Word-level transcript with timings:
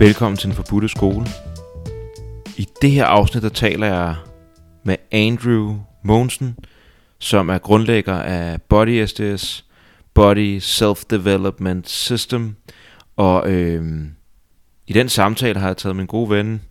Velkommen 0.00 0.36
til 0.36 0.48
den 0.48 0.56
forbudte 0.56 0.88
skole. 0.88 1.26
I 2.56 2.66
det 2.82 2.90
her 2.90 3.04
afsnit, 3.04 3.42
der 3.42 3.48
taler 3.48 3.86
jeg 3.86 4.16
med 4.84 4.96
Andrew 5.12 5.76
Mogensen, 6.02 6.58
som 7.18 7.48
er 7.48 7.58
grundlægger 7.58 8.14
af 8.14 8.62
Body 8.62 9.06
SDS, 9.06 9.64
Body 10.14 10.60
Self-Development 10.60 11.82
System. 11.84 12.56
Og 13.16 13.52
øh, 13.52 14.04
i 14.86 14.92
den 14.92 15.08
samtale 15.08 15.60
har 15.60 15.66
jeg 15.66 15.76
taget 15.76 15.96
min 15.96 16.06
gode 16.06 16.30
ven, 16.30 16.62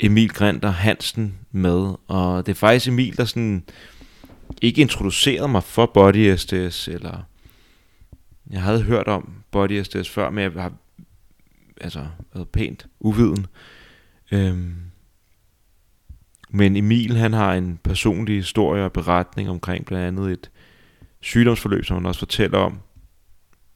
Emil 0.00 0.28
Grinter 0.28 0.70
Hansen 0.70 1.38
med. 1.50 1.94
Og 2.08 2.46
det 2.46 2.52
er 2.52 2.56
faktisk 2.56 2.88
Emil, 2.88 3.16
der 3.16 3.24
sådan 3.24 3.64
ikke 4.62 4.80
introducerede 4.80 5.48
mig 5.48 5.62
for 5.62 5.90
Body 5.94 6.36
SDS, 6.36 6.88
eller 6.88 7.22
jeg 8.50 8.62
havde 8.62 8.82
hørt 8.82 9.06
om 9.08 9.32
Body 9.50 9.82
SDS 9.82 10.08
før, 10.08 10.30
men 10.30 10.44
jeg 10.44 10.62
har 10.62 10.72
altså 11.80 12.06
været 12.34 12.48
pænt 12.48 12.86
uviden. 13.00 13.46
Øhm, 14.32 14.74
men 16.50 16.76
Emil, 16.76 17.16
han 17.16 17.32
har 17.32 17.54
en 17.54 17.78
personlig 17.84 18.36
historie 18.36 18.84
og 18.84 18.92
beretning 18.92 19.50
omkring 19.50 19.86
blandt 19.86 20.06
andet 20.06 20.32
et 20.32 20.50
sygdomsforløb, 21.20 21.84
som 21.84 21.96
han 21.96 22.06
også 22.06 22.18
fortæller 22.18 22.58
om 22.58 22.80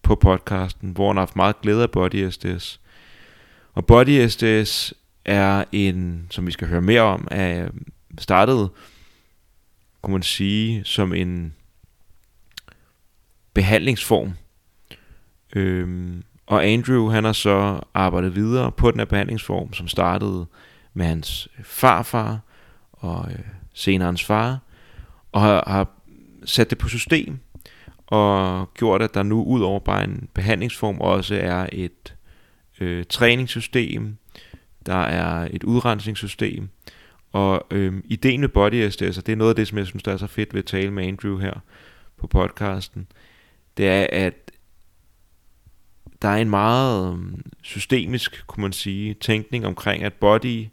på 0.03 0.15
podcasten, 0.15 0.91
hvor 0.91 1.07
han 1.09 1.17
har 1.17 1.21
haft 1.21 1.37
meget 1.37 1.61
glæde 1.61 1.83
af 1.83 1.91
Body 1.91 2.31
SDS. 2.31 2.81
Og 3.73 3.87
Body 3.87 4.29
SDS 4.29 4.95
er 5.25 5.65
en, 5.73 6.27
som 6.31 6.47
vi 6.47 6.53
skal 6.53 6.69
høre 6.69 6.83
mere 6.83 7.03
om, 7.03 7.29
er 7.31 7.69
startet, 8.19 8.71
kunne 10.03 10.13
man 10.13 10.23
sige, 10.23 10.85
som 10.85 11.15
en 11.15 11.55
behandlingsform. 13.55 14.33
Øhm, 15.57 16.23
og 16.47 16.67
Andrew, 16.67 17.09
han 17.09 17.25
har 17.25 17.33
så 17.33 17.81
arbejdet 17.95 18.35
videre 18.35 18.73
på 18.73 18.91
den 18.91 19.01
her 19.01 19.07
behandlingsform, 19.07 19.73
som 19.73 19.89
startede 19.89 20.47
med 20.95 21.07
hans 21.07 21.49
øh, 21.59 21.65
farfar 21.65 22.41
og 22.93 23.27
øh, 23.31 23.39
senere 23.75 24.07
hans 24.07 24.25
far, 24.25 24.59
og 25.33 25.41
har, 25.41 25.65
har 25.67 25.89
sat 26.45 26.71
det 26.71 26.79
på 26.79 26.89
system, 26.89 27.39
og 28.07 28.69
gjort, 28.75 29.03
at 29.03 29.15
der 29.15 29.23
nu 29.23 29.45
ud 29.45 29.61
over 29.61 29.81
bare 29.81 30.05
en 30.05 30.29
behandlingsform 30.35 31.01
også 31.01 31.35
er 31.35 31.67
et 31.73 32.15
øh, 32.81 33.05
træningssystem, 33.09 34.17
der 34.87 34.95
er 35.03 35.49
et 35.51 35.65
udrensningssystem, 35.65 36.69
og 37.33 37.67
øh, 37.71 37.95
ideen 38.05 38.41
med 38.41 38.49
Body 38.49 38.89
SDS, 38.91 39.01
og 39.01 39.07
altså 39.07 39.21
det 39.21 39.33
er 39.33 39.37
noget 39.37 39.51
af 39.51 39.57
det, 39.57 39.69
som 39.69 39.79
jeg 39.79 39.87
synes, 39.87 40.03
der 40.03 40.13
er 40.13 40.17
så 40.17 40.27
fedt 40.27 40.55
ved 40.55 40.59
at 40.59 40.67
tale 40.67 40.91
med 40.91 41.07
Andrew 41.07 41.39
her 41.39 41.55
på 42.17 42.27
podcasten, 42.27 43.07
det 43.77 43.89
er, 43.89 44.07
at 44.13 44.51
der 46.25 46.31
er 46.31 46.37
en 46.37 46.51
meget 46.51 47.13
øhm, 47.13 47.43
systemisk, 47.63 48.47
kunne 48.47 48.63
man 48.63 48.73
sige, 48.73 49.15
tænkning 49.15 49.67
omkring, 49.67 50.03
at 50.03 50.13
body 50.13 50.67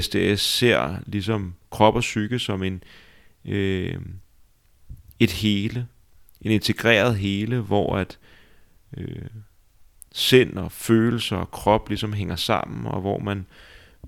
SDS 0.00 0.40
ser 0.40 0.96
ligesom 1.06 1.54
krop 1.70 1.94
og 1.94 2.00
psyke 2.00 2.38
som 2.38 2.62
en 2.62 2.82
øh, 3.44 4.00
et 5.18 5.30
hele, 5.30 5.86
en 6.40 6.50
integreret 6.50 7.16
hele, 7.16 7.60
hvor 7.60 7.96
at 7.96 8.18
øh, 8.96 9.26
sind 10.12 10.58
og 10.58 10.72
følelser 10.72 11.36
og 11.36 11.50
krop 11.50 11.88
ligesom 11.88 12.12
hænger 12.12 12.36
sammen, 12.36 12.86
og 12.86 13.00
hvor 13.00 13.18
man 13.18 13.46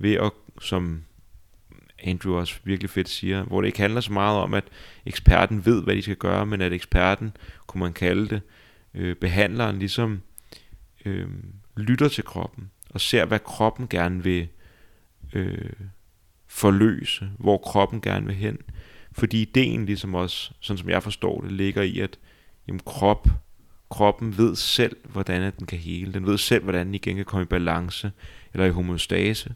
ved 0.00 0.14
at, 0.14 0.32
som 0.60 1.04
Andrew 2.02 2.36
også 2.36 2.54
virkelig 2.64 2.90
fedt 2.90 3.08
siger, 3.08 3.42
hvor 3.42 3.60
det 3.60 3.66
ikke 3.68 3.80
handler 3.80 4.00
så 4.00 4.12
meget 4.12 4.38
om, 4.38 4.54
at 4.54 4.64
eksperten 5.06 5.66
ved, 5.66 5.82
hvad 5.82 5.96
de 5.96 6.02
skal 6.02 6.16
gøre, 6.16 6.46
men 6.46 6.60
at 6.60 6.72
eksperten, 6.72 7.36
kunne 7.66 7.80
man 7.80 7.92
kalde 7.92 8.28
det, 8.28 8.34
øh, 8.34 8.61
Øh, 8.94 9.16
behandleren 9.16 9.78
ligesom 9.78 10.22
øh, 11.04 11.28
lytter 11.76 12.08
til 12.08 12.24
kroppen 12.24 12.70
og 12.90 13.00
ser, 13.00 13.24
hvad 13.24 13.38
kroppen 13.38 13.88
gerne 13.88 14.24
vil 14.24 14.48
øh, 15.32 15.72
forløse, 16.46 17.30
hvor 17.38 17.58
kroppen 17.58 18.00
gerne 18.00 18.26
vil 18.26 18.34
hen. 18.34 18.58
Fordi 19.12 19.42
ideen 19.42 19.86
ligesom 19.86 20.14
også, 20.14 20.50
sådan 20.60 20.78
som 20.78 20.88
jeg 20.88 21.02
forstår 21.02 21.40
det, 21.40 21.52
ligger 21.52 21.82
i, 21.82 21.98
at 21.98 22.18
jamen, 22.68 22.80
krop, 22.86 23.28
kroppen 23.90 24.38
ved 24.38 24.56
selv, 24.56 24.96
hvordan 25.04 25.52
den 25.58 25.66
kan 25.66 25.78
hele. 25.78 26.12
Den 26.12 26.26
ved 26.26 26.38
selv, 26.38 26.62
hvordan 26.62 26.86
den 26.86 26.94
igen 26.94 27.16
kan 27.16 27.24
komme 27.24 27.42
i 27.42 27.46
balance 27.46 28.12
eller 28.52 28.66
i 28.66 28.70
homostase. 28.70 29.54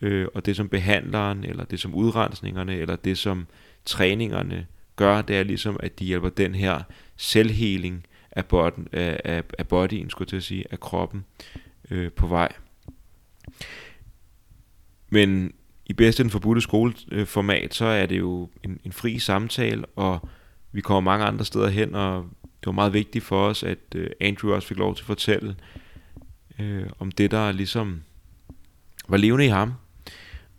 Øh, 0.00 0.28
og 0.34 0.46
det 0.46 0.56
som 0.56 0.68
behandleren, 0.68 1.44
eller 1.44 1.64
det 1.64 1.80
som 1.80 1.94
udrensningerne, 1.94 2.76
eller 2.76 2.96
det 2.96 3.18
som 3.18 3.46
træningerne 3.84 4.66
gør, 4.96 5.22
det 5.22 5.36
er 5.36 5.42
ligesom, 5.42 5.76
at 5.80 5.98
de 5.98 6.04
hjælper 6.04 6.28
den 6.28 6.54
her 6.54 6.82
selvheling 7.16 8.06
af, 8.32 8.46
botten, 8.46 8.88
af, 8.92 9.20
af, 9.24 9.44
af 9.58 9.68
bodyen, 9.68 10.10
skulle 10.10 10.26
jeg 10.26 10.28
til 10.28 10.36
at 10.36 10.42
sige, 10.42 10.64
af 10.70 10.80
kroppen 10.80 11.24
øh, 11.90 12.12
på 12.12 12.26
vej. 12.26 12.52
Men 15.08 15.52
i 15.86 15.92
bedste 15.92 16.22
den 16.22 16.30
forbudte 16.30 16.60
skoleformat, 16.60 17.74
så 17.74 17.84
er 17.84 18.06
det 18.06 18.18
jo 18.18 18.48
en, 18.64 18.80
en 18.84 18.92
fri 18.92 19.18
samtale, 19.18 19.86
og 19.86 20.28
vi 20.72 20.80
kommer 20.80 21.10
mange 21.10 21.26
andre 21.26 21.44
steder 21.44 21.68
hen, 21.68 21.94
og 21.94 22.26
det 22.42 22.66
var 22.66 22.72
meget 22.72 22.92
vigtigt 22.92 23.24
for 23.24 23.46
os, 23.46 23.62
at 23.62 23.78
øh, 23.94 24.10
Andrew 24.20 24.54
også 24.54 24.68
fik 24.68 24.76
lov 24.76 24.94
til 24.94 25.02
at 25.02 25.06
fortælle 25.06 25.56
øh, 26.58 26.86
om 26.98 27.12
det, 27.12 27.30
der 27.30 27.52
ligesom 27.52 28.02
var 29.08 29.16
levende 29.16 29.44
i 29.44 29.48
ham. 29.48 29.72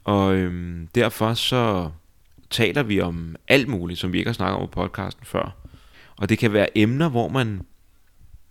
Og 0.03 0.35
øh, 0.35 0.81
derfor 0.95 1.33
så 1.33 1.91
taler 2.49 2.83
vi 2.83 3.01
om 3.01 3.35
alt 3.47 3.67
muligt, 3.67 3.99
som 3.99 4.13
vi 4.13 4.17
ikke 4.17 4.29
har 4.29 4.33
snakket 4.33 4.61
om 4.61 4.67
på 4.67 4.81
podcasten 4.81 5.25
før. 5.25 5.60
Og 6.21 6.29
det 6.29 6.37
kan 6.37 6.53
være 6.53 6.77
emner, 6.77 7.09
hvor 7.09 7.27
man 7.27 7.61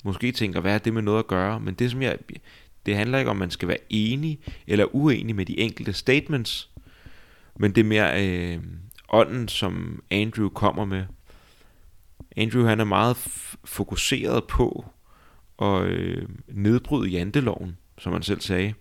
måske 0.05 0.33
tænker, 0.33 0.61
hvad 0.61 0.75
er 0.75 0.79
det 0.79 0.95
med 0.95 1.03
noget 1.03 1.19
at 1.19 1.27
gøre? 1.27 1.61
Men 1.61 1.75
det 1.75 1.91
som 1.91 2.03
jeg, 2.03 2.19
det 2.87 2.97
handler 2.97 3.19
ikke 3.19 3.31
om, 3.31 3.37
at 3.37 3.41
man 3.41 3.51
skal 3.51 3.69
være 3.69 3.79
enig 3.89 4.41
eller 4.67 4.95
uenig 4.95 5.37
med 5.37 5.47
de 5.47 5.59
enkelte 5.59 5.93
statements, 5.93 6.71
men 7.59 7.75
det 7.75 7.81
er 7.81 7.85
mere 7.85 8.27
øh, 8.27 8.63
ånden, 9.09 9.49
som 9.49 10.03
Andrew 10.11 10.49
kommer 10.49 10.85
med. 10.85 11.05
Andrew 12.37 12.65
han 12.65 12.81
er 12.81 12.85
meget 12.85 13.17
fokuseret 13.65 14.45
på 14.45 14.87
at 15.63 15.83
øh, 15.83 16.29
nedbryde 16.49 17.11
janteloven, 17.11 17.77
som 17.99 18.13
han 18.13 18.23
selv 18.23 18.41
sagde, 18.41 18.75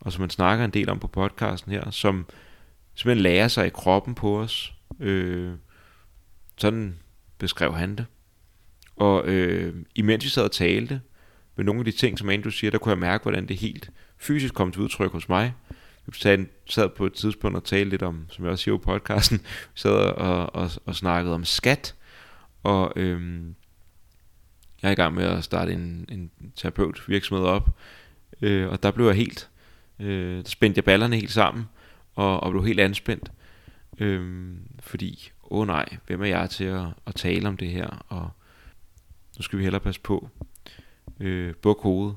og 0.00 0.12
som 0.12 0.20
man 0.20 0.30
snakker 0.30 0.64
en 0.64 0.70
del 0.70 0.88
om 0.88 0.98
på 0.98 1.06
podcasten 1.06 1.72
her, 1.72 1.90
som 1.90 2.26
simpelthen 2.94 3.22
lærer 3.22 3.48
sig 3.48 3.66
i 3.66 3.70
kroppen 3.70 4.14
på 4.14 4.40
os. 4.40 4.74
Øh, 5.00 5.52
sådan 6.58 6.96
beskrev 7.38 7.74
han 7.74 7.96
det. 7.96 8.06
Og 8.96 9.28
øh, 9.28 9.74
imens 9.94 10.24
vi 10.24 10.30
sad 10.30 10.44
og 10.44 10.52
talte 10.52 11.00
med 11.56 11.64
nogle 11.64 11.80
af 11.80 11.84
de 11.84 11.90
ting, 11.90 12.18
som 12.18 12.28
Andrew 12.28 12.50
siger, 12.50 12.70
der 12.70 12.78
kunne 12.78 12.90
jeg 12.90 12.98
mærke, 12.98 13.22
hvordan 13.22 13.48
det 13.48 13.56
helt 13.56 13.90
fysisk 14.18 14.54
kom 14.54 14.72
til 14.72 14.82
udtryk 14.82 15.12
hos 15.12 15.28
mig. 15.28 15.54
Vi 16.06 16.18
sad, 16.18 16.46
sad 16.66 16.88
på 16.88 17.06
et 17.06 17.12
tidspunkt 17.12 17.56
og 17.56 17.64
talte 17.64 17.90
lidt 17.90 18.02
om, 18.02 18.26
som 18.28 18.44
jeg 18.44 18.52
også 18.52 18.64
siger 18.64 18.76
på 18.76 18.82
podcasten, 18.82 19.38
vi 19.74 19.78
sad 19.78 19.92
og, 19.92 20.54
og, 20.54 20.70
og 20.86 20.94
snakkede 20.94 21.34
om 21.34 21.44
skat, 21.44 21.94
og 22.62 22.92
øh, 22.96 23.42
jeg 24.82 24.88
er 24.88 24.92
i 24.92 24.94
gang 24.94 25.14
med 25.14 25.24
at 25.24 25.44
starte 25.44 25.72
en, 25.72 26.06
en 26.08 26.30
terapeut 26.56 27.08
virksomhed 27.08 27.46
op, 27.46 27.68
øh, 28.42 28.68
og 28.68 28.82
der 28.82 28.90
blev 28.90 29.06
jeg 29.06 29.14
helt, 29.14 29.48
øh, 30.00 30.36
der 30.36 30.48
spændte 30.48 30.78
jeg 30.78 30.84
ballerne 30.84 31.16
helt 31.16 31.32
sammen, 31.32 31.64
og, 32.14 32.42
og 32.42 32.50
blev 32.50 32.64
helt 32.64 32.80
anspændt, 32.80 33.32
øh, 33.98 34.50
fordi, 34.80 35.32
åh 35.50 35.60
oh 35.60 35.66
nej, 35.66 35.96
hvem 36.06 36.22
er 36.22 36.26
jeg 36.26 36.50
til 36.50 36.64
at, 36.64 36.86
at 37.06 37.14
tale 37.14 37.48
om 37.48 37.56
det 37.56 37.68
her, 37.68 38.04
og 38.08 38.30
nu 39.38 39.42
skal 39.42 39.58
vi 39.58 39.62
hellere 39.62 39.80
passe 39.80 40.00
på. 40.00 40.28
Øh, 41.20 41.54
buk 41.54 41.82
hovedet. 41.82 42.16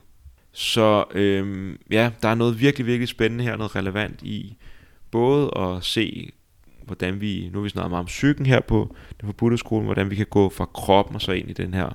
Så 0.51 1.05
øh, 1.11 1.75
ja, 1.91 2.11
der 2.21 2.29
er 2.29 2.35
noget 2.35 2.59
virkelig, 2.59 2.87
virkelig 2.87 3.07
spændende 3.07 3.43
her, 3.43 3.57
noget 3.57 3.75
relevant 3.75 4.21
i 4.21 4.57
både 5.11 5.51
at 5.57 5.83
se, 5.83 6.31
hvordan 6.83 7.21
vi, 7.21 7.49
nu 7.53 7.59
har 7.59 7.63
vi 7.63 7.69
snakket 7.69 7.89
meget 7.89 7.99
om 7.99 8.05
psyken 8.05 8.45
her 8.45 8.59
på 8.59 8.95
den 9.21 9.27
forbudte 9.27 9.57
skole, 9.57 9.85
hvordan 9.85 10.09
vi 10.09 10.15
kan 10.15 10.25
gå 10.25 10.49
fra 10.49 10.65
kroppen 10.65 11.15
og 11.15 11.21
så 11.21 11.31
ind 11.31 11.49
i 11.49 11.53
den 11.53 11.73
her 11.73 11.89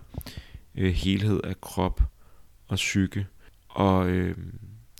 øh, 0.74 0.92
helhed 0.92 1.40
af 1.44 1.60
krop 1.60 2.02
og 2.68 2.76
psyke. 2.76 3.26
Og 3.68 4.08
øh, 4.08 4.36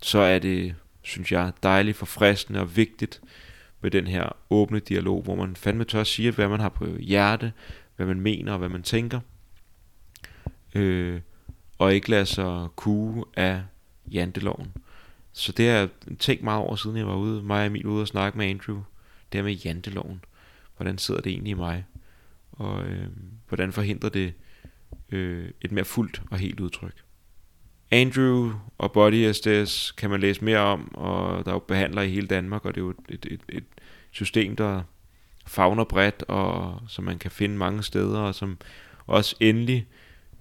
så 0.03 0.19
er 0.19 0.38
det, 0.38 0.75
synes 1.03 1.32
jeg, 1.32 1.53
dejligt, 1.62 1.97
forfriskende 1.97 2.61
og 2.61 2.76
vigtigt 2.76 3.20
med 3.85 3.91
den 3.91 4.07
her 4.07 4.29
åbne 4.51 4.79
dialog, 4.79 5.23
hvor 5.23 5.35
man 5.35 5.57
fandme 5.57 5.85
tør 5.85 6.01
at 6.01 6.07
sige, 6.07 6.31
hvad 6.31 6.49
man 6.49 6.61
har 6.61 6.69
på 6.69 6.87
hjerte, 6.99 7.53
hvad 7.97 8.07
man 8.07 8.21
mener 8.21 8.53
og 8.53 8.59
hvad 8.59 8.69
man 8.69 8.83
tænker 8.83 9.21
øh, 10.75 11.21
og 11.79 11.95
ikke 11.95 12.11
lade 12.11 12.27
sig 12.27 12.69
kue 12.77 13.25
af 13.37 13.63
janteloven. 14.13 14.73
Så 15.33 15.53
det 15.53 15.69
har 15.69 15.75
jeg 15.75 15.89
tænkt 16.19 16.43
meget 16.43 16.61
over, 16.61 16.77
siden 16.77 16.97
jeg 16.97 17.07
var 17.07 17.17
ude, 17.17 17.43
mig 17.43 17.61
og 17.61 17.67
Emil 17.67 17.87
ude 17.87 18.03
og 18.03 18.09
snakke 18.09 18.39
med 18.39 18.47
Andrew, 18.47 18.77
det 19.33 19.39
her 19.39 19.43
med 19.43 19.53
janteloven. 19.53 20.25
Hvordan 20.77 20.99
sidder 20.99 21.21
det 21.21 21.33
egentlig 21.33 21.51
i 21.51 21.55
mig? 21.55 21.85
Og 22.53 22.85
øh, 22.85 23.07
hvordan 23.49 23.73
forhindrer 23.73 24.09
det 24.11 24.35
øh, 25.11 25.51
et 25.61 25.73
mere 25.73 25.85
fuldt 25.85 26.23
og 26.31 26.39
helt 26.39 26.61
udtryk? 26.61 26.95
Andrew 27.91 28.53
og 28.79 28.93
Body 28.93 29.33
SDS 29.33 29.93
kan 29.93 30.11
man 30.11 30.21
læse 30.21 30.45
mere 30.45 30.59
om, 30.59 30.95
og 30.95 31.45
der 31.45 31.51
er 31.51 31.55
jo 31.55 31.59
behandlere 31.59 32.07
i 32.07 32.11
hele 32.11 32.27
Danmark, 32.27 32.65
og 32.65 32.75
det 32.75 32.81
er 32.81 32.85
jo 32.85 32.91
et, 32.91 32.97
et, 33.09 33.27
et, 33.31 33.41
et 33.49 33.65
system, 34.14 34.56
der 34.56 34.82
fagner 35.46 35.84
bredt, 35.84 36.25
og 36.28 36.81
som 36.88 37.05
man 37.05 37.19
kan 37.19 37.31
finde 37.31 37.56
mange 37.56 37.82
steder, 37.82 38.19
og 38.19 38.34
som 38.34 38.58
også 39.06 39.37
endelig 39.40 39.87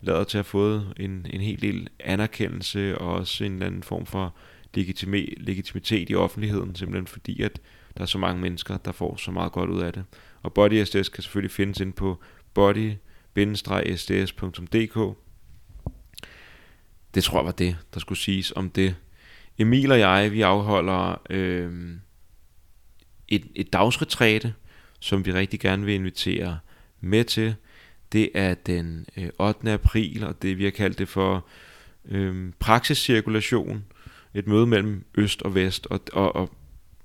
lader 0.02 0.24
til 0.24 0.38
at 0.38 0.40
have 0.46 0.50
fået 0.50 0.94
en, 0.98 1.28
en 1.30 1.42
hel 1.42 1.62
del 1.62 1.90
anerkendelse 2.00 2.98
og 2.98 3.14
også 3.14 3.44
en 3.44 3.54
eller 3.54 3.66
anden 3.66 3.84
form 3.84 4.06
for 4.06 4.36
legitime, 4.74 5.26
legitimitet 5.38 6.10
i 6.10 6.16
offentligheden, 6.16 6.76
simpelthen 6.76 7.08
fordi, 7.08 7.42
at 7.42 7.62
der 7.98 8.02
er 8.02 8.06
så 8.06 8.18
mange 8.18 8.42
mennesker, 8.42 8.78
der 8.78 8.92
får 8.92 9.16
så 9.16 9.32
meget 9.32 9.52
godt 9.52 9.70
ud 9.70 9.82
af 9.82 9.94
det. 9.94 10.04
Og 10.42 10.54
Body 10.54 10.84
SDS 10.84 11.10
kan 11.10 11.24
selvfølgelig 11.24 11.52
findes 11.52 11.80
ind 11.80 11.94
på 11.94 12.22
body-sds.dk. 12.54 13.38
Det 17.16 17.24
tror 17.24 17.40
jeg 17.40 17.46
var 17.46 17.52
det, 17.52 17.78
der 17.94 18.00
skulle 18.00 18.20
siges 18.20 18.54
om 18.56 18.70
det. 18.70 18.96
Emil 19.58 19.92
og 19.92 20.00
jeg, 20.00 20.32
vi 20.32 20.42
afholder 20.42 21.22
øh, 21.30 21.96
et, 23.36 23.46
et 23.56 23.74
dagsretræte, 23.74 24.54
som 25.00 25.26
vi 25.26 25.34
rigtig 25.34 25.60
gerne 25.60 25.86
vil 25.86 25.96
invitere 25.96 26.60
med 27.02 27.24
til. 27.24 27.56
Det 28.12 28.30
er 28.34 28.54
den 28.54 29.06
øh, 29.18 29.30
8. 29.40 29.72
april, 29.72 30.24
og 30.24 30.42
det 30.42 30.58
vi 30.58 30.64
har 30.64 30.72
kaldt 30.72 31.00
det 31.00 31.10
for 31.10 31.46
øh, 32.06 32.52
praksiscirkulation. 32.60 33.86
Et 34.34 34.48
møde 34.48 34.68
mellem 34.68 35.06
øst 35.16 35.42
og 35.42 35.56
vest, 35.56 35.88
og, 35.90 36.00
og, 36.14 36.36
og 36.36 36.50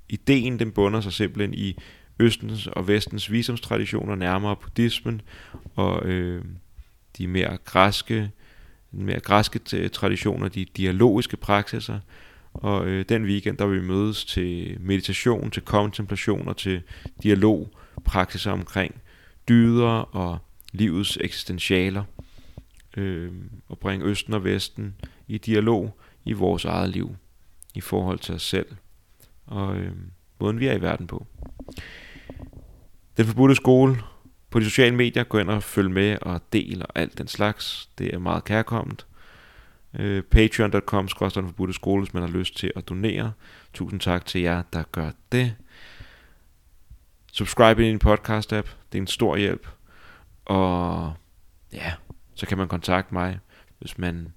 ideen 0.08 0.58
den 0.58 0.72
bunder 0.72 1.00
sig 1.00 1.12
simpelthen 1.12 1.54
i 1.54 1.76
østens 2.18 2.66
og 2.66 2.88
vestens 2.88 3.32
visumstraditioner, 3.32 4.14
nærmere 4.14 4.56
buddhismen 4.56 5.20
og 5.74 6.06
øh, 6.06 6.44
de 7.18 7.26
mere 7.26 7.58
græske, 7.64 8.30
mere 8.90 9.20
græske 9.20 9.88
traditioner, 9.88 10.48
de 10.48 10.66
dialogiske 10.76 11.36
praksiser. 11.36 12.00
Og 12.62 12.86
øh, 12.86 13.04
den 13.08 13.24
weekend, 13.24 13.58
der 13.58 13.66
vil 13.66 13.82
vi 13.82 13.86
mødes 13.86 14.24
til 14.24 14.76
meditation, 14.80 15.50
til 15.50 15.62
kontemplation 15.62 16.48
og 16.48 16.56
til 16.56 16.82
dialogpraksiser 17.22 18.52
omkring 18.52 19.00
dyder 19.48 20.16
og 20.16 20.38
livets 20.72 21.18
eksistentialer. 21.20 22.04
Øh, 22.96 23.32
og 23.68 23.78
bringe 23.78 24.06
Østen 24.06 24.34
og 24.34 24.44
Vesten 24.44 24.94
i 25.28 25.38
dialog 25.38 25.98
i 26.24 26.32
vores 26.32 26.64
eget 26.64 26.90
liv 26.90 27.16
i 27.74 27.80
forhold 27.80 28.18
til 28.18 28.34
os 28.34 28.42
selv 28.42 28.66
og 29.48 29.76
øh, 29.76 29.92
måden 30.40 30.60
vi 30.60 30.66
er 30.66 30.72
i 30.72 30.80
verden 30.80 31.06
på. 31.06 31.26
Den 33.16 33.26
forbudte 33.26 33.54
skole 33.54 33.96
på 34.50 34.60
de 34.60 34.64
sociale 34.64 34.96
medier, 34.96 35.24
gå 35.24 35.38
ind 35.38 35.50
og 35.50 35.62
følg 35.62 35.90
med 35.90 36.18
og 36.22 36.40
del 36.52 36.82
og 36.82 36.88
alt 36.94 37.18
den 37.18 37.28
slags. 37.28 37.90
Det 37.98 38.14
er 38.14 38.18
meget 38.18 38.44
kærkommet. 38.44 39.06
Øh, 39.98 40.22
Patreon.com 40.22 41.08
den 41.08 41.46
forbudte 41.46 41.74
skole, 41.74 42.02
hvis 42.02 42.14
man 42.14 42.22
har 42.22 42.30
lyst 42.30 42.56
til 42.56 42.72
at 42.76 42.88
donere. 42.88 43.32
Tusind 43.74 44.00
tak 44.00 44.26
til 44.26 44.40
jer, 44.40 44.62
der 44.72 44.82
gør 44.92 45.10
det. 45.32 45.54
Subscribe 47.32 47.86
i 47.86 47.88
din 47.88 47.98
podcast 47.98 48.52
app. 48.52 48.68
Det 48.92 48.98
er 48.98 49.02
en 49.02 49.06
stor 49.06 49.36
hjælp. 49.36 49.68
Og 50.44 51.14
ja, 51.72 51.92
så 52.34 52.46
kan 52.46 52.58
man 52.58 52.68
kontakte 52.68 53.14
mig, 53.14 53.38
hvis 53.78 53.98
man 53.98 54.32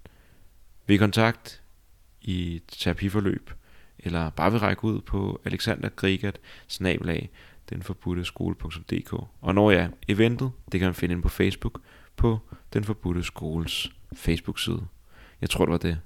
vil 0.88 1.00
kontakt 1.00 1.62
i 2.22 2.56
et 2.56 2.64
terapiforløb, 2.68 3.52
eller 4.00 4.30
bare 4.30 4.52
vil 4.52 4.60
række 4.60 4.84
ud 4.84 5.02
på 5.02 5.42
Alexander 5.46 5.90
Grigat, 5.90 6.40
snabelag, 6.68 7.30
denforbudteskole.dk. 7.70 9.14
Og 9.42 9.56
når 9.56 9.72
jeg 9.72 9.90
eventet, 10.08 10.52
det 10.72 10.80
kan 10.80 10.88
man 10.88 10.96
finde 10.96 11.14
ind 11.14 11.22
på 11.22 11.30
Facebook, 11.30 11.82
på 12.16 12.40
Den 12.74 12.84
Forbudte 12.84 13.24
Skoles 13.24 13.92
Facebook-side. 14.14 14.88
Jeg 15.42 15.50
tror, 15.50 15.66
det 15.66 15.72
var 15.72 15.78
det. 15.78 16.00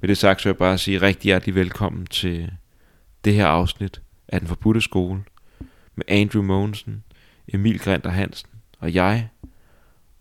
Med 0.00 0.08
det 0.08 0.18
sagt, 0.18 0.40
så 0.40 0.48
vil 0.48 0.50
jeg 0.50 0.58
bare 0.58 0.78
sige 0.78 1.02
rigtig 1.02 1.28
hjertelig 1.28 1.54
velkommen 1.54 2.06
til 2.06 2.52
det 3.24 3.34
her 3.34 3.46
afsnit 3.46 4.02
af 4.28 4.40
Den 4.40 4.48
Forbudte 4.48 4.80
Skole 4.80 5.24
med 5.94 6.04
Andrew 6.08 6.42
Mogensen, 6.42 7.04
Emil 7.48 7.78
Grinter 7.78 8.10
Hansen 8.10 8.50
og 8.80 8.94
jeg 8.94 9.28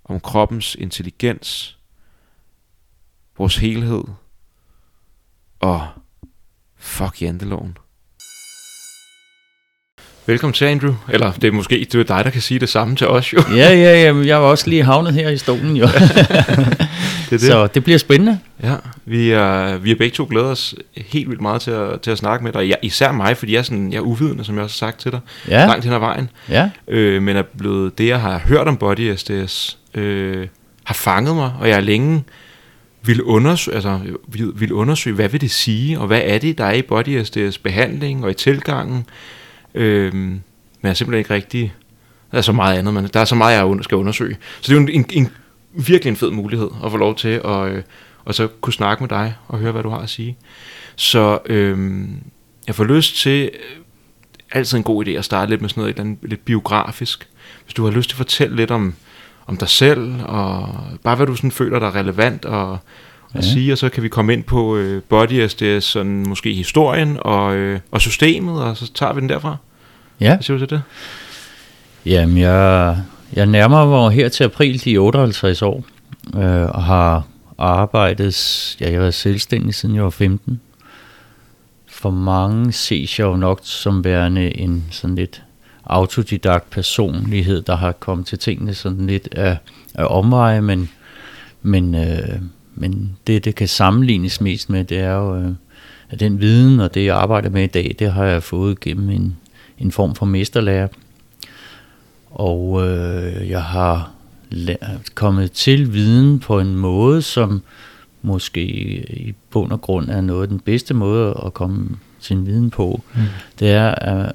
om 0.04 0.20
kroppens 0.20 0.76
intelligens, 0.76 1.80
vores 3.38 3.58
helhed 3.58 4.04
og 5.60 5.88
fuck 6.76 7.22
janteloven. 7.22 7.78
Velkommen 10.30 10.54
til, 10.54 10.66
Andrew. 10.66 10.94
Eller 11.10 11.32
det 11.32 11.44
er 11.44 11.52
måske 11.52 11.88
det 11.92 11.96
er 11.96 12.04
dig, 12.04 12.26
der 12.26 12.30
kan 12.30 12.42
sige 12.42 12.60
det 12.60 12.70
samme 12.70 12.96
til 12.96 13.08
os, 13.08 13.34
jo. 13.34 13.42
ja, 13.56 13.74
ja, 13.74 14.04
ja. 14.04 14.16
Jeg 14.26 14.42
var 14.42 14.48
også 14.48 14.70
lige 14.70 14.84
havnet 14.84 15.14
her 15.14 15.30
i 15.30 15.38
stolen, 15.38 15.78
jo. 15.78 15.88
det 15.88 17.30
det. 17.30 17.42
Så 17.42 17.68
det 17.68 17.84
bliver 17.84 18.00
spændende. 18.00 18.40
Ja, 18.64 18.76
vi 19.06 19.32
er, 19.32 19.78
vi 19.78 19.92
er 19.92 19.96
begge 19.96 20.16
to 20.16 20.28
glæder 20.30 20.46
os 20.46 20.76
helt 20.96 21.30
vildt 21.30 21.42
meget 21.42 21.62
til 21.62 21.72
at, 21.72 22.02
til 22.02 22.12
at 22.12 22.18
snakke 22.18 22.44
med 22.44 22.52
dig. 22.52 22.68
Ja, 22.68 22.74
især 22.82 23.12
mig, 23.12 23.38
fordi 23.38 23.52
jeg 23.52 23.60
er, 23.60 23.64
sådan, 23.64 23.92
jeg 23.92 23.98
er 23.98 24.02
uvidende, 24.02 24.44
som 24.44 24.56
jeg 24.56 24.64
også 24.64 24.86
har 24.86 24.92
sagt 24.92 25.02
til 25.02 25.12
dig, 25.12 25.20
ja. 25.48 25.66
langt 25.66 25.86
hen 25.86 25.94
ad 25.94 26.00
vejen. 26.00 26.30
Ja. 26.50 26.70
Øh, 26.88 27.22
men 27.22 27.36
er 27.36 27.44
blevet, 27.58 27.98
det, 27.98 28.08
jeg 28.08 28.22
har 28.22 28.42
hørt 28.46 28.68
om 28.68 28.78
Body 28.78 29.16
SDS, 29.16 29.78
øh, 29.96 30.48
har 30.84 30.94
fanget 30.94 31.36
mig, 31.36 31.52
og 31.60 31.70
jeg 31.70 31.76
er 31.76 31.82
længe 31.82 32.24
vil 33.04 33.22
undersøge, 33.22 33.76
altså, 33.76 34.00
vil, 34.28 34.52
vil 34.56 34.74
undersøge, 34.74 35.16
hvad 35.16 35.30
vil 35.30 35.42
det 35.42 35.52
sige, 35.52 36.00
og 36.00 36.08
hvad 36.08 36.22
er 36.24 36.38
det, 36.38 36.58
der 36.58 36.66
er 36.66 36.74
i 36.74 36.82
Body 36.82 37.24
SDS 37.24 37.58
behandling 37.58 38.24
og 38.24 38.32
i 38.32 38.34
tilgangen. 38.34 39.06
Øh, 39.76 40.14
men 40.14 40.42
jeg 40.84 40.90
er 40.90 40.94
simpelthen 40.94 41.20
ikke 41.20 41.34
rigtig... 41.34 41.74
Der 42.32 42.38
er 42.38 42.42
så 42.42 42.52
meget 42.52 42.78
andet, 42.78 42.94
men 42.94 43.10
der 43.14 43.20
er 43.20 43.26
så 43.26 43.36
meget, 43.36 43.54
jeg 43.56 43.84
skal 43.84 43.98
undersøge. 43.98 44.38
Så 44.62 44.72
det 44.72 44.78
er 44.78 44.82
jo 44.82 44.88
en, 44.88 44.90
en, 44.90 45.06
en 45.14 45.30
virkelig 45.74 46.10
en 46.10 46.16
fed 46.16 46.32
mulighed 46.32 46.70
at 46.86 46.92
få 46.92 46.98
lov 46.98 47.16
til 47.16 47.42
at, 47.46 47.68
øh, 47.68 47.84
og 48.26 48.36
så 48.36 48.48
kunne 48.48 48.74
snakke 48.74 49.04
med 49.04 49.10
dig 49.10 49.36
og 49.48 49.60
høre, 49.60 49.72
hvad 49.72 49.84
du 49.84 49.90
har 49.90 49.98
at 50.00 50.10
sige. 50.10 50.38
Så 50.96 51.40
øh, 51.46 52.08
jeg 52.68 52.76
får 52.76 52.84
lyst 52.84 53.16
til 53.16 53.52
altid 54.52 54.78
en 54.78 54.84
god 54.84 55.08
idé 55.08 55.12
at 55.12 55.26
starte 55.26 55.50
lidt 55.50 55.62
med 55.62 55.70
sådan 55.70 55.82
noget 55.82 55.98
lidt, 55.98 56.30
lidt 56.30 56.46
biografisk. 56.46 57.28
Hvis 57.64 57.74
du 57.74 57.84
har 57.84 57.92
lyst 57.92 58.10
til 58.10 58.16
at 58.16 58.18
fortælle 58.18 58.56
lidt 58.56 58.72
om, 58.72 58.94
om 59.48 59.58
dig 59.58 59.70
selv, 59.70 60.22
og 60.26 60.76
bare 61.04 61.16
hvad 61.16 61.28
du 61.28 61.36
sådan 61.36 61.52
føler, 61.52 61.80
der 61.80 61.88
er 61.88 61.96
relevant 61.96 62.46
og 62.46 62.78
at 63.34 63.46
ja. 63.46 63.50
sige, 63.50 63.72
og 63.72 63.78
så 63.78 63.90
kan 63.90 64.04
vi 64.04 64.10
komme 64.10 64.34
ind 64.34 64.44
på 64.44 64.76
øh, 64.78 65.02
Body 65.10 65.48
SDS, 65.48 65.86
sådan 65.86 66.24
måske 66.28 66.54
historien 66.54 67.18
og, 67.22 67.56
øh, 67.56 67.80
og 67.92 68.02
systemet, 68.02 68.64
og 68.64 68.78
så 68.78 68.94
tager 68.94 69.14
vi 69.14 69.22
den 69.22 69.30
derfra. 69.30 69.58
Ja. 70.20 70.36
Hvad 70.36 70.44
siger 70.44 70.58
du 70.58 70.66
til 70.66 70.70
det? 70.70 70.82
Jamen, 72.06 72.38
jeg, 72.38 72.98
jeg 73.34 73.46
nærmer 73.46 73.86
mig 73.86 74.12
her 74.12 74.30
til 74.30 74.44
april 74.44 74.86
de 74.86 74.98
58 74.98 75.62
år, 75.62 75.86
øh, 76.36 76.70
og 76.70 76.84
har 76.84 77.24
arbejdet, 77.58 78.78
ja, 78.80 78.86
jeg 78.86 78.94
har 78.94 79.00
været 79.00 79.14
selvstændig 79.14 79.76
siden 79.76 79.96
jeg 79.96 80.04
var 80.04 80.10
15. 80.10 80.62
For 81.88 82.10
mange 82.10 82.72
ses 82.72 83.20
jeg 83.20 83.26
jo 83.26 83.36
nok 83.36 83.60
som 83.64 84.04
værende 84.04 84.60
en 84.60 84.84
sådan 84.92 85.16
lidt 85.16 85.42
autodidakt 85.86 86.70
personlighed, 86.70 87.62
der 87.62 87.76
har 87.76 87.92
kommet 87.92 88.28
til 88.28 88.40
tingene 88.40 88.74
sådan 88.74 89.08
lidt 89.08 89.28
af, 89.32 89.58
af 89.96 90.06
omveje, 90.10 90.62
men, 90.62 90.90
men, 91.62 91.96
øh, 91.96 92.40
men 92.80 93.18
det, 93.28 93.46
det 93.46 93.56
kan 93.56 93.68
sammenlignes 93.68 94.42
mest 94.42 94.70
med, 94.70 94.84
det 94.84 94.98
er 94.98 95.14
jo, 95.14 95.36
øh, 95.36 95.52
at 96.10 96.20
den 96.20 96.42
viden 96.42 96.80
og 96.80 96.94
det, 96.94 97.06
jeg 97.06 97.16
arbejder 97.16 97.50
med 97.50 97.64
i 97.64 97.68
dag, 97.68 97.96
det 98.00 98.12
har 98.12 98.26
jeg 98.26 98.44
fået 98.44 98.80
gennem 98.80 99.10
en, 99.10 99.38
en 99.80 99.92
form 99.92 100.16
for 100.16 100.26
mesterlærer. 100.26 100.88
Og 102.32 102.88
øh, 102.88 103.50
jeg 103.50 103.64
har 103.64 104.12
kommet 105.16 105.52
til 105.52 105.94
viden 105.94 106.40
på 106.40 106.60
en 106.60 106.76
måde, 106.76 107.22
som 107.22 107.62
måske 108.22 108.62
i 109.10 109.34
bund 109.50 109.72
og 109.72 109.82
grund 109.82 110.10
er 110.10 110.22
noget 110.22 110.42
af 110.42 110.48
den 110.48 110.60
bedste 110.60 110.94
måde 110.94 111.42
at 111.46 111.54
komme 111.54 111.90
sin 112.20 112.46
viden 112.46 112.70
på, 112.70 113.02
mm. 113.16 113.22
det 113.60 113.72
er, 113.72 113.90
at, 113.90 114.34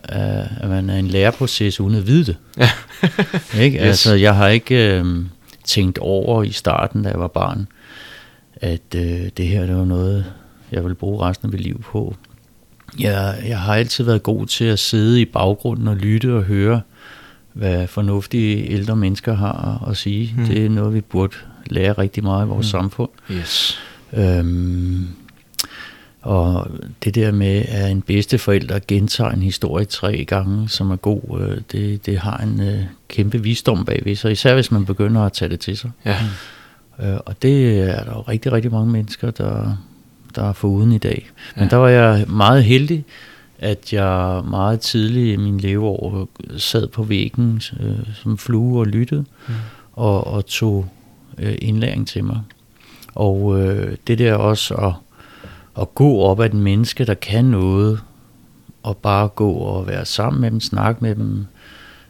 at 0.61 0.69
man 0.69 0.91
er 0.91 0.97
en 0.97 1.09
læreproces 1.09 1.81
uden 1.81 1.95
at 1.95 2.07
vide 2.07 2.25
det. 2.25 2.37
Ja. 2.59 2.71
ikke? 3.65 3.79
Yes. 3.79 3.85
Altså, 3.85 4.15
jeg 4.15 4.37
har 4.37 4.49
ikke 4.49 4.99
øh, 4.99 5.17
tænkt 5.65 5.99
over 5.99 6.43
i 6.43 6.51
starten, 6.51 7.03
da 7.03 7.09
jeg 7.09 7.21
var 7.21 7.29
barn, 7.29 7.67
at 8.57 8.95
øh, 8.97 9.29
det 9.37 9.47
her 9.47 9.67
det 9.67 9.77
var 9.77 9.85
noget, 9.85 10.33
jeg 10.73 10.85
vil 10.85 10.95
bruge 10.95 11.29
resten 11.29 11.47
af 11.47 11.53
mit 11.53 11.61
liv 11.61 11.83
på. 11.83 12.17
Jeg, 12.99 13.43
jeg 13.47 13.61
har 13.61 13.75
altid 13.75 14.05
været 14.05 14.23
god 14.23 14.47
til 14.47 14.65
at 14.65 14.79
sidde 14.79 15.21
i 15.21 15.25
baggrunden 15.25 15.89
og 15.89 15.97
lytte 15.97 16.35
og 16.37 16.43
høre, 16.43 16.81
hvad 17.53 17.87
fornuftige 17.87 18.71
ældre 18.71 18.97
mennesker 18.97 19.35
har 19.35 19.89
at 19.91 19.97
sige. 19.97 20.35
Mm. 20.37 20.47
Det 20.47 20.65
er 20.65 20.71
noget, 20.71 20.95
vi 20.95 21.01
burde 21.01 21.37
lære 21.67 21.93
rigtig 21.93 22.23
meget 22.23 22.47
i 22.47 22.49
vores 22.49 22.67
mm. 22.67 22.71
samfund. 22.71 23.11
Yes. 23.31 23.79
Øhm, 24.13 25.09
og 26.23 26.71
det 27.05 27.15
der 27.15 27.33
med, 27.33 27.65
at 27.69 27.91
en 27.91 28.03
bedsteforælder 28.03 28.79
gentager 28.89 29.31
en 29.31 29.43
historie 29.43 29.85
tre 29.85 30.25
gange, 30.25 30.69
som 30.69 30.91
er 30.91 30.97
god, 30.97 31.41
øh, 31.41 31.61
det, 31.73 32.07
det 32.07 32.19
har 32.19 32.37
en 32.37 32.61
øh, 32.61 32.81
kæmpe 33.09 33.43
visdom 33.43 33.85
bagved 33.85 34.17
sig, 34.17 34.33
især 34.33 34.55
hvis 34.55 34.71
man 34.71 34.85
begynder 34.85 35.23
at 35.23 35.33
tage 35.33 35.49
det 35.49 35.61
til 35.61 35.77
sig. 35.77 35.91
Ja. 36.05 36.17
Øh, 37.03 37.17
og 37.27 37.43
det 37.43 37.81
er 37.81 38.05
der 38.05 38.13
jo 38.13 38.21
rigtig, 38.21 38.53
rigtig 38.53 38.73
mange 38.73 38.93
mennesker, 38.93 39.31
der, 39.31 39.77
der 40.35 40.49
er 40.49 40.53
foruden 40.53 40.93
i 40.93 40.99
dag. 40.99 41.31
Men 41.57 41.65
ja. 41.65 41.71
der 41.71 41.77
var 41.77 41.89
jeg 41.89 42.25
meget 42.29 42.65
heldig, 42.65 43.05
at 43.59 43.93
jeg 43.93 44.43
meget 44.51 44.81
tidligt 44.81 45.35
i 45.35 45.37
min 45.37 45.59
leveår 45.59 46.29
sad 46.57 46.89
på 46.89 47.03
væggen 47.03 47.63
øh, 47.81 48.15
som 48.15 48.39
flue 48.39 48.79
og 48.79 48.87
lyttede, 48.87 49.25
mm. 49.49 49.55
og, 49.93 50.27
og 50.27 50.47
tog 50.47 50.87
øh, 51.39 51.55
indlæring 51.59 52.09
til 52.09 52.25
mig. 52.25 52.41
Og 53.15 53.61
øh, 53.61 53.97
det 54.07 54.19
der 54.19 54.35
også 54.35 54.75
at, 54.75 54.93
at 55.81 55.95
gå 55.95 56.21
op 56.21 56.41
af 56.41 56.47
et 56.47 56.55
menneske, 56.55 57.05
der 57.05 57.15
kan 57.15 57.45
noget, 57.45 58.01
og 58.83 58.97
bare 58.97 59.29
gå 59.29 59.53
og 59.53 59.87
være 59.87 60.05
sammen 60.05 60.41
med 60.41 60.51
dem, 60.51 60.61
snakke 60.61 61.05
med 61.05 61.15
dem, 61.15 61.47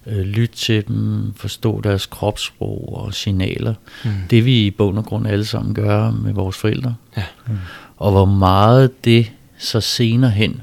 øh, 0.06 0.20
lytte 0.20 0.56
til 0.56 0.86
dem, 0.88 1.32
forstå 1.36 1.80
deres 1.80 2.06
kropssprog 2.06 2.96
og 2.96 3.14
signaler. 3.14 3.74
Mm. 4.04 4.10
Det 4.30 4.44
vi 4.44 4.66
i 4.66 4.70
bund 4.70 4.98
og 4.98 5.04
grund 5.04 5.26
alle 5.26 5.44
sammen 5.44 5.74
gør 5.74 6.10
med 6.10 6.32
vores 6.32 6.56
forældre. 6.56 6.94
Ja. 7.16 7.24
Mm. 7.46 7.54
Og 7.96 8.10
hvor 8.12 8.24
meget 8.24 9.04
det 9.04 9.30
så 9.58 9.80
senere 9.80 10.30
hen 10.30 10.60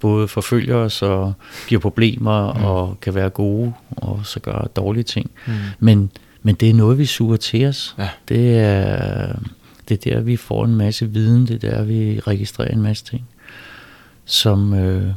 både 0.00 0.28
forfølger 0.28 0.76
os 0.76 1.02
og 1.02 1.32
giver 1.68 1.80
problemer 1.80 2.52
Mm. 2.52 2.64
og 2.64 3.00
kan 3.00 3.14
være 3.14 3.30
gode 3.30 3.72
og 3.90 4.20
så 4.24 4.40
gør 4.40 4.68
dårlige 4.76 5.04
ting. 5.04 5.30
Mm. 5.46 5.52
Men, 5.80 6.10
men 6.42 6.54
det 6.54 6.70
er 6.70 6.74
noget, 6.74 6.98
vi 6.98 7.06
suger 7.06 7.36
til 7.36 7.66
os. 7.66 7.94
Ja. 7.98 8.08
Det, 8.28 8.58
er, 8.58 9.36
det 9.88 10.06
er 10.06 10.14
der, 10.14 10.20
vi 10.20 10.36
får 10.36 10.64
en 10.64 10.74
masse 10.74 11.06
viden. 11.10 11.46
Det 11.46 11.64
er 11.64 11.70
der, 11.70 11.82
vi 11.82 12.20
registrerer 12.20 12.68
en 12.72 12.82
masse 12.82 13.04
ting, 13.04 13.24
som 14.24 14.74
øh, 14.74 15.10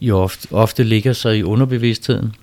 jo 0.00 0.18
ofte, 0.18 0.48
ofte 0.50 0.82
ligger 0.82 1.12
sig 1.12 1.38
i 1.38 1.42
underbevidstheden. 1.42 2.34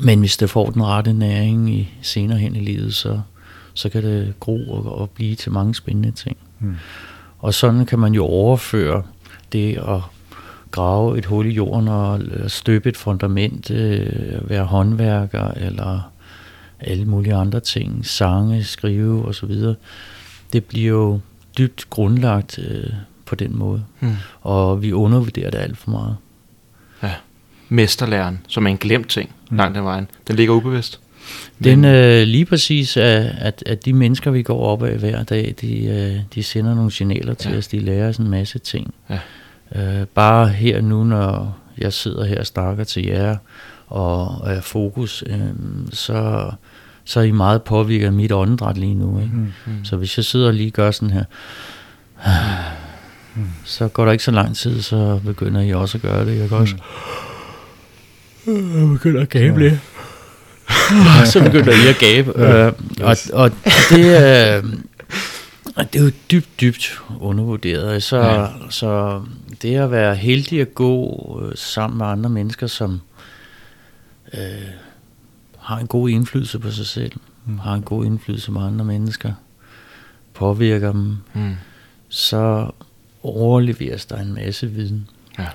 Men 0.00 0.20
hvis 0.20 0.36
det 0.36 0.50
får 0.50 0.70
den 0.70 0.82
rette 0.84 1.12
næring 1.12 1.70
i 1.74 1.88
senere 2.02 2.38
hen 2.38 2.56
i 2.56 2.60
livet, 2.60 2.94
så, 2.94 3.20
så 3.74 3.88
kan 3.88 4.02
det 4.02 4.34
gro 4.40 4.70
og, 4.70 4.98
og 5.00 5.10
blive 5.10 5.34
til 5.34 5.52
mange 5.52 5.74
spændende 5.74 6.10
ting. 6.10 6.36
Mm. 6.58 6.74
Og 7.38 7.54
sådan 7.54 7.86
kan 7.86 7.98
man 7.98 8.12
jo 8.14 8.24
overføre 8.24 9.02
det 9.52 9.76
at 9.76 10.00
grave 10.70 11.18
et 11.18 11.24
hul 11.24 11.46
i 11.46 11.50
jorden 11.50 11.88
og 11.88 12.20
støbe 12.48 12.88
et 12.88 12.96
fundament, 12.96 13.70
øh, 13.70 14.50
være 14.50 14.64
håndværker 14.64 15.48
eller 15.48 16.10
alle 16.80 17.04
mulige 17.04 17.34
andre 17.34 17.60
ting, 17.60 18.06
sange, 18.06 18.64
skrive 18.64 19.24
osv. 19.24 19.54
Det 20.52 20.64
bliver 20.64 20.88
jo 20.90 21.20
dybt 21.58 21.90
grundlagt 21.90 22.58
øh, 22.58 22.90
på 23.26 23.34
den 23.34 23.58
måde, 23.58 23.84
Mm. 24.00 24.12
og 24.40 24.82
vi 24.82 24.92
undervurderer 24.92 25.50
det 25.50 25.58
alt 25.58 25.78
for 25.78 25.90
meget. 25.90 26.16
Mesterlæren, 27.72 28.40
som 28.48 28.66
er 28.66 28.70
en 28.70 28.76
glemt 28.78 29.08
ting 29.08 29.30
Mm. 29.50 29.56
langt 29.56 29.76
ad 29.78 29.82
vejen. 29.82 30.08
Den 30.28 30.36
ligger 30.36 30.54
ubevidst. 30.54 31.00
Den 31.64 31.84
øh, 31.84 32.22
lige 32.22 32.44
præcis, 32.44 32.96
at, 32.96 33.34
at, 33.38 33.62
at 33.66 33.84
de 33.84 33.92
mennesker, 33.92 34.30
vi 34.30 34.42
går 34.42 34.60
op 34.66 34.82
af 34.82 34.98
hver 34.98 35.22
dag, 35.22 35.54
de, 35.60 35.84
øh, 35.86 36.20
de 36.34 36.42
sender 36.42 36.74
nogle 36.74 36.90
signaler 36.90 37.34
til 37.34 37.50
Ja. 37.52 37.58
os, 37.58 37.66
de 37.66 37.78
lærer 37.78 38.08
os 38.08 38.16
en 38.16 38.28
masse 38.30 38.58
ting. 38.58 38.94
Ja. 39.10 39.18
Øh, 40.00 40.06
bare 40.06 40.48
her 40.48 40.80
nu, 40.80 41.04
når 41.04 41.58
jeg 41.78 41.92
sidder 41.92 42.24
her 42.24 42.38
og 42.40 42.46
snakker 42.46 42.84
til 42.84 43.06
jer, 43.06 43.36
og 43.88 44.42
er 44.50 44.60
fokus, 44.60 45.24
øh, 45.26 45.38
så, 45.92 46.50
så 47.04 47.20
er 47.20 47.24
I 47.24 47.30
meget 47.30 47.62
påvirket 47.62 48.06
af 48.06 48.12
mit 48.12 48.32
åndedræt 48.32 48.78
lige 48.78 48.94
nu. 48.94 49.18
Ikke? 49.20 49.30
Mm. 49.34 49.52
Mm. 49.66 49.84
Så 49.84 49.96
hvis 49.96 50.16
jeg 50.16 50.24
sidder 50.24 50.46
og 50.46 50.54
lige 50.54 50.70
gør 50.70 50.90
sådan 50.90 51.10
her, 51.10 51.24
så 53.64 53.88
går 53.88 54.04
der 54.04 54.12
ikke 54.12 54.24
så 54.24 54.30
lang 54.30 54.56
tid, 54.56 54.82
så 54.82 55.20
begynder 55.24 55.60
I 55.60 55.72
også 55.72 55.98
at 55.98 56.02
gøre 56.02 56.26
det. 56.26 56.38
Jeg 56.38 56.48
kan 56.48 56.58
også 56.58 56.74
jeg 58.46 58.88
begynder 58.92 59.22
at 59.22 59.28
gabe 59.28 59.58
lidt. 59.58 59.74
så 61.32 61.42
begynder 61.44 61.72
I 61.72 61.88
at 61.88 61.98
gabe. 61.98 62.32
Ja. 62.36 62.66
Øh, 62.66 62.72
og, 63.00 63.16
og 63.32 63.50
det 63.90 64.26
er... 64.26 64.62
Og 65.76 65.92
det 65.92 66.00
er 66.00 66.04
jo 66.04 66.10
dybt, 66.30 66.60
dybt 66.60 67.00
undervurderet. 67.20 68.02
Så, 68.02 68.16
Ja. 68.16 68.40
ja. 68.40 68.46
så 68.70 69.22
det 69.62 69.76
at 69.76 69.90
være 69.90 70.14
heldig 70.16 70.60
at 70.60 70.74
gå 70.74 71.40
øh, 71.44 71.52
sammen 71.56 71.98
med 71.98 72.06
andre 72.06 72.30
mennesker, 72.30 72.66
som 72.66 73.00
øh, 74.34 74.40
har 75.58 75.78
en 75.78 75.86
god 75.86 76.08
indflydelse 76.08 76.58
på 76.58 76.70
sig 76.70 76.86
selv, 76.86 77.12
mm. 77.46 77.58
har 77.58 77.74
en 77.74 77.82
god 77.82 78.04
indflydelse 78.04 78.52
på 78.52 78.58
andre 78.58 78.84
mennesker, 78.84 79.32
påvirker 80.34 80.92
dem, 80.92 81.16
Mm. 81.34 81.54
så 82.08 82.70
overleveres 83.22 84.06
der 84.06 84.16
en 84.16 84.34
masse 84.34 84.66
viden. 84.66 85.08
Ja. 85.38 85.46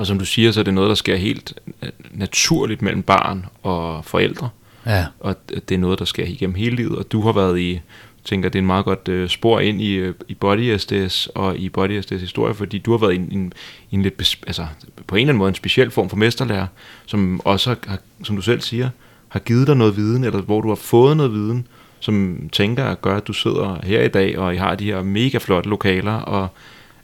Og 0.00 0.06
som 0.06 0.18
du 0.18 0.24
siger, 0.24 0.52
så 0.52 0.60
er 0.60 0.64
det 0.64 0.74
noget, 0.74 0.88
der 0.88 0.94
sker 0.94 1.16
helt 1.16 1.52
øh, 1.82 1.88
naturligt 2.10 2.82
mellem 2.82 3.02
barn 3.02 3.46
og 3.62 4.04
forældre. 4.04 4.48
Ja. 4.86 5.06
Og 5.20 5.36
det 5.48 5.74
er 5.74 5.78
noget, 5.78 5.98
der 5.98 6.04
sker 6.04 6.24
igennem 6.24 6.54
hele 6.54 6.76
livet. 6.76 6.98
Og 6.98 7.12
du 7.12 7.20
har 7.20 7.32
været 7.32 7.60
i, 7.60 7.80
tænker, 8.24 8.48
det 8.48 8.58
er 8.58 8.62
en 8.62 8.66
meget 8.66 8.84
godt 8.84 9.08
øh, 9.08 9.28
spor 9.28 9.60
ind 9.60 9.80
i, 9.80 9.92
øh, 9.92 10.14
i 10.28 10.34
Body 10.34 10.76
SDS 10.76 11.26
og 11.26 11.56
i 11.56 11.68
Body 11.68 12.00
SDS 12.00 12.20
historie, 12.20 12.54
fordi 12.54 12.78
du 12.78 12.90
har 12.90 12.98
været 12.98 13.12
i 13.12 13.16
en, 13.16 13.28
en, 13.32 13.52
en 13.90 14.02
lidt, 14.02 14.16
bes, 14.16 14.38
altså 14.46 14.66
på 15.06 15.16
en 15.16 15.20
eller 15.20 15.28
anden 15.28 15.38
måde 15.38 15.48
en 15.48 15.54
speciel 15.54 15.90
form 15.90 16.08
for 16.08 16.16
mesterlærer, 16.16 16.66
som 17.06 17.40
også 17.44 17.76
har, 17.86 17.98
som 18.24 18.36
du 18.36 18.42
selv 18.42 18.60
siger, 18.60 18.88
har 19.28 19.40
givet 19.40 19.66
dig 19.66 19.76
noget 19.76 19.96
viden, 19.96 20.24
eller 20.24 20.42
hvor 20.42 20.60
du 20.60 20.68
har 20.68 20.74
fået 20.74 21.16
noget 21.16 21.32
viden, 21.32 21.66
som 22.00 22.48
tænker 22.52 22.84
at 22.84 23.02
gøre, 23.02 23.16
at 23.16 23.26
du 23.26 23.32
sidder 23.32 23.80
her 23.82 24.02
i 24.02 24.08
dag, 24.08 24.38
og 24.38 24.54
I 24.54 24.56
har 24.56 24.74
de 24.74 24.84
her 24.84 25.02
mega 25.02 25.38
flotte 25.38 25.70
lokaler, 25.70 26.14
og 26.14 26.48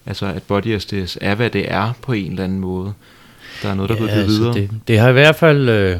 altså 0.06 0.26
at 0.26 0.42
Body 0.42 0.78
SDS 0.78 1.18
er, 1.20 1.34
hvad 1.34 1.50
det 1.50 1.72
er 1.72 1.92
på 2.02 2.12
en 2.12 2.30
eller 2.30 2.44
anden 2.44 2.60
måde. 2.60 2.92
Der 3.62 3.68
er 3.68 3.74
noget, 3.74 3.88
der 3.88 3.94
er 3.94 3.98
blevet 3.98 4.12
givet 4.14 4.26
videre. 4.28 4.54
Det, 4.54 4.70
det 4.88 4.98
har 4.98 5.08
i 5.08 5.12
hvert 5.12 5.36
fald 5.36 5.68
øh, 5.68 5.98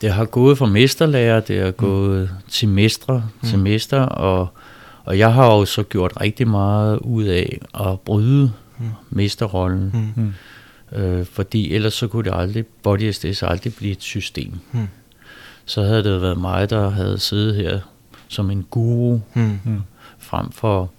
det 0.00 0.12
har 0.12 0.24
gået 0.24 0.58
fra 0.58 0.66
mesterlærer, 0.66 1.40
det 1.40 1.60
har 1.62 1.70
gået 1.70 2.30
til 2.50 2.68
mestre, 2.68 3.24
Mm. 3.42 3.48
til 3.48 3.58
mester, 3.58 4.00
og, 4.00 4.48
og 5.04 5.18
jeg 5.18 5.34
har 5.34 5.46
jo 5.46 5.64
så 5.64 5.82
gjort 5.82 6.12
rigtig 6.20 6.48
meget 6.48 6.98
ud 6.98 7.24
af 7.24 7.58
at 7.80 8.00
bryde 8.00 8.52
Mm. 8.78 8.84
mesterrollen, 9.10 10.12
Mm. 10.16 10.22
Mm. 10.92 10.98
øh, 10.98 11.26
fordi 11.26 11.74
ellers 11.74 11.94
så 11.94 12.08
kunne 12.08 12.24
det 12.30 12.36
aldrig, 12.38 12.66
Body 12.66 13.10
SDS 13.12 13.42
aldrig 13.42 13.74
blive 13.74 13.92
et 13.92 14.02
system. 14.02 14.52
Mm. 14.72 14.88
Så 15.64 15.82
havde 15.82 16.04
det 16.04 16.22
været 16.22 16.38
mig, 16.40 16.70
der 16.70 16.90
havde 16.90 17.18
siddet 17.18 17.54
her 17.54 17.80
som 18.28 18.50
en 18.50 18.66
guru, 18.70 19.18
Mm. 19.34 19.58
Mm. 19.64 19.80
frem 20.18 20.52
for 20.52 20.90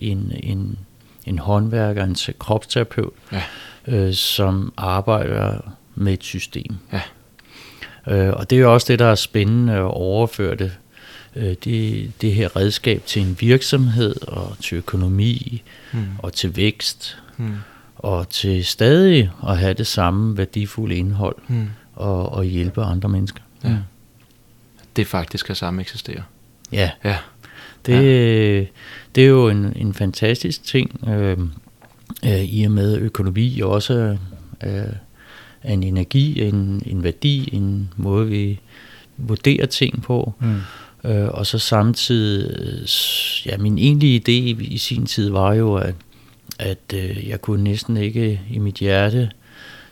en, 0.00 0.32
en, 0.42 0.78
en 1.28 1.38
håndværker, 1.38 2.04
en 2.04 2.14
te- 2.14 2.32
kropsterapeut, 2.38 3.12
Ja. 3.32 3.42
øh, 3.86 4.14
som 4.14 4.72
arbejder 4.76 5.58
med 5.94 6.12
et 6.12 6.24
system. 6.24 6.76
Ja. 6.92 7.00
Øh, 8.08 8.32
og 8.32 8.50
det 8.50 8.56
er 8.56 8.60
jo 8.60 8.72
også 8.74 8.86
det, 8.92 8.98
der 8.98 9.06
er 9.06 9.14
spændende 9.14 9.72
at 9.72 9.80
overføre 9.82 10.54
det, 10.54 10.72
øh, 11.36 11.54
det, 11.64 12.10
det 12.20 12.34
her 12.34 12.56
redskab 12.56 13.02
til 13.06 13.22
en 13.22 13.36
virksomhed 13.40 14.28
og 14.28 14.56
til 14.60 14.76
økonomi 14.76 15.62
Mm. 15.92 16.04
og 16.18 16.32
til 16.32 16.56
vækst 16.56 17.18
Mm. 17.36 17.54
og 17.96 18.28
til 18.28 18.64
stadig 18.64 19.30
at 19.48 19.58
have 19.58 19.74
det 19.74 19.86
samme 19.86 20.36
værdifulde 20.38 20.94
indhold 20.96 21.36
Mm. 21.48 21.68
og, 21.94 22.32
og 22.32 22.44
hjælpe 22.44 22.82
andre 22.82 23.08
mennesker. 23.08 23.40
Ja. 23.64 23.76
Det 24.96 25.06
faktisk 25.06 25.46
kan 25.46 25.54
samme 25.54 25.80
eksistere. 25.80 26.22
Ja, 26.72 26.90
Ja. 27.04 27.16
det, 27.86 28.68
det 29.18 29.24
er 29.24 29.28
jo 29.28 29.48
en, 29.48 29.72
en 29.76 29.94
fantastisk 29.94 30.64
ting, 30.64 31.08
øh, 31.08 31.38
øh, 32.24 32.44
i 32.44 32.64
og 32.64 32.70
med 32.70 32.98
økonomi 32.98 33.60
også 33.60 34.16
øh, 34.64 34.92
er 35.62 35.72
en 35.72 35.82
energi, 35.82 36.42
en, 36.42 36.82
en 36.86 37.04
værdi, 37.04 37.48
en 37.52 37.92
måde 37.96 38.26
vi 38.28 38.60
vurderer 39.16 39.66
ting 39.66 40.02
på. 40.02 40.32
Mm. 40.40 41.10
Øh, 41.10 41.28
og 41.28 41.46
så 41.46 41.58
samtidig, 41.58 42.86
ja, 43.46 43.56
min 43.56 43.78
egentlige 43.78 44.20
idé 44.20 44.32
i, 44.32 44.64
i 44.64 44.78
sin 44.78 45.06
tid 45.06 45.30
var 45.30 45.54
jo, 45.54 45.74
at, 45.74 45.94
at 46.58 46.94
øh, 46.94 47.28
jeg 47.28 47.42
kunne 47.42 47.64
næsten 47.64 47.96
ikke 47.96 48.40
i 48.50 48.58
mit 48.58 48.74
hjerte 48.74 49.30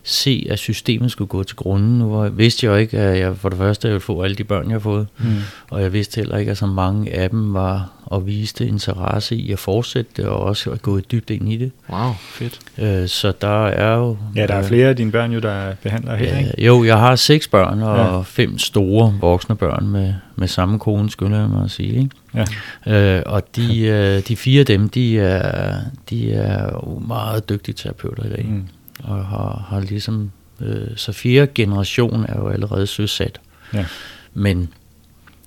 se, 0.07 0.47
at 0.51 0.59
systemet 0.59 1.11
skulle 1.11 1.29
gå 1.29 1.43
til 1.43 1.57
grunden. 1.57 1.99
Nu 1.99 2.11
var, 2.11 2.29
vidste 2.29 2.67
jeg 2.67 2.73
jo 2.73 2.77
ikke, 2.77 2.99
at 2.99 3.19
jeg 3.19 3.37
for 3.37 3.49
det 3.49 3.59
første 3.59 3.89
ville 3.89 4.01
få 4.01 4.23
alle 4.23 4.37
de 4.37 4.45
børn, 4.45 4.65
jeg 4.67 4.75
har 4.75 4.79
fået. 4.79 5.07
Mm. 5.19 5.27
Og 5.71 5.83
jeg 5.83 5.93
vidste 5.93 6.17
heller 6.17 6.37
ikke, 6.37 6.51
at 6.51 6.59
så 6.59 6.67
mange 6.67 7.13
af 7.13 7.31
dem 7.31 7.55
var 7.55 7.91
og 8.07 8.27
viste 8.27 8.67
interesse 8.67 9.37
i 9.37 9.53
at 9.53 9.59
fortsætte 9.59 10.11
det, 10.17 10.25
og 10.25 10.41
også 10.41 10.71
at 10.71 10.83
gå 10.83 10.99
i 10.99 11.01
dybt 11.01 11.31
ind 11.31 11.53
i 11.53 11.57
det. 11.57 11.71
Wow, 11.91 12.13
fedt. 12.21 12.59
Øh, 12.79 13.09
så 13.09 13.33
der 13.41 13.67
er 13.67 13.97
jo... 13.97 14.17
Ja, 14.37 14.47
der 14.47 14.55
er 14.55 14.59
øh, 14.59 14.65
flere 14.65 14.89
af 14.89 14.97
dine 14.97 15.13
børn 15.13 15.33
jo, 15.33 15.41
der 15.41 15.51
er 15.51 15.75
behandlere 15.83 16.17
her, 16.17 16.39
ikke? 16.39 16.53
Ja, 16.59 16.65
jo, 16.65 16.85
jeg 16.85 16.99
har 16.99 17.17
seks 17.17 17.49
børn 17.49 17.83
og 17.83 17.97
Ja. 17.97 18.17
ja. 18.17 18.21
fem 18.23 18.59
store 18.59 19.15
voksne 19.21 19.57
børn 19.57 19.89
med, 19.89 20.15
med 20.37 20.49
samme 20.49 20.79
kone, 20.79 21.11
skulle 21.11 21.37
jeg 21.37 21.49
mig 21.51 21.65
at 21.65 21.71
sige. 21.71 21.95
Ikke? 21.99 22.45
Ja. 22.87 23.17
Øh, 23.17 23.23
og 23.27 23.57
de, 23.57 23.81
øh, 23.81 24.23
de 24.29 24.37
fire 24.37 24.61
af 24.61 24.67
dem, 24.67 24.89
de 24.89 25.19
er, 25.21 25.75
de 26.11 26.33
er 26.33 26.63
jo 26.73 27.03
meget 27.07 27.49
dygtige 27.49 27.75
terapeuter 27.75 28.25
i 28.25 28.29
dag. 28.29 28.47
Mm. 28.49 28.65
Og 29.03 29.27
har, 29.27 29.67
har 29.69 29.81
ligesom... 29.81 30.31
Øh, 30.61 30.97
så 30.97 31.13
fire 31.13 31.47
generation 31.47 32.25
er 32.29 32.39
jo 32.39 32.49
allerede 32.49 32.87
søsat. 32.87 33.41
Ja. 33.75 33.87
Men, 34.35 34.69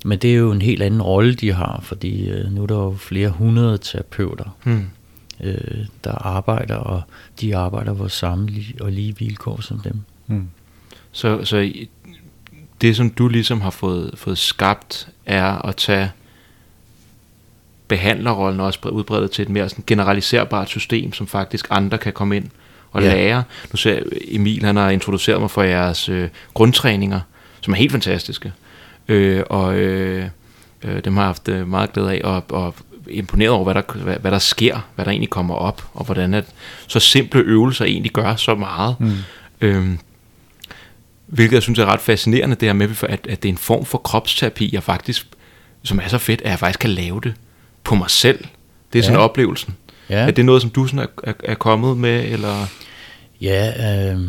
men 0.06 0.20
det 0.20 0.32
er 0.32 0.36
jo 0.36 0.52
en 0.52 0.62
helt 0.62 0.82
anden 0.82 1.02
rolle, 1.02 1.34
de 1.36 1.54
har, 1.54 1.80
fordi 1.84 2.30
øh, 2.30 2.52
nu 2.52 2.64
er 2.64 2.68
der 2.68 2.76
jo 2.76 2.96
flere 3.00 3.30
hundrede 3.30 3.78
terapeuter, 3.78 4.56
Mm. 4.64 4.86
øh, 5.44 5.86
der 6.04 6.12
arbejder, 6.12 6.76
og 6.76 7.02
de 7.42 7.58
arbejder 7.58 7.94
på 7.94 8.08
samme 8.08 8.50
li- 8.50 8.82
og 8.84 8.92
lige 8.92 9.18
vilkår 9.18 9.62
som 9.62 9.80
dem. 9.80 10.02
Mm. 10.28 10.48
Så, 11.12 11.46
så 11.46 11.74
det, 12.82 12.96
som 12.96 13.10
du 13.10 13.28
ligesom 13.28 13.62
har 13.62 13.70
fået, 13.70 14.12
fået 14.16 14.38
skabt, 14.38 15.10
er 15.26 15.66
at 15.68 15.76
tage 15.76 16.12
behandlerrollen 17.88 18.60
og 18.60 18.66
også 18.66 18.80
bre- 18.86 18.90
udbrede 18.90 19.28
til 19.28 19.42
et 19.42 19.50
mere 19.50 19.70
sådan 19.70 19.84
generaliserbart 19.88 20.70
system, 20.70 21.14
som 21.14 21.28
faktisk 21.28 21.68
andre 21.70 21.98
kan 21.98 22.14
komme 22.14 22.38
ind 22.38 22.50
og 22.92 23.04
Ja. 23.04 23.14
lære. 23.14 23.44
Nu 23.74 23.78
ser 23.78 24.00
Emil, 24.28 24.64
han 24.66 24.76
har 24.76 24.90
introduceret 24.90 25.42
mig 25.42 25.52
for 25.52 25.62
jeres 25.64 26.10
øh, 26.10 26.30
grundtræninger, 26.54 27.20
som 27.62 27.74
er 27.74 27.78
helt 27.78 27.92
fantastiske. 27.92 28.54
Øh, 29.08 29.44
og 29.50 29.76
øh, 29.78 30.26
øh, 30.84 31.04
dem 31.06 31.14
har 31.16 31.24
jeg 31.24 31.28
haft 31.28 31.48
øh, 31.48 31.68
meget 31.68 31.94
glæde 31.94 32.12
af, 32.12 32.22
og, 32.24 32.44
og 32.50 32.76
imponeret 33.10 33.52
over, 33.52 33.64
hvad 33.64 33.74
der, 33.74 33.94
hvad, 34.04 34.16
hvad 34.18 34.32
der 34.32 34.40
sker, 34.40 34.80
hvad 34.96 35.06
der 35.06 35.12
egentlig 35.12 35.30
kommer 35.30 35.56
op, 35.56 35.84
og 35.94 36.06
hvordan 36.06 36.34
at 36.34 36.46
så 36.88 37.00
simple 37.00 37.40
øvelser 37.42 37.86
egentlig 37.86 38.12
gør 38.12 38.36
så 38.36 38.56
meget. 38.56 38.96
Mm. 39.00 39.12
Øhm, 39.62 40.00
Hvilket 41.28 41.54
jeg 41.54 41.62
synes 41.64 41.80
er 41.80 41.86
ret 41.86 42.00
fascinerende, 42.00 42.56
det 42.56 42.68
her 42.68 42.74
med, 42.74 42.90
at, 43.04 43.28
at 43.30 43.44
det 43.44 43.50
er 43.50 43.54
en 43.54 43.58
form 43.58 43.86
for 43.86 43.98
kropsterapi, 43.98 44.70
jeg 44.74 44.84
faktisk, 44.84 45.28
som 45.84 46.00
er 46.04 46.08
så 46.08 46.18
fedt, 46.18 46.42
at 46.42 46.50
jeg 46.50 46.60
faktisk 46.60 46.80
kan 46.80 46.90
lave 46.90 47.22
det 47.24 47.34
på 47.84 47.96
mig 47.96 48.10
selv. 48.10 48.46
Det 48.94 49.00
er 49.00 49.04
sådan 49.04 49.20
Ja. 49.20 49.24
oplevelsen. 49.24 49.76
Ja. 50.10 50.28
Er 50.28 50.32
det 50.32 50.46
noget, 50.46 50.62
som 50.62 50.72
du 50.72 50.88
sådan 50.88 51.00
er, 51.00 51.30
er, 51.30 51.34
er 51.44 51.56
kommet 51.56 51.98
med, 51.98 52.26
eller? 52.26 52.66
Ja, 53.42 53.74
øh, 54.14 54.20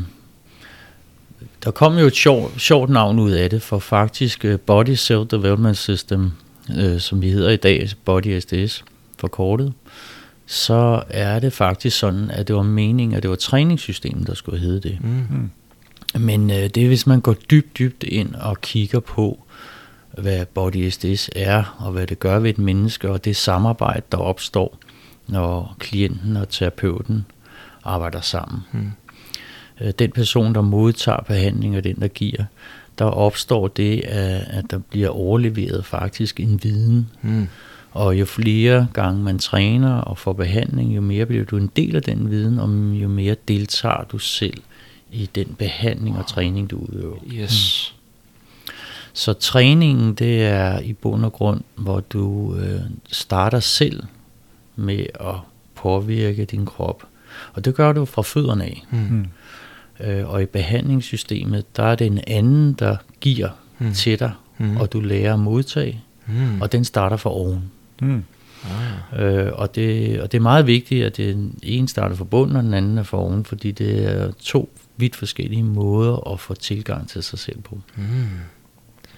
der 1.65 1.71
kom 1.71 1.99
jo 1.99 2.07
et 2.07 2.17
sjovt, 2.17 2.61
sjovt 2.61 2.91
navn 2.91 3.19
ud 3.19 3.31
af 3.31 3.51
det, 3.51 3.63
for 3.63 3.79
faktisk 3.79 4.45
øh, 4.45 4.59
Body 4.61 4.95
Self 4.95 5.29
Development 5.29 5.77
System, 5.77 6.33
øh, 6.79 7.01
som 7.01 7.23
vi 7.23 7.31
hedder 7.31 7.51
i 7.51 7.57
dag, 7.57 7.89
Body 8.05 8.41
SDS 8.41 8.85
forkortet, 9.19 9.73
så 10.47 11.03
er 11.09 11.39
det 11.39 11.53
faktisk 11.53 11.99
sådan, 11.99 12.31
at 12.31 12.49
det 12.49 12.57
var 12.57 12.63
meningen, 12.63 13.17
at 13.17 13.23
det 13.23 13.31
var 13.31 13.37
træningssystemet, 13.37 14.27
der 14.27 14.35
skulle 14.35 14.61
hedde 14.61 14.89
det. 14.89 14.99
Mm. 15.01 15.51
Men 16.21 16.51
øh, 16.51 16.57
det 16.57 16.77
er, 16.77 16.87
hvis 16.87 17.07
man 17.07 17.21
går 17.21 17.33
dybt, 17.33 17.79
dybt 17.79 18.03
ind 18.03 18.35
og 18.35 18.61
kigger 18.61 19.01
på, 19.01 19.39
hvad 20.19 20.47
Body 20.47 20.91
SDS 20.91 21.31
er, 21.37 21.77
og 21.79 21.93
hvad 21.93 22.07
det 22.07 22.19
gør 22.19 22.39
ved 22.39 22.51
et 22.51 22.59
menneske, 22.59 23.11
og 23.11 23.25
det 23.25 23.37
samarbejde, 23.37 24.03
der 24.13 24.19
opstår, 24.19 24.79
når 25.31 25.77
klienten 25.79 26.37
og 26.37 26.49
terapeuten 26.49 27.27
arbejder 27.85 28.21
sammen. 28.21 28.61
Mm. 28.73 28.91
Øh, 29.81 29.93
Den 29.99 30.11
person, 30.11 30.55
der 30.55 30.61
modtager 30.61 31.21
behandling, 31.21 31.77
og 31.77 31.85
den, 31.85 31.97
der 32.01 32.09
giver, 32.09 32.45
der 32.99 33.05
opstår 33.05 33.69
det, 33.69 34.01
at 34.01 34.71
der 34.71 34.79
bliver 34.79 35.09
overleveret 35.09 35.85
faktisk 35.85 36.41
en 36.41 36.61
viden. 36.63 37.11
Mm. 37.23 37.49
Og 37.93 38.21
jo 38.21 38.25
flere 38.25 38.89
gange 38.93 39.23
man 39.23 39.39
træner 39.39 39.95
og 39.95 40.19
får 40.19 40.33
behandling, 40.33 40.97
jo 40.97 41.01
mere 41.01 41.27
bliver 41.27 41.45
du 41.45 41.57
en 41.57 41.71
del 41.77 41.97
af 41.97 42.03
den 42.03 42.31
viden, 42.31 42.59
og 42.59 42.69
jo 43.03 43.09
mere 43.09 43.37
deltager 43.49 44.05
du 44.05 44.19
selv 44.19 44.63
i 45.13 45.31
den 45.35 45.55
behandling 45.59 46.19
og 46.19 46.27
træning, 46.27 46.71
du 46.71 46.79
udøver. 46.79 47.17
Yes. 47.33 47.95
Så 49.13 49.33
træningen, 49.33 50.15
det 50.15 50.43
er 50.43 50.81
i 50.81 50.93
bund 50.93 51.25
og 51.25 51.33
grund, 51.33 51.61
hvor 51.75 52.01
du 52.01 52.57
øh, 52.57 52.81
starter 53.13 53.61
selv 53.61 54.03
med 54.81 55.07
at 55.21 55.35
påvirke 55.75 56.45
din 56.45 56.67
krop. 56.67 57.03
Og 57.53 57.65
det 57.65 57.75
gør 57.75 57.93
du 57.93 58.05
fra 58.05 58.23
fødderne 58.23 58.65
af. 58.65 58.85
Mm. 58.91 58.99
Mm. 58.99 59.27
Øh, 60.07 60.29
og 60.31 60.43
i 60.43 60.47
behandlingssystemet, 60.47 61.77
der 61.77 61.83
er 61.83 61.95
det 61.95 62.07
en 62.07 62.21
anden, 62.27 62.73
der 62.73 62.97
giver 63.21 63.49
Mm. 63.79 63.93
til 63.93 64.19
dig, 64.19 64.33
Mm. 64.59 64.67
mm. 64.67 64.77
og 64.77 64.93
du 64.93 65.01
lærer 65.01 65.33
at 65.35 65.39
modtage. 65.41 66.01
Mm. 66.27 66.61
Og 66.61 66.73
den 66.73 66.85
starter 66.85 67.17
fra 67.17 67.31
oven. 67.31 67.63
Mm. 68.03 68.25
Ah. 69.15 69.23
Øh, 69.23 69.53
og, 69.53 69.75
det, 69.75 70.21
og 70.21 70.33
det 70.33 70.39
er 70.39 70.43
meget 70.43 70.67
vigtigt, 70.67 71.05
at 71.05 71.17
den 71.17 71.59
ene 71.63 71.89
starter 71.89 72.17
fra 72.17 72.25
bunden, 72.25 72.57
og 72.57 72.63
den 72.63 72.75
anden 72.75 72.99
er 72.99 73.03
fra 73.03 73.19
oven, 73.19 73.45
fordi 73.45 73.71
det 73.71 74.05
er 74.17 74.31
to 74.41 74.71
vidt 74.97 75.17
forskellige 75.17 75.63
måder 75.63 76.33
at 76.33 76.41
få 76.41 76.55
tilgang 76.55 77.09
til 77.09 77.23
sig 77.23 77.39
selv 77.39 77.61
på. 77.61 77.79
Mm. 77.97 78.03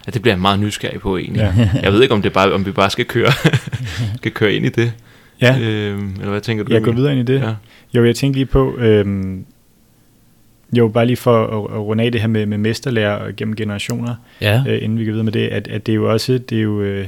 Ja, 0.06 0.10
det 0.10 0.22
bliver 0.22 0.34
jeg 0.34 0.40
meget 0.40 0.60
nysgerrig 0.60 1.00
på 1.00 1.16
egentlig. 1.16 1.40
Ja. 1.56 1.70
Jeg 1.82 1.92
ved 1.92 2.02
ikke, 2.02 2.14
om, 2.14 2.22
det 2.22 2.32
bare, 2.32 2.52
om 2.52 2.66
vi 2.66 2.72
bare 2.72 2.90
skal 2.90 3.04
køre, 3.04 3.32
skal 4.16 4.32
køre 4.32 4.52
ind 4.52 4.66
i 4.66 4.68
det. 4.68 4.92
Ja, 5.42 5.58
Øhm, 5.60 6.12
eller 6.14 6.30
hvad 6.30 6.40
tænker 6.40 6.64
du? 6.64 6.72
jeg 6.72 6.82
går 6.82 6.92
videre 6.92 7.12
ind 7.16 7.28
i 7.28 7.32
det. 7.32 7.40
Ja. 7.40 7.54
Jo, 7.94 8.04
jeg 8.04 8.16
tænkte 8.16 8.38
lige 8.38 8.46
på, 8.46 8.76
øhm, 8.78 9.44
jo, 10.78 10.88
bare 10.88 11.06
lige 11.06 11.16
for 11.16 11.46
at, 11.46 11.74
at 11.76 11.80
runde 11.80 12.04
af 12.04 12.12
det 12.12 12.20
her 12.20 12.28
med, 12.28 12.46
med 12.46 12.58
mesterlærer 12.58 13.32
gennem 13.36 13.56
generationer, 13.56 14.14
Ja, 14.40 14.62
øh, 14.68 14.82
inden 14.82 14.98
vi 14.98 15.04
går 15.04 15.10
videre 15.12 15.24
med 15.24 15.32
det, 15.32 15.48
at, 15.48 15.68
at 15.68 15.86
det 15.86 15.92
er 15.92 15.96
jo 15.96 16.12
også, 16.12 16.32
det 16.38 16.58
er 16.58 16.62
jo, 16.62 16.80
øh, 16.82 17.06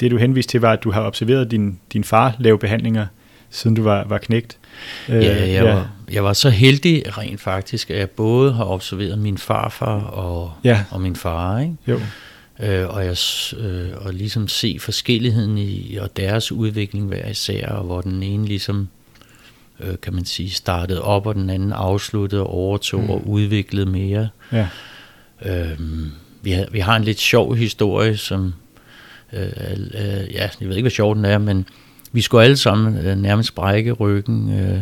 det 0.00 0.10
du 0.10 0.16
henviste 0.16 0.50
til 0.50 0.60
var, 0.60 0.72
at 0.72 0.84
du 0.84 0.90
har 0.90 1.02
observeret 1.06 1.50
din, 1.50 1.78
din 1.92 2.04
far 2.04 2.34
lave 2.38 2.58
behandlinger, 2.58 3.06
siden 3.50 3.76
du 3.76 3.82
var, 3.82 4.04
var 4.04 4.18
knægt. 4.18 4.58
Øh, 5.08 5.22
ja, 5.24 5.52
jeg, 5.52 5.64
Var, 5.64 5.90
jeg 6.12 6.24
var 6.24 6.32
så 6.32 6.50
heldig 6.50 7.18
rent 7.18 7.40
faktisk, 7.40 7.90
at 7.90 7.98
jeg 7.98 8.10
både 8.10 8.52
har 8.52 8.64
observeret 8.64 9.18
min 9.18 9.38
farfar 9.38 10.00
og, 10.00 10.52
Ja. 10.64 10.80
og 10.90 11.00
min 11.00 11.16
far, 11.16 11.58
ikke? 11.60 11.74
Jo, 11.88 12.00
Øh, 12.60 12.88
og, 12.88 13.04
jeg, 13.04 13.16
øh, 13.58 13.88
og 13.96 14.14
ligesom 14.14 14.48
se 14.48 14.76
forskelligheden 14.80 15.58
i 15.58 15.96
og 15.96 16.16
deres 16.16 16.52
udvikling 16.52 17.06
hver 17.06 17.28
især, 17.28 17.68
og 17.68 17.84
hvor 17.84 18.00
den 18.00 18.22
ene 18.22 18.46
ligesom, 18.46 18.88
øh, 19.80 19.94
kan 20.02 20.14
man 20.14 20.24
sige, 20.24 20.50
startede 20.50 21.02
op, 21.02 21.26
og 21.26 21.34
den 21.34 21.50
anden 21.50 21.72
afsluttede 21.72 22.42
og 22.42 22.50
overtog 22.50 23.00
Mm. 23.02 23.10
og 23.10 23.28
udviklede 23.28 23.86
mere. 23.86 24.28
ja. 24.52 24.68
Øhm, 25.44 26.10
vi, 26.42 26.50
har, 26.50 26.66
vi 26.72 26.78
har 26.78 26.96
en 26.96 27.04
lidt 27.04 27.20
sjov 27.20 27.54
historie, 27.54 28.16
som, 28.16 28.54
øh, 29.32 29.42
øh, 29.42 30.34
ja, 30.34 30.48
jeg 30.60 30.68
ved 30.68 30.76
ikke, 30.76 30.82
hvad 30.82 30.90
sjov 30.90 31.14
den 31.16 31.24
er, 31.24 31.38
men 31.38 31.66
vi 32.12 32.20
skulle 32.20 32.44
alle 32.44 32.56
sammen 32.56 33.06
øh, 33.06 33.16
nærmest 33.18 33.54
brække 33.54 33.92
ryggen. 33.92 34.58
Øh, 34.60 34.80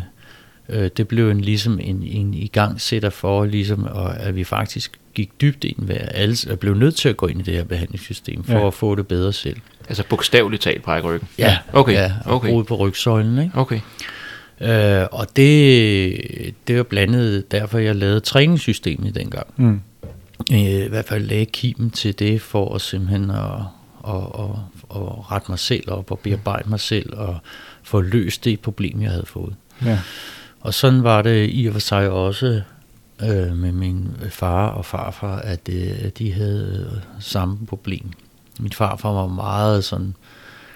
øh, 0.69 0.91
det 0.97 1.09
blev 1.09 1.31
en, 1.31 1.41
ligesom 1.41 1.79
en, 1.83 2.03
en 2.03 2.35
igangsætter 2.35 3.11
for, 3.11 3.45
ligesom, 3.45 3.85
og 3.85 4.21
at 4.21 4.37
vi 4.37 4.45
faktisk 4.45 4.93
gik 5.15 5.41
dybt 5.41 5.65
ind, 5.65 5.77
hvad 5.79 5.97
alle 6.01 6.37
og 6.51 6.59
blev 6.59 6.75
nødt 6.75 6.95
til 6.95 7.09
at 7.09 7.17
gå 7.17 7.27
ind 7.27 7.41
i 7.41 7.43
det 7.43 7.55
her 7.55 7.65
behandlingssystem, 7.65 8.45
for 8.45 8.53
Ja. 8.59 8.67
at 8.67 8.75
få 8.75 8.95
det 8.95 9.07
bedre 9.07 9.33
selv. 9.33 9.57
Altså 9.89 10.05
bogstaveligt 10.09 10.63
talt 10.63 10.83
brække 10.83 11.09
ryggen. 11.09 11.29
Ja, 11.39 11.59
Okay, 11.73 11.93
ja 11.93 12.13
og 12.25 12.35
okay. 12.37 12.51
okay. 12.53 12.69
på 12.69 12.77
rygsøjlen. 12.77 13.39
Ikke? 13.39 13.59
Okay. 13.59 13.81
Øh, 14.61 15.07
og 15.13 15.27
det, 15.37 16.55
det 16.69 16.77
var 16.77 16.83
blandt 16.83 17.15
andet 17.15 17.53
derfor, 17.53 17.79
jeg 17.79 17.97
lavede 17.97 18.21
træningssystemet 18.21 19.15
dengang. 19.15 19.47
Mm. 19.57 19.81
øh, 20.53 20.59
i 20.61 20.89
hvert 20.89 21.05
fald 21.05 21.25
lagde 21.27 21.47
kimen 21.47 21.91
til 21.91 22.19
det, 22.19 22.41
for 22.43 22.75
at 22.75 22.81
simpelthen 22.81 23.31
at, 23.31 23.37
at, 24.09 24.15
at, 24.15 24.51
at 24.91 25.31
rette 25.33 25.51
mig 25.51 25.59
selv 25.59 25.91
op 25.91 26.11
og 26.11 26.19
bearbejde 26.19 26.71
mig 26.71 26.81
selv 26.81 27.17
og 27.17 27.39
få 27.83 28.01
løst 28.01 28.45
det 28.45 28.61
problem, 28.61 29.03
jeg 29.03 29.11
havde 29.11 29.27
fået. 29.27 29.55
Ja. 29.85 29.99
Og 30.65 30.75
sådan 30.75 31.03
var 31.03 31.23
det 31.23 31.51
i 31.53 31.67
og 31.67 31.73
for 31.73 31.81
sig 31.81 32.11
også 32.11 32.61
øh, 33.23 33.57
med 33.57 33.73
min 33.73 34.09
far 34.31 34.69
og 34.69 34.85
farfar, 34.85 35.37
at 35.37 35.69
øh, 35.69 36.09
de 36.19 36.33
havde 36.33 36.91
øh, 36.93 37.03
samme 37.21 37.59
problem. 37.67 38.11
Min 38.61 38.73
farfar 38.73 39.13
var 39.13 39.27
meget 39.27 39.85
sådan, 39.85 40.15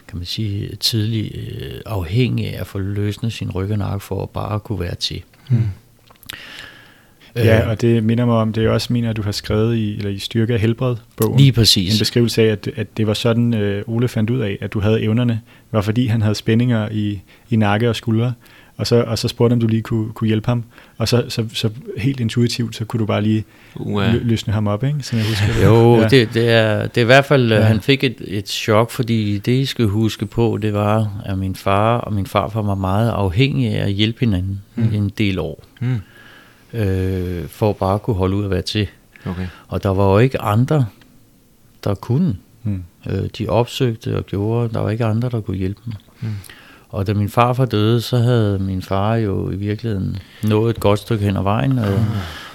kan 0.09 0.19
man 0.19 0.27
sige, 0.27 0.77
tidlig 0.77 1.33
øh, 1.35 1.81
afhængig 1.87 2.55
af 2.55 2.61
at 2.61 2.67
få 2.67 2.79
løsnet 2.79 3.33
sin 3.33 3.51
ryg 3.51 3.71
og 3.71 3.79
nakke 3.79 4.01
for 4.01 4.23
at 4.23 4.31
bare 4.31 4.61
kunne 4.61 4.81
være 4.81 4.95
til. 4.95 5.23
Mm. 5.51 5.63
ja, 7.37 7.69
og 7.69 7.81
det 7.81 8.05
minder 8.05 8.25
mig 8.27 8.37
om, 8.37 8.53
det 8.53 8.65
er 8.65 8.71
også 8.71 8.93
mener, 8.93 9.11
at 9.11 9.17
du 9.17 9.23
har 9.23 9.33
skrevet 9.33 9.77
i, 9.77 9.97
eller 9.97 10.11
i 10.11 10.19
Styrke 10.19 10.55
af 10.55 10.61
Helbred 10.61 10.97
bogen. 11.17 11.37
Lige 11.37 11.49
en 11.49 11.55
præcis. 11.55 11.99
beskrivelse 11.99 12.43
af, 12.43 12.47
at, 12.47 12.69
at 12.77 12.97
det 12.97 13.07
var 13.07 13.15
sådan, 13.15 13.55
øh, 13.55 13.83
Ole 13.87 14.09
fandt 14.09 14.31
ud 14.31 14.41
af, 14.41 14.59
at 14.61 14.73
du 14.73 14.81
havde 14.81 15.03
evnerne, 15.03 15.41
var 15.71 15.81
fordi 15.81 16.07
han 16.07 16.23
havde 16.23 16.35
spændinger 16.35 16.89
i, 16.89 17.21
i 17.51 17.57
nakke 17.57 17.89
og 17.89 17.97
skuldre, 17.97 18.33
og 18.79 18.87
så, 18.87 19.03
og 19.03 19.19
så 19.19 19.29
spurgte 19.29 19.53
om 19.55 19.61
du 19.61 19.67
lige 19.67 19.83
kunne, 19.83 20.13
kunne 20.13 20.29
hjælpe 20.29 20.47
ham, 20.49 20.65
og 20.99 21.09
så, 21.09 21.25
så, 21.29 21.45
så 21.55 21.71
helt 21.97 22.21
intuitivt, 22.21 22.77
så 22.77 22.85
kunne 22.85 23.01
du 23.01 23.07
bare 23.07 23.23
lige 23.23 23.45
Uh, 23.77 24.03
lø, 24.03 24.19
løsne 24.23 24.53
ham 24.53 24.67
op, 24.67 24.85
ikke? 24.85 25.03
Som 25.03 25.19
jeg 25.19 25.27
husker 25.27 25.47
det. 25.47 25.65
Jo, 25.65 25.97
ja. 25.97 26.09
det, 26.09 26.35
det, 26.35 26.51
er, 26.51 26.87
det 26.87 26.97
er 26.97 27.03
i 27.03 27.05
hvert 27.05 27.25
fald, 27.25 27.49
Ja. 27.53 27.57
ja. 27.59 27.63
han 27.65 27.81
fik 27.81 28.05
et, 28.05 28.17
et 28.27 28.49
chok, 28.49 28.91
fordi 28.91 29.39
det, 29.39 29.53
I 29.53 29.65
skal 29.65 29.87
huske 29.87 30.27
på, 30.27 30.59
det 30.63 30.73
var, 30.75 31.21
at 31.25 31.39
min 31.39 31.55
far 31.55 31.99
og 31.99 32.13
min 32.13 32.27
farfar 32.27 32.63
var 32.63 32.75
meget 32.75 33.11
afhængige 33.11 33.79
af 33.79 33.85
at 33.87 33.93
hjælpe 33.93 34.21
hinanden 34.21 34.61
Mm. 34.75 34.91
en 34.95 35.09
del 35.09 35.39
år, 35.39 35.65
mm. 35.81 35.97
øh, 36.79 37.49
for 37.49 37.73
bare 37.73 37.95
at 37.95 38.03
kunne 38.03 38.17
holde 38.17 38.37
ud 38.37 38.45
at 38.45 38.51
være 38.51 38.63
til. 38.63 38.87
Okay. 39.27 39.47
Og 39.69 39.83
der 39.83 39.89
var 39.89 40.13
jo 40.13 40.19
ikke 40.19 40.41
andre, 40.41 40.87
der 41.85 41.95
kunne. 41.95 42.37
Mm. 42.63 42.83
Øh, 43.11 43.29
de 43.39 43.49
opsøgte 43.49 44.17
og 44.17 44.27
gjorde, 44.27 44.75
der 44.75 44.81
var 44.81 44.91
ikke 44.91 45.05
andre, 45.05 45.29
der 45.29 45.41
kunne 45.41 45.57
hjælpe 45.57 45.81
dem. 45.85 45.93
Mm. 46.21 46.29
Og 46.89 47.07
da 47.07 47.15
min 47.15 47.29
farfar 47.29 47.65
døde, 47.65 48.01
så 48.01 48.19
havde 48.19 48.59
min 48.59 48.83
far 48.83 49.15
jo 49.15 49.51
i 49.51 49.57
virkeligheden 49.57 50.17
nået 50.43 50.71
et 50.71 50.81
godt 50.81 50.99
stykke 50.99 51.25
hen 51.25 51.37
ad 51.37 51.43
vejen. 51.43 51.79
Øh, 51.79 52.01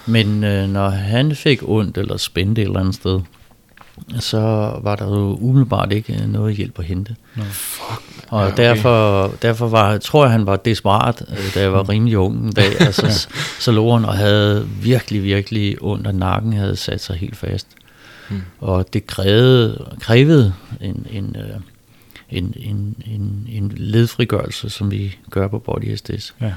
men 0.05 0.43
øh, 0.43 0.69
når 0.69 0.89
han 0.89 1.35
fik 1.35 1.59
ondt 1.63 1.97
eller 1.97 2.17
spændte 2.17 2.61
et 2.61 2.65
eller 2.65 2.79
andet 2.79 2.95
sted, 2.95 3.21
så 4.19 4.39
var 4.81 4.95
der 4.95 5.05
jo 5.05 5.37
umiddelbart 5.41 5.91
ikke 5.91 6.13
øh, 6.13 6.29
noget 6.29 6.55
hjælp 6.55 6.79
at 6.79 6.85
hente. 6.85 7.15
Fuck. 7.35 8.01
Og 8.29 8.39
Ja, 8.39 8.45
ja, 8.45 8.51
okay. 8.51 8.63
derfor, 8.63 9.31
derfor 9.41 9.67
var, 9.67 9.97
tror 9.97 10.23
jeg, 10.23 10.31
han 10.31 10.45
var 10.45 10.55
desperat, 10.55 11.25
øh, 11.29 11.53
da 11.55 11.61
jeg 11.61 11.73
var 11.73 11.89
rimelig 11.89 12.17
ung 12.17 12.45
en 12.45 12.51
dag. 12.53 12.81
altså, 12.81 13.27
så 13.59 13.71
lå 13.71 13.93
han 13.93 14.05
og 14.05 14.13
havde 14.13 14.67
virkelig, 14.81 15.23
virkelig 15.23 15.77
ondt, 15.81 16.07
og 16.07 16.15
nakken 16.15 16.53
havde 16.53 16.75
sat 16.75 17.01
sig 17.01 17.15
helt 17.15 17.35
fast. 17.35 17.67
Mm. 18.29 18.41
Og 18.59 18.93
det 18.93 19.07
krævede, 19.07 19.85
krævede 20.01 20.53
en, 20.81 21.07
en, 21.11 21.35
øh, 21.39 21.59
en, 22.29 22.53
en, 22.57 22.95
en, 23.05 23.47
en 23.49 23.71
ledfrigørelse, 23.77 24.69
som 24.69 24.91
vi 24.91 25.17
gør 25.29 25.47
på 25.47 25.59
Body 25.59 25.95
SDS, 25.95 26.35
Ja. 26.41 26.53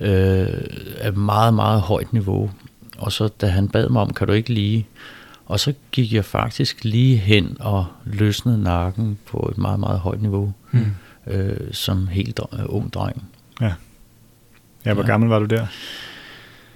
øh, 0.00 0.60
af 0.98 1.12
meget, 1.12 1.54
meget 1.54 1.80
højt 1.80 2.12
niveau. 2.12 2.50
Og 2.98 3.12
så 3.12 3.28
da 3.28 3.46
han 3.46 3.68
bad 3.68 3.88
mig 3.88 4.02
om, 4.02 4.12
kan 4.14 4.26
du 4.26 4.32
ikke 4.32 4.52
lige... 4.54 4.86
Og 5.46 5.60
så 5.60 5.74
gik 5.92 6.12
jeg 6.12 6.24
faktisk 6.24 6.84
lige 6.84 7.16
hen 7.16 7.56
og 7.60 7.86
løsnede 8.04 8.62
nakken 8.62 9.18
på 9.26 9.48
et 9.52 9.58
meget, 9.58 9.80
meget 9.80 9.98
højt 10.00 10.22
niveau, 10.22 10.52
Mm. 10.70 10.86
øh, 11.26 11.72
som 11.72 12.08
helt 12.08 12.40
øh, 12.52 12.58
ung 12.66 12.92
dreng. 12.92 13.24
Ja. 13.60 13.72
ja, 14.84 14.94
hvor 14.94 15.02
Ja. 15.02 15.06
gammel 15.08 15.28
var 15.28 15.38
du 15.38 15.44
der? 15.44 15.66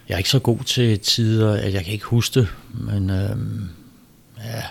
Jeg 0.09 0.15
er 0.15 0.19
ikke 0.19 0.31
så 0.31 0.39
god 0.39 0.59
til 0.59 0.99
tider, 1.01 1.53
at 1.57 1.73
jeg 1.75 1.85
kan 1.85 1.93
ikke 1.93 2.05
huske 2.05 2.41
det, 2.41 2.49
men 2.75 3.11
øhm, 3.11 3.69
ja, 4.39 4.63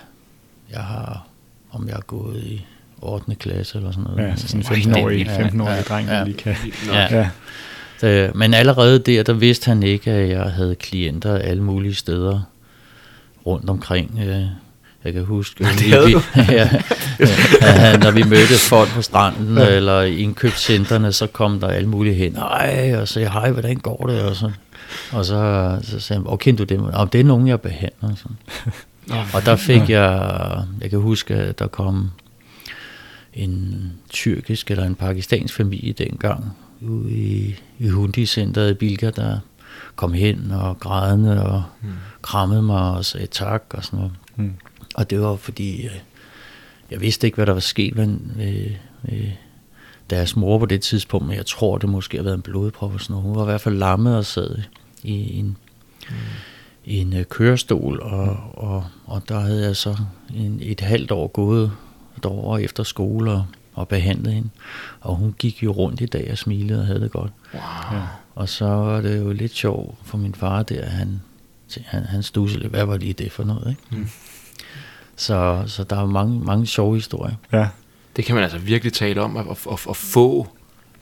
jeg 0.72 0.84
har, 0.84 1.28
om 1.72 1.88
jeg 1.88 1.96
har 1.96 2.02
gået 2.02 2.44
i 2.44 2.66
8. 3.06 3.36
klasse 3.36 3.78
eller 3.78 3.92
sådan 3.92 4.04
noget. 4.04 4.30
Ja, 4.30 4.36
så 4.36 4.48
sådan 4.48 4.62
en 4.62 4.68
Ej, 4.68 4.76
det 4.76 4.86
er 4.86 4.92
15-årig, 4.96 5.18
vildt. 5.18 5.32
15-årig 5.32 5.76
Ja, 5.76 5.82
dreng, 5.82 6.08
der 6.08 6.18
ja. 6.18 6.24
lige 6.24 6.38
kan... 6.38 6.56
Ja. 6.94 7.18
Ja. 7.18 7.30
Det, 8.02 8.36
men 8.36 8.54
allerede 8.54 9.00
der, 9.00 9.24
der 9.24 9.34
vidste 9.34 9.68
han 9.68 9.84
ikke, 9.84 10.12
at 10.12 10.30
jeg 10.30 10.44
havde 10.44 10.76
klienter 10.76 11.38
alle 11.38 11.64
mulige 11.64 11.96
steder 11.96 12.42
rundt 13.46 13.70
omkring. 13.70 14.20
Øh, 14.28 14.44
jeg 15.04 15.14
kan 15.14 15.24
huske, 15.26 15.64
det 15.64 15.86
vi, 15.86 15.90
havde 15.90 16.06
vi, 16.06 16.16
ja, 16.54 16.70
ja, 17.62 17.98
når 17.98 18.12
vi 18.12 18.24
mødte 18.24 18.54
folk 18.70 18.90
på 18.90 19.02
stranden 19.02 19.58
Ja. 19.58 19.68
eller 19.70 20.02
i 20.02 20.18
indkøbscentrene, 20.18 21.12
så 21.12 21.28
kom 21.28 21.60
der 21.60 21.68
alle 21.68 21.90
mulige 21.90 22.16
hen, 22.16 22.36
ej, 22.36 22.96
og 23.02 23.08
sagde, 23.08 23.30
hej, 23.30 23.52
hvordan 23.52 23.76
går 23.78 24.06
det? 24.08 24.22
Og 24.22 24.36
så, 24.36 24.52
og 25.12 25.26
så, 25.26 25.78
så 25.84 26.00
sagde 26.00 26.22
han, 26.22 26.32
okay, 26.34 26.56
du 26.58 26.64
det, 26.64 26.80
og 26.80 27.14
det 27.14 27.20
er 27.20 27.24
nogen, 27.24 27.48
jeg 27.48 27.62
behandler. 27.62 28.10
Sådan. 28.16 28.38
Og 29.34 29.46
der 29.46 29.56
fik 29.56 29.90
jeg, 29.90 30.32
jeg 30.82 30.90
kan 30.90 31.00
huske, 31.00 31.34
at 31.36 31.60
der 31.60 31.68
kom 31.68 32.12
en 33.36 33.92
tyrkisk 34.10 34.72
eller 34.72 34.84
en 34.86 34.96
pakistansk 34.96 35.54
familie 35.54 35.94
dengang 35.94 36.46
ude 36.82 37.12
i, 37.12 37.56
i 37.80 37.88
Hundi-centret 37.88 38.72
i 38.72 38.74
Bilka, 38.74 39.10
der 39.10 39.40
kom 39.96 40.14
hen 40.14 40.52
og 40.52 40.80
grædende 40.80 41.44
og 41.46 41.64
Mm. 41.82 41.88
krammede 42.22 42.62
mig 42.62 42.82
og 42.92 43.06
sagde 43.06 43.28
tak 43.28 43.64
og 43.70 43.84
sådan 43.84 43.98
noget. 44.00 44.14
Mm. 44.36 44.54
Og 44.96 45.10
det 45.10 45.22
var 45.22 45.36
fordi, 45.36 45.86
øh, 45.86 45.92
jeg 46.92 47.02
vidste 47.02 47.28
ikke, 47.28 47.36
hvad 47.36 47.46
der 47.46 47.54
var 47.54 47.60
sket 47.60 47.96
med, 47.96 48.08
med, 48.36 48.70
med 49.04 49.32
deres 50.10 50.36
mor 50.36 50.60
på 50.60 50.66
det 50.66 50.82
tidspunkt, 50.82 51.28
men 51.28 51.36
jeg 51.38 51.46
tror, 51.46 51.78
det 51.78 51.90
måske 51.90 52.18
har 52.18 52.24
været 52.24 52.36
en 52.36 52.42
blodprop 52.42 52.94
og 52.94 53.02
sådan 53.02 53.14
noget. 53.14 53.24
Hun 53.28 53.36
var 53.36 53.42
i 53.42 53.46
hvert 53.46 53.62
fald 53.62 53.76
lammet 53.78 54.18
og 54.18 54.26
sad 54.26 54.58
i 55.04 55.40
en, 55.40 55.58
Mm. 56.10 56.16
i 56.86 56.98
en 56.98 57.14
øh, 57.16 57.26
kørestol, 57.26 58.00
og, 58.00 58.38
og, 58.54 58.86
og 59.06 59.22
der 59.30 59.40
havde 59.40 59.66
jeg 59.66 59.76
så 59.76 59.98
en, 60.36 60.60
et 60.62 60.82
halvt 60.82 61.12
år 61.12 61.28
gået 61.28 61.72
derovre 62.30 62.64
efter 62.64 62.84
skole 62.84 63.32
og, 63.32 63.46
og 63.74 63.88
behandlet 63.88 64.34
hende. 64.34 64.50
Og 65.02 65.16
hun 65.16 65.36
gik 65.40 65.64
jo 65.64 65.72
rundt 65.72 66.02
i 66.02 66.06
dag 66.06 66.28
og 66.32 66.38
smilede 66.38 66.80
og 66.80 66.86
havde 66.86 67.02
det 67.02 67.12
godt. 67.12 67.32
Wow. 67.54 67.62
Ja. 68.00 68.02
Og 68.36 68.50
så 68.50 68.66
var 68.66 69.02
det 69.02 69.18
jo 69.20 69.32
lidt 69.32 69.54
sjovt 69.56 69.96
for 70.04 70.18
min 70.18 70.36
far 70.36 70.64
der, 70.64 70.86
han, 70.86 71.22
han, 71.86 72.04
han 72.04 72.24
stussede 72.24 72.62
lidt, 72.62 72.72
hvad 72.74 72.86
var 72.86 72.98
lige 72.98 73.14
det 73.14 73.32
for 73.32 73.44
noget, 73.44 73.70
ikke? 73.70 74.02
Mm. 74.02 74.10
Så, 75.16 75.64
så 75.68 75.84
der 75.84 75.96
er 76.02 76.06
mange, 76.06 76.40
mange 76.40 76.66
sjove 76.68 76.96
historier. 76.96 77.36
Ja. 77.54 77.68
Det 78.16 78.26
kan 78.26 78.36
man 78.36 78.44
altså 78.44 78.58
virkelig 78.60 78.94
tale 78.94 79.22
om, 79.22 79.38
at, 79.38 79.46
at, 79.52 79.58
at, 79.72 79.80
at 79.90 79.96
få 79.96 80.48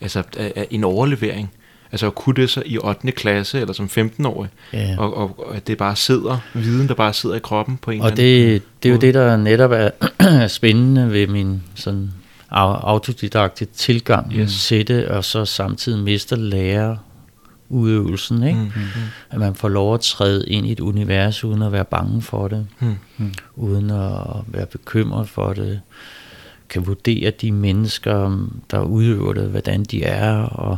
altså, 0.01 0.19
at- 0.37 0.53
at 0.55 0.67
en 0.71 0.83
overlevering. 0.83 1.51
Altså 1.93 2.07
at 2.07 2.15
kunne 2.15 2.35
det 2.35 2.49
så 2.49 2.63
i 2.65 2.77
8. 2.77 3.11
klasse, 3.11 3.59
eller 3.61 3.73
som 3.73 3.85
15-årig, 3.97 4.49
Ja. 4.73 4.95
og, 4.97 5.17
og, 5.17 5.39
og 5.47 5.55
at 5.55 5.67
det 5.67 5.77
bare 5.77 5.95
sidder, 5.95 6.37
viden 6.53 6.87
der 6.87 6.93
bare 6.93 7.13
sidder 7.13 7.35
i 7.35 7.39
kroppen 7.39 7.77
på 7.77 7.91
en 7.91 8.01
Og 8.01 8.07
eller 8.07 8.23
anden 8.23 8.51
det, 8.53 8.61
det 8.83 8.89
er 8.89 8.93
jo 8.93 8.99
det, 8.99 9.13
der 9.13 9.37
netop 9.37 9.71
er 9.71 9.89
spændende 10.57 11.11
ved 11.11 11.27
min 11.27 11.61
sådan 11.75 12.11
au- 12.51 12.55
autodidakte 12.87 13.65
tilgang 13.65 14.33
Yes. 14.35 14.65
til 14.67 14.87
det, 14.87 15.07
og 15.07 15.23
så 15.23 15.45
samtidig 15.45 15.99
mister 16.03 16.35
lærer 16.35 16.95
udøvelsen, 17.69 18.43
ikke? 18.43 18.59
Mm, 18.59 18.65
Mm. 18.65 18.69
mm, 18.81 19.01
At 19.29 19.39
man 19.39 19.55
får 19.55 19.69
lov 19.69 19.93
at 19.93 20.01
træde 20.01 20.47
ind 20.47 20.65
i 20.67 20.71
et 20.71 20.79
univers, 20.79 21.43
uden 21.43 21.61
at 21.61 21.71
være 21.71 21.85
bange 21.85 22.21
for 22.21 22.47
det, 22.47 22.67
mm, 22.79 22.95
Mm. 23.17 23.33
uden 23.55 23.89
at 23.89 24.17
være 24.47 24.65
bekymret 24.65 25.29
for 25.29 25.53
det, 25.53 25.79
kan 26.69 26.87
vurdere 26.87 27.31
de 27.31 27.51
mennesker, 27.51 28.47
der 28.71 28.79
udøver 28.81 29.33
det, 29.33 29.43
hvordan 29.49 29.83
de 29.83 30.03
er, 30.03 30.33
og, 30.41 30.77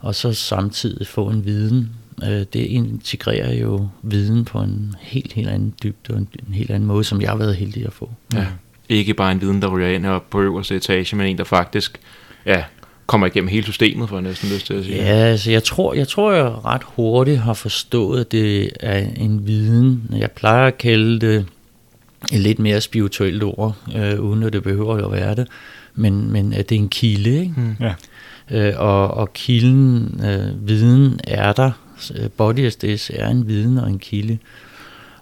og 0.00 0.14
så 0.14 0.32
samtidig 0.32 1.06
få 1.06 1.26
en 1.28 1.44
viden. 1.44 1.90
Øh, 2.22 2.28
Det 2.52 2.54
integrerer 2.54 3.54
jo 3.54 3.88
viden 4.02 4.44
på 4.44 4.58
en 4.58 4.94
helt, 5.00 5.32
helt 5.32 5.48
anden 5.48 5.74
dybde, 5.82 6.14
og 6.14 6.18
en, 6.18 6.28
en 6.48 6.54
helt 6.54 6.70
anden 6.70 6.86
måde, 6.86 7.04
som 7.04 7.20
jeg 7.20 7.30
har 7.30 7.36
været 7.36 7.56
heldig 7.56 7.86
at 7.86 7.92
få. 7.92 8.10
Ja. 8.34 8.46
Ikke 8.88 9.14
bare 9.14 9.32
en 9.32 9.40
viden, 9.40 9.62
der 9.62 9.68
ryger 9.68 9.88
ind 9.88 10.06
og 10.06 10.22
på 10.22 10.40
øverste 10.40 10.76
etage, 10.76 11.16
men 11.16 11.26
en, 11.26 11.38
der 11.38 11.44
faktisk 11.44 12.00
ja, 12.46 12.64
kommer 13.06 13.26
igennem 13.26 13.48
hele 13.48 13.62
systemet, 13.64 14.08
for 14.08 14.16
jeg 14.16 14.22
næsten 14.22 14.48
lyst 14.50 14.66
til 14.66 14.74
at 14.74 14.84
sige. 14.84 14.96
Ja, 14.96 15.02
altså 15.12 15.50
jeg 15.50 15.64
tror, 15.64 15.94
jeg 15.94 16.08
tror, 16.08 16.32
jeg 16.32 16.64
ret 16.64 16.82
hurtigt 16.84 17.38
har 17.38 17.54
forstået, 17.54 18.20
at 18.20 18.32
det 18.32 18.70
er 18.80 19.06
en 19.16 19.46
viden. 19.46 20.10
Jeg 20.16 20.30
plejer 20.30 20.66
at 20.66 20.78
kalde 20.78 21.20
det 21.20 21.46
et 22.32 22.40
lidt 22.40 22.58
mere 22.58 22.80
spirituelt 22.80 23.42
ord, 23.42 23.76
øh, 23.96 24.20
uden 24.20 24.42
at 24.42 24.52
det 24.52 24.62
behøver 24.62 25.04
at 25.06 25.12
være 25.12 25.34
det. 25.34 25.48
Men, 25.94 26.32
men 26.32 26.52
at 26.52 26.68
det 26.68 26.74
er 26.74 26.80
en 26.80 26.88
kilde, 26.88 27.40
ikke? 27.40 27.54
Mm. 27.56 27.76
Ja. 27.80 27.94
Øh, 28.50 28.72
og, 28.76 29.10
og 29.10 29.32
kilden, 29.32 30.20
øh, 30.24 30.68
viden 30.68 31.20
er 31.24 31.52
der. 31.52 31.70
Øh, 32.14 32.30
Body 32.30 32.68
SDS 32.70 33.10
er 33.14 33.28
en 33.28 33.48
viden 33.48 33.78
og 33.78 33.88
en 33.88 33.98
kilde. 33.98 34.38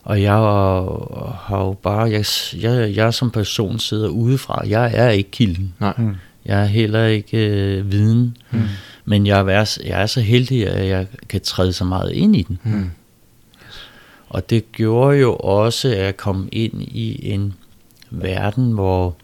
Og 0.03 0.23
jeg 0.23 0.33
har 0.33 1.49
har 1.49 1.65
jo 1.65 1.73
bare, 1.73 2.11
jeg, 2.11 2.25
jeg, 2.63 2.97
jeg 2.97 3.15
som 3.15 3.31
person 3.31 3.79
sidder 3.79 4.09
udefra. 4.09 4.63
Jeg 4.67 4.91
er 4.95 5.09
ikke 5.09 5.31
kilden. 5.31 5.75
Nej. 5.81 5.95
Mm. 5.99 6.15
Jeg 6.45 6.61
er 6.61 6.67
heller 6.67 7.05
ikke 7.05 7.47
øh, 7.47 7.93
viden. 7.93 8.37
Mm. 8.51 8.63
Men 9.05 9.27
jeg 9.27 9.41
er, 9.41 9.79
jeg 9.85 10.03
er 10.03 10.07
så 10.07 10.21
heldig, 10.21 10.69
at 10.69 10.89
jeg 10.89 11.07
kan 11.29 11.41
træde 11.41 11.73
så 11.73 11.85
meget 11.85 12.13
ind 12.13 12.37
i 12.37 12.43
den. 12.43 12.59
Mm. 12.65 12.91
Og 14.29 14.51
det 14.51 14.73
gjorde 14.73 15.19
jo 15.19 15.37
også, 15.37 15.89
at 15.89 15.99
jeg 15.99 16.17
kom 16.17 16.49
ind 16.53 16.83
i 16.83 17.31
en 17.33 17.55
verden, 18.11 18.73
hvor, 18.73 19.17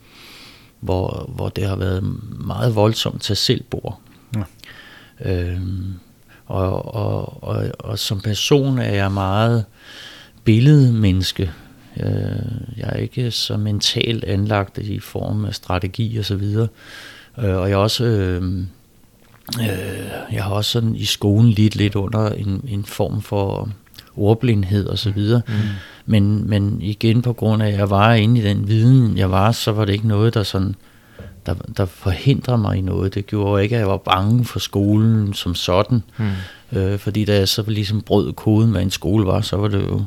hvor, 0.84 1.30
hvor 1.36 1.48
det 1.48 1.68
har 1.68 1.76
været 1.76 2.02
meget 2.46 2.74
voldsomt 2.74 3.22
til 3.22 3.36
selvbord. 3.36 4.00
Ja. 4.36 4.42
Øhm, 5.20 5.94
og, 6.46 6.94
og, 6.94 7.42
og, 7.42 7.64
og 7.78 7.98
som 7.98 8.20
person 8.20 8.78
er 8.78 8.94
jeg 8.94 9.12
meget 9.12 9.64
billedmenneske. 10.44 11.52
Øh, 11.96 12.76
jeg 12.76 12.88
er 12.88 12.96
ikke 12.96 13.30
så 13.30 13.56
mentalt 13.56 14.24
anlagt 14.24 14.78
i 14.78 14.98
form 14.98 15.44
af 15.44 15.54
strategi 15.54 16.18
og 16.18 16.24
så 16.24 16.36
videre. 16.36 16.68
Øh, 17.38 17.56
og 17.56 17.68
jeg 17.68 17.74
er 17.74 17.78
også... 17.78 18.04
Øh, 18.04 18.42
øh, 19.60 20.04
jeg 20.32 20.44
har 20.44 20.50
også 20.50 20.70
sådan 20.70 20.96
i 20.96 21.04
skolen 21.04 21.50
lidt 21.50 21.76
lidt 21.76 21.94
under 21.94 22.30
en, 22.30 22.64
en 22.68 22.84
form 22.84 23.22
for 23.22 23.68
ordblindhed 24.16 24.86
og 24.86 24.98
så 24.98 25.10
videre. 25.10 25.42
Mm. 25.48 25.54
Men, 26.06 26.50
men 26.50 26.82
igen 26.82 27.22
på 27.22 27.32
grund 27.32 27.62
af, 27.62 27.68
at 27.68 27.74
jeg 27.74 27.90
var 27.90 28.12
inde 28.12 28.40
i 28.40 28.44
den 28.44 28.68
viden, 28.68 29.18
jeg 29.18 29.30
var, 29.30 29.52
så 29.52 29.72
var 29.72 29.84
det 29.84 29.92
ikke 29.92 30.08
noget, 30.08 30.34
der 30.34 30.42
sådan 30.42 30.74
der, 31.46 31.54
der 31.76 31.84
forhindrer 31.84 32.56
mig 32.56 32.78
i 32.78 32.80
noget. 32.80 33.14
Det 33.14 33.26
gjorde 33.26 33.62
ikke, 33.62 33.74
at 33.74 33.80
jeg 33.80 33.88
var 33.88 33.96
bange 33.96 34.44
for 34.44 34.58
skolen 34.58 35.34
som 35.34 35.54
sådan. 35.54 36.02
Mm. 36.16 36.78
Øh, 36.78 36.98
fordi 36.98 37.24
da 37.24 37.36
jeg 37.36 37.48
så 37.48 37.64
ligesom 37.66 38.00
brød 38.00 38.32
koden, 38.32 38.70
hvad 38.70 38.82
en 38.82 38.90
skole 38.90 39.26
var, 39.26 39.40
så 39.40 39.56
var 39.56 39.68
det 39.68 39.82
jo, 39.82 40.02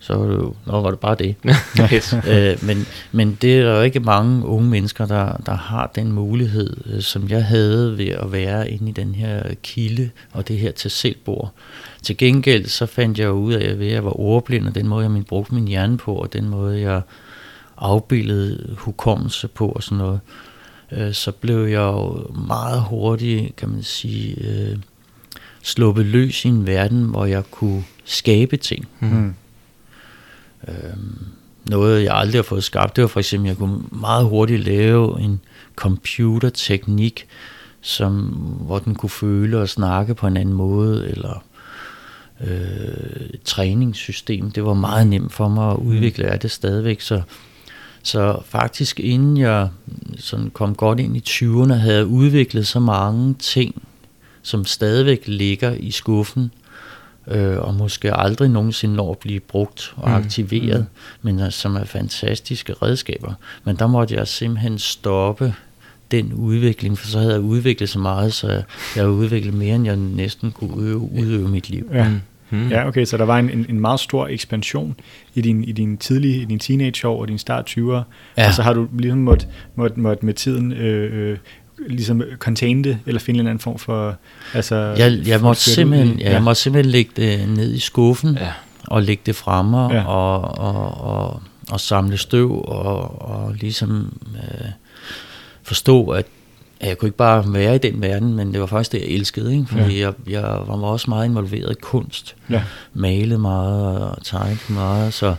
så 0.00 0.14
var 0.16 0.26
det 0.26 0.36
jo, 0.36 0.54
nå, 0.66 0.80
var 0.80 0.90
det 0.90 0.98
bare 0.98 1.14
det. 1.14 1.34
yes. 1.94 2.14
øh, 2.30 2.56
men, 2.62 2.86
men 3.12 3.38
det 3.42 3.58
er 3.58 3.62
der 3.62 3.76
jo 3.76 3.82
ikke 3.82 4.00
mange 4.00 4.46
unge 4.46 4.70
mennesker, 4.70 5.06
der, 5.06 5.36
der 5.46 5.54
har 5.54 5.90
den 5.94 6.12
mulighed, 6.12 6.76
øh, 6.86 7.02
som 7.02 7.28
jeg 7.28 7.44
havde 7.44 7.98
ved 7.98 8.08
at 8.08 8.32
være 8.32 8.70
inde 8.70 8.88
i 8.88 8.92
den 8.92 9.14
her 9.14 9.42
kilde 9.62 10.10
og 10.32 10.48
det 10.48 10.58
her 10.58 10.70
til 10.72 10.90
selvbord. 10.90 11.52
Til 12.02 12.16
gengæld 12.16 12.66
så 12.66 12.86
fandt 12.86 13.18
jeg 13.18 13.32
ud 13.32 13.52
af, 13.52 13.70
at 13.70 13.78
ved 13.78 13.86
at 13.86 13.92
jeg 13.92 14.04
var 14.04 14.20
ordblind, 14.20 14.66
og 14.66 14.74
den 14.74 14.88
måde, 14.88 15.02
jeg 15.02 15.10
min- 15.10 15.24
brugte 15.24 15.54
min 15.54 15.68
hjerne 15.68 15.96
på, 15.98 16.14
og 16.14 16.32
den 16.32 16.48
måde, 16.48 16.80
jeg 16.80 17.02
afbildede 17.76 18.74
hukommelse 18.78 19.48
på 19.48 19.68
og 19.68 19.82
sådan 19.82 19.98
noget, 19.98 20.20
øh, 20.92 21.12
så 21.12 21.32
blev 21.32 21.58
jeg 21.66 21.80
jo 21.80 22.26
meget 22.46 22.82
hurtigt, 22.82 23.56
kan 23.56 23.68
man 23.68 23.82
sige, 23.82 24.34
øh, 24.48 24.76
sluppet 25.62 26.06
løs 26.06 26.44
i 26.44 26.48
en 26.48 26.66
verden, 26.66 27.02
hvor 27.04 27.24
jeg 27.24 27.50
kunne 27.50 27.84
skabe 28.04 28.56
ting. 28.56 28.88
Mm. 29.00 29.34
Øhm, 30.68 31.18
noget, 31.70 32.04
jeg 32.04 32.14
aldrig 32.14 32.38
har 32.38 32.42
fået 32.42 32.64
skabt, 32.64 32.96
det 32.96 33.02
var 33.02 33.08
for 33.08 33.20
eksempel, 33.20 33.46
at 33.46 33.50
jeg 33.50 33.56
kunne 33.58 33.82
meget 33.90 34.24
hurtigt 34.24 34.64
lave 34.64 35.20
en 35.20 35.40
computerteknik, 35.76 37.26
som, 37.80 38.12
hvor 38.60 38.78
den 38.78 38.94
kunne 38.94 39.10
føle 39.10 39.58
og 39.60 39.68
snakke 39.68 40.14
på 40.14 40.26
en 40.26 40.36
anden 40.36 40.54
måde, 40.54 41.08
eller 41.08 41.44
øh, 42.40 43.30
træningssystem. 43.44 44.50
Det 44.50 44.64
var 44.64 44.74
meget 44.74 45.06
nemt 45.06 45.32
for 45.32 45.48
mig 45.48 45.70
at 45.70 45.76
udvikle, 45.76 46.24
er 46.24 46.36
det 46.36 46.50
stadigvæk. 46.50 47.00
Så, 47.00 47.22
så 48.02 48.38
faktisk 48.44 49.00
inden 49.00 49.36
jeg 49.36 49.68
sådan 50.18 50.50
kom 50.50 50.74
godt 50.74 51.00
ind 51.00 51.16
i 51.16 51.22
20'erne, 51.28 51.72
havde 51.72 51.96
jeg 51.96 52.06
udviklet 52.06 52.66
så 52.66 52.80
mange 52.80 53.34
ting, 53.34 53.82
som 54.42 54.64
stadigvæk 54.64 55.22
ligger 55.26 55.72
i 55.72 55.90
skuffen, 55.90 56.50
øh, 57.26 57.58
og 57.58 57.74
måske 57.74 58.14
aldrig 58.14 58.48
nogensinde 58.48 58.94
når 58.94 59.10
at 59.10 59.18
blive 59.18 59.40
brugt 59.40 59.94
og 59.96 60.08
Mm. 60.08 60.14
aktiveret, 60.14 60.86
men 61.22 61.40
øh, 61.40 61.52
som 61.52 61.76
er 61.76 61.84
fantastiske 61.84 62.72
redskaber. 62.72 63.32
Men 63.64 63.76
der 63.76 63.86
måtte 63.86 64.14
jeg 64.14 64.28
simpelthen 64.28 64.78
stoppe 64.78 65.54
den 66.10 66.32
udvikling, 66.32 66.98
for 66.98 67.06
så 67.06 67.18
havde 67.18 67.32
jeg 67.32 67.40
udviklet 67.40 67.88
så 67.88 67.98
meget, 67.98 68.32
så 68.32 68.46
jeg, 68.48 68.62
jeg 68.96 69.02
havde 69.04 69.12
udviklet 69.14 69.54
mere, 69.54 69.74
end 69.74 69.84
jeg 69.84 69.96
næsten 69.96 70.52
kunne 70.52 70.76
udøve, 70.76 71.10
udøve 71.12 71.48
mit 71.48 71.70
liv. 71.70 71.88
Ja. 71.92 72.08
Mm. 72.08 72.20
Mm. 72.50 72.68
Ja, 72.68 72.88
okay, 72.88 73.04
så 73.04 73.16
der 73.16 73.24
var 73.24 73.38
en, 73.38 73.50
en, 73.50 73.66
en 73.68 73.80
meget 73.80 74.00
stor 74.00 74.26
ekspansion 74.26 74.96
i 75.34 75.40
din, 75.40 75.64
i 75.64 75.72
din 75.72 75.96
tidlige, 75.96 76.42
i 76.42 76.44
din 76.44 76.58
teenageår 76.58 77.20
og 77.20 77.28
din 77.28 77.38
start 77.38 77.70
20'er, 77.78 77.82
Ja. 78.36 78.46
og 78.46 78.54
så 78.54 78.62
har 78.62 78.72
du 78.72 78.88
ligesom 78.98 79.18
måtte, 79.18 79.46
måtte, 79.74 80.00
måtte 80.00 80.26
med 80.26 80.34
tiden 80.34 80.72
øh, 80.72 81.30
øh, 81.30 81.38
ligesom 81.88 82.22
contain 82.38 82.84
det, 82.84 82.98
eller 83.06 83.20
finde 83.20 83.36
en 83.36 83.40
eller 83.40 83.50
anden 83.50 83.62
form 83.62 83.78
for, 83.78 84.16
altså... 84.54 84.74
Jeg, 84.76 85.18
jeg, 85.26 85.40
måtte 85.40 85.60
simpelthen, 85.62 86.18
ja, 86.20 86.32
jeg 86.32 86.42
måtte 86.42 86.60
simpelthen 86.60 86.90
lægge 86.92 87.10
det 87.16 87.48
ned 87.48 87.74
i 87.74 87.78
skuffen, 87.78 88.34
Ja. 88.40 88.52
og 88.86 89.02
lægge 89.02 89.22
det 89.26 89.36
fremme, 89.36 89.92
ja. 89.94 90.04
og, 90.04 90.58
og, 90.58 91.00
og, 91.00 91.42
og 91.70 91.80
samle 91.80 92.16
støv, 92.16 92.64
og, 92.64 93.22
og 93.22 93.54
ligesom 93.60 94.18
øh, 94.36 94.68
forstå, 95.68 96.08
at 96.08 96.26
at 96.80 96.88
jeg 96.88 96.98
kunne 96.98 97.06
ikke 97.08 97.16
bare 97.16 97.44
være 97.52 97.74
i 97.74 97.78
den 97.78 98.02
verden, 98.02 98.34
men 98.34 98.52
det 98.52 98.60
var 98.60 98.66
faktisk 98.66 98.92
det, 98.92 98.98
jeg 99.00 99.08
elskede, 99.08 99.52
ikke? 99.52 99.66
fordi 99.68 100.00
jeg, 100.00 100.12
jeg 100.28 100.42
var 100.42 100.82
også 100.82 101.10
meget 101.10 101.24
involveret 101.24 101.70
i 101.72 101.74
kunst, 101.80 102.36
Ja. 102.50 102.62
malede 102.94 103.38
meget 103.38 104.00
og 104.10 104.24
tegnede 104.24 104.58
meget, 104.68 105.14
så, 105.14 105.34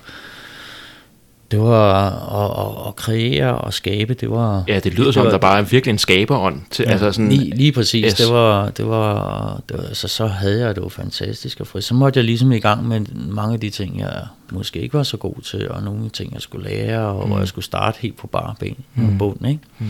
Det 1.51 1.59
var 1.59 2.09
at, 2.09 2.81
at, 2.81 2.87
at 2.87 2.95
kreere 2.95 3.57
og 3.57 3.73
skabe, 3.73 4.13
det 4.13 4.29
var... 4.29 4.63
Ja, 4.67 4.79
det 4.79 4.93
lyder 4.93 5.11
som, 5.11 5.23
var, 5.23 5.31
der 5.31 5.37
bare 5.37 5.59
er 5.59 5.61
virkelig 5.61 5.91
en 5.91 5.97
skaberånd. 5.97 6.61
Til, 6.71 6.83
ja, 6.87 6.91
altså 6.91 7.11
sådan, 7.11 7.29
lige, 7.29 7.55
lige 7.55 7.71
præcis, 7.71 8.05
yes. 8.05 8.13
det 8.13 8.33
var, 8.33 8.69
det 8.69 8.87
var, 8.87 9.61
det 9.69 9.77
var 9.77 9.83
altså, 9.83 10.07
så 10.07 10.27
havde 10.27 10.65
jeg 10.65 10.75
det 10.75 10.81
jo 10.81 10.89
fantastisk 10.89 11.59
og 11.59 11.67
fri. 11.67 11.81
Så 11.81 11.93
måtte 11.93 12.17
jeg 12.17 12.25
ligesom 12.25 12.51
i 12.51 12.59
gang 12.59 12.87
med 12.87 13.01
mange 13.15 13.53
af 13.53 13.59
de 13.59 13.69
ting, 13.69 13.99
jeg 13.99 14.25
måske 14.51 14.79
ikke 14.79 14.93
var 14.93 15.03
så 15.03 15.17
god 15.17 15.41
til, 15.41 15.69
og 15.69 15.83
nogle 15.83 16.09
ting, 16.09 16.33
jeg 16.33 16.41
skulle 16.41 16.69
lære, 16.69 16.99
og 16.99 17.23
mm. 17.23 17.29
hvor 17.29 17.39
jeg 17.39 17.47
skulle 17.47 17.65
starte 17.65 17.97
helt 18.01 18.17
på 18.17 18.27
bare 18.27 18.55
ben 18.59 18.75
mm. 18.95 19.17
bunden, 19.17 19.45
ikke? 19.45 19.61
Mm. 19.79 19.87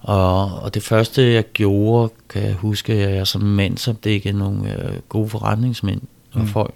Og, 0.00 0.62
og 0.62 0.74
det 0.74 0.82
første, 0.82 1.32
jeg 1.32 1.44
gjorde, 1.52 2.12
kan 2.28 2.42
jeg 2.42 2.54
huske, 2.54 2.92
at 2.92 3.14
jeg 3.16 3.26
som 3.26 3.40
mandsopdækkede 3.40 4.38
nogle 4.38 4.74
øh, 4.74 4.92
gode 5.08 5.28
forretningsmænd 5.28 6.00
og 6.32 6.40
mm. 6.40 6.46
folk, 6.46 6.74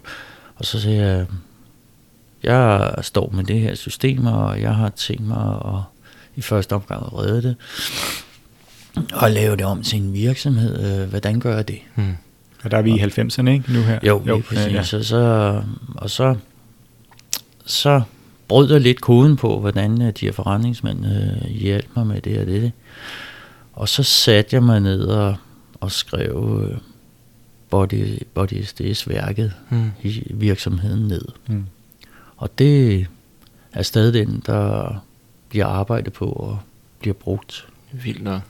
og 0.55 0.65
så 0.65 0.81
sagde 0.81 1.01
jeg, 1.01 1.25
jeg 2.43 2.93
står 3.01 3.29
med 3.33 3.43
det 3.43 3.59
her 3.59 3.75
system, 3.75 4.25
og 4.25 4.61
jeg 4.61 4.75
har 4.75 4.89
tænkt 4.89 5.27
mig 5.27 5.61
at 5.65 5.81
i 6.35 6.41
første 6.41 6.73
omgang 6.73 7.05
at 7.05 7.13
redde 7.13 7.41
det, 7.41 7.55
og 9.13 9.31
lave 9.31 9.55
det 9.55 9.65
om 9.65 9.83
til 9.83 10.01
en 10.01 10.13
virksomhed. 10.13 11.01
Øh, 11.01 11.09
hvordan 11.09 11.39
gør 11.39 11.55
jeg 11.55 11.67
det? 11.67 11.79
Hmm. 11.95 12.15
Og 12.63 12.71
der 12.71 12.77
er 12.77 12.81
vi 12.81 12.91
i 12.91 12.99
90'erne, 12.99 13.49
ikke? 13.49 13.73
Nu 13.73 13.81
her. 13.81 13.99
Jo, 14.03 14.23
jo 14.27 14.41
præcis. 14.47 14.73
Ja. 14.73 14.83
Så, 14.83 15.03
så, 15.03 15.61
og 15.95 16.09
så, 16.09 16.35
så 17.65 18.01
brød 18.47 18.71
jeg 18.71 18.81
lidt 18.81 19.01
koden 19.01 19.35
på, 19.35 19.59
hvordan 19.59 20.01
øh, 20.01 20.07
de 20.07 20.25
her 20.25 20.31
forretningsmænd 20.31 21.05
øh, 21.05 21.49
hjalp 21.49 21.87
mig 21.95 22.07
med 22.07 22.21
det 22.21 22.39
og 22.39 22.45
det. 22.45 22.71
Og 23.73 23.89
så 23.89 24.03
satte 24.03 24.55
jeg 24.55 24.63
mig 24.63 24.79
ned 24.79 25.01
og, 25.01 25.35
og 25.79 25.91
skrev 25.91 26.61
øh, 26.63 26.77
Body, 27.69 28.19
Body 28.33 28.63
SDS 28.63 29.09
værket 29.09 29.53
hmm. 29.69 29.91
i 30.03 30.23
virksomheden 30.33 31.07
ned. 31.07 31.25
Hmm. 31.45 31.65
Og 32.37 32.59
det 32.59 33.07
er 33.73 33.83
stadig 33.83 34.13
den, 34.13 34.43
der 34.45 34.95
bliver 35.49 35.65
arbejdet 35.65 36.13
på 36.13 36.25
og 36.25 36.59
bliver 36.99 37.13
brugt. 37.13 37.67
Vildt 37.91 38.23
nok. 38.23 38.41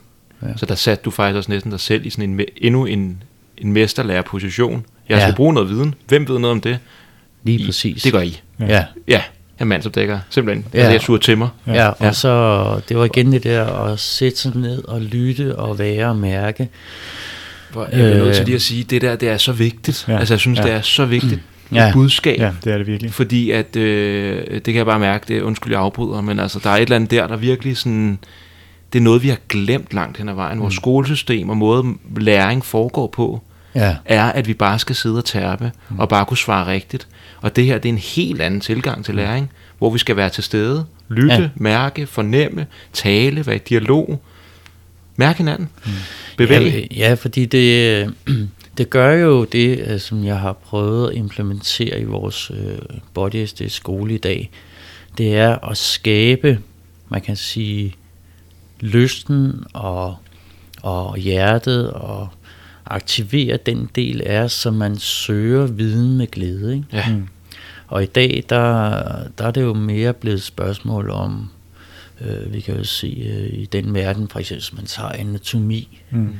Ja. 0.42 0.56
Så 0.56 0.66
der 0.66 0.74
satte 0.74 1.04
du 1.04 1.10
faktisk 1.10 1.36
også 1.36 1.50
næsten 1.50 1.70
dig 1.70 1.80
selv 1.80 2.06
i 2.06 2.10
sådan 2.10 2.30
en, 2.30 2.46
endnu 2.56 2.86
en, 2.86 3.22
en 3.58 3.72
mesterlærerposition. 3.72 4.86
Jeg 5.08 5.20
skal 5.20 5.30
ja. 5.30 5.36
bruge 5.36 5.54
noget 5.54 5.68
viden. 5.68 5.94
Hvem 6.08 6.28
ved 6.28 6.38
noget 6.38 6.52
om 6.52 6.60
det? 6.60 6.78
Lige 7.42 7.62
I, 7.62 7.66
præcis. 7.66 8.02
Det 8.02 8.12
gør 8.12 8.20
I. 8.20 8.40
Ja. 8.60 8.66
Ja, 8.66 8.84
ja 9.08 9.22
jeg 9.58 9.64
er 9.64 9.64
mandsopdækker. 9.64 10.18
Simpelthen. 10.30 10.66
Ja. 10.74 10.78
Altså, 10.78 10.92
jeg 10.92 11.00
suger 11.00 11.18
til 11.18 11.38
mig. 11.38 11.48
Ja. 11.66 11.74
ja, 11.74 11.88
og 11.88 11.96
ja. 12.00 12.12
så 12.12 12.80
det 12.88 12.96
var 12.96 13.04
igen 13.04 13.32
det 13.32 13.44
der 13.44 13.66
at 13.66 13.98
sætte 13.98 14.38
sig 14.38 14.56
ned 14.56 14.84
og 14.84 15.00
lytte 15.00 15.56
og 15.56 15.78
være 15.78 16.08
og 16.08 16.16
mærke. 16.16 16.68
Hvor 17.72 17.88
jeg 17.92 18.00
er 18.00 18.14
nødt 18.14 18.36
til 18.36 18.44
lige 18.44 18.54
at 18.54 18.62
sige, 18.62 18.84
det 18.84 19.02
der, 19.02 19.16
det 19.16 19.28
er 19.28 19.36
så 19.36 19.52
vigtigt. 19.52 20.04
Ja. 20.08 20.18
Altså, 20.18 20.34
jeg 20.34 20.40
synes, 20.40 20.58
ja. 20.58 20.64
det 20.64 20.72
er 20.72 20.80
så 20.80 21.04
vigtigt 21.04 21.40
ja. 21.72 21.90
budskab. 21.92 22.38
Ja, 22.38 22.52
det 22.64 22.72
er 22.72 22.78
det 22.78 22.86
virkelig. 22.86 23.12
Fordi 23.12 23.50
at, 23.50 23.76
øh, 23.76 24.44
det 24.50 24.64
kan 24.64 24.74
jeg 24.74 24.86
bare 24.86 24.98
mærke, 24.98 25.24
det 25.28 25.42
undskyld, 25.42 25.72
jeg 25.72 25.80
afbryder, 25.80 26.20
men 26.20 26.40
altså, 26.40 26.60
der 26.62 26.70
er 26.70 26.76
et 26.76 26.82
eller 26.82 26.96
andet 26.96 27.10
der, 27.10 27.26
der 27.26 27.36
virkelig 27.36 27.76
sådan, 27.76 28.18
det 28.92 28.98
er 28.98 29.02
noget, 29.02 29.22
vi 29.22 29.28
har 29.28 29.38
glemt 29.48 29.94
langt 29.94 30.18
hen 30.18 30.28
ad 30.28 30.34
vejen. 30.34 30.56
Mm. 30.56 30.62
Vores 30.62 30.74
skolesystem 30.74 31.48
og 31.48 31.56
måde 31.56 31.84
læring 32.16 32.64
foregår 32.64 33.06
på, 33.06 33.42
ja. 33.74 33.96
er, 34.04 34.24
at 34.24 34.48
vi 34.48 34.54
bare 34.54 34.78
skal 34.78 34.96
sidde 34.96 35.18
og 35.18 35.24
tærpe, 35.24 35.72
mm. 35.88 35.98
og 35.98 36.08
bare 36.08 36.24
kunne 36.24 36.36
svare 36.38 36.66
rigtigt. 36.66 37.08
Og 37.40 37.56
det 37.56 37.64
her, 37.64 37.78
det 37.78 37.88
er 37.88 37.92
en 37.92 37.98
helt 37.98 38.40
anden 38.40 38.60
tilgang 38.60 39.04
til 39.04 39.14
læring, 39.14 39.50
hvor 39.78 39.90
vi 39.90 39.98
skal 39.98 40.16
være 40.16 40.30
til 40.30 40.44
stede, 40.44 40.84
lytte, 41.08 41.34
ja. 41.34 41.48
mærke, 41.54 42.06
fornemme, 42.06 42.66
tale, 42.92 43.46
være 43.46 43.56
i 43.56 43.62
dialog, 43.68 44.22
mærke 45.16 45.38
hinanden, 45.38 45.68
mm. 45.86 45.92
bevæge. 46.36 46.88
Ja, 46.90 47.08
ja, 47.08 47.14
fordi 47.14 47.46
det, 47.46 48.14
det 48.78 48.90
gør 48.90 49.12
jo 49.12 49.44
det, 49.44 49.78
øh, 49.78 50.00
som 50.00 50.24
jeg 50.24 50.40
har 50.40 50.52
prøvet 50.52 51.10
at 51.10 51.16
implementere 51.16 52.00
i 52.00 52.04
vores 52.04 52.50
øh, 52.50 52.78
Body 53.14 53.46
SD 53.46 53.62
skole 53.68 54.14
i 54.14 54.18
dag. 54.18 54.50
Det 55.18 55.36
er 55.36 55.70
at 55.70 55.76
skabe, 55.76 56.60
man 57.08 57.20
kan 57.20 57.36
sige, 57.36 57.94
lysten 58.80 59.64
og, 59.72 60.16
og 60.82 61.16
hjertet 61.16 61.90
og 61.90 62.28
aktivere 62.86 63.56
den 63.56 63.90
del 63.94 64.22
af 64.22 64.50
som 64.50 64.74
man 64.74 64.98
søger 64.98 65.66
viden 65.66 66.18
med 66.18 66.26
glæde. 66.26 66.74
Ikke? 66.74 66.86
Ja. 66.92 67.08
Mm. 67.08 67.28
Og 67.88 68.02
i 68.02 68.06
dag, 68.06 68.44
der, 68.48 68.90
der 69.38 69.46
er 69.46 69.50
det 69.50 69.62
jo 69.62 69.74
mere 69.74 70.12
blevet 70.12 70.42
spørgsmål 70.42 71.10
om, 71.10 71.50
øh, 72.20 72.52
vi 72.52 72.60
kan 72.60 72.76
jo 72.76 72.84
se 72.84 73.06
øh, 73.06 73.58
i 73.58 73.68
den 73.72 73.94
verden, 73.94 74.28
for 74.28 74.38
eksempel, 74.38 74.76
man 74.76 74.86
tager 74.86 75.12
anatomi, 75.12 76.00
mm 76.10 76.34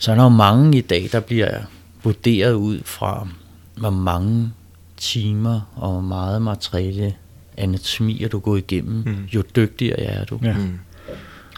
så 0.00 0.10
er 0.10 0.14
der 0.14 0.22
jo 0.22 0.28
mange 0.28 0.78
i 0.78 0.80
dag, 0.80 1.08
der 1.12 1.20
bliver 1.20 1.60
vurderet 2.02 2.52
ud 2.52 2.80
fra, 2.84 3.28
hvor 3.76 3.90
mange 3.90 4.52
timer 4.96 5.60
og 5.76 5.92
hvor 5.92 6.00
meget 6.00 6.42
materiale 6.42 7.14
anatomi 7.56 8.26
du 8.32 8.38
går 8.38 8.56
igennem, 8.56 9.02
mm. 9.06 9.24
jo 9.34 9.42
dygtigere 9.56 10.00
er 10.00 10.24
du. 10.24 10.40
Ja. 10.42 10.52
Mm. 10.52 10.78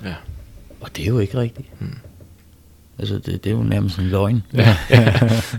Ja. 0.04 0.14
Og 0.80 0.96
det 0.96 1.02
er 1.02 1.08
jo 1.08 1.18
ikke 1.18 1.38
rigtigt. 1.38 1.80
Mm. 1.80 1.96
Altså, 2.98 3.14
det, 3.14 3.44
det 3.44 3.46
er 3.46 3.54
jo 3.54 3.62
nærmest 3.62 3.98
en 3.98 4.04
løgn. 4.04 4.42
Ja, 4.54 4.76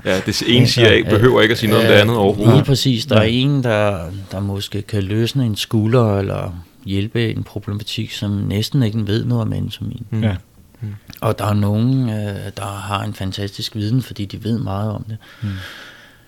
ja 0.06 0.22
det 0.26 0.44
ene 0.48 0.68
siger 0.68 0.92
ikke, 0.92 1.10
behøver 1.10 1.42
ikke 1.42 1.52
at 1.52 1.58
sige 1.58 1.70
noget 1.70 1.86
om 1.86 1.92
det 1.92 2.00
andet 2.00 2.18
overhovedet. 2.18 2.56
Lige 2.56 2.66
præcis. 2.66 3.06
Der 3.06 3.18
er 3.18 3.24
en, 3.24 3.64
der, 3.64 4.12
der 4.32 4.40
måske 4.40 4.82
kan 4.82 5.04
løsne 5.04 5.46
en 5.46 5.56
skulder, 5.56 6.20
eller 6.20 6.64
hjælpe 6.86 7.32
en 7.32 7.44
problematik, 7.44 8.12
som 8.12 8.32
næsten 8.32 8.84
ikke 8.84 9.08
ved 9.08 9.26
noget 9.26 9.42
om 9.42 9.54
anatomi. 9.54 10.02
Mm. 10.10 10.24
Ja. 10.24 10.36
Mm. 10.84 10.96
Og 11.22 11.40
der 11.40 11.46
er 11.46 11.54
nogen, 11.54 12.10
øh, 12.10 12.52
der 12.58 12.66
har 12.66 13.04
en 13.04 13.14
fantastisk 13.14 13.76
viden, 13.76 14.02
fordi 14.02 14.26
de 14.26 14.44
ved 14.44 14.60
meget 14.60 14.92
om 14.92 15.04
det. 15.04 15.18
Mm. 15.42 15.50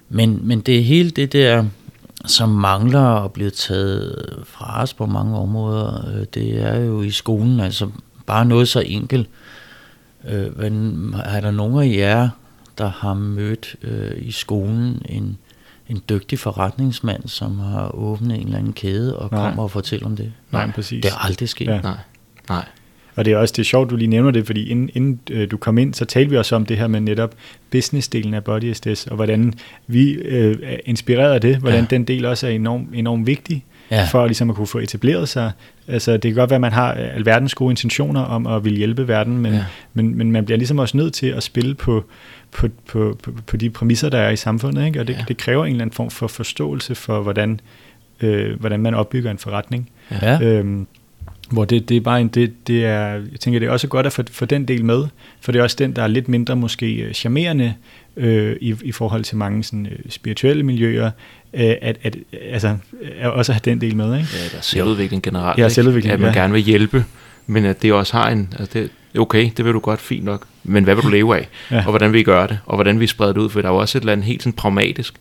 Men, 0.09 0.47
men 0.47 0.59
det 0.59 0.79
er 0.79 0.83
hele 0.83 1.09
det 1.09 1.33
der, 1.33 1.65
som 2.25 2.49
mangler 2.49 3.23
at 3.23 3.33
blive 3.33 3.49
taget 3.49 4.43
fra 4.45 4.81
os 4.81 4.93
på 4.93 5.05
mange 5.05 5.37
områder, 5.37 6.15
øh, 6.15 6.25
det 6.33 6.61
er 6.63 6.79
jo 6.79 7.01
i 7.01 7.11
skolen, 7.11 7.59
altså 7.59 7.89
bare 8.25 8.45
noget 8.45 8.67
så 8.67 8.79
enkelt. 8.79 9.29
Øh, 10.27 10.59
men 10.59 11.15
er 11.25 11.41
der 11.41 11.51
nogen 11.51 11.91
af 11.91 11.97
jer, 11.97 12.29
der 12.77 12.89
har 12.89 13.13
mødt 13.13 13.75
øh, 13.81 14.11
i 14.17 14.31
skolen 14.31 15.01
en, 15.09 15.37
en 15.89 16.01
dygtig 16.09 16.39
forretningsmand, 16.39 17.27
som 17.27 17.59
har 17.59 17.95
åbnet 17.95 18.37
en 18.37 18.45
eller 18.45 18.57
anden 18.57 18.73
kæde 18.73 19.17
og 19.17 19.29
Nej. 19.31 19.41
kommer 19.41 19.63
og 19.63 19.71
fortæller 19.71 20.05
om 20.05 20.15
det? 20.15 20.33
Nej, 20.51 20.71
præcis. 20.71 21.01
Det 21.03 21.11
er 21.11 21.25
aldrig 21.25 21.49
sket. 21.49 21.67
Ja. 21.67 21.81
Nej. 21.81 21.97
Nej. 22.49 22.65
Og 23.15 23.25
det 23.25 23.34
er 23.34 23.38
også 23.38 23.51
det 23.51 23.60
er 23.60 23.65
sjovt, 23.65 23.89
du 23.89 23.95
lige 23.95 24.08
nævner 24.08 24.32
det, 24.32 24.45
fordi 24.45 24.69
inden, 24.69 24.89
inden 24.93 25.19
øh, 25.32 25.51
du 25.51 25.58
kom 25.58 25.78
ind, 25.78 25.93
så 25.93 26.06
talte 26.06 26.30
vi 26.30 26.38
også 26.38 26.56
om 26.56 26.65
det 26.65 26.78
her 26.78 26.88
med 26.88 26.99
netop 26.99 27.36
businessdelen 27.71 28.34
af 28.34 28.43
Body 28.43 28.73
SDS, 28.73 29.08
og 29.08 29.15
hvordan 29.15 29.54
vi 29.88 30.12
øh, 30.12 30.56
er 30.63 30.78
inspireret 30.86 31.34
af 31.34 31.41
det, 31.41 31.58
hvordan 31.58 31.80
ja. 31.80 31.86
den 31.89 32.04
del 32.04 32.25
også 32.25 32.47
er 32.47 32.51
enormt 32.51 32.89
enorm 32.93 33.28
vigtig, 33.28 33.63
ja. 33.91 34.06
for 34.12 34.25
ligesom 34.25 34.49
at 34.49 34.56
kunne 34.56 34.67
få 34.67 34.80
etableret 34.80 35.30
sig. 35.30 35.51
Altså, 35.88 36.12
det 36.12 36.21
kan 36.21 36.34
godt 36.34 36.49
være, 36.49 36.56
at 36.56 36.62
man 36.62 36.71
har 36.71 36.91
alverdens 36.91 37.56
gode 37.56 37.71
intentioner 37.71 38.21
om 38.21 38.47
at 38.47 38.63
ville 38.63 38.78
hjælpe 38.78 39.08
verden, 39.08 39.38
men, 39.38 39.54
ja. 39.54 39.65
men, 39.93 40.17
men 40.17 40.32
man 40.32 40.45
bliver 40.45 40.58
ligesom 40.58 40.80
også 40.80 40.97
nødt 40.97 41.13
til 41.13 41.28
at 41.28 41.43
spille 41.43 41.75
på, 41.75 42.06
på, 42.51 42.67
på, 42.88 43.17
på, 43.23 43.32
på 43.47 43.58
de 43.58 43.69
præmisser, 43.69 44.10
der 44.10 44.17
er 44.17 44.30
i 44.30 44.36
samfundet, 44.36 44.86
ikke? 44.86 44.99
og 44.99 45.08
det, 45.08 45.13
ja. 45.13 45.23
det 45.28 45.38
kræver 45.38 45.65
en 45.65 45.71
eller 45.71 45.82
anden 45.82 45.93
form 45.93 46.10
for 46.10 46.28
forståelse 46.28 46.95
for, 46.95 47.21
hvordan, 47.21 47.60
øh, 48.21 48.60
hvordan 48.60 48.80
man 48.80 48.93
opbygger 48.93 49.32
en 49.32 49.38
forretning. 49.38 49.89
Ja. 50.21 50.41
Øhm, 50.41 50.88
hvor 51.49 51.65
det, 51.65 51.89
det 51.89 51.97
er 51.97 52.01
bare 52.01 52.21
en, 52.21 52.27
det, 52.27 52.67
det 52.67 52.86
er, 52.86 53.05
jeg 53.08 53.39
tænker, 53.39 53.60
det 53.60 53.67
er 53.67 53.71
også 53.71 53.88
godt 53.88 54.05
at 54.05 54.13
få, 54.13 54.23
få 54.31 54.45
den 54.45 54.65
del 54.67 54.86
med, 54.86 55.08
for 55.41 55.51
det 55.51 55.60
er 55.60 55.63
også 55.63 55.75
den, 55.79 55.95
der 55.95 56.03
er 56.03 56.08
lidt 56.08 56.29
mindre 56.29 56.55
måske 56.55 56.95
øh, 56.95 57.13
charmerende 57.13 57.73
øh, 58.17 58.55
i, 58.62 58.75
i 58.84 58.91
forhold 58.91 59.23
til 59.23 59.38
mange 59.38 59.63
sådan, 59.63 59.86
øh, 59.86 59.99
spirituelle 60.10 60.63
miljøer, 60.63 61.12
øh, 61.53 61.75
at, 61.81 61.97
at 62.03 62.17
altså, 62.51 62.77
at 63.19 63.31
også 63.31 63.53
have 63.53 63.62
den 63.65 63.81
del 63.81 63.95
med. 63.95 64.05
Ikke? 64.17 64.29
Ja, 64.34 64.49
der 64.51 64.58
er 64.58 64.62
selvudvikling 64.62 65.23
generelt. 65.23 65.60
Ja, 65.60 65.69
selvudvikling, 65.69 66.13
At 66.13 66.19
man 66.19 66.34
ja. 66.34 66.39
gerne 66.39 66.53
vil 66.53 66.62
hjælpe, 66.62 67.05
men 67.47 67.65
at 67.65 67.81
det 67.81 67.93
også 67.93 68.17
har 68.17 68.29
en, 68.29 68.53
altså 68.60 68.79
det, 68.79 68.89
okay, 69.19 69.51
det 69.58 69.65
vil 69.65 69.73
du 69.73 69.79
godt, 69.79 70.01
fint 70.01 70.25
nok, 70.25 70.45
men 70.63 70.84
hvad 70.84 70.95
vil 70.95 71.03
du 71.03 71.10
leve 71.10 71.38
af? 71.38 71.47
ja. 71.71 71.77
Og 71.77 71.89
hvordan 71.89 72.13
vil 72.13 72.19
I 72.19 72.23
gøre 72.23 72.47
det? 72.47 72.60
Og 72.65 72.75
hvordan 72.75 72.99
vil 72.99 73.03
I 73.03 73.08
sprede 73.08 73.34
det 73.34 73.39
ud? 73.39 73.49
For 73.49 73.62
der 73.62 73.69
er 73.69 73.73
jo 73.73 73.79
også 73.79 73.97
et 73.97 74.01
eller 74.01 74.13
andet 74.13 74.25
helt 74.25 74.43
sådan 74.43 74.53
pragmatisk. 74.53 75.13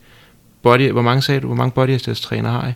Body, 0.62 0.90
hvor 0.90 1.02
mange 1.02 1.22
sagde 1.22 1.40
du, 1.40 1.46
hvor 1.46 1.56
mange 1.56 1.70
body 1.70 1.98
træner 1.98 2.50
har 2.50 2.68
I? 2.68 2.72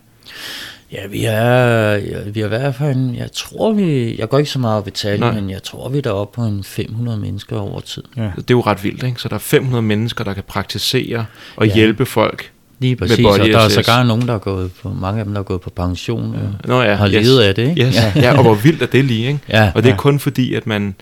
Ja, 0.92 1.06
vi 1.06 1.24
er, 1.24 1.92
ja, 1.92 2.18
vi 2.26 2.40
er 2.40 2.44
i 2.44 2.48
hvert 2.48 2.74
fald, 2.74 3.14
jeg 3.14 3.32
tror 3.32 3.72
vi, 3.72 4.18
jeg 4.18 4.28
går 4.28 4.38
ikke 4.38 4.50
så 4.50 4.58
meget 4.58 4.76
op 4.76 4.88
i 4.88 4.90
tale, 4.90 5.32
men 5.32 5.50
jeg 5.50 5.62
tror 5.62 5.88
vi 5.88 5.98
er 5.98 6.02
deroppe 6.02 6.34
på 6.34 6.42
en 6.42 6.64
500 6.64 7.18
mennesker 7.18 7.56
over 7.56 7.80
tid. 7.80 8.02
Ja. 8.16 8.22
Det 8.22 8.38
er 8.38 8.44
jo 8.50 8.60
ret 8.60 8.84
vildt, 8.84 9.02
ikke? 9.02 9.20
Så 9.20 9.28
der 9.28 9.34
er 9.34 9.38
500 9.38 9.82
mennesker, 9.82 10.24
der 10.24 10.34
kan 10.34 10.42
praktisere 10.46 11.26
og 11.56 11.66
ja. 11.66 11.74
hjælpe 11.74 12.06
folk 12.06 12.52
Lige 12.80 12.96
præcis, 12.96 13.24
og 13.24 13.38
der 13.38 13.58
er 13.58 13.68
sågar 13.68 14.02
nogen, 14.02 14.28
der 14.28 14.34
er 14.34 14.38
gået 14.38 14.72
på, 14.82 14.88
mange 14.88 15.18
af 15.18 15.24
dem, 15.24 15.34
der 15.34 15.40
er 15.40 15.44
gået 15.44 15.60
på 15.60 15.70
pension 15.70 16.34
og 16.34 16.68
Nå, 16.68 16.82
ja, 16.82 16.94
har 16.94 17.08
yes. 17.08 17.26
levet 17.26 17.40
af 17.40 17.54
det, 17.54 17.68
ikke? 17.68 17.82
Yes. 17.82 17.96
Ja. 17.96 18.12
ja, 18.16 18.36
og 18.36 18.42
hvor 18.42 18.54
vildt 18.54 18.82
er 18.82 18.86
det 18.86 19.04
lige, 19.04 19.26
ikke? 19.26 19.40
Ja, 19.48 19.72
og 19.74 19.82
det 19.82 19.88
er 19.88 19.92
ja. 19.92 19.98
kun 19.98 20.18
fordi, 20.18 20.54
at 20.54 20.66
man, 20.66 20.94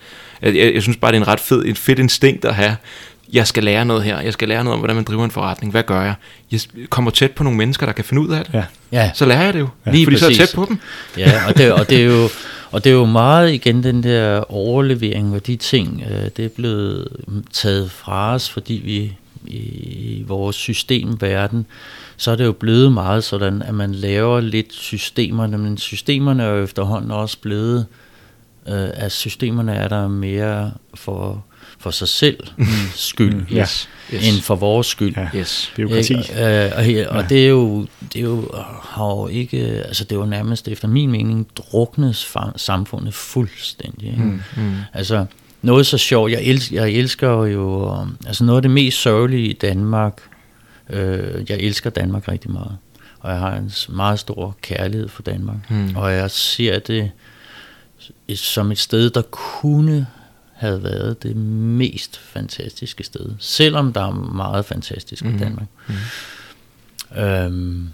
jeg, 0.43 0.57
jeg, 0.57 0.75
jeg 0.75 0.83
synes 0.83 0.97
bare, 0.97 1.13
det 1.13 1.17
er 1.17 1.23
en 1.23 1.29
ret 1.29 1.41
fed, 1.41 1.65
et 1.65 1.79
fedt 1.79 1.99
instinkt 1.99 2.45
at 2.45 2.55
have, 2.55 2.77
jeg 3.33 3.47
skal 3.47 3.65
lære 3.65 3.85
noget 3.85 4.03
her, 4.03 4.21
jeg 4.21 4.33
skal 4.33 4.49
lære 4.49 4.65
noget 4.65 4.75
om, 4.75 4.81
hvordan 4.81 4.97
man 4.97 5.05
driver 5.05 5.25
en 5.25 5.31
forretning, 5.31 5.71
hvad 5.71 5.83
gør 5.83 6.03
jeg? 6.03 6.15
Jeg 6.53 6.61
kommer 6.89 7.11
tæt 7.11 7.33
på 7.33 7.45
nogle 7.45 7.59
mennesker, 7.59 7.87
der 7.87 7.93
kan 7.93 8.05
finde 8.05 8.23
ud 8.23 8.29
af 8.29 8.45
det, 8.45 8.55
ja. 8.55 8.65
Ja. 8.93 9.11
så 9.15 9.27
lærer 9.27 9.45
jeg 9.45 9.55
det 9.55 9.61
jo, 9.61 9.69
ja. 9.87 9.91
Lige 9.91 10.07
fordi 10.07 10.17
præcis. 10.17 10.21
så 10.21 10.27
er 10.27 10.31
jeg 10.31 10.49
tæt 10.49 10.55
på 10.55 10.67
dem. 10.69 10.79
Ja, 11.19 11.47
og 11.49 11.57
det, 11.57 11.73
og 11.73 11.91
det 11.91 12.01
er 12.01 12.05
jo... 12.05 12.29
Og 12.71 12.85
det 12.85 12.91
er 12.91 12.95
jo 12.95 13.05
meget 13.05 13.53
igen 13.53 13.83
den 13.83 14.03
der 14.03 14.53
overlevering, 14.53 15.29
hvor 15.29 15.39
de 15.39 15.57
ting, 15.57 16.03
øh, 16.11 16.31
det 16.37 16.45
er 16.45 16.49
blevet 16.49 17.09
taget 17.53 17.91
fra 17.91 18.35
os, 18.35 18.51
fordi 18.51 18.83
vi 18.85 19.17
i 19.47 20.25
vores 20.27 20.57
systemverden, 20.57 21.67
så 22.17 22.31
er 22.31 22.37
det 22.37 22.45
jo 22.45 22.53
blevet 22.53 22.93
meget 22.93 23.25
sådan, 23.25 23.63
at 23.63 23.75
man 23.75 23.95
laver 23.95 24.41
lidt 24.41 24.73
systemerne, 24.73 25.59
men 25.59 25.79
systemerne 25.79 26.43
er 26.43 26.49
jo 26.49 26.65
efterhånden 26.65 27.11
også 27.11 27.39
blevet, 27.39 27.87
øh, 28.69 28.89
at 28.93 29.13
systemerne 29.13 29.75
er 29.75 29.89
der 29.89 30.09
mere 30.09 30.73
for, 30.95 31.45
for 31.79 31.91
sig 31.91 32.09
selv 32.09 32.39
mm. 32.57 32.67
skyld, 32.95 33.35
mm, 33.35 33.47
yes, 33.53 33.89
yes. 34.15 34.29
end 34.29 34.43
for 34.43 34.55
vores 34.55 34.87
skyld. 34.87 35.15
Ja, 35.17 35.29
yes. 35.37 35.73
Byråkrati. 35.77 36.15
Øh, 36.15 36.73
og, 36.77 37.11
og, 37.11 37.17
og 37.17 37.29
det 37.29 37.45
er 37.45 37.49
jo, 37.49 37.87
det 38.13 38.19
er 38.19 38.25
jo, 38.25 38.51
har 38.83 39.07
jo 39.07 39.29
ikke, 39.29 39.59
altså 39.61 40.05
det 40.05 40.13
er 40.13 40.17
jo 40.17 40.27
nærmest 40.27 40.69
efter 40.69 40.89
min 40.89 41.11
mening 41.11 41.47
druknet 41.57 42.27
samfundet 42.57 43.15
fuldstændig. 43.15 44.09
Ikke? 44.09 44.23
Mm, 44.23 44.41
mm. 44.57 44.75
Altså, 44.93 45.27
noget 45.63 45.87
så 45.87 45.99
sjovt, 45.99 46.33
jeg 46.33 46.43
elsker, 46.43 46.85
jeg 46.85 46.93
elsker 46.93 47.47
jo, 47.47 47.97
altså 48.27 48.45
noget 48.45 48.59
af 48.59 48.63
det 48.63 48.71
mest 48.71 49.01
sørgelige 49.01 49.49
i 49.49 49.53
Danmark, 49.53 50.23
øh, 50.91 51.45
jeg 51.49 51.59
elsker 51.59 51.91
Danmark 51.91 52.29
rigtig 52.29 52.51
meget, 52.51 52.77
og 53.21 53.31
jeg 53.31 53.39
har 53.39 53.57
en 53.57 53.73
meget 53.89 54.19
stor 54.19 54.57
kærlighed 54.63 55.09
for 55.09 55.23
Danmark, 55.23 55.71
mm. 55.71 55.97
og 55.97 56.13
jeg 56.13 56.31
ser 56.31 56.79
det 56.79 57.11
som 58.35 58.73
et 58.73 58.79
sted, 58.79 59.11
der 59.11 59.23
kunne 59.23 60.07
have 60.57 60.83
været 60.83 61.23
det 61.23 61.37
mest 61.37 62.19
fantastiske 62.19 63.05
sted, 63.05 63.31
selvom 63.39 63.93
der 63.93 64.01
er 64.01 64.13
meget 64.13 64.65
fantastisk 64.65 65.25
mm. 65.25 65.35
i 65.35 65.39
Danmark. 65.39 65.67
Mm. 65.89 65.95
Øhm, 67.19 67.89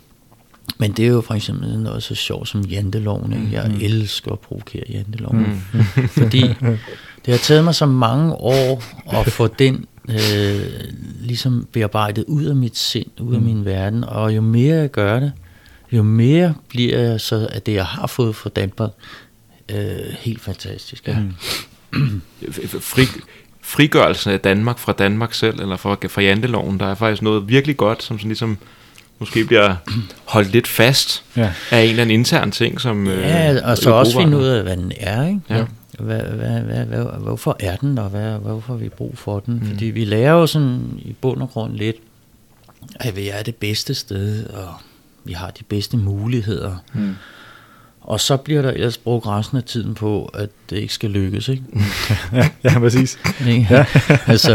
men 0.78 0.92
det 0.92 1.04
er 1.04 1.08
jo 1.08 1.20
for 1.20 1.34
eksempel 1.34 1.78
noget 1.78 2.02
så 2.02 2.14
sjovt 2.14 2.48
som 2.48 2.60
janteloven. 2.60 3.32
Ikke? 3.32 3.48
Jeg 3.52 3.68
mm. 3.68 3.78
elsker 3.80 4.32
at 4.32 4.40
provokere 4.40 4.84
janteloven. 4.90 5.62
Mm. 5.72 5.84
Fordi 6.20 6.40
det 7.26 7.34
har 7.34 7.38
taget 7.38 7.64
mig 7.64 7.74
så 7.74 7.86
mange 7.86 8.34
år 8.34 8.82
at 9.18 9.26
få 9.26 9.46
den 9.46 9.86
øh, 10.08 10.60
ligesom 11.20 11.68
bearbejdet 11.72 12.24
ud 12.24 12.44
af 12.44 12.56
mit 12.56 12.78
sind, 12.78 13.20
ud 13.20 13.34
af 13.34 13.40
mm. 13.40 13.46
min 13.46 13.64
verden. 13.64 14.04
Og 14.04 14.36
jo 14.36 14.40
mere 14.40 14.76
jeg 14.76 14.90
gør 14.90 15.20
det, 15.20 15.32
jo 15.92 16.02
mere 16.02 16.54
bliver 16.68 16.98
jeg 16.98 17.20
så 17.20 17.48
af 17.52 17.62
det, 17.62 17.74
jeg 17.74 17.86
har 17.86 18.06
fået 18.06 18.36
fra 18.36 18.50
Danmark, 18.50 18.90
øh, 19.68 20.14
helt 20.18 20.40
fantastisk. 20.40 21.08
Ja. 21.08 21.18
Mm. 21.18 21.32
Fri, 22.80 23.06
frigørelsen 23.62 24.32
af 24.32 24.40
Danmark 24.40 24.78
fra 24.78 24.92
Danmark 24.92 25.34
selv, 25.34 25.60
eller 25.60 25.76
fra, 25.76 25.96
fra 26.08 26.22
janteloven, 26.22 26.80
der 26.80 26.86
er 26.86 26.94
faktisk 26.94 27.22
noget 27.22 27.48
virkelig 27.48 27.76
godt, 27.76 28.02
som 28.02 28.18
sådan 28.18 28.28
ligesom 28.28 28.58
måske 29.18 29.44
bliver 29.44 29.74
holdt 30.24 30.52
lidt 30.52 30.68
fast 30.68 31.24
ja. 31.36 31.52
af 31.70 31.82
en 31.82 31.90
eller 31.90 32.02
anden 32.02 32.14
intern 32.14 32.50
ting, 32.50 32.80
som 32.80 33.06
Ja, 33.06 33.54
øh, 33.54 33.60
og 33.64 33.78
så 33.78 33.90
også 33.90 34.20
finde 34.20 34.36
ud 34.36 34.44
af, 34.44 34.62
hvad 34.62 34.76
den 34.76 34.92
er, 34.96 35.26
ikke? 35.26 35.40
Ja. 35.50 35.64
Hvad, 35.98 36.20
hvad, 36.20 36.60
hvad, 36.60 36.84
hvad, 36.84 37.04
hvorfor 37.20 37.56
er 37.60 37.76
den, 37.76 37.98
og 37.98 38.08
hvad, 38.08 38.38
hvorfor 38.38 38.72
har 38.72 38.78
vi 38.78 38.88
brug 38.88 39.18
for 39.18 39.40
den? 39.40 39.54
Mm. 39.54 39.66
Fordi 39.66 39.84
vi 39.84 40.04
lærer 40.04 40.32
jo 40.32 40.46
sådan 40.46 40.80
i 40.98 41.14
bund 41.20 41.42
og 41.42 41.50
grund 41.50 41.72
lidt, 41.72 41.96
at 42.94 43.16
vi 43.16 43.28
er 43.28 43.42
det 43.42 43.56
bedste 43.56 43.94
sted, 43.94 44.46
og 44.46 44.74
vi 45.24 45.32
har 45.32 45.50
de 45.50 45.64
bedste 45.64 45.96
muligheder. 45.96 46.76
Mm. 46.92 47.14
Og 48.02 48.20
så 48.20 48.36
bliver 48.36 48.62
der 48.62 48.70
ellers 48.70 48.98
brugt 48.98 49.26
resten 49.26 49.58
af 49.58 49.64
tiden 49.64 49.94
på, 49.94 50.24
at 50.34 50.48
det 50.70 50.76
ikke 50.76 50.94
skal 50.94 51.10
lykkes, 51.10 51.48
ikke? 51.48 51.62
ja, 52.32 52.48
ja, 52.64 52.78
præcis. 52.78 53.18
ja. 53.46 53.84
altså, 54.26 54.54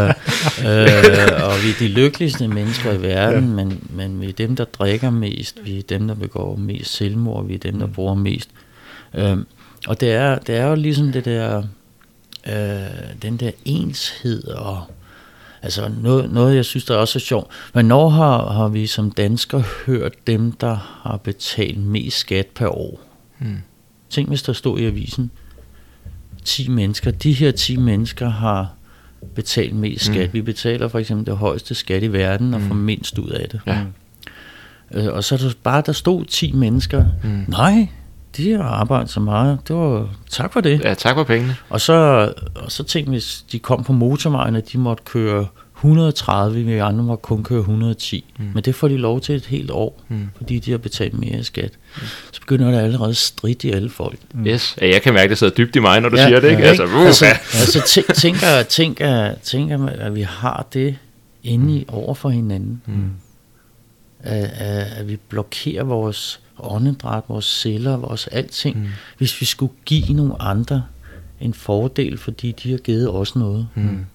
øh, 0.60 1.44
og 1.44 1.54
vi 1.64 1.70
er 1.70 1.78
de 1.80 1.88
lykkeligste 1.88 2.48
mennesker 2.48 2.92
i 2.92 3.02
verden, 3.02 3.50
ja. 3.50 3.56
men, 3.56 3.88
men 3.90 4.22
vi 4.22 4.30
er 4.30 4.34
dem, 4.34 4.56
der 4.56 4.66
drikker 4.66 5.10
mest, 5.10 5.60
vi 5.64 5.78
er 5.78 5.84
dem, 5.90 6.08
der 6.08 6.16
begår 6.16 6.56
mest 6.56 6.94
selvmord, 6.94 7.48
vi 7.48 7.54
er 7.54 7.58
dem, 7.58 7.80
der 7.80 7.86
mm. 7.86 7.94
bruger 7.94 8.16
mest. 8.16 8.50
Øh, 9.14 9.38
og 9.88 10.02
det 10.02 10.12
er, 10.12 10.40
det 10.40 10.56
er 10.56 10.66
jo 10.66 10.76
ligesom 10.76 11.12
det 11.12 11.26
der, 11.26 11.64
øh, 12.48 13.22
den 13.22 13.38
der 13.38 13.52
enshed 13.66 14.48
og 14.48 14.84
Altså 15.62 15.92
noget, 16.02 16.32
noget, 16.32 16.56
jeg 16.56 16.66
synes, 16.66 16.86
der 16.86 16.94
er 16.94 16.98
også 16.98 17.20
er 17.20 17.22
sjovt. 17.22 17.48
Hvornår 17.72 18.10
har, 18.10 18.52
har 18.52 18.68
vi 18.68 18.88
som 18.88 19.12
danskere 19.12 19.64
hørt 19.86 20.28
dem, 20.28 20.52
der 20.52 21.00
har 21.04 21.18
betalt 21.18 21.78
mest 21.78 22.18
skat 22.18 22.48
per 22.48 22.68
år? 22.68 23.07
Mm. 23.40 23.58
Tænk, 24.10 24.30
hvis 24.30 24.42
der 24.42 24.54
stod 24.54 24.80
i 24.80 24.86
avisen, 24.86 25.32
10 26.46 26.68
mennesker, 26.70 27.12
de 27.12 27.34
her 27.34 27.52
10 27.52 27.78
mennesker 27.78 28.30
har 28.30 28.74
betalt 29.36 29.76
mest 29.76 30.06
skat. 30.06 30.28
Mm. 30.28 30.34
Vi 30.34 30.42
betaler 30.42 30.88
for 30.88 31.00
eksempel 31.00 31.26
det 31.26 31.38
højeste 31.38 31.76
skat 31.76 32.04
i 32.04 32.14
verden 32.14 32.54
og 32.54 32.62
mm. 32.62 32.68
får 32.68 32.76
mindst 32.76 33.20
ud 33.20 33.30
af 33.30 33.50
det. 33.50 33.62
Ja. 33.68 33.80
Øh, 34.92 35.14
og 35.14 35.24
så 35.24 35.36
er 35.36 35.40
der 35.40 35.52
bare, 35.64 35.84
der 35.86 35.92
stod 35.92 36.26
10 36.26 36.52
mennesker. 36.52 37.06
Mm. 37.24 37.46
Nej, 37.48 37.88
de 38.38 38.52
har 38.52 38.64
arbejdet 38.64 39.10
så 39.10 39.20
meget. 39.20 39.60
Det 39.68 39.76
var, 39.76 40.10
tak 40.30 40.54
for 40.54 40.62
det. 40.62 40.84
Ja, 40.84 40.94
tak 40.94 41.16
for 41.16 41.24
pengene. 41.24 41.56
Og 41.70 41.82
så, 41.82 41.94
og 42.56 42.72
så 42.72 42.84
tænk, 42.84 43.08
hvis 43.08 43.46
de 43.52 43.60
kom 43.60 43.84
på 43.84 43.94
motorvejen, 43.94 44.56
at 44.56 44.72
de 44.72 44.78
måtte 44.78 45.04
køre 45.04 45.48
130, 45.78 46.64
vi 46.64 46.78
andre 46.78 47.04
må 47.04 47.16
kun 47.16 47.44
køre 47.44 47.60
110. 47.60 48.26
Mm. 48.40 48.46
Men 48.54 48.64
det 48.64 48.76
får 48.76 48.88
de 48.88 48.98
lov 48.98 49.22
til 49.22 49.36
et 49.36 49.46
helt 49.46 49.72
år, 49.72 50.04
mm. 50.08 50.30
fordi 50.38 50.60
de 50.60 50.72
har 50.72 50.78
betalt 50.78 51.20
mere 51.20 51.44
skat. 51.44 51.72
Mm. 51.96 52.02
Så 52.32 52.42
begynder 52.42 52.72
der 52.72 52.80
allerede 52.80 53.16
stridt 53.16 53.64
i 53.64 53.72
alle 53.72 53.90
folk. 53.90 54.20
Mm. 54.34 54.48
Yes, 54.48 54.78
ja, 54.82 54.88
jeg 54.88 55.02
kan 55.02 55.14
mærke, 55.14 55.24
at 55.24 55.30
det 55.30 55.38
sidder 55.38 55.54
dybt 55.54 55.76
i 55.76 55.80
mig, 55.80 56.02
når 56.02 56.10
du 56.10 56.18
ja, 56.18 56.28
siger 56.28 56.40
det. 56.40 56.50
Ikke? 56.50 56.62
Ja, 56.62 56.68
altså, 56.68 56.86
uh, 56.86 57.06
altså, 57.06 57.26
altså 57.26 58.04
tænker, 58.16 58.64
tænker, 58.64 59.34
tænker, 59.44 59.88
at 59.88 60.16
vi 60.16 60.22
har 60.22 60.68
det 60.74 60.98
inde 61.44 61.78
i 61.78 61.86
over 61.88 62.14
for 62.14 62.30
hinanden. 62.30 62.82
Mm. 62.86 63.10
At, 64.20 64.44
at 64.98 65.08
vi 65.08 65.18
blokerer 65.30 65.84
vores 65.84 66.40
åndedræt, 66.60 67.24
vores 67.28 67.46
celler, 67.46 67.98
vores 67.98 68.28
alting, 68.28 68.78
mm. 68.78 68.88
hvis 69.18 69.42
vi 69.42 69.46
skulle 69.46 69.74
give 69.86 70.14
nogle 70.14 70.42
andre 70.42 70.84
en 71.42 71.54
fordel, 71.54 72.18
fordi 72.18 72.52
de 72.52 72.72
har 72.72 72.78
givet 72.78 73.10
os 73.10 73.36
noget. 73.36 73.68
Mm 73.76 74.06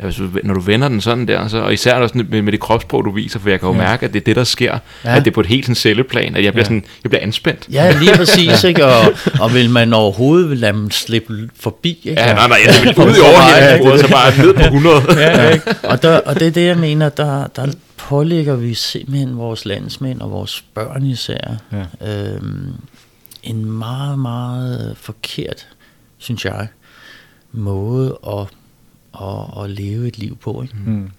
ja, 0.00 0.04
hvis 0.04 0.16
du, 0.16 0.28
når 0.44 0.54
du 0.54 0.60
vender 0.60 0.88
den 0.88 1.00
sådan 1.00 1.28
der, 1.28 1.48
så, 1.48 1.58
og 1.58 1.72
især 1.72 1.94
også 1.94 2.18
med, 2.18 2.42
med 2.42 2.52
det 2.52 2.60
kropssprog, 2.60 3.04
du 3.04 3.10
viser, 3.10 3.38
for 3.38 3.50
jeg 3.50 3.60
kan 3.60 3.68
jo 3.68 3.74
ja. 3.74 3.80
mærke, 3.80 4.06
at 4.06 4.12
det 4.12 4.20
er 4.20 4.24
det, 4.24 4.36
der 4.36 4.44
sker, 4.44 4.78
ja. 5.04 5.16
at 5.16 5.24
det 5.24 5.30
er 5.30 5.34
på 5.34 5.40
et 5.40 5.46
helt 5.46 5.64
sådan 5.64 5.74
celleplan, 5.74 6.36
at 6.36 6.44
jeg 6.44 6.52
bliver, 6.52 6.62
ja. 6.62 6.64
sådan, 6.64 6.84
jeg 7.04 7.10
bliver 7.10 7.22
anspændt. 7.22 7.66
Ja, 7.72 7.98
lige 7.98 8.16
præcis, 8.16 8.64
ikke? 8.70 8.86
Og, 8.86 9.12
og 9.40 9.54
vil 9.54 9.70
man 9.70 9.92
overhovedet 9.92 10.58
lade 10.58 10.72
dem 10.72 10.90
slippe 10.90 11.48
forbi, 11.60 11.98
ikke? 12.04 12.22
Ja, 12.22 12.34
nej, 12.34 12.48
nej, 12.48 12.58
jeg 12.66 12.74
vil 12.82 13.04
ud 13.06 13.16
i 13.16 13.20
overhælden, 13.20 13.98
så 13.98 14.10
bare 14.10 14.46
ned 14.46 14.54
på 14.54 14.60
100. 14.60 15.02
ja, 15.20 15.50
ikke? 15.50 15.74
Og, 15.82 16.02
der, 16.02 16.18
og 16.18 16.40
det 16.40 16.46
er 16.46 16.50
det, 16.50 16.66
jeg 16.66 16.78
mener, 16.78 17.08
der, 17.08 17.46
der 17.46 17.66
pålægger 17.96 18.56
vi 18.56 18.74
simpelthen 18.74 19.36
vores 19.36 19.64
landsmænd 19.64 20.20
og 20.20 20.30
vores 20.30 20.64
børn 20.74 21.06
især 21.06 21.56
ja. 21.72 22.08
øhm, 22.12 22.72
en 23.42 23.64
meget, 23.64 24.18
meget 24.18 24.96
forkert, 25.00 25.66
synes 26.18 26.44
jeg, 26.44 26.68
måde 27.52 28.18
at 28.26 28.46
at, 29.14 29.64
at 29.64 29.70
leve 29.70 30.08
et 30.08 30.18
liv 30.18 30.36
på. 30.36 30.62
Ikke? 30.62 30.74
Mm. 30.86 31.10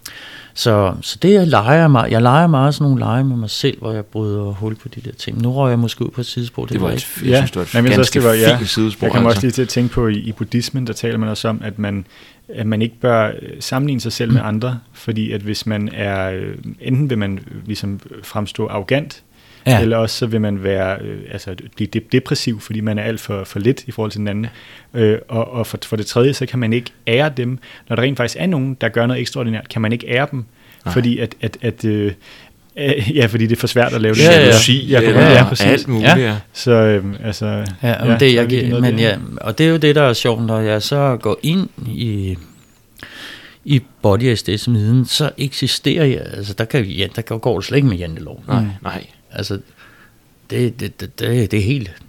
Så, 0.54 0.94
så 1.00 1.18
det 1.22 1.32
jeg 1.32 1.46
leger 1.46 1.88
mig, 1.88 2.10
jeg 2.10 2.22
leger 2.22 2.46
meget 2.46 2.74
sådan 2.74 2.84
nogle 2.84 2.98
lege 2.98 3.24
med 3.24 3.36
mig 3.36 3.50
selv, 3.50 3.78
hvor 3.78 3.92
jeg 3.92 4.04
bryder 4.04 4.44
hul 4.44 4.74
på 4.74 4.88
de 4.88 5.00
der 5.00 5.12
ting. 5.12 5.42
Nu 5.42 5.52
røg 5.52 5.70
jeg 5.70 5.78
måske 5.78 6.04
ud 6.04 6.10
på 6.10 6.20
et 6.20 6.26
sidespor. 6.26 6.62
Det, 6.62 6.72
det 6.72 6.80
var 6.80 6.88
et, 6.88 6.92
ikke. 6.92 7.30
jeg 7.30 7.38
synes, 7.38 7.50
det 7.50 7.56
var 7.56 7.62
et 7.62 7.74
Jamen, 7.74 7.90
ganske 7.92 8.20
det 8.20 8.28
var, 8.28 8.34
ja. 8.34 8.64
sidespor. 8.64 9.06
Jeg 9.06 9.12
kan 9.12 9.18
altså. 9.18 9.28
også 9.28 9.40
lige 9.40 9.50
til 9.52 9.62
at 9.62 9.68
tænke 9.68 9.94
på, 9.94 10.08
i, 10.08 10.16
i 10.16 10.32
buddhismen, 10.32 10.86
der 10.86 10.92
taler 10.92 11.18
man 11.18 11.28
også 11.28 11.48
om, 11.48 11.60
at 11.64 11.78
man, 11.78 12.04
at 12.48 12.66
man 12.66 12.82
ikke 12.82 13.00
bør 13.00 13.26
øh, 13.26 13.50
sammenligne 13.60 14.00
sig 14.00 14.12
selv 14.12 14.32
med 14.32 14.40
andre, 14.44 14.78
fordi 14.92 15.32
at 15.32 15.40
hvis 15.40 15.66
man 15.66 15.88
er, 15.92 16.30
øh, 16.30 16.54
enten 16.80 17.10
vil 17.10 17.18
man 17.18 17.38
ligesom 17.66 18.00
fremstå 18.22 18.66
arrogant, 18.66 19.22
Ja. 19.66 19.80
Eller 19.80 19.96
også 19.96 20.16
så 20.16 20.26
vil 20.26 20.40
man 20.40 20.62
være, 20.62 20.98
øh, 21.00 21.18
altså 21.32 21.54
blive 21.76 21.88
depressiv, 22.12 22.60
fordi 22.60 22.80
man 22.80 22.98
er 22.98 23.02
alt 23.02 23.20
for, 23.20 23.44
for 23.44 23.58
lidt 23.58 23.84
i 23.86 23.90
forhold 23.90 24.10
til 24.10 24.18
den 24.18 24.28
anden. 24.28 24.46
Øh, 24.94 25.18
og 25.28 25.52
og 25.52 25.66
for, 25.66 25.78
for 25.84 25.96
det 25.96 26.06
tredje, 26.06 26.34
så 26.34 26.46
kan 26.46 26.58
man 26.58 26.72
ikke 26.72 26.90
ære 27.06 27.32
dem. 27.36 27.58
Når 27.88 27.96
der 27.96 28.02
rent 28.02 28.16
faktisk 28.16 28.36
er 28.40 28.46
nogen, 28.46 28.76
der 28.80 28.88
gør 28.88 29.06
noget 29.06 29.20
ekstraordinært, 29.20 29.68
kan 29.68 29.82
man 29.82 29.92
ikke 29.92 30.08
ære 30.08 30.26
dem. 30.30 30.44
Nej. 30.84 30.94
Fordi 30.94 31.18
at, 31.18 31.34
at, 31.40 31.58
at 31.62 31.84
øh, 31.84 32.12
Ja, 33.14 33.26
fordi 33.26 33.46
det 33.46 33.56
er 33.56 33.60
for 33.60 33.66
svært 33.66 33.92
at 33.92 34.00
lave 34.00 34.14
det. 34.14 34.24
Ja, 34.24 34.40
ja, 34.40 34.46
ja, 34.88 35.00
ja, 35.00 35.10
ja, 35.10 35.32
ja, 35.32 35.44
præcis. 35.48 35.66
alt 35.66 35.88
muligt. 35.88 36.18
Ja. 36.18 36.36
Så 36.52 36.70
øhm, 36.72 37.14
altså... 37.24 37.46
Ja, 37.82 38.10
ja, 38.10 38.16
det, 38.18 38.34
jeg, 38.34 38.80
men 38.80 38.98
ja, 38.98 39.16
og 39.40 39.58
det 39.58 39.66
er 39.66 39.70
jo 39.70 39.76
det, 39.76 39.94
der 39.94 40.02
er 40.02 40.12
sjovt, 40.12 40.46
når 40.46 40.60
jeg 40.60 40.82
så 40.82 41.18
går 41.22 41.38
ind 41.42 41.68
i 41.86 42.36
i 43.64 43.82
body 44.02 44.34
sds 44.34 44.70
viden, 44.70 45.04
så 45.04 45.30
eksisterer 45.38 46.04
jeg, 46.04 46.20
altså 46.20 46.54
der, 46.54 46.64
kan, 46.64 46.84
ja, 46.84 47.06
der 47.16 47.22
går 47.22 47.58
det 47.58 47.64
slet 47.64 47.76
ikke 47.76 47.88
med 47.88 47.96
jantelov. 47.96 48.44
Nej, 48.48 48.64
nej. 48.82 49.06
Altså, 49.32 49.58
det, 50.50 50.80
det, 50.80 51.00
det, 51.00 51.18
det, 51.18 51.50
det, 51.50 51.58
er, 51.58 51.62
helt, 51.62 52.02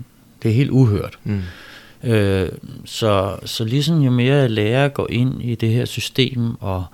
det 0.43 0.51
er 0.51 0.55
helt 0.55 0.71
uhørt. 0.71 1.19
Mm. 1.24 1.41
Øh, 2.03 2.49
så, 2.86 3.36
så 3.45 3.65
ligesom 3.65 4.01
jo 4.01 4.11
mere 4.11 4.36
jeg 4.36 4.49
lærer 4.49 4.86
at 4.86 4.93
gå 4.93 5.05
ind 5.05 5.41
i 5.43 5.55
det 5.55 5.69
her 5.69 5.86
system 5.86 6.61
og, 6.61 6.86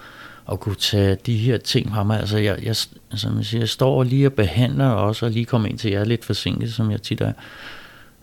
og 0.46 0.60
kunne 0.60 0.76
tage 0.76 1.18
de 1.26 1.38
her 1.38 1.58
ting 1.58 1.90
fra 1.90 2.04
mig, 2.04 2.20
altså 2.20 2.38
jeg, 2.38 2.64
jeg, 2.64 2.76
som 3.16 3.38
jeg, 3.38 3.46
siger, 3.46 3.62
jeg 3.62 3.70
står 3.70 4.04
lige 4.04 4.28
og 4.28 4.34
behandler 4.34 4.88
også, 4.88 5.26
og 5.26 5.32
lige 5.32 5.46
kommer 5.46 5.68
ind 5.68 5.78
til 5.78 5.92
jer 5.92 6.04
lidt 6.04 6.26
forsinket, 6.26 6.74
som 6.74 6.92
jeg 6.92 7.02
tit 7.02 7.22
er. 7.22 7.34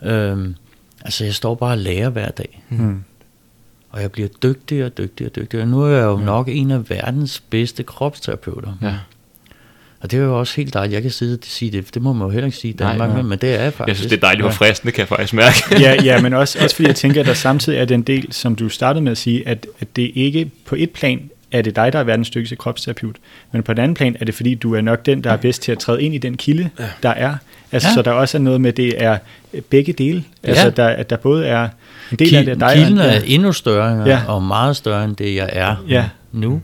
Øh, 0.03 0.49
altså 1.05 1.25
jeg 1.25 1.35
står 1.35 1.55
bare 1.55 1.73
og 1.73 1.79
lærer 1.79 2.09
hver 2.09 2.29
dag. 2.31 2.65
Mm. 2.69 3.05
Og 3.91 4.03
jeg 4.03 4.13
bliver 4.13 4.29
dygtigere 4.43 4.87
og 4.87 4.99
dygtigere 4.99 5.31
og 5.31 5.37
dygtigere. 5.37 5.67
Nu 5.67 5.83
er 5.83 5.89
jeg 5.89 6.05
jo 6.05 6.17
mm. 6.17 6.23
nok 6.23 6.49
en 6.49 6.71
af 6.71 6.91
verdens 6.91 7.41
bedste 7.41 7.83
kropsterapeuter. 7.83 8.73
Ja. 8.83 8.95
Og 10.01 10.11
det 10.11 10.19
er 10.19 10.23
jo 10.23 10.39
også 10.39 10.57
helt 10.57 10.75
dejligt. 10.75 10.95
Jeg 10.95 11.03
kan 11.03 11.11
sidde 11.11 11.35
og 11.35 11.39
sige 11.43 11.71
det, 11.71 11.95
det 11.95 12.03
må 12.03 12.13
man 12.13 12.27
jo 12.27 12.31
heller 12.31 12.47
ikke 12.47 12.59
sige 12.59 12.75
i 12.75 12.77
Danmark, 12.77 13.09
nej, 13.09 13.09
nej. 13.09 13.23
men 13.23 13.39
det 13.39 13.55
er 13.55 13.71
faktisk. 13.71 13.89
Jeg 13.89 13.97
synes, 13.97 14.11
det 14.11 14.17
er 14.17 14.21
dejligt, 14.21 14.43
hvor 14.43 14.51
fristende 14.51 14.93
kan 14.93 15.01
jeg 15.01 15.09
faktisk 15.09 15.35
mærke. 15.35 15.57
ja, 15.85 16.03
ja, 16.03 16.23
men 16.23 16.35
også, 16.35 16.59
også 16.63 16.77
fordi 16.77 16.89
jeg 16.89 16.97
tænker, 16.97 17.21
at 17.21 17.27
der 17.27 17.35
samtidig 17.35 17.79
er 17.79 17.85
den 17.85 18.03
del, 18.03 18.33
som 18.33 18.55
du 18.55 18.69
startede 18.69 19.05
med 19.05 19.13
at 19.13 19.19
sige, 19.19 19.49
at, 19.49 19.67
at 19.81 19.97
det 19.97 20.11
ikke 20.15 20.51
på 20.67 20.75
et 20.79 20.91
plan 20.91 21.31
er 21.53 21.63
det 21.63 21.77
dig, 21.77 21.93
der 21.93 21.99
er 21.99 22.05
verdens 22.05 22.31
dygtigste 22.31 22.57
kropsterapeut. 22.57 23.17
Men 23.53 23.63
på 23.63 23.73
den 23.73 23.83
anden 23.83 23.95
plan 23.95 24.17
er 24.21 24.25
det, 24.25 24.35
fordi 24.35 24.55
du 24.55 24.75
er 24.75 24.81
nok 24.81 25.07
den, 25.07 25.25
der 25.25 25.33
er 25.33 25.37
bedst 25.37 25.63
til 25.63 25.73
at 25.73 25.79
træde 25.79 26.03
ind 26.03 26.15
i 26.15 26.19
den 26.19 26.37
kilde, 26.37 26.71
ja. 26.79 26.85
der 27.03 27.11
er. 27.11 27.35
Altså, 27.73 27.89
ja. 27.89 27.95
Så 27.95 28.03
der 28.03 28.11
også 28.11 28.39
er 28.39 28.43
noget 28.43 28.61
med, 28.61 28.73
det 28.73 29.03
er 29.03 29.19
begge 29.71 29.93
dele. 29.93 30.25
Altså, 30.43 30.65
ja. 30.65 30.71
der, 30.71 30.87
at 30.87 31.11
der 31.11 31.17
både 31.17 31.47
er 31.47 31.69
en 32.13 32.19
del 32.19 32.29
Ki- 32.29 32.37
af 32.37 32.45
det, 32.45 32.61
dig 32.61 32.73
Kilden 32.75 32.99
er 32.99 33.21
endnu 33.27 33.53
større, 33.53 34.03
ja. 34.07 34.21
og 34.29 34.43
meget 34.43 34.77
større 34.77 35.05
end 35.05 35.17
det, 35.17 35.35
jeg 35.35 35.51
er 35.53 35.77
ja. 35.89 36.09
nu. 36.33 36.63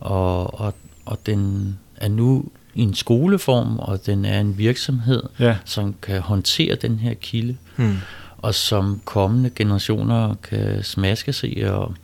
Og, 0.00 0.60
og, 0.60 0.74
og 1.06 1.18
den 1.26 1.78
er 1.96 2.08
nu 2.08 2.44
en 2.74 2.94
skoleform, 2.94 3.78
og 3.78 4.06
den 4.06 4.24
er 4.24 4.40
en 4.40 4.58
virksomhed, 4.58 5.22
ja. 5.38 5.56
som 5.64 5.94
kan 6.02 6.20
håndtere 6.20 6.74
den 6.74 6.98
her 6.98 7.14
kilde, 7.14 7.56
hmm. 7.76 7.96
og 8.38 8.54
som 8.54 9.00
kommende 9.04 9.50
generationer 9.56 10.34
kan 10.50 10.82
smaske 10.82 11.32
sig 11.32 11.72
og, 11.72 11.94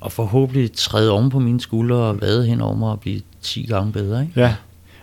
og 0.00 0.12
forhåbentlig 0.12 0.72
træde 0.72 1.12
om 1.12 1.30
på 1.30 1.38
mine 1.38 1.60
skuldre 1.60 1.96
og 1.96 2.20
vade 2.20 2.46
hen 2.46 2.60
over 2.60 2.76
mig 2.76 2.90
og 2.90 3.00
blive 3.00 3.20
10 3.42 3.66
gange 3.66 3.92
bedre. 3.92 4.22
Ikke? 4.22 4.40
Ja, 4.40 4.54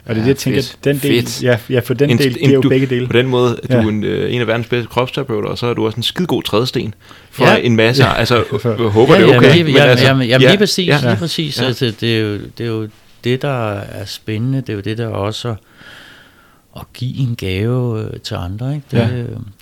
og 0.06 0.16
det 0.16 0.22
er 0.22 0.22
ja, 0.22 0.22
det, 0.22 0.28
jeg 0.28 0.38
tænker, 0.38 0.62
fedt. 0.62 0.78
den 0.84 1.00
del, 1.12 1.22
fedt. 1.22 1.44
ja, 1.44 1.58
ja, 1.70 1.80
for 1.80 1.94
den 1.94 2.10
en, 2.10 2.18
del, 2.18 2.34
det 2.34 2.46
er 2.46 2.54
jo 2.54 2.62
du, 2.62 2.70
begge 2.70 2.88
dele. 2.88 3.08
På 3.08 3.14
den 3.14 3.28
måde, 3.28 3.60
ja. 3.70 3.82
du 3.82 3.88
er 3.88 3.90
en, 3.92 4.04
øh, 4.04 4.34
en 4.34 4.42
af 4.42 4.48
verdens 4.48 4.68
bedste 4.68 4.88
kropsterapeuter, 4.88 5.50
og 5.50 5.58
så 5.58 5.68
er 5.68 5.74
du 5.74 5.86
også 5.86 5.98
en 5.98 6.04
skide 6.04 6.28
god 6.28 6.44
trædesten 6.44 6.94
for 7.32 7.46
ja. 7.46 7.56
en 7.56 7.76
masse, 7.76 8.06
ja. 8.06 8.14
altså, 8.14 8.36
jeg 8.64 8.74
håber 9.00 9.16
ja, 9.16 9.22
det 9.22 9.30
er 9.30 9.38
okay. 9.38 9.58
Jamen, 9.58 9.74
men 9.74 9.82
altså, 9.82 10.06
jamen, 10.06 10.28
jamen, 10.28 10.42
ja, 10.42 10.50
lige 10.50 10.58
præcis, 10.58 10.88
ja, 10.88 11.00
lige 11.04 11.16
præcis. 11.16 11.62
Ja. 11.62 11.66
Altså, 11.66 11.94
det, 12.02 12.18
er 12.18 12.20
jo, 12.20 12.38
det 12.58 12.64
er 12.64 12.68
jo 12.68 12.88
det, 13.24 13.42
der 13.42 13.74
er 13.74 14.06
spændende, 14.06 14.62
det 14.62 14.70
er 14.70 14.74
jo 14.74 14.80
det, 14.80 14.98
der 14.98 15.08
også 15.08 15.56
at 16.76 16.94
give 16.94 17.18
en 17.18 17.36
gave 17.36 18.02
øh, 18.02 18.20
til 18.20 18.36
andre. 18.36 18.76
Ikke? 18.76 18.88
Det, 18.92 18.98
ja. 18.98 19.08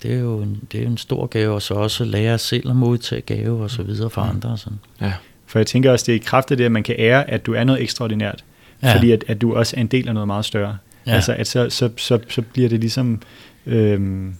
det, 0.04 0.16
er 0.16 0.20
jo 0.20 0.42
en, 0.42 0.62
det 0.72 0.82
er 0.82 0.88
en 0.88 0.98
stor 0.98 1.26
gave, 1.26 1.54
og 1.54 1.62
så 1.62 1.74
også 1.74 2.04
lære 2.04 2.38
selv 2.38 2.70
at 2.70 2.76
modtage 2.76 3.22
gave 3.22 3.64
og 3.64 3.72
så 3.72 3.84
videre 3.84 4.10
fra 4.10 4.30
andre. 4.30 4.50
Og 4.50 4.60
sådan. 4.60 4.80
Ja. 5.02 5.14
For 5.46 5.60
jeg 5.60 5.68
tænker 5.68 5.92
også, 5.92 6.06
det 6.06 6.12
er 6.12 6.16
i 6.16 6.24
kraft 6.26 6.52
af 6.52 6.58
det, 6.58 6.64
at 6.64 6.72
man 6.72 6.84
kan 6.84 6.96
ære, 7.00 7.30
at 7.30 7.46
du 7.46 7.54
er 7.54 7.64
noget 7.64 7.82
ekstraordinært. 7.82 8.44
Ja. 8.84 8.96
Fordi 8.96 9.12
at, 9.12 9.24
at 9.28 9.42
du 9.42 9.56
også 9.56 9.76
er 9.78 9.82
en 9.82 9.88
del 9.88 10.08
af 10.08 10.14
noget 10.14 10.28
meget 10.28 10.46
større. 10.46 10.78
Ja. 11.08 11.12
Altså, 11.12 11.34
at 11.34 11.48
så, 11.48 11.70
så, 11.70 11.90
så, 11.98 12.20
så 12.30 12.42
bliver 12.42 12.70
det 12.70 12.80
ligesom 12.80 13.22
øhm, 13.66 14.36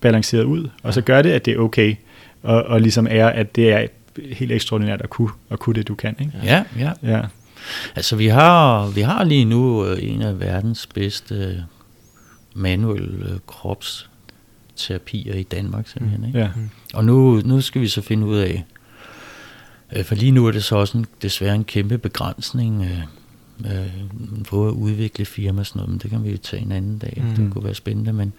balanceret 0.00 0.44
ud, 0.44 0.68
og 0.82 0.94
så 0.94 1.00
gør 1.00 1.22
det, 1.22 1.30
at 1.30 1.44
det 1.44 1.54
er 1.54 1.58
okay, 1.58 1.94
og, 2.42 2.62
og 2.62 2.80
ligesom 2.80 3.06
er, 3.10 3.26
at 3.26 3.56
det 3.56 3.72
er 3.72 3.86
helt 4.32 4.52
ekstraordinært 4.52 5.02
at 5.02 5.10
kunne, 5.10 5.30
at 5.50 5.58
kunne 5.58 5.74
det, 5.74 5.88
du 5.88 5.94
kan. 5.94 6.16
Ikke? 6.20 6.32
Ja, 6.44 6.64
ja. 6.78 6.92
ja. 7.02 7.22
Altså, 7.96 8.16
vi 8.16 8.26
har, 8.26 8.88
vi 8.88 9.00
har 9.00 9.24
lige 9.24 9.44
nu 9.44 9.86
øh, 9.86 9.98
en 10.02 10.22
af 10.22 10.40
verdens 10.40 10.86
bedste 10.86 11.64
manuelle 12.54 13.40
kropsterapier 13.46 15.34
i 15.34 15.42
Danmark, 15.42 15.88
simpelthen. 15.88 16.24
Ikke? 16.24 16.38
Ja. 16.38 16.50
Og 16.94 17.04
nu, 17.04 17.42
nu 17.44 17.60
skal 17.60 17.80
vi 17.80 17.88
så 17.88 18.02
finde 18.02 18.26
ud 18.26 18.36
af, 18.36 18.64
øh, 19.96 20.04
for 20.04 20.14
lige 20.14 20.32
nu 20.32 20.46
er 20.46 20.52
det 20.52 20.64
så 20.64 20.76
også 20.76 20.98
en, 20.98 21.06
desværre 21.22 21.54
en 21.54 21.64
kæmpe 21.64 21.98
begrænsning 21.98 22.82
øh, 22.84 23.02
øh, 23.72 24.44
på 24.48 24.68
at 24.68 24.72
udvikle 24.72 25.24
firma 25.24 25.60
og 25.60 25.66
sådan 25.66 25.78
noget, 25.78 25.90
men 25.90 25.98
det 25.98 26.10
kan 26.10 26.24
vi 26.24 26.30
jo 26.30 26.36
tage 26.36 26.62
en 26.62 26.72
anden 26.72 26.98
dag. 26.98 27.22
Mm. 27.22 27.34
Det 27.34 27.52
kunne 27.52 27.64
være 27.64 27.74
spændende, 27.74 28.12
men, 28.12 28.32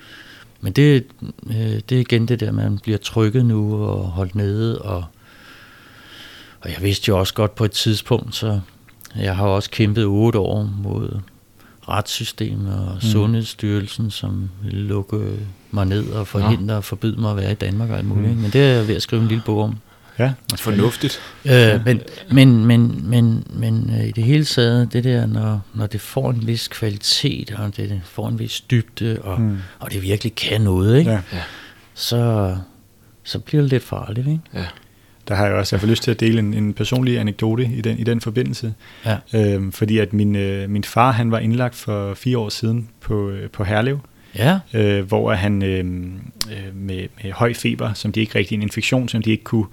men 0.61 0.73
det, 0.73 1.05
øh, 1.49 1.55
det 1.89 1.91
er 1.91 1.99
igen 1.99 2.27
det 2.27 2.39
der, 2.39 2.51
man 2.51 2.79
bliver 2.79 2.97
trykket 2.97 3.45
nu 3.45 3.83
og 3.83 4.03
holdt 4.03 4.35
nede, 4.35 4.81
og, 4.81 5.05
og 6.61 6.69
jeg 6.69 6.81
vidste 6.81 7.09
jo 7.09 7.19
også 7.19 7.33
godt 7.33 7.55
på 7.55 7.65
et 7.65 7.71
tidspunkt, 7.71 8.35
så 8.35 8.59
jeg 9.15 9.35
har 9.35 9.47
også 9.47 9.69
kæmpet 9.69 10.05
otte 10.05 10.39
år 10.39 10.73
mod 10.83 11.19
retssystemet 11.89 12.73
og 12.73 12.93
mm. 12.93 13.01
Sundhedsstyrelsen, 13.01 14.11
som 14.11 14.49
vil 14.63 14.73
lukke 14.73 15.37
mig 15.71 15.85
ned 15.85 16.09
og 16.09 16.27
forhindre 16.27 16.75
og 16.75 16.83
forbyde 16.83 17.21
mig 17.21 17.31
at 17.31 17.37
være 17.37 17.51
i 17.51 17.55
Danmark 17.55 17.89
og 17.89 17.97
alt 17.97 18.07
muligt. 18.07 18.35
Mm. 18.35 18.41
Men 18.41 18.51
det 18.51 18.61
er 18.61 18.67
jeg 18.67 18.87
ved 18.87 18.95
at 18.95 19.01
skrive 19.01 19.21
en 19.21 19.27
lille 19.27 19.43
bog 19.45 19.63
om. 19.63 19.77
Ja, 20.19 20.33
fornuftigt. 20.55 21.19
Øh, 21.45 21.51
ja. 21.51 21.81
Men, 21.85 22.01
men, 22.31 22.65
men, 22.65 23.09
men, 23.09 23.43
men 23.53 23.91
øh, 23.93 24.07
i 24.07 24.11
det 24.11 24.23
hele 24.23 24.45
taget, 24.45 24.93
det 24.93 25.03
der, 25.03 25.25
når, 25.25 25.61
når 25.73 25.87
det 25.87 26.01
får 26.01 26.29
en 26.29 26.47
vis 26.47 26.67
kvalitet, 26.67 27.51
og 27.51 27.77
det 27.77 28.01
får 28.05 28.27
en 28.29 28.39
vis 28.39 28.61
dybde, 28.61 29.19
og, 29.23 29.41
mm. 29.41 29.57
og 29.79 29.91
det 29.91 30.01
virkelig 30.01 30.35
kan 30.35 30.61
noget, 30.61 30.99
ikke? 30.99 31.11
Ja. 31.11 31.21
Så, 31.93 32.55
så 33.23 33.39
bliver 33.39 33.61
det 33.61 33.71
lidt 33.71 33.83
farligt. 33.83 34.27
Ikke? 34.27 34.39
Ja. 34.53 34.65
Der 35.29 35.35
har 35.35 35.45
jeg 35.45 35.55
også 35.55 35.75
jeg 35.75 35.81
har 35.81 35.87
lyst 35.87 36.03
til 36.03 36.11
at 36.11 36.19
dele 36.19 36.39
en, 36.39 36.53
en 36.53 36.73
personlig 36.73 37.19
anekdote 37.19 37.69
i 37.73 37.81
den, 37.81 37.99
i 37.99 38.03
den 38.03 38.21
forbindelse. 38.21 38.73
Ja. 39.05 39.17
Øhm, 39.33 39.71
fordi 39.71 39.97
at 39.97 40.13
min, 40.13 40.35
øh, 40.35 40.69
min 40.69 40.83
far 40.83 41.11
han 41.11 41.31
var 41.31 41.39
indlagt 41.39 41.75
for 41.75 42.13
fire 42.13 42.37
år 42.37 42.49
siden 42.49 42.89
på, 43.01 43.29
øh, 43.29 43.49
på 43.49 43.63
Herlev, 43.63 43.99
ja. 44.35 44.59
øh, 44.73 45.07
hvor 45.07 45.33
han 45.33 45.63
øh, 45.63 45.79
øh, 45.79 46.75
med, 46.75 47.07
med 47.23 47.31
høj 47.31 47.53
feber, 47.53 47.93
som 47.93 48.11
de 48.11 48.19
ikke 48.19 48.35
rigtig 48.35 48.55
en 48.55 48.61
infektion, 48.61 49.09
som 49.09 49.21
de 49.21 49.31
ikke 49.31 49.43
kunne 49.43 49.65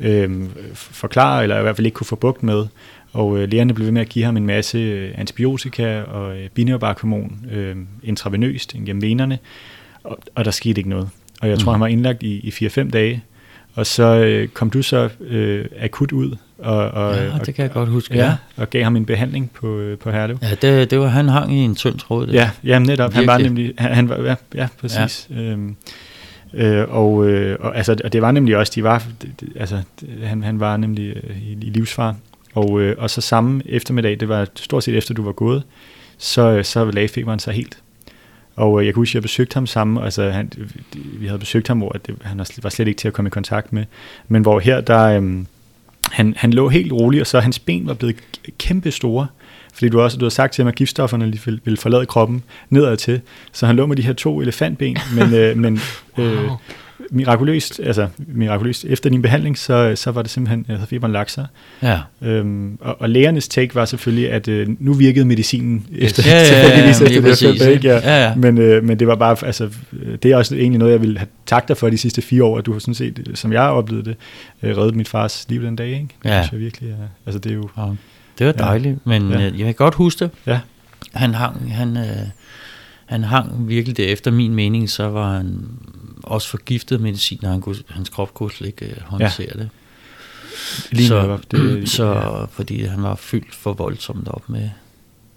øh, 0.00 0.30
forklare, 0.74 1.42
eller 1.42 1.58
i 1.58 1.62
hvert 1.62 1.76
fald 1.76 1.86
ikke 1.86 1.94
kunne 1.94 2.06
få 2.06 2.16
bugt 2.16 2.42
med. 2.42 2.66
Og 3.12 3.38
øh, 3.38 3.48
lægerne 3.48 3.74
blev 3.74 3.84
ved 3.84 3.92
med 3.92 4.00
at 4.00 4.08
give 4.08 4.24
ham 4.24 4.36
en 4.36 4.46
masse 4.46 4.78
øh, 4.78 5.14
antibiotika 5.14 6.02
og 6.02 6.38
øh, 6.38 6.48
binyrbarkhormon 6.48 7.46
øh, 7.50 7.76
intravenøst 8.02 8.76
gennem 8.86 9.02
venerne, 9.02 9.38
og, 10.04 10.18
og 10.34 10.44
der 10.44 10.50
skete 10.50 10.80
ikke 10.80 10.90
noget. 10.90 11.08
Og 11.40 11.48
jeg 11.48 11.58
tror, 11.58 11.72
mm. 11.72 11.74
han 11.74 11.80
var 11.80 11.86
indlagt 11.86 12.22
i, 12.22 12.48
i 12.60 12.66
4-5 12.66 12.90
dage, 12.90 13.22
og 13.78 13.86
så 13.86 14.04
øh, 14.04 14.48
kom 14.48 14.70
du 14.70 14.82
så 14.82 15.08
øh, 15.20 15.64
akut 15.80 16.12
ud. 16.12 16.36
Og, 16.58 16.76
og, 16.76 17.16
ja, 17.16 17.34
og, 17.34 17.46
det 17.46 17.54
kan 17.54 17.62
jeg 17.62 17.72
godt 17.72 17.88
huske. 17.88 18.14
Ja, 18.14 18.24
ja. 18.24 18.36
og 18.56 18.70
gav 18.70 18.84
ham 18.84 18.96
en 18.96 19.06
behandling 19.06 19.50
på, 19.50 19.78
øh, 19.78 19.98
på 19.98 20.10
Herlev. 20.10 20.38
Ja, 20.42 20.54
det, 20.62 20.90
det 20.90 20.98
var, 20.98 21.06
han 21.06 21.28
hang 21.28 21.54
i 21.54 21.58
en 21.58 21.74
tynd 21.74 21.98
tråd. 21.98 22.26
Det. 22.26 22.34
Ja, 22.34 22.50
ja, 22.64 22.78
netop. 22.78 23.14
Virkelig. 23.14 23.14
Han 23.14 23.26
var 23.26 23.38
nemlig, 23.38 23.74
han, 23.78 23.94
han 23.94 24.08
var, 24.08 24.16
ja, 24.16 24.34
ja 24.54 24.68
præcis. 24.80 25.28
Ja. 25.30 25.40
Øhm, 25.40 25.76
øh, 26.54 26.84
og, 26.88 27.28
øh, 27.28 27.56
og, 27.60 27.76
altså, 27.76 27.96
og 28.04 28.12
det 28.12 28.22
var 28.22 28.32
nemlig 28.32 28.56
også, 28.56 28.72
de 28.74 28.82
var, 28.82 29.06
altså, 29.56 29.82
han, 30.22 30.42
han 30.42 30.60
var 30.60 30.76
nemlig 30.76 31.16
øh, 31.16 31.42
i, 31.42 31.52
i 31.52 31.70
livsfar. 31.70 32.16
Og, 32.54 32.80
øh, 32.80 32.96
og 32.98 33.10
så 33.10 33.20
samme 33.20 33.62
eftermiddag, 33.66 34.20
det 34.20 34.28
var 34.28 34.46
stort 34.54 34.84
set 34.84 34.96
efter 34.96 35.14
du 35.14 35.24
var 35.24 35.32
gået, 35.32 35.62
så, 36.18 36.62
så 36.62 36.90
lagde 36.90 37.08
feberen 37.08 37.38
sig 37.38 37.54
helt. 37.54 37.78
Og 38.58 38.80
øh, 38.80 38.86
jeg 38.86 38.94
kan 38.94 39.00
huske, 39.00 39.10
at 39.10 39.14
jeg 39.14 39.22
besøgte 39.22 39.54
ham 39.54 39.66
sammen, 39.66 40.04
altså 40.04 40.30
han, 40.30 40.52
vi 40.94 41.26
havde 41.26 41.38
besøgt 41.38 41.68
ham, 41.68 41.78
hvor 41.78 41.88
det, 41.90 42.14
han 42.22 42.38
var 42.62 42.68
slet 42.68 42.88
ikke 42.88 42.98
til 42.98 43.08
at 43.08 43.14
komme 43.14 43.26
i 43.26 43.30
kontakt 43.30 43.72
med, 43.72 43.84
men 44.28 44.42
hvor 44.42 44.58
her, 44.58 44.80
der, 44.80 45.02
øhm, 45.04 45.46
han, 46.10 46.34
han 46.36 46.52
lå 46.52 46.68
helt 46.68 46.92
roligt, 46.92 47.20
og 47.20 47.26
så 47.26 47.40
hans 47.40 47.58
ben 47.58 47.86
var 47.86 47.94
blevet 47.94 48.16
kæmpe 48.58 48.90
store, 48.90 49.26
fordi 49.72 49.88
du 49.88 50.00
også 50.00 50.18
du 50.18 50.24
har 50.24 50.30
sagt 50.30 50.54
til 50.54 50.62
ham, 50.62 50.68
at 50.68 50.74
giftstofferne 50.74 51.24
ville, 51.24 51.60
ville 51.64 51.76
forlade 51.76 52.06
kroppen 52.06 52.42
nedad 52.70 52.96
til, 52.96 53.20
så 53.52 53.66
han 53.66 53.76
lå 53.76 53.86
med 53.86 53.96
de 53.96 54.02
her 54.02 54.12
to 54.12 54.40
elefantben, 54.40 54.96
men, 55.14 55.34
øh, 55.34 55.56
men 55.56 55.80
øh, 56.18 56.44
wow 56.44 56.56
mirakuløst, 57.10 57.80
altså 57.84 58.08
mirakuløst, 58.18 58.84
efter 58.84 59.10
din 59.10 59.22
behandling, 59.22 59.58
så, 59.58 59.92
så 59.96 60.10
var 60.10 60.22
det 60.22 60.30
simpelthen, 60.30 60.64
havde 60.68 60.86
feberen 60.86 61.12
lagt 61.12 61.30
sig. 61.30 61.46
Ja. 61.82 61.98
Øhm, 62.22 62.78
og, 62.80 63.00
og 63.00 63.10
lægernes 63.10 63.48
take 63.48 63.74
var 63.74 63.84
selvfølgelig, 63.84 64.30
at 64.30 64.48
øh, 64.48 64.68
nu 64.78 64.92
virkede 64.92 65.24
medicinen 65.24 65.86
efter, 65.98 66.22
ja, 66.26 66.36
ja, 66.36 66.42
ja, 66.42 66.68
ja, 66.68 66.84
ja, 66.84 66.90
efter 66.90 67.06
det 67.52 67.60
der 67.60 67.68
ikke? 67.68 67.88
Ja. 67.88 67.94
Ja, 67.94 68.24
ja. 68.24 68.34
Men, 68.34 68.58
øh, 68.58 68.84
men 68.84 68.98
det 68.98 69.06
var 69.06 69.14
bare, 69.14 69.36
altså, 69.46 69.68
det 70.22 70.32
er 70.32 70.36
også 70.36 70.54
egentlig 70.54 70.78
noget, 70.78 70.92
jeg 70.92 71.00
vil 71.00 71.18
have 71.18 71.28
takket 71.46 71.68
dig 71.68 71.76
for 71.76 71.90
de 71.90 71.98
sidste 71.98 72.22
fire 72.22 72.44
år, 72.44 72.58
at 72.58 72.66
du 72.66 72.72
har 72.72 72.78
sådan 72.78 72.94
set, 72.94 73.30
som 73.34 73.52
jeg 73.52 73.62
har 73.62 73.70
oplevet 73.70 74.06
det, 74.06 74.16
øh, 74.62 74.76
reddet 74.76 74.94
min 74.94 75.06
fars 75.06 75.46
liv 75.48 75.62
den 75.62 75.76
dag, 75.76 75.88
ikke? 75.88 76.08
Ja. 76.24 76.36
Det 76.36 76.44
synes 76.44 76.52
jeg 76.52 76.60
virkelig, 76.60 76.88
ja. 76.88 77.04
altså 77.26 77.38
det 77.38 77.50
er 77.50 77.56
jo... 77.56 77.68
Ja. 77.78 77.82
Det 78.38 78.46
var 78.46 78.52
dejligt, 78.52 78.98
ja. 79.06 79.18
men 79.18 79.30
ja. 79.30 79.46
Øh, 79.46 79.58
jeg 79.58 79.66
kan 79.66 79.74
godt 79.74 79.94
huske 79.94 80.24
det. 80.24 80.30
Ja. 80.46 80.60
Han 81.12 81.34
hang, 81.34 81.74
han, 81.74 81.96
øh, 81.96 82.04
han 83.08 83.24
hang 83.24 83.68
virkelig 83.68 83.96
det. 83.96 84.12
Efter 84.12 84.30
min 84.30 84.54
mening, 84.54 84.90
så 84.90 85.08
var 85.08 85.36
han 85.36 85.68
også 86.22 86.48
forgiftet 86.48 87.00
medicin, 87.00 87.44
og 87.44 87.50
han 87.50 87.60
kunne, 87.60 87.76
hans 87.88 88.08
krop 88.08 88.34
kunne 88.34 88.50
slet 88.50 88.66
ikke 88.66 88.94
uh, 88.96 89.02
håndtere 89.02 89.48
ja. 89.54 89.58
det. 89.58 89.68
Lige 90.92 91.08
så, 91.08 91.38
det, 91.50 91.88
så 91.98 92.06
ja. 92.06 92.44
fordi 92.44 92.84
han 92.84 93.02
var 93.02 93.14
fyldt 93.14 93.54
for 93.54 93.72
voldsomt 93.72 94.28
op 94.28 94.48
med, 94.48 94.70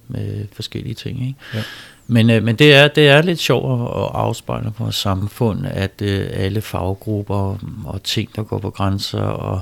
med 0.07 0.45
forskellige 0.53 0.93
ting. 0.93 1.27
Ikke? 1.27 1.39
Ja. 1.53 1.63
Men, 2.07 2.29
øh, 2.29 2.43
men 2.43 2.55
det, 2.55 2.73
er, 2.73 2.87
det 2.87 3.09
er 3.09 3.21
lidt 3.21 3.39
sjovt 3.39 3.81
at 3.81 4.09
afspejle 4.13 4.71
på 4.71 4.83
vores 4.83 4.95
samfund, 4.95 5.65
at 5.65 6.01
øh, 6.01 6.29
alle 6.33 6.61
faggrupper 6.61 7.57
og 7.85 8.03
ting, 8.03 8.35
der 8.35 8.43
går 8.43 8.59
på 8.59 8.69
grænser 8.69 9.21
og 9.21 9.61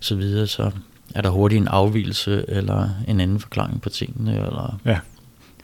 så 0.00 0.14
videre, 0.14 0.46
så 0.46 0.70
er 1.14 1.22
der 1.22 1.30
hurtigt 1.30 1.60
en 1.60 1.68
afvielse 1.68 2.44
eller 2.48 2.88
en 3.08 3.20
anden 3.20 3.40
forklaring 3.40 3.82
på 3.82 3.88
tingene. 3.88 4.34
Eller, 4.34 4.80
ja. 4.84 4.98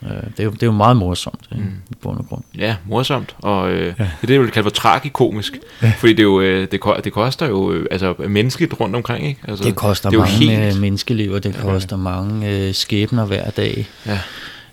Øh, 0.05 0.11
det, 0.11 0.41
er 0.41 0.45
jo, 0.45 0.51
det 0.51 0.63
er 0.63 0.67
jo 0.67 0.73
meget 0.73 0.97
morsomt 0.97 1.49
mm. 1.53 1.73
i 1.91 1.95
bund 2.03 2.19
og 2.19 2.27
grund. 2.29 2.43
Ja, 2.59 2.77
morsomt, 2.87 3.37
og 3.39 3.73
øh, 3.73 3.81
ja. 3.81 4.05
det 4.05 4.09
er 4.23 4.27
det, 4.27 4.35
jeg 4.35 4.41
vil 4.41 4.51
kalde 4.51 4.65
for 4.65 4.71
tragikomisk, 4.71 5.59
ja. 5.83 5.93
fordi 5.99 6.13
det, 6.13 6.19
er 6.19 6.23
jo, 6.23 6.41
øh, 6.41 6.69
det, 6.71 7.05
det 7.05 7.13
koster 7.13 7.47
jo 7.47 7.73
øh, 7.73 7.87
altså, 7.91 8.15
menneskeligt 8.29 8.81
rundt 8.81 8.97
omkring. 8.97 9.27
Ikke? 9.27 9.41
Altså, 9.49 9.65
det 9.65 9.77
koster 9.77 10.11
det 10.11 10.17
er 10.17 10.21
mange 10.21 10.57
helt... 10.57 10.81
menneskeliv, 10.81 11.33
og 11.33 11.45
det 11.45 11.57
koster 11.57 11.97
ja. 11.97 12.03
mange 12.03 12.51
øh, 12.51 12.75
skæbner 12.75 13.25
hver 13.25 13.51
dag. 13.51 13.89
Ja. 14.07 14.21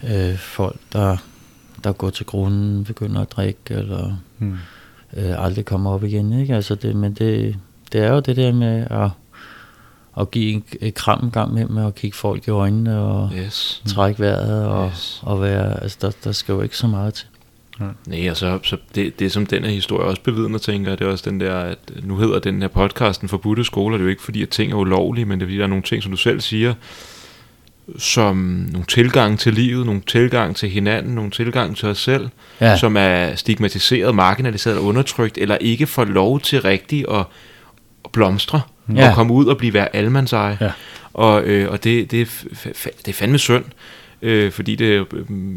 Øh, 0.03 0.37
folk, 0.37 0.75
der, 0.93 1.17
der 1.83 1.91
går 1.91 2.09
til 2.09 2.25
grunden, 2.25 2.83
begynder 2.83 3.21
at 3.21 3.31
drikke, 3.31 3.59
eller 3.69 4.15
mm. 4.39 4.57
øh, 5.17 5.45
aldrig 5.45 5.65
kommer 5.65 5.91
op 5.91 6.03
igen. 6.03 6.39
Ikke? 6.41 6.55
Altså 6.55 6.75
det, 6.75 6.95
men 6.95 7.13
det, 7.13 7.55
det 7.91 8.01
er 8.01 8.13
jo 8.13 8.19
det 8.19 8.35
der 8.35 8.53
med 8.53 8.87
at 8.89 9.09
at 10.19 10.31
give 10.31 10.61
et 10.81 10.93
kram 10.93 11.23
en 11.23 11.31
gang 11.31 11.53
med, 11.53 11.65
med 11.65 11.85
at 11.85 11.95
kigge 11.95 12.17
folk 12.17 12.47
i 12.47 12.51
øjnene 12.51 12.99
og 12.99 13.31
yes. 13.37 13.81
trække 13.87 14.19
vejret 14.19 14.67
og, 14.67 14.87
yes. 14.89 15.21
og 15.23 15.41
være, 15.41 15.83
altså 15.83 15.97
der, 16.01 16.11
der 16.23 16.31
skal 16.31 16.53
jo 16.53 16.61
ikke 16.61 16.77
så 16.77 16.87
meget 16.87 17.13
til. 17.13 17.27
Ja. 17.79 17.85
Nej, 18.07 18.29
og 18.29 18.37
så, 18.37 18.59
så 18.63 18.77
det, 18.95 19.19
det 19.19 19.31
som 19.31 19.45
den 19.45 19.63
her 19.63 19.71
historie 19.71 20.07
også 20.07 20.21
bevidner, 20.21 20.57
tænker 20.57 20.95
det 20.95 21.07
er 21.07 21.11
også 21.11 21.29
den 21.29 21.39
der, 21.39 21.55
at 21.55 21.77
nu 22.03 22.17
hedder 22.17 22.39
den 22.39 22.61
her 22.61 22.67
podcasten 22.67 23.29
Forbudte 23.29 23.63
Skole, 23.63 23.95
og 23.95 23.99
det 23.99 24.03
er 24.03 24.07
jo 24.07 24.09
ikke 24.09 24.23
fordi, 24.23 24.41
at 24.41 24.49
ting 24.49 24.71
er 24.71 24.75
ulovlige, 24.75 25.25
men 25.25 25.39
det 25.39 25.45
er 25.45 25.47
fordi, 25.47 25.57
der 25.57 25.63
er 25.63 25.67
nogle 25.67 25.83
ting, 25.83 26.03
som 26.03 26.11
du 26.11 26.17
selv 26.17 26.41
siger, 26.41 26.73
som 27.97 28.35
nogle 28.71 28.85
tilgang 28.87 29.39
til 29.39 29.53
livet, 29.53 29.85
nogle 29.85 30.01
tilgang 30.07 30.55
til 30.55 30.69
hinanden, 30.69 31.15
nogle 31.15 31.31
tilgang 31.31 31.77
til 31.77 31.87
os 31.87 31.97
selv, 31.97 32.29
ja. 32.61 32.77
som 32.77 32.97
er 32.97 33.35
stigmatiseret, 33.35 34.15
marginaliseret 34.15 34.77
og 34.77 34.83
undertrykt, 34.83 35.37
eller 35.37 35.57
ikke 35.57 35.87
får 35.87 36.05
lov 36.05 36.39
til 36.39 36.61
rigtigt 36.61 37.05
at, 37.09 37.25
at 38.05 38.11
blomstre, 38.11 38.61
ja. 38.95 39.09
og 39.09 39.15
komme 39.15 39.33
ud 39.33 39.45
og 39.45 39.57
blive 39.57 39.71
hver 39.71 39.87
almandseje. 39.93 40.57
Ja. 40.61 40.71
Og, 41.13 41.43
øh, 41.43 41.71
og 41.71 41.83
det, 41.83 42.11
det, 42.11 42.43
det 42.83 43.07
er 43.07 43.13
fandme 43.13 43.37
synd, 43.37 43.63
øh, 44.21 44.51
fordi 44.51 44.75
det, 44.75 44.85
øh, 44.85 45.05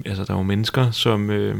altså, 0.07 0.25
der 0.25 0.35
er 0.35 0.39
jo 0.39 0.43
mennesker, 0.43 0.91
som 0.91 1.31
øh, 1.31 1.57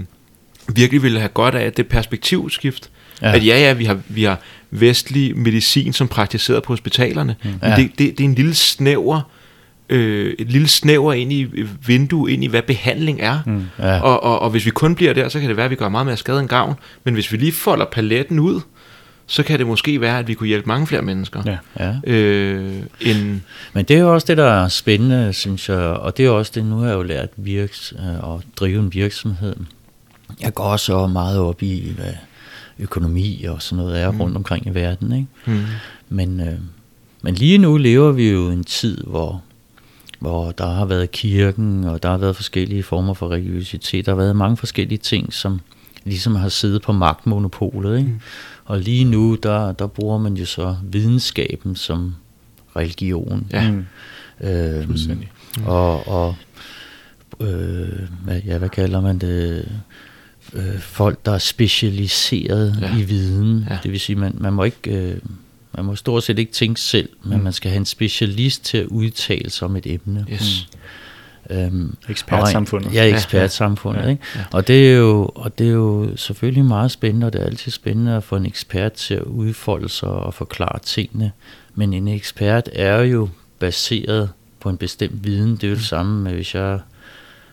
virkelig 0.75 1.03
ville 1.03 1.19
have 1.19 1.29
godt 1.29 1.55
af 1.55 1.73
det 1.73 1.87
perspektivskift. 1.87 2.91
Ja. 3.23 3.33
At 3.33 3.47
ja, 3.47 3.59
ja, 3.59 3.73
vi 3.73 3.85
har, 3.85 3.99
vi 4.09 4.25
har 4.25 4.39
vestlig 4.71 5.39
medicin, 5.39 5.93
som 5.93 6.09
praktiseret 6.09 6.63
på 6.63 6.73
hospitalerne, 6.73 7.37
mm. 7.45 7.51
men 7.63 7.71
det, 7.71 7.91
det, 7.99 8.19
det 8.19 8.21
er 8.21 8.29
en 8.29 8.35
lille 8.35 8.55
snæver 8.55 9.21
øh, 9.89 10.35
et 10.39 10.51
lille 10.51 10.69
snæver 10.69 11.13
ind 11.13 11.33
i 11.33 11.47
vindue 11.87 12.33
ind 12.33 12.45
i, 12.45 12.47
hvad 12.47 12.63
behandling 12.63 13.21
er. 13.21 13.39
Mm, 13.47 13.65
ja. 13.79 14.01
og, 14.01 14.23
og, 14.23 14.39
og 14.39 14.51
hvis 14.51 14.67
vi 14.67 14.71
kun 14.71 14.95
bliver 14.95 15.13
der, 15.13 15.29
så 15.29 15.41
kan 15.41 15.49
det 15.49 15.57
være, 15.57 15.65
at 15.65 15.71
vi 15.71 15.77
gør 15.77 15.89
meget 15.89 16.07
mere 16.07 16.17
skade 16.17 16.41
end 16.41 16.49
gavn. 16.49 16.75
Men 17.05 17.15
hvis 17.15 17.33
vi 17.33 17.37
lige 17.37 17.53
folder 17.53 17.85
paletten 17.85 18.39
ud, 18.39 18.61
så 19.27 19.43
kan 19.43 19.59
det 19.59 19.67
måske 19.67 20.01
være, 20.01 20.19
at 20.19 20.29
vi 20.29 20.35
kunne 20.35 20.47
hjælpe 20.47 20.69
mange 20.69 20.87
flere 20.87 21.03
mennesker. 21.03 21.43
Ja. 21.47 21.59
Ja. 21.81 22.13
Øh, 22.13 22.83
end 23.01 23.41
Men 23.73 23.85
det 23.85 23.97
er 23.97 24.01
jo 24.01 24.15
også 24.15 24.27
det, 24.27 24.37
der 24.37 24.45
er 24.45 24.69
spændende, 24.69 25.33
synes 25.33 25.69
jeg. 25.69 25.79
Og 25.79 26.17
det 26.17 26.27
er 26.27 26.31
også 26.31 26.53
det, 26.55 26.65
nu 26.65 26.77
har 26.77 26.87
jeg 26.87 26.95
jo 26.95 27.03
lært 27.03 27.29
virks, 27.37 27.95
øh, 27.99 28.35
at 28.35 28.41
drive 28.57 28.81
en 28.81 28.95
virksomhed. 28.95 29.57
Jeg 30.41 30.55
går 30.55 30.65
også 30.65 31.07
meget 31.07 31.39
op 31.39 31.63
i, 31.63 31.93
hvad 31.97 32.13
økonomi 32.79 33.45
og 33.45 33.63
sådan 33.63 33.85
noget 33.85 34.01
er 34.01 34.11
mm. 34.11 34.21
rundt 34.21 34.37
omkring 34.37 34.67
i 34.67 34.71
verden. 34.71 35.13
Ikke? 35.13 35.27
Mm. 35.47 35.65
Men, 36.09 36.41
øh, 36.41 36.59
men 37.23 37.35
lige 37.35 37.59
nu 37.59 37.77
lever 37.77 38.13
vi 38.13 38.31
jo 38.31 38.51
en 38.51 38.65
tid, 38.65 39.05
hvor 39.07 39.43
hvor 40.19 40.51
der 40.51 40.67
har 40.67 40.85
været 40.85 41.11
kirken, 41.11 41.85
og 41.85 42.03
der 42.03 42.11
har 42.11 42.19
været 42.19 42.37
forskellige 42.37 42.83
former 42.83 43.15
for 43.15 43.31
religiøsitet. 43.31 44.07
Der 44.07 44.13
har 44.13 44.17
været 44.17 44.37
mange 44.37 44.57
forskellige 44.57 44.99
ting, 44.99 45.33
som 45.33 45.61
ligesom 46.05 46.37
har 46.37 46.49
siddet 46.49 46.83
på 46.83 46.93
magtmonopolet. 46.93 47.99
Ikke? 47.99 48.11
Mm. 48.11 48.21
Og 48.65 48.81
lige 48.81 49.05
nu, 49.05 49.39
der, 49.43 49.73
der 49.73 49.87
bruger 49.87 50.19
man 50.19 50.35
jo 50.35 50.45
så 50.45 50.77
videnskaben 50.83 51.77
som 51.77 52.15
religion. 52.77 53.47
Ja, 53.53 53.71
mm. 53.71 53.87
øhm, 54.41 54.99
mm. 55.09 55.65
Og, 55.65 56.09
og 56.09 56.37
øh, 57.41 57.99
hvad, 58.25 58.41
ja, 58.47 58.59
hvad 58.59 58.69
kalder 58.69 59.01
man 59.01 59.19
det? 59.19 59.69
Øh, 60.53 60.79
folk, 60.79 61.27
der 61.27 61.33
er 61.33 61.39
specialiseret 61.39 62.79
ja. 62.81 62.97
i 62.97 63.03
viden. 63.03 63.67
Ja. 63.71 63.79
Det 63.83 63.93
vil 63.93 64.01
sige, 64.01 64.17
man, 64.17 64.35
man 64.39 64.53
må 64.53 64.65
ikke... 64.65 64.91
Øh, 64.91 65.19
man 65.77 65.85
må 65.85 65.97
stort 65.97 66.23
set 66.23 66.39
ikke 66.39 66.53
tænke 66.53 66.81
selv, 66.81 67.09
men 67.25 67.39
mm. 67.39 67.45
man 67.45 67.53
skal 67.53 67.71
have 67.71 67.79
en 67.79 67.85
specialist 67.85 68.65
til 68.65 68.79
at 68.79 68.87
udtale 68.87 69.51
sig 69.51 69.69
om 69.69 69.77
et 69.77 69.87
emne. 69.87 70.27
Yes. 70.33 70.69
Mm. 70.73 70.79
Øhm, 71.51 71.97
ekspertsamfundet. 72.09 72.95
Ja, 72.95 73.05
ekspertsamfundet. 73.05 74.01
Ja, 74.01 74.05
ja. 74.05 74.11
Ikke? 74.11 74.23
Og, 74.53 74.69
det 74.69 74.93
er 74.93 74.97
jo, 74.97 75.31
og 75.35 75.59
det 75.59 75.67
er 75.67 75.73
jo 75.73 76.17
selvfølgelig 76.17 76.65
meget 76.65 76.91
spændende, 76.91 77.27
og 77.27 77.33
det 77.33 77.41
er 77.41 77.47
altid 77.47 77.73
spændende 77.73 78.17
at 78.17 78.23
få 78.25 78.37
en 78.37 78.47
ekspert 78.47 78.93
til 78.93 79.15
at 79.15 79.23
udfolde 79.23 79.89
sig 79.89 80.09
og 80.09 80.35
forklare 80.35 80.79
tingene. 80.83 81.33
Men 81.75 81.93
en 81.93 82.09
ekspert 82.09 82.69
er 82.73 83.03
jo 83.03 83.29
baseret 83.59 84.31
på 84.61 84.69
en 84.69 84.77
bestemt 84.77 85.25
viden. 85.25 85.57
Det 85.57 85.65
er 85.65 85.69
jo 85.69 85.75
det 85.75 85.81
mm. 85.81 85.85
samme 85.85 86.23
med, 86.23 86.33
hvis 86.33 86.55
jeg 86.55 86.81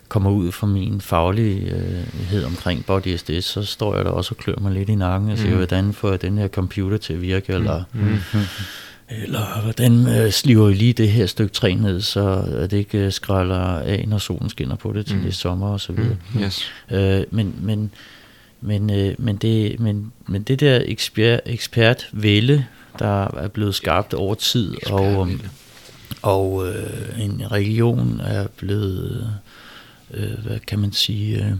kommer 0.08 0.32
ud 0.32 0.52
fra 0.52 0.68
min 0.68 1.02
faglighed 1.02 2.46
omkring 2.46 2.86
body 2.86 3.16
SDS, 3.16 3.46
så 3.46 3.64
står 3.64 3.96
jeg 3.96 4.06
der 4.06 4.12
også 4.12 4.34
og 4.34 4.38
klør 4.38 4.56
mig 4.62 4.72
lidt 4.72 4.90
i 4.90 4.96
nakken 4.96 5.30
og 5.30 5.38
siger, 5.38 5.52
mm. 5.52 5.58
hvordan 5.58 5.94
får 5.94 6.10
jeg 6.10 6.22
den 6.22 6.38
her 6.38 6.48
computer 6.48 6.98
til 6.98 7.14
at 7.14 7.22
virke, 7.22 7.54
eller, 7.54 7.84
mm. 7.94 8.02
mm. 8.02 8.40
Eller 9.24 9.62
hvordan 9.62 10.08
øh, 10.08 10.32
sliver 10.32 10.68
jeg 10.68 10.78
lige 10.78 10.94
det 10.94 11.12
her 11.12 11.26
stykke 11.26 11.54
træ 11.54 11.74
ned, 11.74 12.02
så 12.02 12.46
det 12.72 12.74
ikke 12.74 12.98
øh, 12.98 13.12
skralder 13.12 13.60
af, 13.60 14.06
når 14.08 14.18
solen 14.18 14.50
skinner 14.50 14.76
på 14.76 14.94
det 14.94 15.06
til 15.06 15.16
mm. 15.16 15.24
det 15.24 15.36
sommer 15.36 15.68
og 15.68 15.80
så 15.80 15.94
videre. 15.94 16.18
Mm. 16.34 16.42
Yes. 16.42 16.72
Øh, 16.92 17.24
men, 17.32 17.56
men, 17.62 17.92
men, 18.62 18.90
øh, 18.90 19.16
men, 19.18 19.36
det, 19.36 19.80
men, 19.80 20.12
men 20.28 20.44
det 20.44 20.60
der 20.60 20.82
ekspert, 20.86 21.40
ekspertvælde, 21.46 22.66
der 23.00 23.38
er 23.38 23.48
blevet 23.48 23.76
skabt 23.76 24.14
over 24.14 24.36
tid, 24.36 24.76
og, 24.88 25.30
og 26.22 26.68
øh, 26.68 27.24
en 27.24 27.44
religion 27.52 28.22
er 28.24 28.48
blevet 28.58 29.34
øh, 30.14 30.46
hvad 30.46 30.60
kan 30.60 30.80
man 30.80 30.92
sige, 30.92 31.46
øh, 31.46 31.52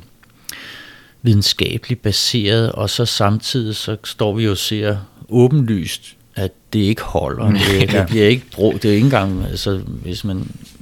videnskabeligt 1.22 2.02
baseret, 2.02 2.72
og 2.72 2.90
så 2.90 3.06
samtidig 3.06 3.76
så 3.76 3.98
står 4.04 4.34
vi 4.34 4.44
jo 4.44 4.52
og 4.52 4.58
ser 4.58 4.98
åbenlyst, 5.30 6.16
at 6.42 6.52
det 6.74 6.80
ikke 6.80 7.02
holder. 7.02 7.52
Det, 7.52 7.92
det 7.92 8.08
bliver 8.08 8.28
ikke 8.28 8.46
brugt. 8.52 8.84
Det 8.84 8.92
er 8.92 8.96
ikke 8.96 9.06
engang, 9.06 9.46
altså, 9.46 9.78
hvis 9.78 10.24
man, 10.24 10.38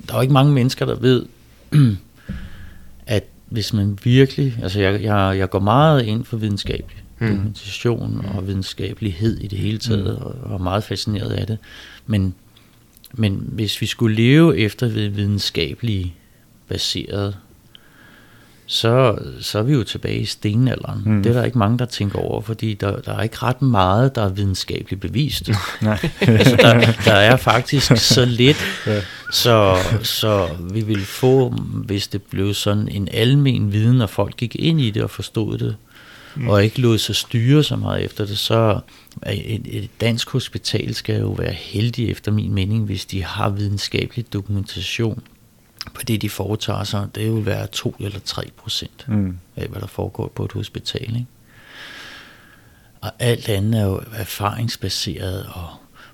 der 0.08 0.14
er 0.14 0.18
jo 0.18 0.22
ikke 0.22 0.34
mange 0.34 0.54
mennesker, 0.54 0.86
der 0.86 0.96
ved, 0.96 1.26
at 3.06 3.24
hvis 3.50 3.74
man 3.74 4.00
virkelig, 4.04 4.58
altså 4.64 4.80
jeg, 4.80 5.04
jeg, 5.04 5.38
jeg 5.38 5.50
går 5.50 5.60
meget 5.60 6.06
ind 6.06 6.26
for 6.26 6.38
videnskabelig 6.38 7.04
mm. 7.20 7.28
dokumentation 7.28 8.26
og 8.36 8.48
videnskabelighed 8.48 9.38
i 9.40 9.48
det 9.48 9.60
hele 9.60 9.78
taget, 9.78 10.18
mm. 10.20 10.26
og, 10.26 10.36
og 10.44 10.54
er 10.54 10.64
meget 10.64 10.84
fascineret 10.84 11.32
af 11.32 11.48
det, 11.48 11.58
men, 12.06 12.34
men 13.14 13.44
hvis 13.52 13.82
vi 13.82 13.86
skulle 13.86 14.16
leve 14.16 14.58
efter 14.58 14.88
videnskabelige 14.88 16.14
baseret 16.68 17.38
så, 18.72 19.18
så 19.42 19.60
er 19.60 19.64
vi 19.64 19.74
jo 19.74 19.84
tilbage 19.84 20.20
i 20.20 20.26
stenalderen. 20.26 21.02
Mm. 21.06 21.24
Det 21.24 21.30
er 21.30 21.34
der 21.34 21.44
ikke 21.44 21.58
mange, 21.58 21.78
der 21.78 21.86
tænker 21.86 22.20
over, 22.20 22.42
fordi 22.42 22.74
der, 22.74 23.00
der 23.02 23.14
er 23.14 23.22
ikke 23.22 23.38
ret 23.38 23.62
meget, 23.62 24.16
der 24.16 24.26
er 24.26 24.30
videnskabeligt 24.30 25.02
bevist. 25.02 25.50
Nej. 25.82 26.10
altså, 26.22 26.56
der, 26.66 26.92
der 27.06 27.14
er 27.14 27.36
faktisk 27.36 27.98
så 27.98 28.26
lidt, 28.26 28.58
ja. 28.88 29.02
så, 29.32 29.78
så 30.04 30.50
vi 30.74 30.82
vil 30.82 31.06
få, 31.06 31.50
hvis 31.86 32.08
det 32.08 32.22
blev 32.22 32.54
sådan 32.54 32.88
en 32.90 33.08
almen 33.12 33.72
viden, 33.72 34.02
og 34.02 34.10
folk 34.10 34.38
gik 34.38 34.56
ind 34.56 34.82
i 34.82 34.92
det 34.92 35.04
og 35.04 35.10
forstod 35.10 35.58
det, 35.58 35.76
mm. 36.36 36.50
og 36.50 36.64
ikke 36.64 36.82
lod 36.82 36.98
sig 36.98 37.16
styre 37.16 37.64
så 37.64 37.76
meget 37.76 38.06
efter 38.06 38.26
det, 38.26 38.38
så 38.38 38.80
et, 39.28 39.62
et 39.66 39.90
dansk 40.02 40.30
hospital 40.30 40.96
skal 40.96 41.20
jo 41.20 41.32
være 41.32 41.54
heldig 41.54 42.12
efter 42.12 42.32
min 42.32 42.54
mening, 42.54 42.86
hvis 42.86 43.06
de 43.06 43.24
har 43.24 43.50
videnskabelig 43.50 44.34
dokumentation 44.34 45.24
på 45.94 46.04
det, 46.04 46.22
de 46.22 46.30
foretager 46.30 46.84
sig, 46.84 47.08
det 47.16 47.34
vil 47.34 47.46
være 47.46 47.68
2 47.68 47.96
eller 48.00 48.20
3 48.20 48.52
procent 48.58 49.06
mm. 49.08 49.38
af, 49.56 49.68
hvad 49.68 49.82
der 49.82 49.88
foregår 49.88 50.32
på 50.36 50.46
et 50.46 50.52
hospital. 50.52 51.16
Ikke? 51.16 51.26
Og 53.02 53.12
alt 53.20 53.50
andet 53.50 53.82
er 53.82 53.86
jo 53.86 54.02
erfaringsbaseret 54.14 55.46
og 55.46 55.68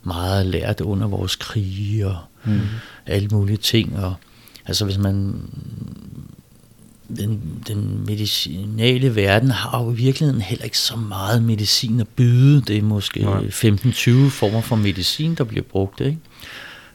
meget 0.03 0.45
lært 0.45 0.81
under 0.81 1.07
vores 1.07 1.35
krige 1.35 2.07
og 2.07 2.17
mm. 2.43 2.59
alle 3.05 3.27
mulige 3.31 3.57
ting. 3.57 3.99
Og, 3.99 4.15
altså 4.65 4.85
hvis 4.85 4.97
man 4.97 5.41
den, 7.07 7.63
den 7.67 8.05
medicinale 8.05 9.15
verden 9.15 9.51
har 9.51 9.83
jo 9.83 9.91
i 9.91 9.95
virkeligheden 9.95 10.41
heller 10.41 10.65
ikke 10.65 10.77
så 10.77 10.95
meget 10.95 11.43
medicin 11.43 11.99
at 11.99 12.07
byde. 12.07 12.61
Det 12.61 12.77
er 12.77 12.81
måske 12.81 13.19
15-20 13.19 14.29
former 14.29 14.61
for 14.61 14.75
medicin, 14.75 15.35
der 15.35 15.43
bliver 15.43 15.63
brugt. 15.63 16.01
Ikke? 16.01 16.17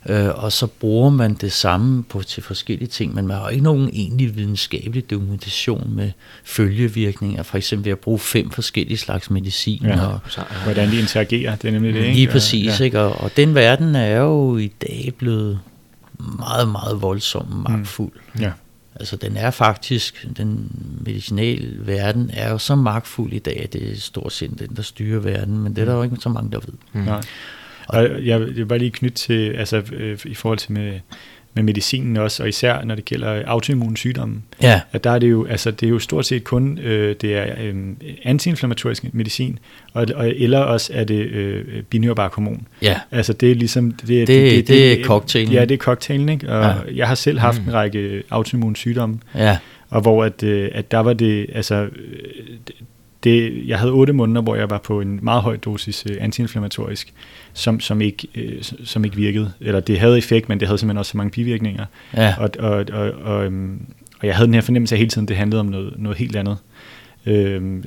Øh, 0.09 0.29
og 0.45 0.53
så 0.53 0.67
bruger 0.67 1.11
man 1.11 1.35
det 1.35 1.53
samme 1.53 2.03
på, 2.03 2.23
til 2.23 2.43
forskellige 2.43 2.89
ting, 2.89 3.15
men 3.15 3.27
man 3.27 3.37
har 3.37 3.49
ikke 3.49 3.65
nogen 3.65 3.91
egentlig 3.93 4.37
videnskabelig 4.37 5.11
dokumentation 5.11 5.93
med 5.95 6.11
følgevirkninger, 6.45 7.43
for 7.43 7.57
eksempel 7.57 7.85
ved 7.85 7.93
at 7.93 7.99
bruge 7.99 8.19
fem 8.19 8.51
forskellige 8.51 8.99
slags 8.99 9.31
medicin. 9.31 9.83
Ja, 9.85 10.07
og, 10.07 10.21
hvordan 10.65 10.91
de 10.91 11.01
interagerer, 11.01 11.57
det 11.57 11.69
er 11.69 11.73
nemlig 11.73 11.95
det, 11.95 12.01
ikke? 12.01 12.15
Lige 12.15 12.29
præcis, 12.29 12.81
ja. 12.81 12.85
ikke? 12.85 13.01
Og, 13.01 13.21
og 13.21 13.31
den 13.37 13.55
verden 13.55 13.95
er 13.95 14.17
jo 14.17 14.57
i 14.57 14.73
dag 14.83 15.13
blevet 15.19 15.61
meget, 16.39 16.69
meget 16.69 17.03
voldsom 17.03 17.65
magtfuld. 17.69 18.13
Mm. 18.35 18.41
Ja. 18.41 18.53
Altså 18.95 19.17
den 19.17 19.37
er 19.37 19.51
faktisk, 19.51 20.27
den 20.37 20.73
medicinale 21.07 21.87
verden 21.87 22.31
er 22.33 22.51
jo 22.51 22.59
så 22.59 22.75
magtfuld 22.75 23.33
i 23.33 23.39
dag, 23.39 23.61
at 23.63 23.73
det 23.73 23.93
er 23.93 23.97
stort 23.97 24.33
set 24.33 24.59
den, 24.59 24.77
der 24.77 24.83
styrer 24.83 25.21
verden, 25.21 25.59
men 25.59 25.77
det 25.77 25.83
er 25.83 25.85
der 25.85 25.95
jo 25.95 26.03
ikke 26.03 26.17
så 26.21 26.29
mange, 26.29 26.51
der 26.51 26.59
ved. 26.59 26.75
Mm. 26.93 27.01
Nej. 27.01 27.21
Og 27.93 28.27
jeg 28.27 28.41
vil 28.41 28.67
bare 28.67 28.79
lige 28.79 28.91
knytte 28.91 29.17
til, 29.17 29.51
altså 29.51 29.83
øh, 29.93 30.19
i 30.25 30.35
forhold 30.35 30.59
til 30.59 30.73
med, 30.73 30.93
med 31.55 31.63
medicinen 31.63 32.17
også, 32.17 32.43
og 32.43 32.49
især 32.49 32.85
når 32.85 32.95
det 32.95 33.05
gælder 33.05 33.43
autoimmune 33.47 33.97
sygdomme, 33.97 34.43
ja. 34.63 34.81
at 34.93 35.05
der 35.05 35.11
er 35.11 35.19
det 35.19 35.31
jo, 35.31 35.47
altså 35.47 35.71
det 35.71 35.87
er 35.87 35.91
jo 35.91 35.99
stort 35.99 36.27
set 36.27 36.45
kun, 36.45 36.79
øh, 36.79 37.17
det 37.21 37.37
er 37.37 37.55
øh, 37.61 37.75
antiinflammatorisk 38.25 39.05
medicin, 39.15 39.59
og, 39.93 40.07
og, 40.15 40.29
eller 40.29 40.59
også 40.59 40.93
er 40.95 41.05
det 41.05 41.27
øh, 41.27 41.83
binyrbark 41.83 42.35
hormon. 42.35 42.67
Ja. 42.83 43.01
Altså 43.11 43.33
det 43.33 43.51
er 43.51 43.55
ligesom, 43.55 43.91
det, 43.91 44.09
det, 44.09 44.29
det, 44.29 44.29
det, 44.29 44.69
det 44.69 45.01
er 45.01 45.05
cocktailen. 45.05 45.53
Ja, 45.53 45.65
det 45.65 45.75
er 45.75 45.79
cocktailen, 45.79 46.29
ikke? 46.29 46.49
Og 46.49 46.65
ja. 46.65 46.75
jeg 46.95 47.09
har 47.09 47.15
selv 47.15 47.39
haft 47.39 47.63
mm. 47.63 47.69
en 47.69 47.75
række 47.75 48.23
autoimmune 48.31 48.77
sygdomme, 48.77 49.19
ja. 49.35 49.59
og 49.89 50.01
hvor 50.01 50.25
at, 50.25 50.43
øh, 50.43 50.71
at 50.73 50.91
der 50.91 50.99
var 50.99 51.13
det, 51.13 51.47
altså 51.55 51.75
øh, 51.75 51.89
det, 53.25 53.69
jeg 53.69 53.79
havde 53.79 53.93
otte 53.93 54.13
måneder, 54.13 54.43
hvor 54.43 54.57
jeg 54.57 54.71
var 54.71 54.79
på 54.79 55.01
en 55.01 55.19
meget 55.23 55.43
høj 55.43 55.57
dosis 55.57 56.07
øh, 56.11 56.17
antiinflammatorisk, 56.21 57.13
som, 57.53 57.81
som, 57.81 58.01
ikke, 58.01 58.29
øh, 58.35 58.63
som 58.85 59.05
ikke 59.05 59.17
virkede. 59.17 59.53
Eller 59.61 59.81
det 59.81 60.01
havde 60.01 60.19
effekt, 60.19 60.49
men 60.49 60.61
det 60.61 60.69
havde 60.69 60.79
simpelthen 60.79 60.99
også 60.99 61.11
så 61.11 61.17
mange 61.17 61.31
bivirkninger. 61.31 61.85
Ja. 62.17 62.35
Og, 62.39 62.51
og, 62.59 62.85
og, 62.93 63.11
og, 63.23 63.45
øhm, 63.45 63.87
og 64.21 64.27
jeg 64.27 64.37
havde 64.37 64.47
den 64.47 64.55
her 64.55 64.61
fornemmelse 64.61 64.95
af 64.95 64.99
hele 64.99 65.11
tiden, 65.11 65.29
det 65.29 65.37
handlede 65.37 65.61
om 65.61 65.67
noget, 65.67 65.95
noget 65.99 66.19
helt 66.19 66.37
andet. 66.37 66.57
Øhm, 67.27 67.85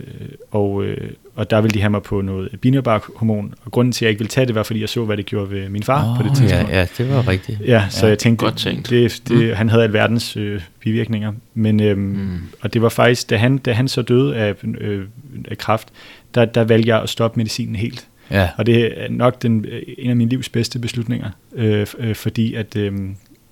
og, 0.52 0.84
øh, 0.84 1.10
og 1.36 1.50
der 1.50 1.62
ville 1.62 1.74
de 1.74 1.80
have 1.82 1.90
mig 1.90 2.04
på 2.04 2.22
noget 2.22 2.50
binyrbark-hormon, 2.62 3.54
og 3.66 3.72
grunden 3.72 3.92
til, 3.92 4.00
at 4.00 4.08
jeg 4.08 4.10
ikke 4.10 4.20
ville 4.20 4.30
tage 4.30 4.48
det, 4.48 4.56
var, 4.56 4.64
fordi 4.64 4.82
jeg 4.82 4.90
så, 4.90 5.06
hvad 5.06 5.18
det 5.18 5.26
gjorde 5.26 5.52
ved 5.52 5.70
min 5.70 5.84
far 5.84 6.12
oh, 6.12 6.18
på 6.18 6.24
det 6.24 6.38
tidspunkt. 6.38 6.70
Ja, 6.70 6.80
ja, 6.80 6.88
det 6.98 7.10
var 7.10 7.28
rigtigt. 7.28 7.60
Ja, 7.68 7.86
så 7.90 8.06
ja, 8.06 8.10
jeg 8.10 8.20
tænkte, 8.20 8.46
godt 8.46 8.58
tænkt. 8.58 8.90
det, 8.90 9.22
det, 9.28 9.50
mm. 9.50 9.54
han 9.56 9.70
havde 9.70 9.84
alverdens 9.84 10.38
øh, 10.38 10.62
bivirkninger. 10.80 11.34
Men, 11.54 11.82
øhm, 11.82 12.00
mm. 12.02 12.40
Og 12.62 12.74
det 12.74 12.82
var 12.82 12.90
faktisk, 12.90 13.30
da 13.30 13.38
han, 13.38 13.58
da 13.58 13.74
han 13.74 13.88
så 13.88 14.02
døde 14.02 14.36
af, 14.36 14.56
øh, 14.64 15.06
af 15.48 15.58
kræft, 15.58 15.88
der, 16.36 16.46
der 16.46 16.64
valgte 16.64 16.90
jeg 16.90 17.02
at 17.02 17.10
stoppe 17.10 17.40
medicinen 17.40 17.76
helt. 17.76 18.08
Ja. 18.32 18.50
Og 18.58 18.66
det 18.66 19.04
er 19.04 19.10
nok 19.10 19.42
den, 19.42 19.66
en 19.98 20.10
af 20.10 20.16
mine 20.16 20.30
livs 20.30 20.50
bedste 20.50 20.80
beslutninger, 20.80 21.30
øh, 21.56 21.88
øh, 22.00 22.16
fordi 22.16 22.54
at, 22.54 22.76
øh, 22.76 22.94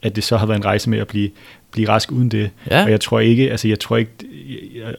at 0.01 0.15
det 0.15 0.23
så 0.23 0.37
har 0.37 0.45
været 0.45 0.57
en 0.57 0.65
rejse 0.65 0.89
med 0.89 0.99
at 0.99 1.07
blive, 1.07 1.29
blive 1.71 1.89
rask 1.89 2.11
uden 2.11 2.29
det. 2.29 2.49
Ja. 2.71 2.83
Og 2.83 2.91
jeg 2.91 3.01
tror 3.01 3.19
ikke, 3.19 3.51
altså 3.51 3.67
jeg 3.67 3.79
tror 3.79 3.97
ikke, 3.97 4.11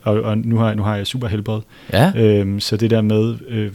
og, 0.03 0.21
og 0.21 0.39
nu, 0.39 0.57
har, 0.57 0.75
nu 0.75 0.83
har 0.83 0.97
jeg 0.97 1.07
super 1.07 1.29
helbred. 1.29 1.61
Ja. 1.93 2.13
Øhm, 2.17 2.61
så 2.61 2.77
det 2.77 2.91
der 2.91 3.01
med, 3.01 3.37
øh, 3.49 3.73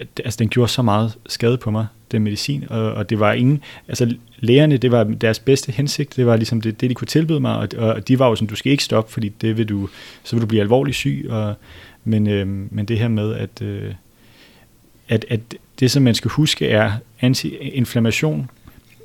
at, 0.00 0.08
altså 0.24 0.36
den 0.38 0.48
gjorde 0.48 0.72
så 0.72 0.82
meget 0.82 1.12
skade 1.26 1.56
på 1.56 1.70
mig, 1.70 1.86
den 2.12 2.22
medicin, 2.22 2.64
og, 2.70 2.92
og 2.92 3.10
det 3.10 3.20
var 3.20 3.32
ingen, 3.32 3.60
altså 3.88 4.14
lægerne, 4.38 4.76
det 4.76 4.90
var 4.90 5.04
deres 5.04 5.38
bedste 5.38 5.72
hensigt, 5.72 6.16
det 6.16 6.26
var 6.26 6.36
ligesom 6.36 6.60
det, 6.60 6.80
det 6.80 6.90
de 6.90 6.94
kunne 6.94 7.06
tilbyde 7.06 7.40
mig, 7.40 7.56
og, 7.56 7.68
og 7.78 8.08
de 8.08 8.18
var 8.18 8.28
jo 8.28 8.36
sådan, 8.36 8.48
du 8.48 8.56
skal 8.56 8.72
ikke 8.72 8.84
stoppe, 8.84 9.12
fordi 9.12 9.28
det 9.28 9.56
vil 9.56 9.68
du, 9.68 9.88
så 10.24 10.36
vil 10.36 10.42
du 10.42 10.46
blive 10.46 10.62
alvorligt 10.62 10.96
syg, 10.96 11.26
og, 11.30 11.54
men, 12.04 12.26
øh, 12.26 12.46
men 12.46 12.84
det 12.84 12.98
her 12.98 13.08
med, 13.08 13.34
at, 13.34 13.62
øh, 13.62 13.94
at, 15.08 15.24
at 15.28 15.40
det 15.80 15.90
som 15.90 16.02
man 16.02 16.14
skal 16.14 16.30
huske 16.30 16.68
er, 16.68 16.92
anti-inflammation 17.20 18.50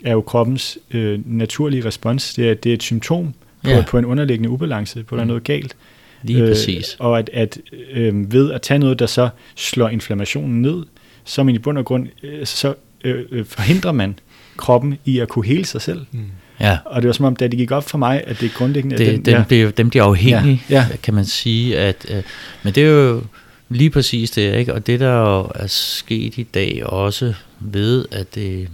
er 0.05 0.11
jo 0.11 0.21
kroppens 0.21 0.77
øh, 0.91 1.19
naturlige 1.25 1.85
respons, 1.85 2.33
det 2.33 2.49
er, 2.49 2.53
det 2.53 2.69
er 2.69 2.73
et 2.73 2.83
symptom 2.83 3.33
på, 3.63 3.69
ja. 3.69 3.83
på 3.87 3.97
en 3.97 4.05
underliggende 4.05 4.49
ubalance, 4.49 5.03
på 5.03 5.15
der 5.15 5.21
er 5.21 5.25
noget 5.25 5.43
galt. 5.43 5.75
Lige 6.23 6.47
præcis. 6.47 6.95
Og 6.99 7.19
at, 7.19 7.29
at 7.33 7.57
øh, 7.91 8.33
ved 8.33 8.51
at 8.51 8.61
tage 8.61 8.79
noget, 8.79 8.99
der 8.99 9.05
så 9.05 9.29
slår 9.55 9.89
inflammationen 9.89 10.61
ned, 10.61 10.83
så 11.23 11.43
man 11.43 11.55
i 11.55 11.59
bund 11.59 11.77
og 11.77 11.85
grund, 11.85 12.07
øh, 12.23 12.45
så 12.45 12.73
øh, 13.03 13.25
øh, 13.31 13.45
forhindrer 13.45 13.91
man 13.91 14.19
kroppen 14.57 14.97
i 15.05 15.19
at 15.19 15.27
kunne 15.27 15.45
hele 15.45 15.65
sig 15.65 15.81
selv. 15.81 16.05
Mm. 16.11 16.19
Ja. 16.59 16.77
Og 16.85 17.01
det 17.01 17.07
var 17.07 17.13
som 17.13 17.25
om, 17.25 17.35
da 17.35 17.47
det 17.47 17.57
gik 17.57 17.71
op 17.71 17.89
for 17.89 17.97
mig, 17.97 18.23
at 18.27 18.39
det 18.39 18.45
er 18.45 18.53
grundlæggende... 18.57 18.97
Det, 18.97 19.07
at 19.07 19.11
den, 19.11 19.25
dem, 19.25 19.33
ja. 19.33 19.43
bliver, 19.47 19.71
dem 19.71 19.89
bliver 19.89 20.03
afhængige, 20.03 20.63
Ja, 20.69 20.85
ja. 20.91 20.97
kan 21.03 21.13
man 21.13 21.25
sige. 21.25 21.77
At, 21.77 22.05
øh, 22.09 22.23
men 22.63 22.73
det 22.73 22.83
er 22.83 22.89
jo 22.89 23.23
lige 23.69 23.89
præcis 23.89 24.31
det, 24.31 24.55
ikke? 24.55 24.73
Og 24.73 24.87
det, 24.87 24.99
der 24.99 25.13
jo 25.13 25.51
er 25.55 25.67
sket 25.67 26.37
i 26.37 26.43
dag 26.43 26.85
også 26.85 27.33
ved, 27.59 28.05
at 28.11 28.35
det 28.35 28.61
at 28.61 28.67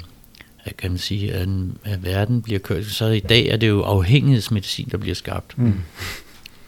kan 0.77 0.91
man 0.91 0.97
sige, 0.97 1.33
at, 1.33 1.47
at 1.83 2.03
verden 2.05 2.41
bliver 2.41 2.59
kørt, 2.59 2.85
så 2.85 3.05
i 3.05 3.19
dag 3.19 3.47
er 3.47 3.57
det 3.57 3.67
jo 3.67 3.81
afhængighedsmedicin, 3.81 4.87
der 4.91 4.97
bliver 4.97 5.15
skabt. 5.15 5.57
Mm. 5.57 5.73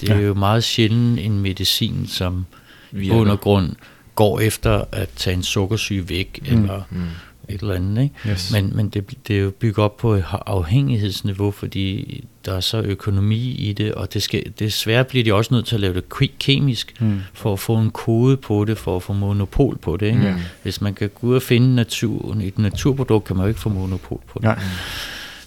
Det 0.01 0.09
er 0.09 0.15
Ja. 0.15 0.21
jo 0.21 0.33
meget 0.33 0.63
sjældent 0.63 1.19
en 1.19 1.39
medicin, 1.39 2.07
som 2.07 2.45
i 2.91 2.95
Virker. 2.97 3.13
bund 3.15 3.29
og 3.29 3.39
grund 3.41 3.75
går 4.15 4.39
efter 4.39 4.83
at 4.91 5.09
tage 5.15 5.33
en 5.35 5.43
sukkersyge 5.43 6.09
væk, 6.09 6.39
Mm. 6.51 6.57
eller 6.57 6.81
Mm. 6.89 7.01
Et 7.49 7.61
eller 7.61 7.75
andet. 7.75 8.03
Ikke? 8.03 8.15
Yes. 8.29 8.51
Men, 8.53 8.71
men 8.75 8.89
det, 8.89 9.13
det 9.27 9.35
er 9.35 9.39
jo 9.41 9.51
bygget 9.59 9.77
op 9.85 9.97
på 9.97 10.13
et 10.13 10.23
afhængighedsniveau, 10.45 11.51
fordi 11.51 12.23
der 12.45 12.53
er 12.53 12.59
så 12.59 12.81
økonomi 12.81 13.51
i 13.51 13.73
det, 13.73 13.93
og 13.93 14.13
det 14.13 14.23
skal, 14.23 14.43
desværre 14.59 15.03
bliver 15.03 15.23
de 15.23 15.33
også 15.33 15.53
nødt 15.53 15.65
til 15.65 15.75
at 15.75 15.81
lave 15.81 15.93
det 15.93 16.03
ke- 16.13 16.37
kemisk, 16.39 16.93
Mm. 17.01 17.19
for 17.33 17.53
at 17.53 17.59
få 17.59 17.77
en 17.77 17.89
kode 17.91 18.37
på 18.37 18.65
det, 18.65 18.77
for 18.77 18.95
at 18.95 19.03
få 19.03 19.13
monopol 19.13 19.77
på 19.77 19.97
det. 19.97 20.05
Ikke? 20.05 20.21
Ja. 20.21 20.35
Hvis 20.63 20.81
man 20.81 20.93
kan 20.93 21.09
gå 21.21 21.27
ud 21.27 21.35
og 21.35 21.41
finde 21.41 21.75
natur, 21.75 22.37
et 22.43 22.59
naturprodukt, 22.59 23.25
kan 23.25 23.35
man 23.35 23.43
jo 23.43 23.47
ikke 23.47 23.59
få 23.59 23.69
monopol 23.69 24.19
på 24.27 24.33
det. 24.39 24.43
Nej. 24.43 24.59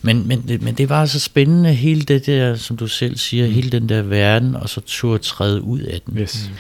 Men, 0.03 0.29
men, 0.29 0.45
det, 0.49 0.63
men 0.63 0.75
det 0.75 0.89
var 0.89 1.07
så 1.07 1.21
spændende, 1.21 1.75
hele 1.75 2.03
det 2.03 2.27
der, 2.27 2.55
som 2.55 2.77
du 2.77 2.87
selv 2.87 3.17
siger, 3.17 3.47
mm. 3.47 3.53
hele 3.53 3.71
den 3.71 3.89
der 3.89 4.03
verden, 4.03 4.57
og 4.57 4.69
så 4.69 4.81
turde 4.87 5.19
træde 5.23 5.63
ud 5.63 5.81
af 5.81 6.01
den. 6.07 6.19
Yes. 6.19 6.51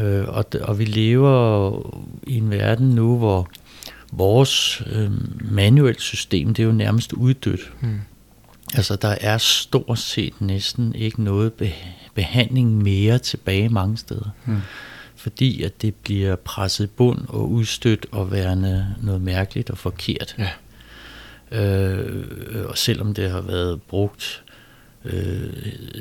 Øh, 0.00 0.24
og, 0.28 0.44
og 0.60 0.78
vi 0.78 0.84
lever 0.84 1.72
i 2.26 2.36
en 2.36 2.50
verden 2.50 2.88
nu, 2.88 3.18
hvor 3.18 3.48
vores 4.12 4.82
øh, 4.92 5.10
manuelle 5.52 6.00
system, 6.00 6.54
det 6.54 6.62
er 6.62 6.66
jo 6.66 6.72
nærmest 6.72 7.12
uddødt. 7.12 7.72
Mm. 7.80 8.00
Altså, 8.74 8.96
der 8.96 9.16
er 9.20 9.38
stort 9.38 9.98
set 9.98 10.40
næsten 10.40 10.94
ikke 10.94 11.22
noget 11.22 11.52
be- 11.52 11.72
behandling 12.14 12.82
mere 12.82 13.18
tilbage 13.18 13.68
mange 13.68 13.96
steder. 13.96 14.30
Mm. 14.46 14.56
Fordi 15.16 15.62
at 15.62 15.82
det 15.82 15.94
bliver 15.94 16.36
presset 16.36 16.90
bund 16.90 17.18
og 17.28 17.50
udstødt 17.50 18.06
og 18.12 18.32
værende 18.32 18.94
noget 19.02 19.20
mærkeligt 19.20 19.70
og 19.70 19.78
forkert. 19.78 20.36
Ja. 20.38 20.50
Øh, 21.52 22.24
og 22.68 22.78
selvom 22.78 23.14
det 23.14 23.30
har 23.30 23.40
været 23.40 23.82
brugt 23.82 24.42
øh, 25.04 25.48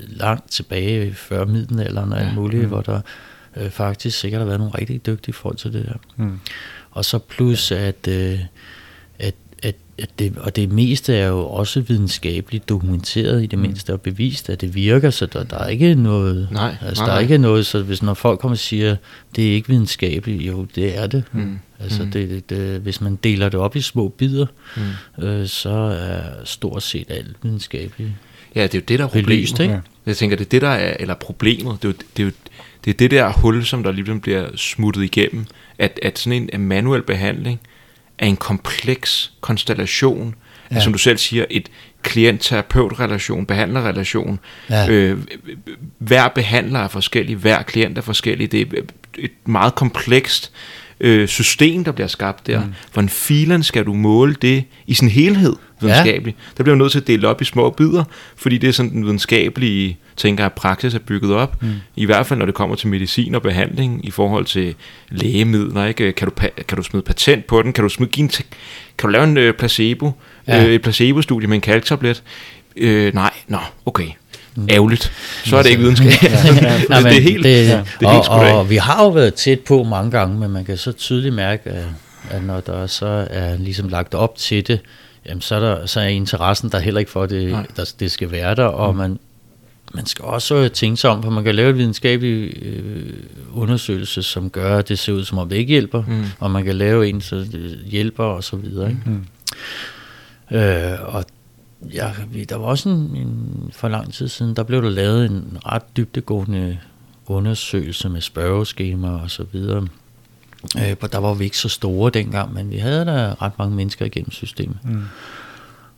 langt 0.08 0.52
tilbage 0.52 1.14
før 1.14 1.46
middelalderen 1.46 2.12
og 2.12 2.20
alt 2.20 2.28
Ja, 2.28 2.34
muligt, 2.34 2.64
mm. 2.64 2.70
hvor 2.70 2.82
der 2.82 3.02
øh, 3.56 3.70
faktisk 3.70 4.20
sikkert 4.20 4.40
har 4.42 4.46
været 4.46 4.60
nogle 4.60 4.78
rigtig 4.78 5.06
dygtige 5.06 5.34
folk 5.34 5.58
til 5.58 5.74
det 5.74 5.86
der. 5.86 5.94
Mm. 6.16 6.40
Og 6.98 7.06
så 7.06 7.20
plus, 7.20 7.72
at, 7.72 8.08
øh, 8.08 8.40
at, 9.20 9.36
at, 9.64 9.76
at 9.98 10.10
det, 10.20 10.34
og 10.38 10.56
det 10.56 10.72
meste 10.72 11.16
er 11.16 11.28
jo 11.28 11.48
også 11.48 11.82
videnskabeligt 11.82 12.70
dokumenteret 12.70 13.44
i 13.44 13.46
det 13.46 13.60
Mm. 13.60 13.62
mindste 13.66 13.94
og 13.94 14.02
bevist, 14.02 14.50
at 14.50 14.62
det 14.62 14.76
virker, 14.76 15.10
så 15.10 15.26
der, 15.26 15.44
der 15.44 15.58
er 15.58 15.68
ikke 15.68 15.96
noget, 15.96 16.48
Nej, 16.52 16.76
altså, 16.82 17.04
nej, 17.04 17.10
der 17.10 17.16
er 17.16 17.20
ikke 17.20 17.38
noget, 17.38 17.66
så 17.66 17.82
hvis 17.84 18.02
når 18.04 18.14
folk 18.14 18.40
kommer 18.40 18.54
og 18.56 18.60
siger, 18.60 18.96
det 19.36 19.50
er 19.50 19.54
ikke 19.54 19.68
videnskabeligt, 19.70 20.42
jo, 20.42 20.68
det 20.76 20.98
er 20.98 21.08
det. 21.08 21.24
Mm. 21.32 21.60
Altså, 21.80 22.04
Mm. 22.04 22.12
det, 22.12 22.50
det, 22.50 22.80
hvis 22.82 23.02
man 23.02 23.16
deler 23.16 23.50
det 23.50 23.60
op 23.60 23.76
i 23.76 23.82
små 23.82 24.08
bidder, 24.08 24.46
Mm. 25.20 25.24
øh, 25.26 25.48
så 25.48 25.70
er 25.70 26.22
stort 26.46 26.84
set 26.84 27.06
alt 27.12 27.36
videnskabeligt 27.44 28.12
Ja, 28.56 28.64
det 28.64 28.76
er 28.76 28.80
jo 28.80 28.84
det, 28.88 29.00
der 29.00 29.06
er 29.06 29.10
problemet. 29.10 29.28
belyst, 29.28 29.60
ikke? 29.60 29.82
Jeg 30.06 30.18
tænker, 30.18 30.38
det 30.38 30.46
er 30.46 30.50
det, 30.50 30.62
der 30.62 30.68
er, 30.70 30.98
eller 31.00 31.14
problemet, 31.16 31.78
det 31.82 31.88
er 31.88 31.92
jo 31.92 31.98
det, 32.18 32.24
er 32.24 32.26
jo, 32.28 32.32
det, 32.88 32.94
er 32.94 32.98
det 32.98 33.12
der 33.12 33.32
hul, 33.32 33.66
som 33.66 33.84
der 33.84 33.92
lige 33.92 34.20
bliver 34.20 34.48
smuttet 34.56 35.04
igennem, 35.04 35.46
at, 35.80 36.00
at 36.02 36.20
sådan 36.20 36.50
en, 36.54 36.62
manuel 36.62 37.02
behandling 37.02 37.60
er 38.18 38.26
en 38.26 38.38
kompleks 38.38 39.32
konstellation, 39.42 40.36
ja. 40.72 40.76
Ja. 40.76 40.82
som 40.82 40.94
du 40.94 41.00
selv 41.00 41.18
siger, 41.18 41.46
et 41.50 41.70
klient-terapeut-relation, 42.04 43.46
behandlerrelation. 43.46 44.40
Ja. 44.70 44.90
Øh, 44.90 45.18
hver 45.98 46.28
behandler 46.28 46.80
er 46.80 46.88
forskellig, 46.88 47.36
hver 47.36 47.62
klient 47.62 47.98
er 47.98 48.02
forskellig. 48.02 48.52
Det 48.52 48.62
er 48.62 48.82
et 49.18 49.32
meget 49.46 49.76
komplekst 49.76 50.52
øh, 51.00 51.28
system, 51.28 51.84
der 51.84 51.92
bliver 51.92 52.08
skabt 52.08 52.48
der. 52.48 52.60
Mm. 52.66 52.74
Hvordan 52.94 53.10
filen 53.10 53.64
skal 53.64 53.86
du 53.86 53.94
måle 53.94 54.36
det 54.42 54.64
i 54.88 54.94
sin 54.94 55.10
helhed 55.10 55.56
videnskabeligt? 55.82 56.38
Ja. 56.38 56.54
Der 56.58 56.64
bliver 56.64 56.76
man 56.76 56.82
nødt 56.82 56.92
til 56.92 57.00
at 57.00 57.08
dele 57.08 57.28
op 57.28 57.42
i 57.42 57.46
små 57.46 57.70
bidder, 57.70 58.04
fordi 58.36 58.58
det 58.58 58.68
er 58.68 58.74
sådan 58.74 58.92
den 58.92 59.06
videnskabelige, 59.06 59.98
tænker 60.18 60.44
jeg, 60.44 60.52
praksis 60.54 60.94
er 60.94 61.00
bygget 61.00 61.34
op. 61.34 61.62
Mm. 61.62 61.70
I 61.96 62.06
hvert 62.06 62.26
fald, 62.26 62.40
når 62.40 62.46
det 62.46 62.56
kommer 62.56 62.76
til 62.76 62.88
medicin 62.88 63.36
og 63.36 63.42
behandling 63.42 64.06
i 64.06 64.12
forhold 64.12 64.46
til 64.46 64.76
lægemidler. 65.10 65.86
Ikke? 65.86 66.12
Kan, 66.12 66.28
du, 66.28 66.34
kan 66.68 66.78
du 66.78 66.84
smide 66.84 67.04
patent 67.04 67.46
på 67.46 67.62
den? 67.62 67.74
Kan 67.74 67.84
du, 67.84 67.90
smide, 67.90 68.10
give 68.10 68.24
en 68.24 68.30
kan 68.30 68.46
du 69.02 69.08
lave 69.08 69.24
en 69.24 69.38
øh, 69.38 69.54
placebo? 69.54 70.12
Ja. 70.48 70.66
Øh, 70.66 70.74
et 70.74 70.82
placebo-studie 70.82 71.48
med 71.48 71.56
en 71.56 71.62
kalktablet? 71.62 72.24
Øh, 72.76 73.14
nej, 73.14 73.34
nå, 73.48 73.58
okay. 73.86 74.08
Ærgerligt. 74.70 75.12
Så 75.46 75.58
er 75.58 75.64
det 75.64 75.70
ikke 75.70 75.82
videnskab. 75.82 76.12
Ja, 76.24 76.54
det, 76.54 76.90
Nej, 76.90 77.02
men 77.02 77.12
det 77.12 77.18
er 77.18 77.22
helt, 77.22 77.44
det, 77.44 77.68
det 78.00 78.08
er 78.08 78.14
helt 78.14 78.28
og, 78.30 78.40
og 78.60 78.70
vi 78.70 78.76
har 78.76 79.04
jo 79.04 79.10
været 79.10 79.34
tæt 79.34 79.60
på 79.60 79.84
mange 79.84 80.12
gange, 80.12 80.40
men 80.40 80.52
man 80.52 80.66
kan 80.66 80.78
så 80.78 80.92
tydeligt 80.92 81.36
mærke, 81.36 81.70
at, 81.70 81.86
at 82.30 82.44
når 82.44 82.60
der 82.60 82.88
så 82.88 83.28
er 83.30 83.58
ligesom 83.58 83.90
lagt 83.90 84.14
op 84.16 84.36
til 84.38 84.68
det, 84.68 84.80
jamen 85.26 85.42
så 85.42 85.56
er, 85.56 85.60
der, 85.60 85.86
så 85.86 86.00
er 86.00 86.06
interessen 86.08 86.70
der 86.72 86.80
heller 86.80 87.00
ikke 87.00 87.12
for, 87.12 87.24
at 87.24 87.30
det, 87.30 87.52
Nej. 87.52 87.66
der, 87.76 87.92
det 88.00 88.12
skal 88.12 88.32
være 88.32 88.56
der, 88.56 88.64
og 88.66 88.96
man, 88.96 89.20
man 89.94 90.06
skal 90.06 90.26
også 90.26 90.70
tænke 90.74 90.98
sig 90.98 91.10
om, 91.10 91.24
for 91.24 91.30
man 91.30 91.44
kan 91.44 91.56
lave 91.56 91.70
en 91.70 91.78
videnskabelig 91.78 92.64
øh, 92.64 93.14
undersøgelse, 93.54 94.24
som 94.24 94.50
gør, 94.50 94.78
at 94.78 94.90
det 94.90 95.00
ser 95.00 95.14
ud 95.14 95.24
som 95.26 95.38
om 95.38 95.50
det 95.50 95.56
ikke 95.56 95.70
hjælper, 95.72 96.04
Mm. 96.08 96.24
og 96.40 96.52
man 96.52 96.64
kan 96.66 96.76
lave 96.76 97.10
en, 97.10 97.22
så 97.22 97.36
det 97.36 97.80
hjælper 97.86 98.24
og 98.24 98.44
så 98.44 98.56
videre. 98.56 98.90
Ikke? 98.90 99.02
Mm. 99.06 100.58
Øh, 100.58 101.16
og 101.16 101.26
ja, 101.94 102.12
vi- 102.32 102.44
der 102.44 102.56
var 102.56 102.66
også 102.66 102.90
en, 102.90 102.96
en, 103.16 103.70
for 103.74 103.88
lang 103.88 104.14
tid 104.14 104.28
siden, 104.28 104.56
der 104.56 104.64
blev 104.64 104.82
der 104.82 104.90
lavet 104.90 105.26
en 105.26 105.58
ret 105.66 105.98
dybdegående 105.98 106.80
undersøgelse 107.28 108.10
med 108.10 108.22
spørgeskemaer 108.22 109.12
og 109.20 109.32
så 109.32 109.46
videre. 109.52 109.88
Øh, 110.78 110.96
og 111.02 111.12
der 111.12 111.18
var 111.18 111.34
vi 111.34 111.44
ikke 111.44 111.58
så 111.58 111.70
store 111.70 112.12
dengang, 112.12 112.54
men 112.54 112.70
vi 112.70 112.78
havde 112.78 113.06
da 113.06 113.34
ret 113.42 113.58
mange 113.60 113.76
mennesker 113.76 114.06
igennem 114.06 114.32
systemet. 114.32 114.78
Mm. 114.84 115.04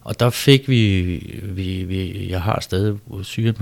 Og 0.02 0.20
der 0.20 0.30
fik 0.30 0.70
vi, 0.70 1.04
vi, 1.44 1.84
vi 1.88 2.28
jeg 2.30 2.42
har 2.42 2.60
stadig 2.62 2.96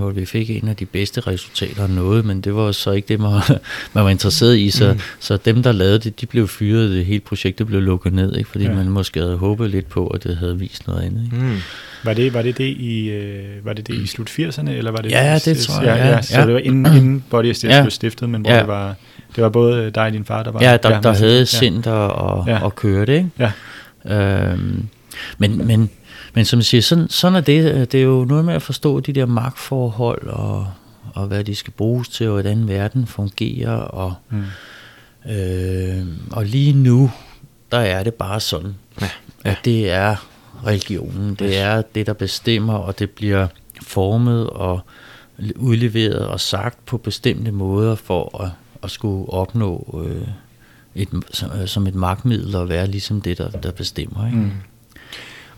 at 0.00 0.16
vi 0.16 0.24
fik 0.24 0.50
en 0.50 0.68
af 0.68 0.76
de 0.76 0.86
bedste 0.86 1.20
resultater 1.20 1.82
af 1.82 1.90
noget, 1.90 2.24
men 2.24 2.40
det 2.40 2.54
var 2.54 2.72
så 2.72 2.90
ikke 2.90 3.08
det, 3.08 3.20
man, 3.20 3.30
man 3.94 4.04
var 4.04 4.10
interesseret 4.10 4.58
i. 4.58 4.70
Så, 4.70 4.92
mm. 4.92 5.00
så 5.20 5.36
dem, 5.36 5.62
der 5.62 5.72
lavede 5.72 5.98
det, 5.98 6.20
de 6.20 6.26
blev 6.26 6.48
fyret, 6.48 6.90
det 6.90 7.04
hele 7.04 7.20
projektet 7.20 7.66
blev 7.66 7.82
lukket 7.82 8.12
ned, 8.12 8.36
ikke? 8.36 8.50
fordi 8.50 8.64
Ja. 8.64 8.74
man 8.74 8.88
måske 8.88 9.20
havde 9.20 9.36
håbet 9.36 9.70
lidt 9.70 9.88
på, 9.88 10.06
at 10.06 10.24
det 10.24 10.36
havde 10.36 10.58
vist 10.58 10.86
noget 10.86 11.02
andet. 11.02 11.24
Ikke? 11.24 11.36
Mm. 11.36 11.56
Var 12.04 12.14
det, 12.14 12.34
var 12.34 12.42
det 12.42 12.58
det 12.58 12.64
i, 12.68 13.08
øh, 13.08 13.64
var 13.64 13.72
det 13.72 13.86
det 13.86 13.94
i 13.94 14.06
slut 14.06 14.30
80'erne, 14.30 14.70
eller 14.70 14.90
var 14.90 14.98
det 14.98 15.10
Ja, 15.10 15.38
det 15.44 15.58
tror 15.58 15.82
jeg, 15.82 15.96
Ja, 15.98 16.06
ja, 16.06 16.14
ja. 16.14 16.22
så 16.22 16.40
Ja. 16.40 16.46
det 16.46 16.54
var 16.54 16.60
inden, 16.60 16.96
inden 16.96 17.24
Body 17.30 17.46
Estate 17.46 17.74
Ja. 17.74 17.82
blev 17.82 17.90
stiftet, 17.90 18.30
men 18.30 18.40
hvor 18.40 18.50
Ja. 18.50 18.58
det 18.58 18.66
var, 18.68 18.94
det 19.36 19.42
var 19.44 19.48
både 19.48 19.90
dig 19.90 20.02
og 20.06 20.12
din 20.12 20.24
far, 20.24 20.42
der 20.42 20.50
var... 20.50 20.62
Ja, 20.62 20.76
der, 20.76 21.00
der 21.00 21.12
havde 21.14 21.38
ja. 21.38 21.44
center 21.44 21.92
og, 21.92 22.48
ja. 22.48 22.58
og 22.64 22.74
kørte, 22.76 23.16
ikke? 23.16 23.30
Ja. 23.38 24.50
Øhm, 24.50 24.88
men, 25.38 25.66
men, 25.66 25.90
men 26.38 26.44
som 26.44 26.58
jeg 26.58 26.64
siger, 26.64 26.82
sådan, 26.82 27.08
sådan 27.08 27.36
er 27.36 27.40
det. 27.40 27.92
Det 27.92 28.00
er 28.00 28.04
jo 28.04 28.24
noget 28.24 28.44
med 28.44 28.54
at 28.54 28.62
forstå 28.62 29.00
de 29.00 29.12
der 29.12 29.26
magtforhold 29.26 30.28
og, 30.28 30.66
og 31.14 31.26
hvad 31.26 31.44
de 31.44 31.54
skal 31.54 31.72
bruges 31.72 32.08
til, 32.08 32.26
og 32.26 32.32
hvordan 32.32 32.68
verden 32.68 33.06
fungerer. 33.06 33.72
Og, 33.72 34.14
mm. 34.30 34.44
øh, 35.30 36.06
og 36.30 36.44
lige 36.44 36.72
nu, 36.72 37.10
der 37.72 37.78
er 37.78 38.02
det 38.02 38.14
bare 38.14 38.40
sådan, 38.40 38.74
ja. 39.00 39.08
Ja. 39.44 39.50
at 39.50 39.58
det 39.64 39.90
er 39.90 40.16
religionen. 40.66 41.34
Det 41.34 41.58
er 41.58 41.82
det, 41.82 42.06
der 42.06 42.12
bestemmer, 42.12 42.74
og 42.74 42.98
det 42.98 43.10
bliver 43.10 43.46
formet 43.82 44.50
og 44.50 44.80
udleveret 45.56 46.26
og 46.26 46.40
sagt 46.40 46.86
på 46.86 46.98
bestemte 46.98 47.52
måder 47.52 47.94
for 47.94 48.42
at, 48.44 48.50
at 48.82 48.90
skulle 48.90 49.32
opnå 49.32 50.04
øh, 50.06 50.28
et, 50.94 51.08
som 51.66 51.86
et 51.86 51.94
magtmiddel 51.94 52.54
og 52.54 52.68
være 52.68 52.86
ligesom 52.86 53.20
det, 53.20 53.38
der, 53.38 53.50
der 53.50 53.70
bestemmer. 53.70 54.26
Ikke? 54.26 54.38
Mm. 54.38 54.52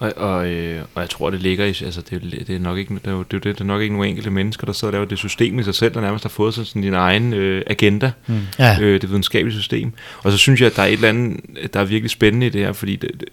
Og, 0.00 0.12
og, 0.16 0.48
øh, 0.48 0.82
og 0.94 1.00
jeg 1.00 1.10
tror, 1.10 1.30
det 1.30 1.40
ligger 1.40 1.64
i, 1.64 1.68
altså 1.68 2.02
det, 2.10 2.22
det 2.46 2.56
er 2.56 2.58
nok 2.58 2.78
ikke, 2.78 2.94
det 2.94 3.06
er, 3.06 3.22
det, 3.30 3.44
det 3.44 3.60
er 3.60 3.64
nok 3.64 3.82
ikke 3.82 3.94
nogle 3.94 4.08
enkelte 4.08 4.30
mennesker, 4.30 4.66
der 4.66 4.72
sidder 4.72 4.86
og 4.88 4.92
laver 4.92 5.04
det 5.04 5.18
system 5.18 5.58
i 5.58 5.62
sig 5.62 5.74
selv, 5.74 5.94
der 5.94 6.00
nærmest 6.00 6.24
har 6.24 6.28
fået 6.28 6.54
sådan 6.54 6.82
sin 6.82 6.94
egen 6.94 7.32
øh, 7.32 7.62
agenda, 7.66 8.12
mm. 8.26 8.40
ja. 8.58 8.76
øh, 8.80 9.00
det 9.00 9.10
videnskabelige 9.10 9.58
system. 9.58 9.92
Og 10.22 10.32
så 10.32 10.38
synes 10.38 10.60
jeg, 10.60 10.66
at 10.66 10.76
der 10.76 10.82
er 10.82 10.86
et 10.86 10.92
eller 10.92 11.08
andet, 11.08 11.40
der 11.74 11.80
er 11.80 11.84
virkelig 11.84 12.10
spændende 12.10 12.46
i 12.46 12.50
det 12.50 12.60
her, 12.60 12.72
fordi 12.72 12.96
det, 12.96 13.10
det, 13.20 13.28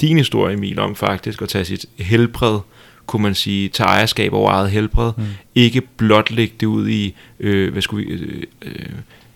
din 0.00 0.16
historie, 0.16 0.54
Emil, 0.54 0.78
om 0.78 0.96
faktisk 0.96 1.42
at 1.42 1.48
tage 1.48 1.64
sit 1.64 1.86
helbred, 1.98 2.58
kunne 3.06 3.22
man 3.22 3.34
sige, 3.34 3.68
tage 3.68 3.88
ejerskab 3.88 4.32
over 4.32 4.50
eget 4.50 4.70
helbred, 4.70 5.12
mm. 5.16 5.24
ikke 5.54 5.80
blot 5.96 6.30
lægge 6.30 6.54
det 6.60 6.66
ud 6.66 6.88
i, 6.88 7.14
øh, 7.40 7.72
hvad 7.72 7.82
skulle 7.82 8.06
vi, 8.06 8.12
øh, 8.12 8.42
øh, 8.62 8.86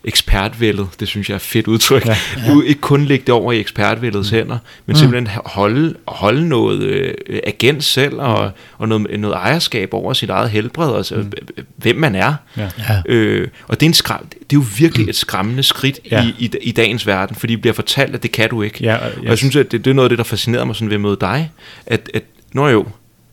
ekspertvældet, 0.07 0.89
det 1.01 1.09
synes 1.09 1.29
jeg 1.29 1.35
er 1.35 1.39
fedt 1.39 1.67
udtryk. 1.67 2.07
Ja, 2.07 2.17
ja. 2.37 2.53
Du 2.53 2.63
ikke 2.63 2.81
kun 2.81 3.05
lægge 3.05 3.25
det 3.27 3.35
over 3.35 3.53
i 3.53 3.61
ekspertvældets 3.61 4.33
mm. 4.33 4.37
hænder, 4.37 4.59
men 4.87 4.95
mm. 4.95 4.95
simpelthen 4.95 5.41
holde, 5.45 5.95
holde 6.09 6.49
noget 6.49 6.83
øh, 6.83 7.15
agent 7.45 7.85
selv 7.85 8.21
og, 8.21 8.51
og 8.79 8.89
noget, 8.89 9.21
noget 9.21 9.35
ejerskab 9.35 9.95
over 9.95 10.13
sit 10.13 10.31
eget 10.31 10.51
helbred, 10.51 10.97
altså 10.97 11.15
mm. 11.15 11.33
hvem 11.77 11.97
man 11.97 12.15
er. 12.15 12.35
Ja. 12.57 12.69
Øh, 13.07 13.49
og 13.69 13.81
det 13.81 13.87
er, 13.87 13.91
en 13.91 13.95
skram, 13.95 14.27
det 14.29 14.41
er 14.41 14.47
jo 14.55 14.65
virkelig 14.79 15.05
mm. 15.05 15.11
et 15.11 15.17
skræmmende 15.17 15.63
skridt 15.63 16.01
ja. 16.11 16.25
i, 16.25 16.35
i, 16.39 16.51
i 16.63 16.73
dagens 16.73 17.07
verden, 17.07 17.37
fordi 17.37 17.53
det 17.53 17.61
bliver 17.61 17.75
fortalt, 17.75 18.15
at 18.15 18.23
det 18.23 18.33
kan 18.33 18.51
du 18.51 18.63
ikke. 18.63 18.79
Ja, 18.81 18.97
og, 18.97 19.11
yes. 19.11 19.19
og 19.19 19.25
jeg 19.25 19.39
synes, 19.39 19.57
at 19.57 19.73
det, 19.73 19.85
det 19.85 19.91
er 19.91 19.95
noget 19.95 20.07
af 20.07 20.09
det, 20.11 20.19
der 20.19 20.25
fascinerer 20.25 20.65
mig 20.65 20.77
sådan 20.77 20.89
ved 20.89 20.95
at 20.95 21.01
møde 21.01 21.17
dig, 21.21 21.51
at, 21.87 22.11
at 22.15 22.23
når 22.53 22.69
jo, 22.69 22.87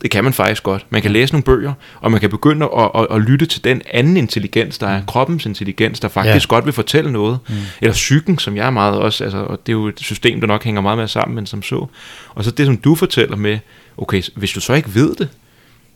det 0.04 0.10
kan 0.10 0.24
man 0.24 0.32
faktisk 0.32 0.62
godt. 0.62 0.86
Man 0.90 1.02
kan 1.02 1.10
læse 1.10 1.32
nogle 1.32 1.42
bøger, 1.42 1.72
og 2.00 2.10
man 2.10 2.20
kan 2.20 2.30
begynde 2.30 2.68
at, 2.76 2.90
at, 2.94 3.06
at 3.10 3.20
lytte 3.20 3.46
til 3.46 3.64
den 3.64 3.82
anden 3.90 4.16
intelligens, 4.16 4.78
der 4.78 4.86
er 4.86 5.00
mm. 5.00 5.06
kroppens 5.06 5.46
intelligens, 5.46 6.00
der 6.00 6.08
faktisk 6.08 6.50
ja. 6.50 6.54
godt 6.54 6.64
vil 6.64 6.72
fortælle 6.72 7.12
noget. 7.12 7.38
Mm. 7.48 7.54
Eller 7.80 7.92
psyken, 7.92 8.38
som 8.38 8.56
jeg 8.56 8.66
er 8.66 8.70
meget 8.70 8.98
også, 8.98 9.24
altså, 9.24 9.38
og 9.38 9.66
det 9.66 9.72
er 9.72 9.76
jo 9.76 9.86
et 9.86 10.00
system, 10.00 10.40
der 10.40 10.46
nok 10.46 10.64
hænger 10.64 10.80
meget 10.80 10.98
mere 10.98 11.08
sammen, 11.08 11.34
men 11.34 11.46
som 11.46 11.62
så. 11.62 11.86
Og 12.28 12.44
så 12.44 12.50
det, 12.50 12.66
som 12.66 12.76
du 12.76 12.94
fortæller 12.94 13.36
med, 13.36 13.58
okay, 13.96 14.22
hvis 14.34 14.52
du 14.52 14.60
så 14.60 14.72
ikke 14.72 14.94
ved 14.94 15.14
det, 15.14 15.28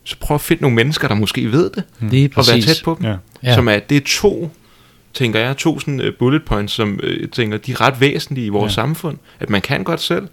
så 0.04 0.16
prøv 0.20 0.34
at 0.34 0.40
finde 0.40 0.62
nogle 0.62 0.76
mennesker, 0.76 1.08
der 1.08 1.14
måske 1.14 1.52
ved 1.52 1.70
det, 1.70 1.82
mm. 1.98 2.10
det 2.10 2.24
er 2.24 2.28
og 2.36 2.44
være 2.48 2.60
tæt 2.60 2.80
på 2.84 2.96
dem. 2.98 3.06
Ja. 3.06 3.16
Ja. 3.42 3.54
Som 3.54 3.68
er, 3.68 3.78
det 3.78 3.96
er 3.96 4.02
to, 4.06 4.50
tænker 5.14 5.40
jeg, 5.40 5.56
to 5.56 5.80
sådan 5.80 6.00
uh, 6.00 6.06
bullet 6.18 6.44
points, 6.44 6.72
som 6.72 7.00
jeg 7.20 7.30
tænker, 7.30 7.58
de 7.58 7.72
er 7.72 7.80
ret 7.80 8.00
væsentlige 8.00 8.46
i 8.46 8.48
vores 8.48 8.70
ja. 8.70 8.74
samfund, 8.74 9.18
at 9.40 9.50
man 9.50 9.60
kan 9.60 9.84
godt 9.84 10.00
selv, 10.00 10.28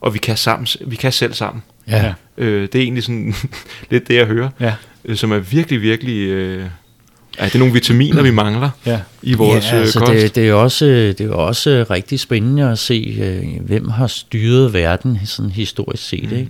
og 0.00 0.14
vi 0.14 0.18
kan, 0.18 0.36
sammen, 0.36 0.66
vi 0.86 0.96
kan 0.96 1.12
selv 1.12 1.34
sammen. 1.34 1.62
Ja. 1.88 2.14
Øh, 2.38 2.62
det 2.62 2.74
er 2.74 2.82
egentlig 2.82 3.04
sådan 3.04 3.34
lidt 3.90 4.08
det, 4.08 4.14
jeg 4.14 4.26
hører, 4.26 4.48
ja. 4.60 4.74
øh, 5.04 5.16
som 5.16 5.32
er 5.32 5.38
virkelig, 5.38 5.82
virkelig... 5.82 6.28
Øh, 6.28 6.64
Ja, 7.38 7.44
det 7.44 7.54
er 7.54 7.58
nogle 7.58 7.74
vitaminer, 7.74 8.22
vi 8.22 8.30
mangler 8.30 8.70
ja. 8.86 9.00
i 9.22 9.34
vores 9.34 9.70
ja, 9.70 9.76
øh, 9.76 9.80
altså 9.80 9.98
kost. 9.98 10.12
Det, 10.12 10.34
det, 10.34 10.48
er 10.48 10.54
også, 10.54 10.84
det 10.86 11.20
er 11.20 11.32
også 11.32 11.86
rigtig 11.90 12.20
spændende 12.20 12.70
at 12.70 12.78
se, 12.78 13.18
øh, 13.22 13.66
hvem 13.66 13.88
har 13.88 14.06
styret 14.06 14.72
verden 14.72 15.18
sådan 15.24 15.50
historisk 15.50 16.08
set. 16.08 16.32
Ikke? 16.32 16.48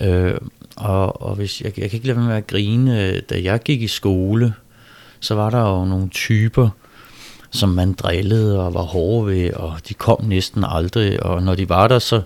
Mm. 0.00 0.06
Øh, 0.06 0.34
og, 0.76 1.22
og 1.22 1.34
hvis 1.34 1.60
jeg, 1.60 1.78
jeg 1.78 1.90
kan 1.90 1.96
ikke 1.96 2.06
lade 2.06 2.18
være 2.18 2.26
med 2.26 2.36
at 2.36 2.46
grine, 2.46 3.20
da 3.20 3.40
jeg 3.42 3.60
gik 3.62 3.82
i 3.82 3.86
skole, 3.86 4.54
så 5.20 5.34
var 5.34 5.50
der 5.50 5.60
jo 5.60 5.84
nogle 5.84 6.08
typer, 6.08 6.68
som 7.50 7.68
man 7.68 7.92
drillede 7.92 8.60
og 8.66 8.74
var 8.74 8.82
hårde 8.82 9.26
ved, 9.26 9.52
og 9.52 9.78
de 9.88 9.94
kom 9.94 10.24
næsten 10.24 10.64
aldrig, 10.68 11.22
og 11.22 11.42
når 11.42 11.54
de 11.54 11.68
var 11.68 11.88
der, 11.88 11.98
så, 11.98 12.22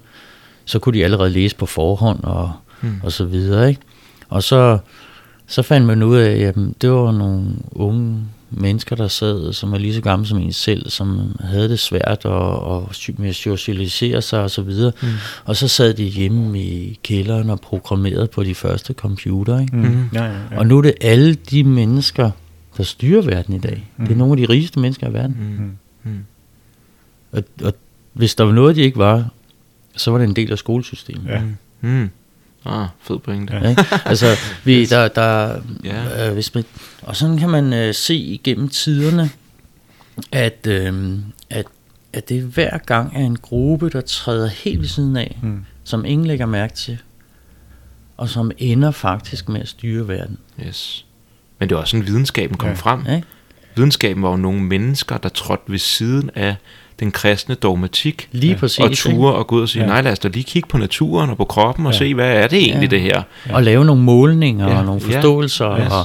så 0.68 0.78
kunne 0.78 0.98
de 0.98 1.04
allerede 1.04 1.30
læse 1.30 1.56
på 1.56 1.66
forhånd 1.66 2.24
og, 2.24 2.52
mm. 2.82 3.00
og 3.02 3.12
så 3.12 3.24
videre. 3.24 3.68
Ikke? 3.68 3.80
Og 4.28 4.42
så, 4.42 4.78
så 5.46 5.62
fandt 5.62 5.86
man 5.86 6.02
ud 6.02 6.16
af, 6.16 6.38
at 6.38 6.54
det 6.80 6.90
var 6.90 7.12
nogle 7.12 7.46
unge 7.70 8.24
mennesker, 8.50 8.96
der 8.96 9.08
sad, 9.08 9.52
som 9.52 9.72
er 9.72 9.78
lige 9.78 9.94
så 9.94 10.00
gamle 10.00 10.26
som 10.26 10.38
en 10.38 10.52
selv, 10.52 10.90
som 10.90 11.36
havde 11.40 11.68
det 11.68 11.78
svært 11.78 12.24
og, 12.24 12.62
og 12.62 12.90
med 13.16 13.28
at 13.28 13.34
socialisere 13.34 14.22
sig 14.22 14.42
og 14.42 14.50
så 14.50 14.62
videre. 14.62 14.92
Mm. 15.02 15.08
Og 15.44 15.56
så 15.56 15.68
sad 15.68 15.94
de 15.94 16.04
hjemme 16.04 16.62
i 16.62 16.98
kælderen 17.02 17.50
og 17.50 17.60
programmerede 17.60 18.26
på 18.26 18.44
de 18.44 18.54
første 18.54 18.92
computer. 18.92 19.60
Ikke? 19.60 19.76
Mm. 19.76 20.08
Ja, 20.14 20.24
ja, 20.24 20.32
ja. 20.50 20.58
Og 20.58 20.66
nu 20.66 20.78
er 20.78 20.82
det 20.82 20.94
alle 21.00 21.34
de 21.34 21.64
mennesker, 21.64 22.30
der 22.76 22.82
styrer 22.82 23.22
verden 23.22 23.54
i 23.54 23.58
dag. 23.58 23.90
Mm. 23.96 24.06
Det 24.06 24.12
er 24.12 24.18
nogle 24.18 24.32
af 24.32 24.36
de 24.36 24.52
rigeste 24.52 24.80
mennesker 24.80 25.08
i 25.08 25.12
verden. 25.12 25.36
Mm. 25.58 26.10
Mm. 26.10 26.24
Og, 27.32 27.42
og 27.64 27.74
hvis 28.12 28.34
der 28.34 28.44
var 28.44 28.52
noget, 28.52 28.76
de 28.76 28.82
ikke 28.82 28.98
var, 28.98 29.30
så 29.98 30.10
var 30.10 30.18
det 30.18 30.28
en 30.28 30.36
del 30.36 30.52
af 30.52 30.58
skolesystemet. 30.58 31.30
Ja. 31.30 31.42
Mm. 31.80 32.10
Ah, 32.64 32.86
fed 33.00 33.18
pointe. 33.18 33.54
Ja. 33.54 33.76
altså, 34.04 34.26
vi, 34.64 34.84
der, 34.84 35.08
der, 35.08 35.60
ja. 35.84 36.28
øh, 36.28 36.34
hvis 36.34 36.54
man, 36.54 36.64
og 37.02 37.16
sådan 37.16 37.38
kan 37.38 37.48
man 37.48 37.72
øh, 37.72 37.94
se 37.94 38.14
igennem 38.14 38.68
tiderne, 38.68 39.30
at, 40.32 40.66
øh, 40.66 41.18
at, 41.50 41.66
at 42.12 42.28
det 42.28 42.42
hver 42.42 42.78
gang 42.78 43.12
er 43.16 43.24
en 43.24 43.36
gruppe, 43.36 43.90
der 43.90 44.00
træder 44.00 44.48
helt 44.48 44.80
ved 44.80 44.88
siden 44.88 45.16
af, 45.16 45.38
mm. 45.42 45.64
som 45.84 46.04
ingen 46.04 46.26
lægger 46.26 46.46
mærke 46.46 46.74
til, 46.74 46.98
og 48.16 48.28
som 48.28 48.50
ender 48.58 48.90
faktisk 48.90 49.48
med 49.48 49.60
at 49.60 49.68
styre 49.68 50.08
verden. 50.08 50.38
Yes. 50.66 51.06
Men 51.58 51.68
det 51.68 51.74
er 51.74 51.78
også 51.80 51.90
sådan, 51.90 52.06
videnskaben 52.06 52.56
kom 52.56 52.68
ja. 52.68 52.74
frem. 52.74 53.06
Ja. 53.06 53.20
Videnskaben 53.76 54.22
var 54.22 54.30
jo 54.30 54.36
nogle 54.36 54.60
mennesker, 54.60 55.16
der 55.16 55.28
trådte 55.28 55.72
ved 55.72 55.78
siden 55.78 56.30
af 56.34 56.54
den 57.00 57.10
kristne 57.10 57.54
dogmatik. 57.54 58.28
Lige 58.32 58.56
præcis. 58.56 58.78
Og 58.78 58.92
ture 58.92 59.34
og 59.34 59.46
gå 59.46 59.56
ud 59.56 59.62
og 59.62 59.68
sige, 59.68 59.82
ja. 59.82 59.88
nej 59.88 60.02
lad 60.02 60.12
os 60.12 60.18
da 60.18 60.28
lige 60.28 60.44
kigge 60.44 60.68
på 60.68 60.78
naturen 60.78 61.30
og 61.30 61.36
på 61.36 61.44
kroppen 61.44 61.86
og 61.86 61.92
ja. 61.92 61.98
se, 61.98 62.14
hvad 62.14 62.32
er 62.32 62.46
det 62.46 62.58
egentlig 62.58 62.90
ja. 62.90 62.96
det 62.96 63.00
her. 63.00 63.22
Ja. 63.48 63.54
Og 63.54 63.62
lave 63.62 63.84
nogle 63.84 64.02
målninger 64.02 64.70
ja. 64.70 64.78
og 64.78 64.84
nogle 64.84 65.00
forståelser 65.00 65.76
ja. 65.76 65.88
og, 65.88 66.04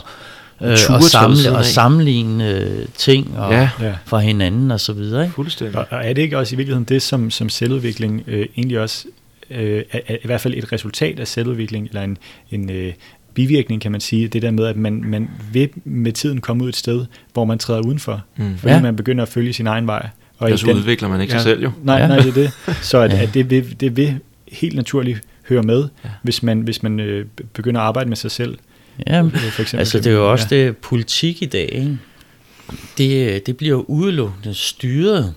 øh, 0.61 0.71
og, 0.89 1.03
samle, 1.03 1.57
og 1.57 1.65
sammenligne 1.65 2.49
øh, 2.49 2.85
ting 2.97 3.37
og, 3.37 3.53
ja. 3.53 3.69
fra 4.05 4.19
hinanden 4.19 4.71
og 4.71 4.79
så 4.79 4.93
videre. 4.93 5.23
Ikke? 5.23 5.35
Fuldstændig. 5.35 5.77
Og, 5.77 5.87
og 5.89 6.05
er 6.05 6.13
det 6.13 6.21
ikke 6.21 6.37
også 6.37 6.55
i 6.55 6.57
virkeligheden 6.57 6.85
det, 6.85 7.01
som, 7.01 7.31
som 7.31 7.49
selvudvikling 7.49 8.23
øh, 8.27 8.45
egentlig 8.57 8.79
også 8.79 9.05
øh, 9.49 9.83
er, 9.91 9.99
er 10.07 10.15
i 10.15 10.25
hvert 10.25 10.41
fald 10.41 10.53
et 10.53 10.71
resultat 10.71 11.19
af 11.19 11.27
selvudvikling, 11.27 11.87
eller 11.87 12.01
en, 12.01 12.17
en 12.51 12.69
øh, 12.69 12.93
bivirkning, 13.33 13.81
kan 13.81 13.91
man 13.91 14.01
sige, 14.01 14.27
det 14.27 14.41
der 14.41 14.51
med, 14.51 14.65
at 14.65 14.77
man, 14.77 15.03
man 15.05 15.29
vil 15.51 15.69
med 15.83 16.11
tiden 16.11 16.41
komme 16.41 16.63
ud 16.63 16.69
et 16.69 16.75
sted, 16.75 17.05
hvor 17.33 17.45
man 17.45 17.59
træder 17.59 17.81
udenfor, 17.81 18.23
mm. 18.35 18.57
fordi 18.57 18.73
ja. 18.73 18.81
man 18.81 18.95
begynder 18.95 19.23
at 19.23 19.29
følge 19.29 19.53
sin 19.53 19.67
egen 19.67 19.87
vej. 19.87 20.09
Og 20.37 20.49
ja, 20.49 20.57
så 20.57 20.67
den, 20.67 20.77
udvikler 20.77 21.09
man 21.09 21.21
ikke 21.21 21.33
ja, 21.33 21.39
sig 21.39 21.43
selv 21.43 21.63
jo. 21.63 21.71
Nej, 21.83 21.95
ja. 21.95 22.07
nej, 22.07 22.17
det 22.17 22.27
er 22.27 22.33
det. 22.33 22.51
Så 22.81 22.99
at, 22.99 23.11
ja. 23.13 23.21
at 23.21 23.33
det, 23.33 23.49
vil, 23.49 23.79
det 23.79 23.97
vil 23.97 24.19
helt 24.51 24.75
naturligt 24.75 25.21
høre 25.49 25.63
med, 25.63 25.87
ja. 26.03 26.09
hvis 26.21 26.43
man, 26.43 26.61
hvis 26.61 26.83
man 26.83 26.99
øh, 26.99 27.25
begynder 27.53 27.81
at 27.81 27.87
arbejde 27.87 28.09
med 28.09 28.17
sig 28.17 28.31
selv. 28.31 28.57
Ja, 29.07 29.21
for 29.21 29.61
eksempel, 29.61 29.77
altså 29.77 29.97
det 29.97 30.07
er 30.07 30.11
jo 30.11 30.31
også 30.31 30.47
ja. 30.51 30.55
det 30.55 30.77
politik 30.77 31.41
i 31.41 31.45
dag, 31.45 31.69
ikke? 31.73 31.97
Det, 32.97 33.45
det 33.45 33.57
bliver 33.57 33.89
udelukkende 33.89 34.53
styret 34.53 35.33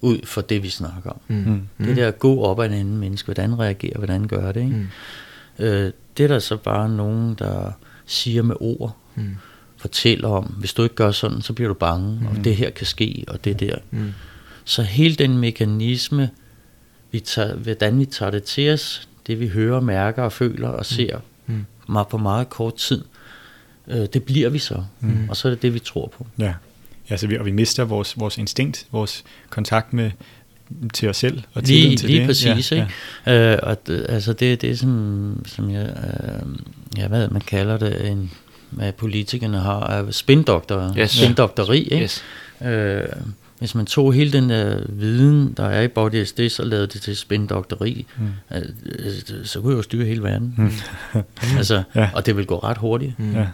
ud 0.00 0.18
for 0.24 0.40
det, 0.40 0.62
vi 0.62 0.68
snakker 0.68 1.10
om. 1.10 1.20
Mm. 1.28 1.62
Mm. 1.78 1.86
Det 1.86 1.96
der 1.96 2.08
at 2.08 2.18
gå 2.18 2.42
op 2.42 2.60
ad 2.60 2.66
en 2.66 2.72
anden 2.72 2.98
menneske, 2.98 3.26
hvordan 3.26 3.58
reagerer, 3.58 3.98
hvordan 3.98 4.26
gør 4.26 4.52
det. 4.52 4.60
Ikke? 4.60 4.88
Mm. 5.58 5.64
Øh, 5.64 5.92
det 6.16 6.24
er 6.24 6.28
der 6.28 6.38
så 6.38 6.56
bare 6.56 6.88
nogen, 6.88 7.34
der 7.34 7.72
siger 8.06 8.42
med 8.42 8.56
ord. 8.60 8.96
Mm 9.14 9.36
fortæller 9.82 10.28
om, 10.28 10.44
hvis 10.44 10.72
du 10.72 10.82
ikke 10.82 10.94
gør 10.94 11.10
sådan, 11.10 11.42
så 11.42 11.52
bliver 11.52 11.68
du 11.68 11.74
bange, 11.74 12.18
mm. 12.20 12.26
og 12.26 12.44
det 12.44 12.56
her 12.56 12.70
kan 12.70 12.86
ske, 12.86 13.24
og 13.28 13.44
det 13.44 13.60
der. 13.60 13.76
Mm. 13.90 14.12
Så 14.64 14.82
hele 14.82 15.14
den 15.14 15.38
mekanisme, 15.38 16.30
vi 17.10 17.20
tager, 17.20 17.54
hvordan 17.56 17.98
vi 17.98 18.04
tager 18.04 18.30
det 18.30 18.44
til 18.44 18.72
os, 18.72 19.08
det 19.26 19.40
vi 19.40 19.48
hører, 19.48 19.80
mærker 19.80 20.22
og 20.22 20.32
føler 20.32 20.68
og 20.68 20.78
mm. 20.78 20.84
ser 20.84 21.18
mm. 21.46 21.64
meget 21.88 22.08
på 22.08 22.18
meget 22.18 22.48
kort 22.48 22.74
tid, 22.74 23.04
øh, 23.88 24.06
det 24.12 24.22
bliver 24.22 24.48
vi 24.48 24.58
så. 24.58 24.84
Mm. 25.00 25.28
Og 25.28 25.36
så 25.36 25.48
er 25.48 25.50
det 25.52 25.62
det, 25.62 25.74
vi 25.74 25.78
tror 25.78 26.12
på. 26.18 26.26
Ja, 26.38 26.54
ja 27.10 27.16
så 27.16 27.26
vi, 27.26 27.38
og 27.38 27.46
vi 27.46 27.50
mister 27.50 27.84
vores, 27.84 28.18
vores 28.18 28.38
instinkt, 28.38 28.86
vores 28.92 29.24
kontakt 29.50 29.92
med, 29.92 30.10
til 30.94 31.08
os 31.08 31.16
selv 31.16 31.42
og 31.54 31.62
lige, 31.62 31.96
til 31.96 32.08
lige 32.08 32.18
det. 32.18 32.26
præcis, 32.26 32.72
ja, 32.72 32.76
ikke? 32.76 32.88
Ja. 33.26 33.52
Øh, 33.52 33.58
og 33.62 33.76
altså 34.08 34.32
det, 34.32 34.60
det 34.60 34.70
er 34.70 34.76
sådan, 34.76 35.36
som 35.46 35.70
jeg, 35.70 35.84
øh, 35.86 36.48
jeg 36.98 37.10
ved, 37.10 37.28
man 37.28 37.40
kalder 37.40 37.78
det 37.78 38.10
en 38.10 38.30
hvad 38.72 38.92
politikerne 38.92 39.58
har 39.58 39.80
af 39.80 40.14
spindoktor, 40.14 40.94
yes. 40.98 41.10
spindokteri. 41.10 41.78
Ikke? 41.78 42.04
Yes. 42.04 42.24
Øh, 42.64 43.02
hvis 43.58 43.74
man 43.74 43.86
tog 43.86 44.12
hele 44.12 44.32
den 44.32 44.50
der 44.50 44.80
viden, 44.88 45.54
der 45.56 45.64
er 45.64 45.82
i 45.82 45.88
Body 45.88 46.24
SD, 46.24 46.40
så 46.48 46.64
lavede 46.64 46.86
det 46.86 47.02
til 47.02 47.16
spindokteri, 47.16 48.06
mm. 48.18 48.56
øh, 48.56 48.64
så 49.44 49.60
kunne 49.60 49.70
jeg 49.70 49.76
jo 49.76 49.82
styre 49.82 50.04
hele 50.04 50.22
verden. 50.22 50.54
Mm. 50.56 50.72
altså, 51.58 51.82
ja. 51.94 52.10
Og 52.14 52.26
det 52.26 52.36
vil 52.36 52.46
gå 52.46 52.58
ret 52.58 52.78
hurtigt, 52.78 53.18
mm. 53.18 53.34
ja. 53.34 53.46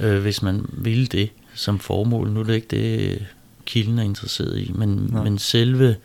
øh, 0.00 0.22
hvis 0.22 0.42
man 0.42 0.66
ville 0.72 1.06
det 1.06 1.30
som 1.54 1.78
formål. 1.78 2.30
Nu 2.30 2.40
er 2.40 2.44
det 2.44 2.54
ikke 2.54 2.68
det, 2.70 3.26
kilden 3.66 3.98
er 3.98 4.02
interesseret 4.02 4.58
i, 4.58 4.72
men, 4.74 5.10
men 5.24 5.38
selve 5.38 5.96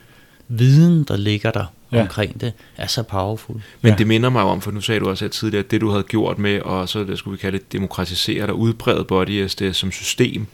viden, 0.47 1.03
der 1.03 1.17
ligger 1.17 1.51
der, 1.51 1.65
ja. 1.91 2.01
omkring 2.01 2.41
det, 2.41 2.53
er 2.77 2.87
så 2.87 3.03
powerful. 3.03 3.61
Men 3.81 3.89
ja. 3.91 3.97
det 3.97 4.07
minder 4.07 4.29
mig 4.29 4.43
om, 4.43 4.61
for 4.61 4.71
nu 4.71 4.81
sagde 4.81 4.99
du 4.99 5.09
også 5.09 5.25
at 5.25 5.31
tidligere, 5.31 5.63
at 5.63 5.71
det 5.71 5.81
du 5.81 5.89
havde 5.89 6.03
gjort 6.03 6.39
med, 6.39 6.61
og 6.61 6.89
så 6.89 7.03
det 7.03 7.17
skulle 7.17 7.37
vi 7.37 7.41
kalde 7.41 7.57
det, 7.57 7.71
demokratisere 7.71 8.45
og 8.45 8.59
udbrede 8.59 9.03
body 9.03 9.47
SDS 9.47 9.77
som 9.77 9.91
system, 9.91 10.47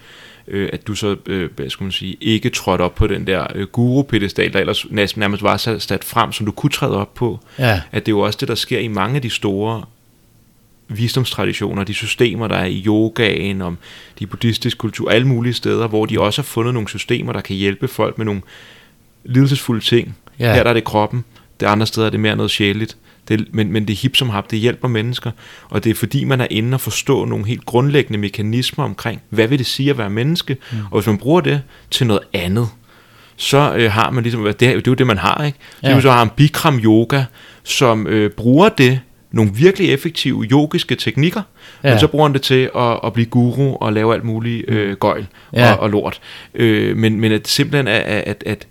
øh, 0.47 0.70
at 0.74 0.88
du 0.88 0.95
så, 0.95 1.16
øh, 1.26 1.49
hvad 1.55 1.70
skal 1.70 1.84
man 1.84 1.91
sige, 1.91 2.18
ikke 2.22 2.49
trådte 2.49 2.82
op 2.82 2.95
på 2.95 3.08
den 3.08 3.28
der 3.28 3.47
øh, 3.55 3.68
guru-pedestal, 3.68 4.53
der 4.53 4.60
ellers 4.60 4.86
nærmest 4.91 5.43
var 5.43 5.58
sat 5.58 6.03
frem, 6.03 6.32
som 6.32 6.45
du 6.45 6.51
kunne 6.51 6.70
træde 6.70 6.97
op 6.97 7.14
på. 7.14 7.39
Ja. 7.60 7.82
At 7.91 8.05
det 8.05 8.12
er 8.12 8.16
jo 8.16 8.20
også 8.20 8.38
det, 8.39 8.47
der 8.47 8.55
sker 8.55 8.80
i 8.80 8.88
mange 8.88 9.16
af 9.16 9.22
de 9.22 9.30
store 9.30 9.84
visdomstraditioner, 10.90 11.84
de 11.84 11.94
systemer, 11.94 12.48
der 12.48 12.56
er 12.56 12.66
i 12.66 12.84
yogaen, 12.86 13.62
om 13.62 13.78
de 14.20 14.28
buddhistiske 14.28 14.78
kultur, 14.78 15.10
alle 15.12 15.28
mulige 15.28 15.54
steder, 15.54 15.88
hvor 15.88 16.06
de 16.06 16.20
også 16.20 16.42
har 16.42 16.46
fundet 16.46 16.74
nogle 16.74 16.90
systemer, 16.90 17.34
der 17.34 17.42
kan 17.42 17.56
hjælpe 17.56 17.88
folk 17.88 18.18
med 18.18 18.26
nogle 18.26 18.42
lidelsesfulde 19.26 19.86
ting. 19.86 20.18
Ja. 20.40 20.54
Her 20.54 20.64
der 20.64 20.70
er 20.70 20.74
det 20.74 20.84
kroppen, 20.84 21.24
det 21.60 21.66
andre 21.66 21.86
steder 21.86 22.08
er 22.08 22.12
det 22.12 22.20
mere 22.20 22.36
noget 22.36 22.52
sjældent. 22.52 22.98
Det, 23.28 23.48
men, 23.52 23.72
men 23.72 23.88
det 23.88 23.94
er 23.94 23.98
hip 23.98 24.16
som 24.16 24.30
hap, 24.30 24.52
det 24.52 24.60
hjælper 24.60 24.88
mennesker, 24.88 25.32
og 25.70 25.84
det 25.84 25.90
er 25.90 25.94
fordi, 25.94 26.24
man 26.24 26.42
er 26.42 26.48
inde 26.50 26.76
og 26.76 26.82
forstå 26.82 27.26
nogle 27.26 27.46
helt 27.46 27.66
grundlæggende 27.66 28.20
mekanismer 28.20 28.86
omkring, 28.86 29.22
hvad 29.30 29.48
vil 29.48 29.60
det 29.60 29.66
sige 29.66 29.90
at 29.90 29.98
være 29.98 30.10
menneske, 30.10 30.58
mm. 30.72 30.78
og 30.92 31.00
hvis 31.00 31.08
man 31.08 31.18
bruger 31.18 31.42
det 31.42 31.62
til 31.92 32.08
noget 32.08 32.22
andet, 32.34 32.70
så 33.36 33.74
øh, 33.76 33.92
har 33.92 34.12
man 34.12 34.24
ligesom, 34.24 34.44
det, 34.44 34.60
det 34.60 34.68
er 34.68 34.82
jo 34.88 34.94
det, 34.94 35.08
man 35.08 35.18
har, 35.18 35.44
ikke? 35.46 35.58
Det 35.82 35.92
er 35.92 36.00
så 36.00 36.12
har 36.12 36.24
en 36.24 36.30
Bikram 36.36 36.80
yoga, 36.84 37.24
som 37.64 38.08
øh, 38.08 38.32
bruger 38.32 38.70
det, 38.70 39.00
nogle 39.32 39.51
virkelig 39.53 39.93
effektive 39.93 40.45
yogiske 40.51 40.95
teknikker, 40.95 41.41
ja. 41.84 41.89
men 41.89 41.99
så 41.99 42.07
bruger 42.07 42.25
han 42.25 42.34
det 42.34 42.41
til 42.41 42.69
at, 42.75 42.99
at 43.03 43.13
blive 43.13 43.25
guru 43.25 43.75
og 43.75 43.93
lave 43.93 44.13
alt 44.13 44.23
muligt 44.23 44.69
øh, 44.69 44.95
gøjl 44.95 45.28
ja. 45.53 45.73
og, 45.73 45.80
og 45.80 45.89
lort. 45.89 46.19
Øh, 46.53 46.97
men, 46.97 47.19
men 47.19 47.32
at 47.32 47.47
simpelthen, 47.47 47.88
at, 47.88 48.01
at, 48.03 48.43
at, 48.45 48.67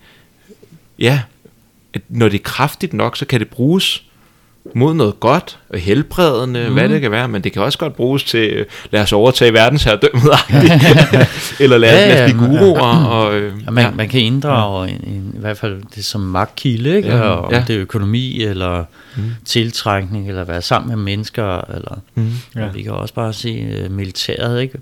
ja, 0.99 1.21
at 1.93 2.01
når 2.09 2.29
det 2.29 2.39
er 2.39 2.43
kraftigt 2.43 2.93
nok, 2.93 3.17
så 3.17 3.25
kan 3.25 3.39
det 3.39 3.47
bruges 3.49 4.06
mod 4.75 4.93
noget 4.93 5.19
godt 5.19 5.59
og 5.69 5.79
helbredende, 5.79 6.65
mm. 6.67 6.73
hvad 6.73 6.89
det 6.89 7.01
kan 7.01 7.11
være, 7.11 7.27
men 7.27 7.41
det 7.43 7.53
kan 7.53 7.61
også 7.61 7.77
godt 7.77 7.95
bruges 7.95 8.23
til, 8.23 8.49
øh, 8.49 8.65
lad 8.91 9.01
os 9.01 9.13
overtage 9.13 9.53
verdensherredømmet, 9.53 10.23
eller 11.63 11.77
lad, 11.77 11.89
ja, 11.89 12.07
ja, 12.07 12.13
lad 12.13 12.25
os 12.25 12.31
blive 12.31 12.47
guruer. 12.47 13.05
Og, 13.05 13.35
øh, 13.35 13.53
ja, 13.65 13.71
man, 13.71 13.83
ja. 13.83 13.91
man 13.91 14.09
kan 14.09 14.21
inddrage 14.21 14.85
ja. 14.85 14.93
en, 14.93 15.03
en, 15.07 15.33
i 15.35 15.39
hvert 15.39 15.57
fald 15.57 15.81
det 15.95 16.05
som 16.05 16.21
magtkilde, 16.21 16.95
ikke? 16.95 17.09
Ja, 17.09 17.19
og 17.19 17.45
om 17.45 17.53
ja. 17.53 17.63
det 17.67 17.75
er 17.75 17.81
økonomi, 17.81 18.43
eller 18.43 18.83
mm. 19.15 19.23
tiltrækning, 19.45 20.29
eller 20.29 20.43
være 20.43 20.61
sammen 20.61 20.89
med 20.89 20.97
mennesker, 20.97 21.75
eller 21.75 21.99
mm. 22.15 22.31
ja. 22.55 22.67
vi 22.67 22.81
kan 22.81 22.91
også 22.91 23.13
bare 23.13 23.33
se 23.33 23.85
uh, 23.85 23.91
militæret, 23.91 24.61
ikke? 24.61 24.79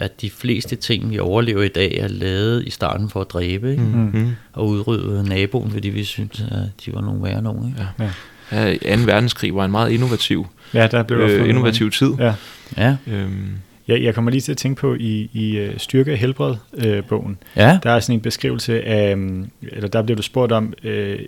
at 0.00 0.20
de 0.20 0.30
fleste 0.30 0.76
ting, 0.76 1.10
vi 1.10 1.18
overlever 1.18 1.62
i 1.62 1.68
dag, 1.68 1.98
er 2.00 2.08
lavet 2.08 2.64
i 2.66 2.70
starten 2.70 3.10
for 3.10 3.20
at 3.20 3.30
dræbe, 3.30 3.70
ikke? 3.70 3.82
Mm. 3.82 4.30
og 4.52 4.68
udrydde 4.68 5.28
naboen, 5.28 5.70
fordi 5.70 5.88
vi 5.88 6.04
synes, 6.04 6.44
at 6.50 6.84
de 6.86 6.94
var 6.94 7.00
nogle 7.00 7.22
værre 7.22 7.42
nogen. 7.42 7.68
Ikke? 7.68 7.86
Ja. 7.98 8.04
Ja 8.04 8.10
ja, 8.52 8.96
2. 8.96 9.02
verdenskrig 9.06 9.54
var 9.54 9.64
en 9.64 9.70
meget 9.70 9.90
innovativ, 9.90 10.46
ja, 10.74 10.86
der 10.86 11.02
blev 11.02 11.18
øh, 11.18 11.48
innovativ 11.48 11.90
tid. 11.90 12.12
Ja. 12.18 12.34
Ja. 12.76 12.96
Øhm. 13.06 13.48
Jeg, 13.88 14.02
jeg 14.02 14.14
kommer 14.14 14.30
lige 14.30 14.40
til 14.40 14.52
at 14.52 14.58
tænke 14.58 14.80
på 14.80 14.94
i, 14.94 15.30
i 15.32 15.68
uh, 15.68 15.70
Styrke 15.76 16.12
og 16.12 16.18
Helbred-bogen. 16.18 17.38
Øh, 17.56 17.62
ja. 17.62 17.78
Der 17.82 17.90
er 17.90 18.00
sådan 18.00 18.14
en 18.14 18.20
beskrivelse 18.20 18.82
af, 18.82 19.14
um, 19.14 19.50
eller 19.62 19.88
der 19.88 20.02
bliver 20.02 20.16
du 20.16 20.22
spurgt 20.22 20.52
om, 20.52 20.74
uh, 20.84 20.90
det, 20.90 21.26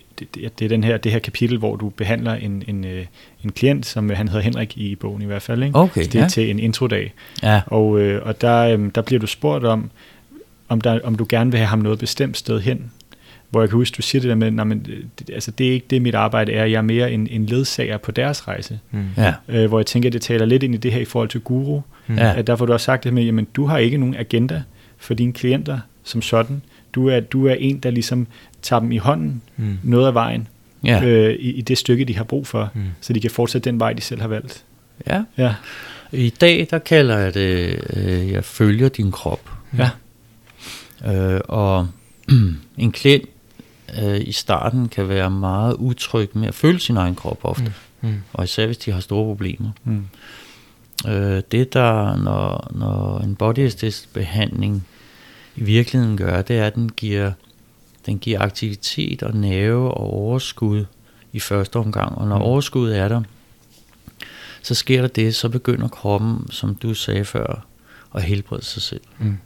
det, 0.59 0.63
er 0.63 0.69
den 0.69 0.85
her, 0.85 0.97
det 0.97 1.13
her 1.13 1.19
kapitel, 1.19 1.59
hvor 1.59 1.77
du 1.77 1.89
behandler 1.89 2.35
en, 2.35 2.63
en, 2.69 2.85
uh, 2.85 2.91
en 3.45 3.53
klient, 3.53 3.87
som 3.87 4.11
uh, 4.11 4.17
han 4.17 4.29
hedder 4.29 4.43
Henrik 4.43 4.79
i 4.79 4.95
bogen 4.95 5.23
i 5.23 5.25
hvert 5.25 5.43
fald. 5.43 5.63
Ikke? 5.63 5.79
Okay, 5.79 6.05
det 6.05 6.15
er 6.15 6.21
ja. 6.21 6.29
til 6.29 6.51
en 6.51 6.59
introdag. 6.59 7.13
Ja. 7.43 7.61
Og, 7.67 7.89
uh, 7.91 8.15
og 8.23 8.41
der, 8.41 8.75
um, 8.75 8.91
der 8.91 9.03
bliver 9.03 9.21
du 9.21 9.27
spurgt 9.27 9.65
om, 9.65 9.91
om, 10.69 10.81
der, 10.81 11.01
om 11.05 11.15
du 11.15 11.27
gerne 11.29 11.51
vil 11.51 11.59
have 11.59 11.69
ham 11.69 11.79
noget 11.79 11.99
bestemt 11.99 12.37
sted 12.37 12.61
hen 12.61 12.91
hvor 13.55 13.63
jeg 13.63 13.71
kan 13.71 13.77
huske, 13.77 13.95
du 13.97 14.03
siger 14.03 14.23
det 14.23 14.29
der 14.29 14.35
med, 14.35 14.51
nej, 14.51 14.65
men, 14.65 14.87
det, 15.19 15.31
altså, 15.31 15.51
det 15.51 15.69
er 15.69 15.73
ikke 15.73 15.87
det, 15.91 16.03
mit 16.03 16.15
arbejde 16.15 16.53
er. 16.53 16.65
Jeg 16.65 16.79
er 16.79 16.83
mere 16.83 17.13
en, 17.13 17.27
en 17.31 17.47
ledsager 17.47 17.97
på 17.97 18.11
deres 18.11 18.49
rejse. 18.49 18.79
Mm. 18.91 19.05
Ja. 19.17 19.35
Øh, 19.49 19.69
hvor 19.69 19.79
jeg 19.79 19.87
tænker, 19.87 20.09
at 20.09 20.13
det 20.13 20.23
taler 20.23 20.47
lidt 20.47 20.63
ind 20.63 20.75
i 20.75 20.77
det 20.77 20.93
her 20.93 21.01
i 21.01 21.05
forhold 21.05 21.29
til 21.29 21.41
guru. 21.41 21.81
Mm. 22.07 22.15
Ja. 22.15 22.35
At 22.37 22.47
derfor 22.47 22.67
du 22.67 22.73
har 22.73 22.79
sagt 22.79 23.05
det 23.05 23.15
med, 23.15 23.23
jamen 23.23 23.47
du 23.57 23.67
har 23.67 23.79
ikke 23.79 23.97
nogen 23.97 24.15
agenda 24.15 24.63
for 24.99 25.15
dine 25.15 25.33
klienter 25.33 25.79
som 26.05 26.23
sådan. 26.23 26.63
Du 26.93 27.09
er, 27.09 27.21
du 27.21 27.47
er 27.47 27.55
en, 27.55 27.79
der 27.79 27.91
ligesom 27.91 28.27
tager 28.63 28.81
dem 28.81 28.93
i 28.93 28.97
hånden 28.97 29.43
mm. 29.57 29.79
noget 29.83 30.07
af 30.07 30.15
vejen 30.15 30.49
ja. 30.85 31.05
øh, 31.05 31.35
i, 31.35 31.51
i 31.51 31.61
det 31.61 31.79
stykke, 31.79 32.05
de 32.05 32.17
har 32.17 32.25
brug 32.25 32.47
for, 32.47 32.71
mm. 32.75 32.83
så 33.01 33.13
de 33.13 33.21
kan 33.21 33.31
fortsætte 33.31 33.71
den 33.71 33.81
vej, 33.81 33.93
de 33.93 34.01
selv 34.01 34.21
har 34.21 34.29
valgt. 34.29 34.65
Ja. 35.07 35.23
ja. 35.39 35.55
I 36.13 36.31
dag, 36.31 36.67
der 36.71 36.79
kalder 36.79 37.19
jeg 37.19 37.35
det, 37.35 37.81
øh, 37.97 38.33
jeg 38.33 38.45
følger 38.45 38.89
din 38.89 39.13
krop. 39.13 39.51
Ja. 39.79 39.91
Øh, 41.07 41.41
og 41.45 41.89
en 42.79 42.93
klient 42.93 43.29
øh, 44.03 44.21
i 44.21 44.33
starten 44.33 44.89
kan 44.89 45.09
være 45.09 45.31
meget 45.31 45.75
utryg 45.75 46.31
med 46.33 46.49
at 46.49 46.55
føle 46.55 46.81
sin 46.81 46.97
egen 46.97 47.15
krop 47.15 47.39
ofte. 47.43 47.73
Mm. 48.01 48.09
Mm. 48.09 48.23
Og 48.33 48.45
især 48.45 48.67
hvis 48.67 48.79
de 48.79 48.93
har 48.93 49.01
store 49.01 49.25
problemer. 49.25 49.71
Mm. 49.85 50.07
Øh, 51.09 51.43
det 51.53 51.73
der, 51.73 52.17
når, 52.17 52.71
når 52.71 53.19
en 53.19 53.37
body 53.37 53.71
behandling 54.13 54.87
i 55.57 55.63
virkeligheden 55.63 56.17
gør, 56.17 56.43
det 56.43 56.59
er, 56.59 56.67
at 56.67 56.75
den 56.75 56.89
giver, 56.89 57.33
den 58.07 58.19
giver 58.19 58.41
aktivitet 58.41 59.23
og 59.23 59.37
nerve 59.37 59.91
og 59.91 60.13
overskud 60.13 60.85
i 61.33 61.41
første 61.41 61.77
omgang. 61.77 62.19
Og 62.19 62.29
når 62.29 62.39
mm. 62.39 62.43
overskuddet 62.43 62.99
er 62.99 63.09
der, 63.09 63.23
så 64.63 64.75
sker 64.75 65.01
der 65.01 65.09
det, 65.09 65.35
så 65.35 65.49
begynder 65.49 65.89
kroppen, 65.89 66.51
som 66.51 66.75
du 66.75 66.95
sagde 66.95 67.25
før, 67.25 67.67
at 68.15 68.23
helbrede 68.23 68.65
sig 68.65 68.83
selv. 68.83 69.01
Mm. 69.19 69.39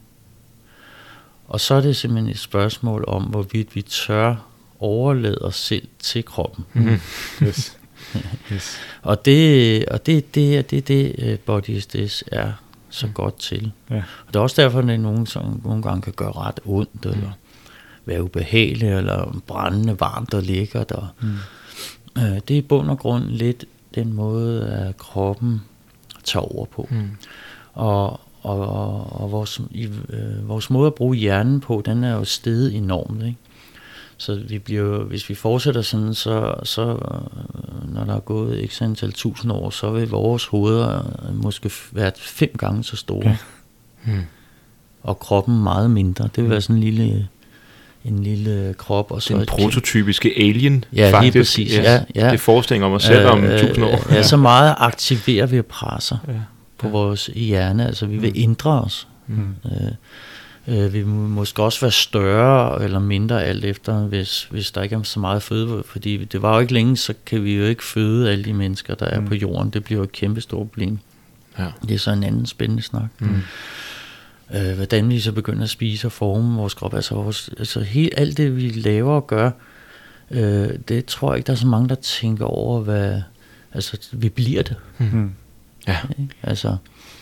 Og 1.48 1.60
så 1.60 1.74
er 1.74 1.80
det 1.80 1.96
simpelthen 1.96 2.30
et 2.30 2.38
spørgsmål 2.38 3.04
om, 3.08 3.22
hvorvidt 3.22 3.76
vi 3.76 3.82
tør 3.82 4.34
overlade 4.80 5.38
os 5.40 5.56
selv 5.56 5.88
til 5.98 6.24
kroppen. 6.24 6.64
Mm. 6.72 6.88
Yes. 7.42 7.78
yes. 8.52 8.78
og 9.02 9.24
det 9.24 9.84
og 9.88 10.06
det 10.06 10.34
det 10.34 10.70
det 10.70 10.88
det 10.88 11.32
uh, 11.32 11.38
body 11.38 11.78
SDS 11.80 12.24
er 12.26 12.52
så 12.90 13.06
mm. 13.06 13.12
godt 13.12 13.38
til. 13.38 13.72
Ja. 13.90 13.96
Og 13.96 14.34
det 14.34 14.36
er 14.36 14.40
også 14.40 14.62
derfor 14.62 14.78
at 14.78 14.84
det 14.84 15.00
nogen 15.00 15.26
som 15.26 15.60
nogle 15.64 15.82
gange 15.82 16.02
kan 16.02 16.12
gøre 16.12 16.32
ret 16.32 16.60
ondt 16.64 17.04
mm. 17.04 17.10
eller 17.10 17.30
være 18.04 18.22
ubehagelig 18.22 18.88
eller 18.88 19.40
brændende 19.46 20.00
varmt 20.00 20.34
og 20.34 20.42
lækkert 20.42 20.92
og 20.92 21.08
mm. 21.20 21.36
uh, 22.16 22.22
det 22.22 22.50
er 22.50 22.58
i 22.58 22.62
bund 22.62 22.90
og 22.90 22.98
grund 22.98 23.24
lidt 23.24 23.64
den 23.94 24.12
måde 24.12 24.66
at 24.68 24.96
kroppen 24.96 25.62
tager 26.24 26.54
over 26.54 26.64
på. 26.64 26.88
Mm. 26.90 27.10
Og 27.72 28.20
og, 28.48 28.68
og, 28.68 29.22
og 29.22 29.32
vores, 29.32 29.60
i, 29.70 29.84
øh, 29.84 30.48
vores 30.48 30.70
måde 30.70 30.86
at 30.86 30.94
bruge 30.94 31.16
hjernen 31.16 31.60
på, 31.60 31.82
den 31.86 32.04
er 32.04 32.14
jo 32.14 32.24
steget 32.24 32.74
enormt. 32.74 33.22
Ikke? 33.22 33.36
Så 34.16 34.40
vi 34.48 34.58
bliver, 34.58 34.98
hvis 34.98 35.28
vi 35.28 35.34
fortsætter 35.34 35.82
sådan, 35.82 36.14
så, 36.14 36.54
så 36.62 36.82
øh, 36.82 37.94
når 37.94 38.04
der 38.04 38.14
er 38.14 38.20
gået 38.20 38.70
x 38.70 38.82
antal 38.82 39.12
tusind 39.12 39.52
år, 39.52 39.70
så 39.70 39.90
vil 39.90 40.08
vores 40.08 40.46
hoveder 40.46 40.98
øh, 41.28 41.42
måske 41.42 41.70
være 41.92 42.12
fem 42.16 42.50
gange 42.58 42.84
så 42.84 42.96
store. 42.96 43.18
Okay. 43.18 43.36
Hmm. 44.04 44.22
Og 45.02 45.18
kroppen 45.18 45.62
meget 45.62 45.90
mindre. 45.90 46.24
Det 46.24 46.36
vil 46.36 46.42
hmm. 46.42 46.50
være 46.50 46.60
sådan 46.60 46.76
en 46.76 46.82
lille 46.82 47.28
en 48.04 48.22
lille 48.22 48.74
krop. 48.78 49.10
Og 49.10 49.22
så 49.22 49.34
Den 49.34 49.46
prototypiske 49.46 50.32
alien, 50.36 50.84
ja, 50.94 51.10
faktisk. 51.12 51.34
Lige 51.34 51.42
præcis, 51.42 51.76
ja, 51.76 51.92
ja, 51.92 52.02
ja. 52.14 52.30
Det 52.30 52.40
forestilling 52.40 52.84
om 52.84 52.92
os 52.92 53.02
selv 53.02 53.26
øh, 53.26 53.32
om 53.32 53.44
tusind 53.60 53.84
år. 53.84 54.12
Ja, 54.12 54.22
så 54.22 54.36
meget 54.36 54.74
aktiverer 54.78 55.46
vi 55.46 55.62
presser. 55.62 56.16
Ja 56.28 56.32
på 56.78 56.86
ja. 56.86 56.92
vores 56.92 57.26
hjerne. 57.26 57.86
Altså 57.86 58.06
vi 58.06 58.18
vil 58.18 58.30
mm. 58.30 58.42
ændre 58.42 58.82
os. 58.82 59.08
Mm. 59.26 59.54
Øh, 59.64 60.84
øh, 60.84 60.92
vi 60.92 61.04
må 61.04 61.28
måske 61.28 61.62
også 61.62 61.80
være 61.80 61.90
større 61.90 62.84
eller 62.84 62.98
mindre 62.98 63.44
alt 63.44 63.64
efter, 63.64 64.00
hvis, 64.00 64.44
hvis 64.50 64.70
der 64.70 64.82
ikke 64.82 64.96
er 64.96 65.02
så 65.02 65.20
meget 65.20 65.42
føde. 65.42 65.82
Fordi 65.86 66.24
det 66.24 66.42
var 66.42 66.54
jo 66.54 66.60
ikke 66.60 66.72
længe, 66.72 66.96
så 66.96 67.14
kan 67.26 67.44
vi 67.44 67.56
jo 67.56 67.64
ikke 67.64 67.84
føde 67.84 68.30
alle 68.30 68.44
de 68.44 68.52
mennesker, 68.52 68.94
der 68.94 69.06
er 69.06 69.20
mm. 69.20 69.26
på 69.26 69.34
jorden. 69.34 69.70
Det 69.70 69.84
bliver 69.84 69.98
jo 69.98 70.04
et 70.04 70.12
kæmpe 70.12 70.40
stort 70.40 70.68
problem. 70.68 70.98
Ja. 71.58 71.66
Det 71.82 71.94
er 71.94 71.98
så 71.98 72.10
en 72.10 72.22
anden 72.22 72.46
spændende 72.46 72.82
snak. 72.82 73.10
Mm. 73.18 73.42
Øh, 74.54 74.76
hvordan 74.76 75.08
vi 75.08 75.20
så 75.20 75.32
begynder 75.32 75.62
at 75.62 75.70
spise 75.70 76.08
og 76.08 76.12
forme 76.12 76.56
vores 76.56 76.74
krop. 76.74 76.94
Altså, 76.94 77.14
vores, 77.14 77.50
altså 77.58 77.80
helt, 77.80 78.14
alt 78.16 78.36
det, 78.36 78.56
vi 78.56 78.68
laver 78.68 79.14
og 79.14 79.26
gør, 79.26 79.50
øh, 80.30 80.68
det 80.88 81.04
tror 81.04 81.32
jeg 81.32 81.38
ikke, 81.38 81.46
der 81.46 81.52
er 81.52 81.56
så 81.56 81.66
mange, 81.66 81.88
der 81.88 81.94
tænker 81.94 82.44
over, 82.44 82.80
hvad... 82.80 83.22
Altså, 83.72 83.98
vi 84.12 84.28
bliver 84.28 84.62
det. 84.62 84.76
Mm. 84.98 85.32
Ja. 85.88 85.96
Altså. 86.42 86.76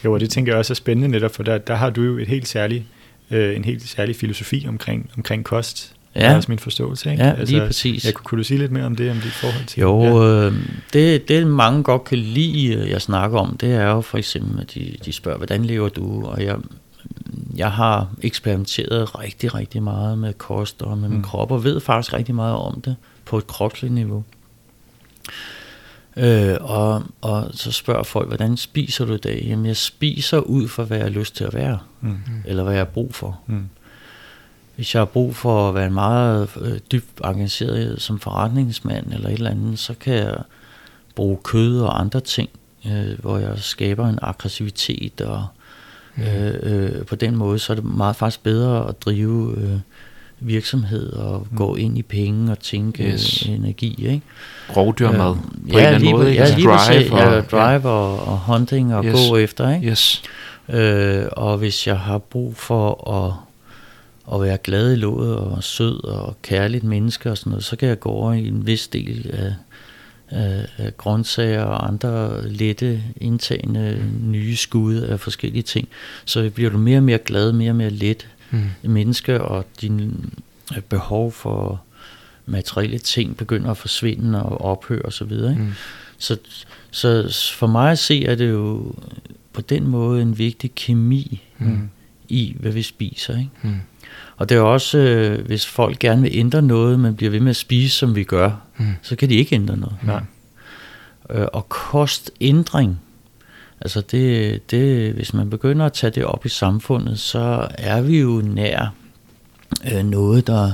Jo, 0.05 0.13
og 0.13 0.21
det 0.21 0.31
tænker 0.31 0.53
jeg 0.53 0.59
også 0.59 0.73
er 0.73 0.75
spændende 0.75 1.09
netop, 1.09 1.35
for 1.35 1.43
der, 1.43 1.59
der 1.59 1.75
har 1.75 1.91
du 1.91 2.03
jo 2.03 2.19
et 2.19 2.29
helt 2.29 2.49
særligt, 2.49 2.85
øh, 3.31 3.57
en 3.57 3.65
helt 3.65 3.89
særlig 3.89 4.17
filosofi 4.17 4.67
omkring, 4.69 5.11
omkring 5.17 5.45
kost. 5.45 5.93
Ja. 6.15 6.21
Det 6.21 6.29
er 6.31 6.37
også 6.37 6.51
min 6.51 6.59
forståelse. 6.59 7.11
Ikke? 7.11 7.25
Ja, 7.25 7.31
altså, 7.31 7.55
lige 7.55 7.67
præcis. 7.67 8.05
Jeg, 8.05 8.15
kunne 8.15 8.39
du 8.39 8.45
sige 8.45 8.59
lidt 8.59 8.73
mere 8.73 8.85
om 8.85 8.97
det, 8.97 9.11
om 9.11 9.17
dit 9.17 9.33
forhold 9.33 9.65
til 9.67 9.81
Jo, 9.81 10.03
ja. 10.03 10.47
øh, 10.47 10.55
det, 10.93 11.29
det 11.29 11.47
mange 11.47 11.83
godt 11.83 12.05
kan 12.05 12.19
lide, 12.19 12.75
øh, 12.75 12.91
jeg 12.91 13.03
snakker 13.03 13.39
om, 13.39 13.57
det 13.57 13.73
er 13.75 13.91
jo 13.91 14.01
for 14.01 14.19
eksempel, 14.19 14.61
at 14.61 14.75
de, 14.75 14.97
de 15.05 15.13
spørger, 15.13 15.39
hvordan 15.39 15.65
lever 15.65 15.89
du? 15.89 16.27
Og 16.27 16.45
jeg, 16.45 16.57
jeg 17.57 17.73
har 17.73 18.09
eksperimenteret 18.23 19.19
rigtig, 19.19 19.55
rigtig 19.55 19.83
meget 19.83 20.19
med 20.19 20.33
kost 20.33 20.83
og 20.83 20.99
med 20.99 21.09
mm. 21.09 21.15
min 21.15 21.23
krop, 21.23 21.51
og 21.51 21.65
ved 21.65 21.81
faktisk 21.81 22.15
rigtig 22.15 22.35
meget 22.35 22.57
om 22.57 22.81
det 22.81 22.97
på 23.25 23.39
et 23.39 23.47
kropsligt 23.47 23.95
niveau. 23.95 24.25
Øh, 26.17 26.57
og, 26.61 27.03
og 27.21 27.51
så 27.53 27.73
spørger 27.73 28.03
folk, 28.03 28.29
hvordan 28.29 28.57
spiser 28.57 29.05
du 29.05 29.15
i 29.15 29.19
dag? 29.19 29.45
Jamen, 29.49 29.67
jeg 29.67 29.77
spiser 29.77 30.39
ud 30.39 30.69
for, 30.69 30.85
hvad 30.85 30.97
jeg 30.97 31.05
har 31.05 31.11
lyst 31.11 31.37
til 31.37 31.45
at 31.45 31.55
være, 31.55 31.79
mm. 32.01 32.19
eller 32.45 32.63
hvad 32.63 32.73
jeg 32.73 32.81
har 32.81 32.85
brug 32.85 33.15
for. 33.15 33.41
Mm. 33.47 33.69
hvis 34.77 34.95
jeg 34.95 35.01
har 35.01 35.05
brug 35.07 35.37
for 35.37 35.69
at 35.69 35.75
være 35.75 35.91
meget 35.91 36.49
øh, 36.61 36.79
dybt 36.93 37.21
engageret 37.25 38.03
som 38.03 38.21
forretningsmand 38.21 39.13
eller 39.13 39.29
et 39.29 39.35
eller 39.35 39.51
andet, 39.51 39.79
så 39.79 39.95
kan 39.95 40.15
jeg 40.15 40.37
bruge 41.15 41.39
kød 41.45 41.81
og 41.81 42.01
andre 42.01 42.21
ting, 42.21 42.51
øh, 42.87 43.19
hvor 43.19 43.39
jeg 43.39 43.59
skaber 43.59 44.09
en 44.09 44.19
aggressivitet, 44.23 45.21
og 45.21 45.47
mm. 46.17 46.23
øh, 46.23 46.55
øh, 46.63 47.05
på 47.05 47.17
den 47.17 47.37
måde, 47.37 47.59
så 47.59 47.73
er 47.73 47.75
det 47.75 47.85
meget 47.85 48.17
faktisk 48.17 48.43
bedre 48.43 48.89
at 48.89 49.03
drive 49.03 49.55
øh, 49.59 49.79
virksomhed 50.41 51.13
og 51.13 51.47
mm. 51.51 51.57
gå 51.57 51.77
ind 51.77 51.99
i 51.99 52.03
penge 52.03 52.53
og 52.53 52.59
tænke 52.59 53.03
yes. 53.05 53.43
energi. 53.43 54.07
Ikke? 54.09 54.23
Rovdyrmad 54.77 55.31
øh, 55.31 55.37
på 55.73 55.79
ja, 55.79 55.89
en 55.89 55.95
eller 55.95 55.95
anden 55.95 56.11
måde. 56.11 56.33
Ja, 56.33 56.55
lige 56.55 56.69
drive, 56.69 57.13
og, 57.13 57.19
ja, 57.19 57.41
drive 57.41 57.89
ja. 57.89 57.89
og, 57.89 58.29
og 58.29 58.39
hunting 58.39 58.95
og 58.95 59.05
yes. 59.05 59.29
gå 59.29 59.37
efter. 59.37 59.75
Ikke? 59.75 59.89
Yes. 59.89 60.23
Øh, 60.69 61.25
og 61.33 61.59
hvis 61.59 61.87
jeg 61.87 61.99
har 61.99 62.19
brug 62.19 62.57
for 62.57 63.11
at 63.11 63.33
at 64.33 64.43
være 64.43 64.59
glad 64.59 64.93
i 64.93 64.97
låget 64.97 65.37
og 65.37 65.65
sød 65.65 66.05
og 66.05 66.37
kærligt 66.43 66.85
menneske 66.85 67.31
og 67.31 67.39
sådan 67.39 67.51
noget, 67.51 67.65
så 67.65 67.77
kan 67.77 67.89
jeg 67.89 68.01
gå 68.01 68.09
over 68.09 68.33
i 68.33 68.49
en 68.49 68.67
vis 68.67 68.89
del 68.89 69.31
af, 69.33 69.55
af, 70.29 70.67
af 70.77 70.97
grøntsager 70.97 71.63
og 71.63 71.89
andre 71.89 72.47
lette 72.49 73.03
indtagende 73.17 74.03
nye 74.23 74.57
skud 74.57 74.95
af 74.95 75.21
forskellige 75.21 75.63
ting. 75.63 75.89
Så 76.25 76.51
bliver 76.55 76.71
du 76.71 76.79
mere 76.79 76.99
og 76.99 77.03
mere 77.03 77.19
glad, 77.19 77.53
mere 77.53 77.71
og 77.71 77.77
mere 77.77 77.91
let 77.91 78.29
mm. 78.51 78.71
menneske, 78.83 79.41
og 79.41 79.67
din 79.81 80.25
øh, 80.77 80.83
behov 80.83 81.33
for 81.33 81.83
materielle 82.47 82.99
ting 82.99 83.37
begynder 83.37 83.71
at 83.71 83.77
forsvinde 83.77 84.43
og 84.43 84.61
ophøre 84.61 85.03
osv. 85.03 85.31
Så, 85.31 85.55
mm. 85.59 85.73
så, 86.19 86.39
så 86.91 87.33
for 87.55 87.67
mig 87.67 87.91
at 87.91 87.99
se, 87.99 88.25
er 88.25 88.35
det 88.35 88.51
jo 88.51 88.95
på 89.53 89.61
den 89.61 89.87
måde 89.87 90.23
en 90.23 90.39
vigtig 90.39 90.75
kemi 90.75 91.43
mm. 91.59 91.89
i, 92.29 92.57
hvad 92.61 92.73
vi 92.73 92.83
spiser. 92.83 93.39
Ikke? 93.39 93.51
Mm. 93.63 93.81
Og 94.37 94.49
det 94.49 94.57
er 94.57 94.61
også, 94.61 94.99
øh, 94.99 95.47
hvis 95.47 95.67
folk 95.67 95.99
gerne 95.99 96.23
vil 96.23 96.31
ændre 96.35 96.63
noget, 96.63 97.01
men 97.01 97.17
bliver 97.17 97.31
ved 97.31 97.41
med 97.41 97.51
at 97.51 97.57
spise, 97.57 97.91
som 97.91 98.15
vi 98.15 98.25
gør, 98.25 98.51
mm. 98.77 98.87
så 99.03 99.17
kan 99.17 99.29
de 99.29 99.35
ikke 99.35 99.55
ændre 99.55 99.77
noget. 99.77 99.97
Nej. 100.03 100.23
Øh, 101.31 101.47
og 101.53 101.69
kostændring, 101.69 103.01
altså 103.81 104.01
det, 104.01 104.71
det, 104.71 105.13
hvis 105.13 105.35
man 105.35 105.51
begynder 105.51 105.87
at 105.87 105.93
tage 105.93 106.11
det 106.11 106.25
op 106.25 106.47
i 106.47 106.49
samfundet, 106.49 107.19
så 107.19 107.69
er 107.71 108.01
vi 108.01 108.21
jo 108.21 108.43
nær 108.45 108.95
øh, 109.93 110.05
noget, 110.05 110.47
der, 110.47 110.73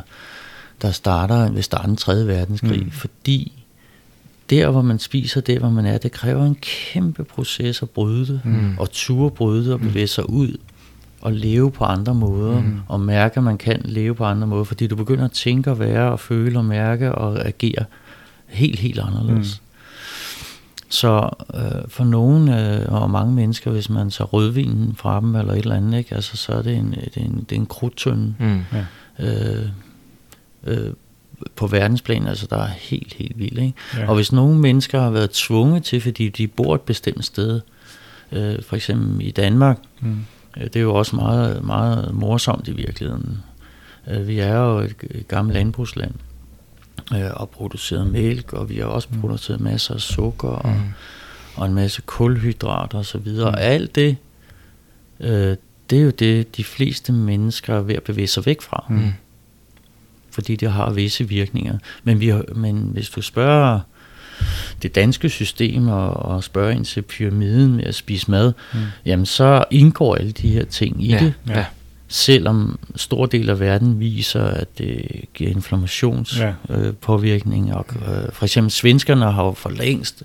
der 0.83 0.91
starter 0.91 1.51
ved 1.51 1.63
starten 1.63 1.93
af 1.93 1.99
3. 1.99 2.27
verdenskrig, 2.27 2.85
mm. 2.85 2.91
fordi 2.91 3.53
der, 4.51 4.71
hvor 4.71 4.83
man 4.83 4.99
spiser, 4.99 5.41
der, 5.41 5.59
hvor 5.59 5.71
man 5.71 5.87
er, 5.87 5.99
det 5.99 6.13
kræver 6.13 6.47
en 6.47 6.57
kæmpe 6.61 7.25
proces 7.25 7.83
at 7.83 7.91
bryde 7.91 8.27
det, 8.27 8.41
mm. 8.45 8.79
og 8.79 8.91
ture 8.91 9.31
bryde 9.31 9.65
det 9.65 9.73
og 9.73 9.81
bevæge 9.81 10.07
sig 10.07 10.31
ud 10.31 10.57
at 11.27 11.33
leve 11.33 11.71
på 11.71 11.85
andre 11.85 12.15
måder, 12.15 12.61
mm. 12.61 12.81
og 12.89 13.01
mærke, 13.01 13.37
at 13.37 13.43
man 13.43 13.59
kan 13.59 13.81
leve 13.85 14.15
på 14.15 14.25
andre 14.25 14.47
måder, 14.47 14.65
fordi 14.65 14.87
du 14.87 14.97
begynder 14.97 15.25
at 15.25 15.33
tænke 15.33 15.71
og 15.71 15.79
være 15.79 16.13
og 16.13 16.21
føle 16.21 16.59
og 16.59 16.65
mærke 16.65 17.15
og 17.15 17.47
agere 17.47 17.85
helt, 18.47 18.79
helt 18.79 18.99
anderledes. 18.99 19.61
Mm. 19.61 19.72
Så 20.93 21.29
øh, 21.55 21.89
for 21.89 22.05
nogen 22.05 22.49
øh, 22.49 22.93
og 22.93 23.11
mange 23.11 23.35
mennesker, 23.35 23.71
hvis 23.71 23.91
man 23.91 24.11
tager 24.11 24.29
rødvinen 24.29 24.95
fra 24.97 25.21
dem 25.21 25.35
eller 25.35 25.53
et 25.53 25.59
eller 25.59 25.77
andet, 25.77 25.99
ikke, 25.99 26.15
altså, 26.15 26.37
så 26.37 26.53
er 26.53 26.63
det 26.63 26.77
en, 26.77 26.91
det 26.91 27.17
er 27.17 27.21
en, 27.21 27.47
det 27.51 27.57
er 27.57 27.61
en 27.61 27.67
krudtønde. 27.67 28.35
Mm. 28.39 28.61
Ja. 28.73 28.85
Øh, 29.19 29.69
øh, 30.65 30.93
på 31.57 31.67
verdensplan, 31.67 32.27
altså 32.27 32.47
der 32.51 32.57
er 32.57 32.69
helt, 32.69 33.15
helt 33.15 33.39
vildt. 33.39 33.59
Ikke? 33.59 33.75
Ja. 33.97 34.09
Og 34.09 34.15
hvis 34.15 34.33
nogle 34.33 34.59
mennesker 34.59 35.01
har 35.01 35.11
været 35.11 35.31
tvunget 35.31 35.85
til, 35.85 36.01
fordi 36.01 36.29
de 36.29 36.47
bor 36.47 36.75
et 36.75 36.81
bestemt 36.81 37.25
sted, 37.25 37.61
øh, 38.33 38.63
for 38.63 38.77
eksempel 38.77 39.27
i 39.27 39.31
Danmark, 39.31 39.79
mm 40.01 40.19
Øh, 40.57 40.65
det 40.65 40.77
er 40.77 40.81
jo 40.81 40.95
også 40.95 41.17
meget, 41.17 41.65
meget 41.65 42.15
morsomt 42.15 42.69
i 42.69 42.73
virkeligheden. 42.73 43.43
Øh, 44.11 44.29
vi 44.29 44.39
er 44.39 44.57
jo 44.57 44.79
et, 44.79 44.95
et 45.11 45.29
gammelt 45.29 45.55
landbrugsland 45.55 46.15
øh, 47.15 47.31
og 47.35 47.51
produceret 47.51 48.07
mælk, 48.07 48.53
og 48.53 48.69
vi 48.69 48.77
har 48.77 48.85
også 48.85 49.09
mm. 49.13 49.21
produceret 49.21 49.61
masser 49.61 49.95
af 49.95 50.01
sukker 50.01 50.49
og, 50.49 50.71
mm. 50.71 50.83
og 51.57 51.67
en 51.67 51.75
masse 51.75 52.03
kulhydrater 52.07 52.99
og 52.99 53.07
så 53.07 53.19
videre. 53.19 53.51
Mm. 53.51 53.55
Og 53.55 53.63
alt 53.63 53.95
det, 53.95 54.17
det 55.91 55.99
er 55.99 56.03
jo 56.03 56.11
det, 56.11 56.57
de 56.57 56.65
fleste 56.65 57.13
mennesker 57.13 57.75
er 57.75 57.81
ved 57.81 57.95
at 57.95 58.03
bevæge 58.03 58.27
sig 58.27 58.47
væk 58.47 58.63
fra. 58.63 58.85
Mm. 58.89 59.13
Fordi 60.31 60.57
det 60.57 60.73
har 60.73 60.91
visse 60.91 61.29
virkninger. 61.29 61.79
Men, 62.05 62.21
vi 62.21 62.29
har, 62.29 62.45
men 62.55 62.77
hvis 62.77 63.09
du 63.11 63.23
spørger 63.23 63.81
det 64.83 64.95
danske 64.95 65.29
system 65.29 65.89
og, 65.89 66.11
og 66.11 66.45
spørge 66.45 66.75
ind 66.75 66.85
til 66.85 67.03
pyramiden 67.03 67.77
med 67.77 67.85
at 67.85 67.95
spise 67.95 68.31
mad, 68.31 68.53
mm. 68.75 68.81
jamen 69.05 69.27
så 69.27 69.65
indgår 69.71 70.17
alle 70.17 70.33
de 70.33 70.49
her 70.49 70.65
ting 70.65 71.05
i 71.05 71.09
ja, 71.09 71.19
det. 71.19 71.35
Ja. 71.49 71.65
Selvom 72.15 72.79
stor 72.97 73.27
del 73.27 73.51
af 73.51 73.61
verden 73.61 74.01
viser, 74.01 74.45
at 74.45 74.79
det 74.79 75.25
giver 75.35 75.51
inflammationspåvirkning. 75.51 77.69
Ja. 77.69 77.73
Øh, 77.73 77.79
og, 77.79 77.87
øh, 77.97 78.33
for 78.33 78.45
eksempel 78.45 78.71
svenskerne 78.71 79.33
har 79.33 79.45
jo 79.45 79.53
for 79.53 79.71
længst 79.71 80.23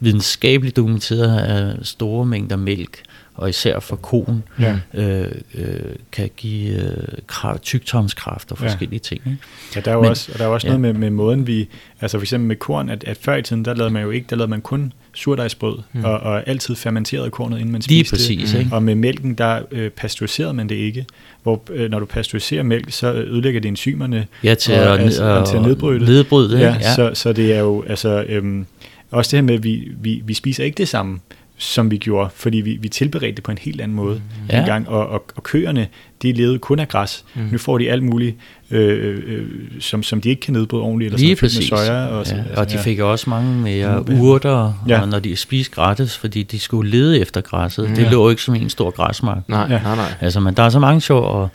videnskabeligt 0.00 0.76
dokumenteret 0.76 1.38
at 1.38 1.86
store 1.86 2.26
mængder 2.26 2.56
mælk 2.56 3.02
og 3.34 3.48
især 3.48 3.80
for 3.80 3.96
konen, 3.96 4.42
ja. 4.58 4.78
øh, 4.94 5.32
øh, 5.54 5.80
kan 6.12 6.30
give 6.36 6.82
øh, 6.82 6.96
kraft, 7.26 7.62
tyktarmskræft 7.62 8.52
og 8.52 8.58
forskellige 8.58 9.00
ja. 9.04 9.16
ting. 9.16 9.22
Ikke? 9.26 9.38
Ja, 9.76 9.80
der 9.80 9.90
er 9.90 9.94
jo 9.94 10.00
Men, 10.00 10.10
også, 10.10 10.32
og 10.32 10.38
der 10.38 10.44
er 10.44 10.48
også 10.48 10.66
ja. 10.66 10.76
noget 10.76 10.80
med, 10.80 10.92
med 11.00 11.10
måden, 11.10 11.46
vi, 11.46 11.68
altså 12.00 12.18
for 12.18 12.22
eksempel 12.22 12.48
med 12.48 12.56
korn, 12.56 12.88
at, 12.88 13.04
at 13.04 13.16
før 13.16 13.36
i 13.36 13.42
tiden, 13.42 13.64
der 13.64 13.74
lavede 13.74 13.92
man 13.92 14.02
jo 14.02 14.10
ikke, 14.10 14.26
der 14.30 14.36
lavede 14.36 14.50
man 14.50 14.60
kun 14.60 14.92
surdejsbrød, 15.14 15.78
mm. 15.92 16.04
og, 16.04 16.20
og 16.20 16.48
altid 16.48 16.76
fermenteret 16.76 17.32
kornet, 17.32 17.58
inden 17.58 17.72
man 17.72 17.82
spiste 17.82 17.94
Lige 17.94 18.10
præcis, 18.10 18.50
det. 18.50 18.58
Ikke? 18.58 18.74
Og 18.74 18.82
med 18.82 18.94
mælken, 18.94 19.34
der 19.34 19.60
øh, 19.70 19.90
pasteuriserede 19.90 20.54
man 20.54 20.68
det 20.68 20.74
ikke. 20.74 21.06
Hvor 21.42 21.62
øh, 21.70 21.90
når 21.90 21.98
du 21.98 22.06
pasteuriserer 22.06 22.62
mælk, 22.62 22.92
så 22.92 23.12
ødelægger 23.12 23.60
det 23.60 23.68
enzymerne 23.68 24.26
ja, 24.44 24.54
til, 24.54 24.74
og, 24.74 25.00
altså, 25.00 25.24
og, 25.24 25.48
til 25.48 25.56
at 25.56 25.62
nedbryde 25.62 26.00
det. 26.00 26.08
Nedbryde 26.08 26.50
det, 26.52 26.60
ja, 26.60 26.74
ja. 26.80 26.94
Så, 26.94 27.10
så 27.14 27.32
det 27.32 27.54
er 27.54 27.60
jo, 27.60 27.84
altså, 27.88 28.24
øhm, 28.28 28.66
også 29.10 29.30
det 29.30 29.36
her 29.36 29.42
med, 29.42 29.54
at 29.54 29.64
vi, 29.64 29.92
vi, 30.00 30.22
vi 30.24 30.34
spiser 30.34 30.64
ikke 30.64 30.76
det 30.76 30.88
samme 30.88 31.18
som 31.60 31.90
vi 31.90 31.96
gjorde, 31.96 32.30
fordi 32.34 32.58
vi, 32.58 32.78
vi 32.80 32.88
tilberedte 32.88 33.36
det 33.36 33.44
på 33.44 33.50
en 33.50 33.58
helt 33.58 33.80
anden 33.80 33.96
måde 33.96 34.14
mm. 34.14 34.46
ja. 34.50 34.60
engang, 34.60 34.88
og, 34.88 35.08
og, 35.08 35.24
og 35.36 35.42
køerne, 35.42 35.86
de 36.22 36.32
levede 36.32 36.58
kun 36.58 36.78
af 36.78 36.88
græs. 36.88 37.24
Mm. 37.34 37.42
Nu 37.52 37.58
får 37.58 37.78
de 37.78 37.90
alt 37.90 38.02
muligt, 38.02 38.36
øh, 38.70 39.22
øh, 39.26 39.46
som, 39.80 40.02
som 40.02 40.20
de 40.20 40.28
ikke 40.28 40.40
kan 40.40 40.54
nedbryde 40.54 40.82
ordentligt, 40.82 41.08
eller 41.08 41.18
Lige 41.18 41.36
som 41.36 41.44
med 41.44 41.50
soja. 41.50 42.06
Og, 42.06 42.10
ja. 42.10 42.18
altså, 42.18 42.44
og 42.56 42.70
de 42.70 42.78
fik 42.78 42.98
også 42.98 43.30
mange 43.30 43.54
mere 43.54 44.04
urter, 44.20 44.84
ja. 44.88 45.06
når 45.06 45.18
de 45.18 45.36
spiste 45.36 45.74
gratis, 45.74 46.16
fordi 46.16 46.42
de 46.42 46.58
skulle 46.58 46.90
lede 46.90 47.20
efter 47.20 47.40
græsset. 47.40 47.88
Mm. 47.88 47.94
Det 47.94 48.10
lå 48.10 48.30
ikke 48.30 48.42
som 48.42 48.54
en 48.54 48.70
stor 48.70 48.90
græsmark. 48.90 49.48
Nej, 49.48 49.66
ja. 49.70 49.82
nej, 49.82 49.96
nej. 49.96 50.14
Altså, 50.20 50.40
men 50.40 50.54
der 50.54 50.62
er 50.62 50.68
så 50.68 50.78
mange 50.78 51.00
sjov, 51.00 51.24
og 51.24 51.48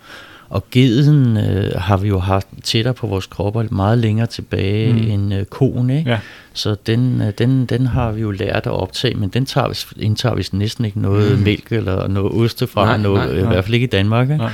og 0.50 0.64
geden 0.72 1.38
øh, 1.38 1.72
har 1.78 1.98
vi 1.98 2.08
jo 2.08 2.20
haft 2.20 2.48
tættere 2.64 2.94
på 2.94 3.08
vores 3.08 3.26
kropper 3.26 3.64
meget 3.72 3.98
længere 3.98 4.28
tilbage 4.28 4.94
mm. 4.94 5.12
end 5.12 5.34
øh, 5.34 5.46
koen, 5.46 5.90
ikke? 5.90 6.10
Ja. 6.10 6.20
Så 6.54 6.76
den, 6.88 7.22
øh, 7.22 7.34
den, 7.38 7.66
den 7.66 7.86
har 7.88 8.12
vi 8.12 8.22
jo 8.22 8.32
lært 8.32 8.68
at 8.68 8.72
optage, 8.72 9.16
men 9.16 9.30
den 9.30 9.46
tager 9.46 9.68
vi, 9.68 10.04
indtager 10.06 10.36
vi 10.36 10.46
næsten 10.52 10.86
ikke 10.86 11.02
noget 11.02 11.38
mm. 11.38 11.44
mælk 11.44 11.72
eller 11.72 12.08
noget 12.08 12.32
oste 12.32 12.68
fra, 12.68 12.86
nej, 12.86 12.98
noget, 12.98 13.26
nej, 13.26 13.36
nej. 13.36 13.44
i 13.44 13.48
hvert 13.48 13.64
fald 13.64 13.74
ikke 13.74 13.84
i 13.84 13.90
Danmark. 13.90 14.30
Ikke? 14.30 14.38
Nej. 14.38 14.52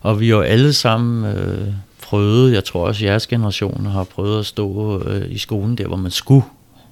Og 0.00 0.20
vi 0.20 0.28
har 0.28 0.36
jo 0.36 0.42
alle 0.42 0.72
sammen 0.72 1.36
øh, 1.36 1.68
prøvet, 2.02 2.52
jeg 2.52 2.64
tror 2.64 2.86
også 2.86 3.04
jeres 3.04 3.26
generation 3.26 3.86
har 3.86 4.04
prøvet 4.04 4.38
at 4.38 4.46
stå 4.46 5.02
øh, 5.08 5.22
i 5.30 5.38
skolen 5.38 5.78
der, 5.78 5.86
hvor 5.86 5.96
man 5.96 6.10
skulle 6.10 6.44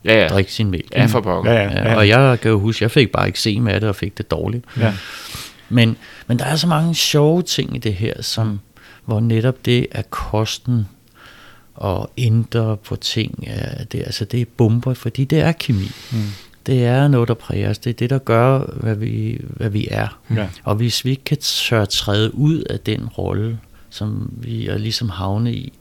ja, 0.05 0.23
ja. 0.23 0.29
drikke 0.29 0.53
sin 0.53 0.71
mælk. 0.71 0.87
Ja, 0.93 1.07
for 1.07 1.21
pokker. 1.21 1.53
Ja, 1.53 1.63
ja, 1.63 1.89
ja. 1.91 1.97
Og 1.97 2.09
jeg 2.09 2.41
kan 2.41 2.51
jo 2.51 2.59
huske, 2.59 2.83
jeg 2.83 2.91
fik 2.91 3.13
bare 3.13 3.27
ikke 3.27 3.41
se 3.41 3.61
med 3.61 3.81
det 3.81 3.89
og 3.89 3.97
fik 3.97 4.19
det 4.19 4.31
dårligt. 4.31 4.65
Ja. 4.81 4.93
Men, 5.69 5.97
men 6.27 6.39
der 6.39 6.45
er 6.45 6.57
så 6.57 6.67
mange 6.67 6.95
sjove 6.95 7.43
ting 7.43 7.77
i 7.77 7.79
det 7.79 7.95
her, 7.95 8.23
som, 8.23 8.61
hvor 9.05 9.21
netop 9.21 9.65
det 9.65 9.87
er 9.91 10.03
kosten 10.03 10.87
og 11.75 12.11
ændre 12.17 12.77
på 12.77 12.97
ting, 12.97 13.45
er, 13.47 13.85
det, 13.85 13.99
altså 13.99 14.25
det 14.25 14.41
er 14.41 14.45
bomber, 14.57 14.95
fordi 14.95 15.25
det 15.25 15.41
er 15.41 15.53
kemi. 15.53 15.91
Mm. 16.13 16.19
Det 16.67 16.85
er 16.85 17.09
noget, 17.09 17.29
der 17.29 17.35
præger 17.35 17.71
os. 17.71 17.79
Det 17.79 17.91
er 17.91 17.95
det, 17.95 18.11
der 18.11 18.19
gør, 18.19 18.59
hvad 18.59 18.95
vi, 18.95 19.41
hvad 19.49 19.71
vi 19.71 19.89
er. 19.91 20.19
Ja. 20.35 20.49
Og 20.65 20.75
hvis 20.75 21.05
vi 21.05 21.11
ikke 21.11 21.25
kan 21.25 21.39
tør 21.39 21.85
træde 21.85 22.35
ud 22.35 22.59
af 22.59 22.81
den 22.81 23.09
rolle, 23.09 23.59
som 23.91 24.33
vi 24.33 24.67
er 24.67 24.79
ligesom 24.79 25.09
havne 25.09 25.55
i, 25.55 25.73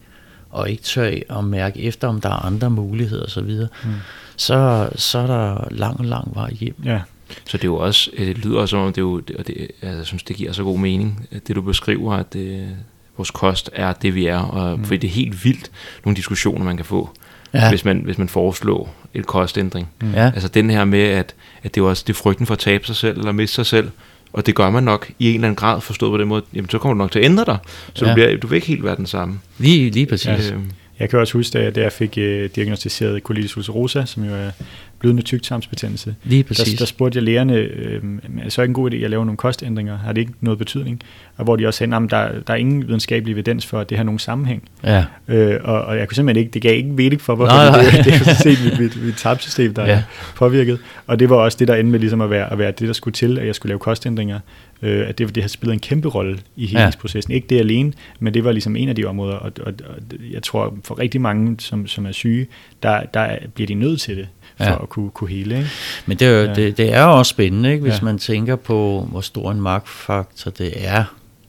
og 0.50 0.70
ikke 0.70 0.84
tør 0.84 1.12
at 1.38 1.44
mærke 1.44 1.82
efter, 1.82 2.08
om 2.08 2.22
der 2.22 2.30
er 2.30 2.46
andre 2.46 2.70
muligheder 2.70 3.26
osv., 3.26 3.68
mm. 3.84 3.92
så, 4.36 4.90
så 4.96 5.20
er 5.20 5.28
der 5.28 5.68
lang, 5.72 6.06
lang 6.06 6.36
vej 6.36 6.54
hjem. 6.54 6.76
Ja. 6.86 7.02
Så 7.46 7.58
det 7.58 7.64
er 7.64 7.68
jo 7.68 7.76
også, 7.76 8.12
det 8.18 8.38
lyder 8.38 8.66
som 8.66 8.80
om, 8.80 8.94
det 8.94 8.98
er 8.98 9.02
jo, 9.02 9.22
og 9.40 9.48
det, 9.48 9.68
altså, 9.82 9.98
jeg 9.98 10.06
synes, 10.06 10.24
det 10.24 10.36
giver 10.36 10.52
så 10.52 10.64
god 10.64 10.80
mening, 10.80 11.28
det 11.48 11.56
du 11.56 11.62
beskriver, 11.62 12.14
at 12.14 12.34
det, 12.34 12.76
vores 13.18 13.32
kost 13.32 13.70
er 13.74 13.94
det, 13.94 14.16
vi 14.16 14.26
er. 14.26 14.40
Og, 14.40 14.78
mm. 14.78 14.86
Fordi 14.86 14.98
det 14.98 15.08
er 15.08 15.12
helt 15.12 15.46
vildt, 15.46 15.72
nogle 16.06 16.16
diskussioner, 16.16 16.66
man 16.66 16.76
kan 16.76 16.86
få, 16.86 17.10
ja. 17.54 17.70
hvis, 17.70 17.86
man, 17.86 18.02
hvis 18.04 18.18
man 18.18 18.30
foreslår 18.30 18.96
et 19.14 19.26
kostændring. 19.26 19.90
Mm. 20.02 20.14
Ja. 20.14 20.26
Altså 20.26 20.48
den 20.48 20.70
her 20.70 20.86
med, 20.86 21.04
at, 21.04 21.36
at 21.64 21.76
det 21.76 21.82
er 21.82 21.86
også 21.86 22.04
det 22.08 22.14
er 22.14 22.18
frygten 22.18 22.46
for 22.46 22.54
at 22.54 22.60
tabe 22.60 22.86
sig 22.86 22.96
selv, 22.96 23.18
eller 23.18 23.32
miste 23.32 23.56
sig 23.56 23.66
selv, 23.66 23.90
og 24.34 24.46
det 24.46 24.56
gør 24.56 24.70
man 24.70 24.84
nok 24.84 25.12
i 25.20 25.30
en 25.30 25.36
eller 25.36 25.48
anden 25.48 25.56
grad 25.56 25.82
forstået 25.82 26.12
på 26.12 26.18
den 26.18 26.28
måde, 26.28 26.44
jamen 26.54 26.70
så 26.70 26.78
kommer 26.78 26.94
du 26.94 26.98
nok 26.98 27.12
til 27.12 27.20
at 27.20 27.26
ændre 27.26 27.46
dig, 27.46 27.58
så 27.94 28.06
ja. 28.06 28.12
du, 28.12 28.16
bliver, 28.16 28.38
du 28.38 28.48
vil 28.48 28.56
ikke 28.56 28.68
helt 28.68 28.84
være 28.84 28.96
den 28.96 29.06
samme. 29.06 29.40
Lige, 29.58 29.90
lige 29.90 30.06
præcis. 30.06 30.28
Ja. 30.28 30.54
Øh, 30.54 30.60
Jeg 31.02 31.10
kan 31.10 31.20
også 31.20 31.34
huske, 31.34 31.72
da 31.72 31.82
jeg 31.82 31.92
fik 31.92 32.18
øh, 32.18 32.50
diagnostiseret 32.56 33.22
colitis 33.22 33.58
ulcerosa, 33.58 34.06
som 34.06 34.24
jo 34.24 34.34
er 34.34 34.52
blødende 35.00 35.22
tyktarmsbetændelse. 35.22 36.16
Lige 36.24 36.44
præcis. 36.44 36.70
Der, 36.70 36.78
der 36.78 36.86
spurgte 36.86 37.18
jeg 37.18 37.24
lægerne, 37.24 37.56
øh, 37.56 38.02
er 38.40 38.44
det 38.44 38.54
så 38.54 38.62
ikke 38.62 38.70
en 38.70 38.74
god 38.74 38.92
idé 38.92 38.96
at 38.96 39.10
lave 39.10 39.26
nogle 39.26 39.38
kostændringer? 39.38 39.98
Har 39.98 40.14
det 40.14 40.22
ikke 40.22 40.34
noget 40.42 40.58
betydning? 40.58 41.02
Og 41.38 41.44
hvor 41.44 41.56
de 41.56 41.68
også 41.68 41.78
sagde, 41.78 41.96
at 41.96 42.02
der, 42.10 42.30
der 42.48 42.54
er 42.54 42.58
ingen 42.58 42.88
videnskabelig 42.88 43.34
evidens 43.34 43.66
for, 43.66 43.80
at 43.80 43.90
det 43.90 43.98
har 43.98 44.04
nogen 44.04 44.20
sammenhæng. 44.20 44.64
Ja. 44.84 45.06
Øh, 45.28 45.60
og, 45.64 45.82
og 45.82 45.98
jeg 45.98 46.08
kunne 46.08 46.16
simpelthen 46.16 46.44
ikke, 46.46 46.54
det 46.54 46.62
gav 46.62 46.76
ikke 46.76 46.90
mening 46.90 47.22
for, 47.22 47.36
hvorfor 47.36 47.54
nej, 47.54 47.82
det, 47.82 48.06
det, 48.06 48.14
er 48.14 48.34
set 48.34 48.58
mit, 48.64 48.80
mit, 48.80 49.04
mit 49.06 49.16
tarmsystem, 49.16 49.74
der 49.74 49.86
ja. 49.86 49.92
er 49.92 50.02
påvirket. 50.36 50.80
Og 51.08 51.20
det 51.20 51.30
var 51.30 51.36
også 51.36 51.58
det, 51.60 51.68
der 51.68 51.76
endte 51.76 51.92
med 51.92 52.00
ligesom 52.00 52.22
at 52.22 52.30
være, 52.30 52.52
at 52.52 52.58
være 52.58 52.72
det, 52.72 52.88
der 52.88 52.94
skulle 52.94 53.14
til, 53.14 53.40
at 53.40 53.48
jeg 53.48 53.56
skulle 53.56 53.70
lave 53.70 53.80
kostændringer. 53.80 54.40
Øh, 54.82 55.10
at 55.10 55.18
det, 55.18 55.36
det 55.36 55.44
har 55.44 55.48
spillet 55.48 55.74
en 55.74 55.80
kæmpe 55.80 56.08
rolle 56.08 56.40
i 56.56 56.66
helingsprocessen. 56.66 57.32
Ja. 57.32 57.36
Ikke 57.36 57.48
det 57.48 57.60
alene, 57.60 57.94
men 58.20 58.34
det 58.34 58.44
var 58.44 58.52
ligesom 58.52 58.76
en 58.76 58.90
af 58.90 58.96
de 58.96 59.06
områder. 59.06 59.36
Og, 59.36 59.52
og, 59.62 59.74
og 59.90 59.96
jeg 60.32 60.44
tror, 60.44 60.78
for 60.84 61.00
rigtig 61.00 61.22
mange, 61.22 61.56
som, 61.60 61.88
som 61.88 62.06
er 62.06 62.12
syge, 62.12 62.48
der, 62.84 63.04
der 63.04 63.38
bliver 63.54 63.68
de 63.68 63.74
nødt 63.74 64.02
til 64.02 64.18
det 64.18 64.28
for 64.58 64.64
ja. 64.64 64.82
at 64.84 64.90
kunne, 64.90 65.10
kunne 65.10 65.30
hele. 65.30 65.58
Ikke? 65.58 65.70
Men 66.06 66.20
det 66.20 66.28
er, 66.28 66.32
jo, 66.32 66.48
ja. 66.48 66.54
det, 66.54 66.78
det 66.78 66.94
er 66.94 67.04
også 67.04 67.30
spændende, 67.30 67.72
ikke? 67.72 67.82
hvis 67.82 68.00
ja. 68.00 68.06
man 68.06 68.18
tænker 68.18 68.56
på, 68.56 69.08
hvor 69.12 69.22
stor 69.22 69.52
en 69.52 69.62
magtfaktor 69.62 70.52
det 70.52 70.74
er, 70.76 71.04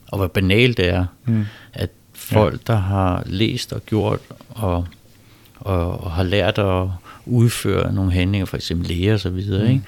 og 0.09 0.19
hvor 0.19 0.27
banalt 0.27 0.77
det 0.77 0.89
er, 0.89 1.07
mm. 1.27 1.45
at 1.73 1.91
folk, 2.15 2.61
ja. 2.69 2.73
der 2.73 2.79
har 2.79 3.23
læst 3.27 3.73
og 3.73 3.87
gjort 3.87 4.21
og, 4.49 4.87
og, 5.57 6.05
og 6.05 6.11
har 6.11 6.23
lært 6.23 6.59
at 6.59 6.89
udføre 7.27 7.93
nogle 7.93 8.13
handlinger, 8.13 8.47
for 8.47 8.57
eksempel 8.57 8.89
læger 8.89 9.29
videre, 9.29 9.65
mm. 9.65 9.71
ikke? 9.71 9.83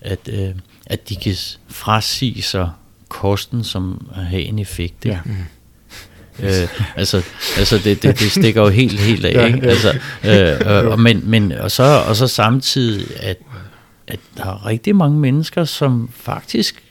At, 0.00 0.18
øh, 0.32 0.50
at 0.86 1.08
de 1.08 1.16
kan 1.16 1.34
frasige 1.68 2.42
sig 2.42 2.70
kosten, 3.08 3.64
som 3.64 4.08
har 4.14 4.36
en 4.36 4.58
effekt. 4.58 5.04
Ikke? 5.04 5.16
Ja. 5.16 5.20
Mm. 5.24 5.32
Øh, 6.42 6.68
altså, 6.96 7.22
altså 7.58 7.78
det, 7.78 8.02
det, 8.02 8.20
det 8.20 8.30
stikker 8.30 8.62
jo 8.62 8.68
helt, 8.68 9.00
helt 9.00 9.24
af, 9.24 9.46
ikke? 9.46 9.66
Altså, 9.66 9.98
øh, 10.24 10.90
og, 10.90 11.00
men, 11.00 11.22
men, 11.24 11.52
og, 11.52 11.70
så, 11.70 12.04
og 12.08 12.16
så 12.16 12.26
samtidig, 12.26 13.06
at, 13.20 13.36
at 14.06 14.20
der 14.36 14.44
er 14.44 14.66
rigtig 14.66 14.96
mange 14.96 15.18
mennesker, 15.18 15.64
som 15.64 16.10
faktisk 16.12 16.82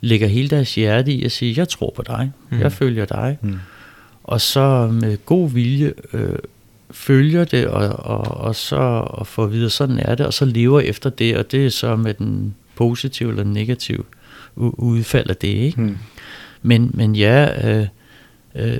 lægger 0.00 0.26
hele 0.26 0.48
deres 0.48 0.74
hjerte 0.74 1.12
i 1.12 1.24
at 1.24 1.32
sige, 1.32 1.54
jeg 1.56 1.68
tror 1.68 1.92
på 1.96 2.02
dig, 2.06 2.32
mm. 2.50 2.60
jeg 2.60 2.72
følger 2.72 3.04
dig. 3.04 3.38
Mm. 3.42 3.58
Og 4.24 4.40
så 4.40 4.86
med 4.92 5.18
god 5.26 5.50
vilje 5.50 5.92
øh, 6.12 6.38
følger 6.90 7.44
det, 7.44 7.66
og, 7.66 7.88
og, 7.88 8.36
og 8.36 8.56
så 8.56 8.76
og 9.06 9.26
får 9.26 9.46
videre, 9.46 9.70
sådan 9.70 9.98
er 9.98 10.14
det, 10.14 10.26
og 10.26 10.34
så 10.34 10.44
lever 10.44 10.80
efter 10.80 11.10
det, 11.10 11.36
og 11.36 11.52
det 11.52 11.66
er 11.66 11.70
så 11.70 11.96
med 11.96 12.14
den 12.14 12.54
positive 12.74 13.30
eller 13.30 13.44
negative 13.44 14.04
udfald 14.56 15.30
af 15.30 15.36
det, 15.36 15.48
ikke? 15.48 15.80
Mm. 15.80 15.98
Men, 16.62 16.90
men 16.94 17.16
ja, 17.16 17.68
øh, 17.70 17.86
øh, 18.54 18.78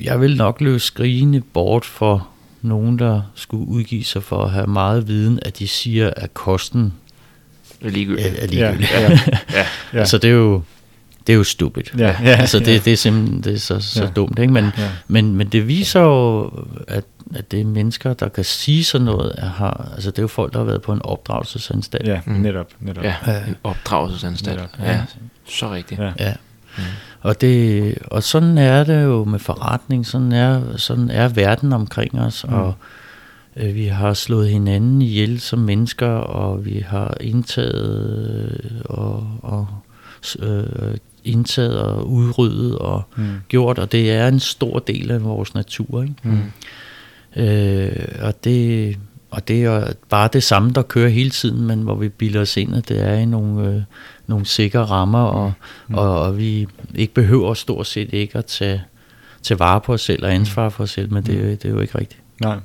jeg 0.00 0.20
vil 0.20 0.36
nok 0.36 0.60
løbe 0.60 0.78
skrigende 0.78 1.40
bort 1.40 1.84
for 1.84 2.28
nogen, 2.62 2.98
der 2.98 3.22
skulle 3.34 3.68
udgive 3.68 4.04
sig 4.04 4.22
for 4.22 4.44
at 4.44 4.50
have 4.50 4.66
meget 4.66 5.08
viden, 5.08 5.38
at 5.42 5.58
de 5.58 5.68
siger, 5.68 6.10
at 6.16 6.34
kosten 6.34 6.92
er 7.80 7.90
ligegyldig. 7.90 8.24
Er, 8.24 8.42
er 8.42 8.46
ligegyldig. 8.46 8.88
Ja, 8.90 9.00
ja, 9.00 9.18
ja, 9.52 9.66
ja. 9.92 9.98
altså 9.98 10.18
det 10.18 10.30
er 10.30 10.34
jo 10.34 10.62
det 11.26 11.32
er 11.32 11.36
jo 11.36 11.44
stupid. 11.44 11.82
Ja, 11.98 12.16
ja, 12.22 12.36
altså 12.36 12.58
det, 12.58 12.68
ja. 12.68 12.78
det 12.78 12.92
er 12.92 12.96
simpelthen 12.96 13.40
det 13.42 13.54
er 13.54 13.58
så, 13.58 13.80
så 13.80 14.02
ja. 14.02 14.10
dumt. 14.10 14.38
Ikke? 14.38 14.52
Men, 14.52 14.64
ja. 14.78 14.90
men, 15.08 15.36
men 15.36 15.48
det 15.48 15.68
viser 15.68 16.00
jo, 16.00 16.50
at, 16.88 17.04
at 17.34 17.50
det 17.50 17.60
er 17.60 17.64
mennesker, 17.64 18.14
der 18.14 18.28
kan 18.28 18.44
sige 18.44 18.84
sådan 18.84 19.04
noget. 19.04 19.32
At 19.38 19.48
har, 19.48 19.90
altså 19.94 20.10
det 20.10 20.18
er 20.18 20.22
jo 20.22 20.28
folk, 20.28 20.52
der 20.52 20.58
har 20.58 20.64
været 20.64 20.82
på 20.82 20.92
en 20.92 21.02
opdragelsesanstalt. 21.02 22.08
Ja, 22.08 22.20
netop. 22.26 22.72
netop. 22.80 23.04
Ja, 23.04 23.14
en 23.48 23.56
opdragelsesanstalt. 23.64 24.56
Netop. 24.56 24.78
Ja. 24.78 24.92
ja, 24.92 25.02
så 25.48 25.72
rigtigt. 25.72 26.00
Ja. 26.00 26.12
ja. 26.18 26.32
Mm. 26.76 26.82
Og, 27.20 27.40
det, 27.40 27.98
og 28.04 28.22
sådan 28.22 28.58
er 28.58 28.84
det 28.84 29.02
jo 29.02 29.24
med 29.24 29.38
forretning, 29.38 30.06
sådan 30.06 30.32
er, 30.32 30.76
sådan 30.76 31.10
er 31.10 31.28
verden 31.28 31.72
omkring 31.72 32.20
os, 32.20 32.44
mm. 32.48 32.54
og 32.54 32.74
øh, 33.56 33.74
vi 33.74 33.86
har 33.86 34.14
slået 34.14 34.48
hinanden 34.48 35.02
ihjel 35.02 35.40
som 35.40 35.58
mennesker, 35.58 36.08
og 36.08 36.64
vi 36.64 36.84
har 36.86 37.16
indtaget 37.20 38.82
og, 38.84 39.26
og 39.42 39.66
øh, 40.38 40.96
indtaget 41.24 41.80
og 41.80 42.10
udryddet 42.10 42.78
og 42.78 43.02
mm. 43.16 43.24
gjort, 43.48 43.78
og 43.78 43.92
det 43.92 44.10
er 44.12 44.28
en 44.28 44.40
stor 44.40 44.78
del 44.78 45.10
af 45.10 45.24
vores 45.24 45.54
natur. 45.54 46.02
Ikke? 46.02 46.14
Mm. 46.22 47.42
Øh, 47.42 48.08
og 48.20 48.44
det 48.44 48.96
og 49.34 49.48
det 49.48 49.64
er 49.64 49.92
bare 50.08 50.28
det 50.32 50.42
samme, 50.42 50.70
der 50.72 50.82
kører 50.82 51.08
hele 51.08 51.30
tiden, 51.30 51.66
men 51.66 51.82
hvor 51.82 51.94
vi 51.94 52.08
bilder 52.08 52.40
os 52.40 52.56
ind, 52.56 52.74
at 52.74 52.88
det 52.88 53.02
er 53.02 53.14
i 53.14 53.24
nogle, 53.24 53.68
øh, 53.68 53.82
nogle 54.26 54.46
sikre 54.46 54.84
rammer, 54.84 55.22
og, 55.22 55.52
mm. 55.88 55.94
og, 55.94 56.20
og 56.20 56.38
vi 56.38 56.66
ikke 56.94 57.14
behøver 57.14 57.54
stort 57.54 57.86
set 57.86 58.12
ikke 58.12 58.38
at 58.38 58.44
tage, 58.44 58.82
tage 59.42 59.58
vare 59.58 59.80
på 59.80 59.92
os 59.92 60.00
selv 60.00 60.24
og 60.24 60.34
ansvar 60.34 60.68
for 60.68 60.84
os 60.84 60.90
selv, 60.90 61.12
men 61.12 61.26
det, 61.26 61.38
mm. 61.38 61.44
det 61.44 61.64
er 61.64 61.68
jo 61.68 61.80
ikke 61.80 61.98
rigtigt. 61.98 62.20
Nej. 62.40 62.58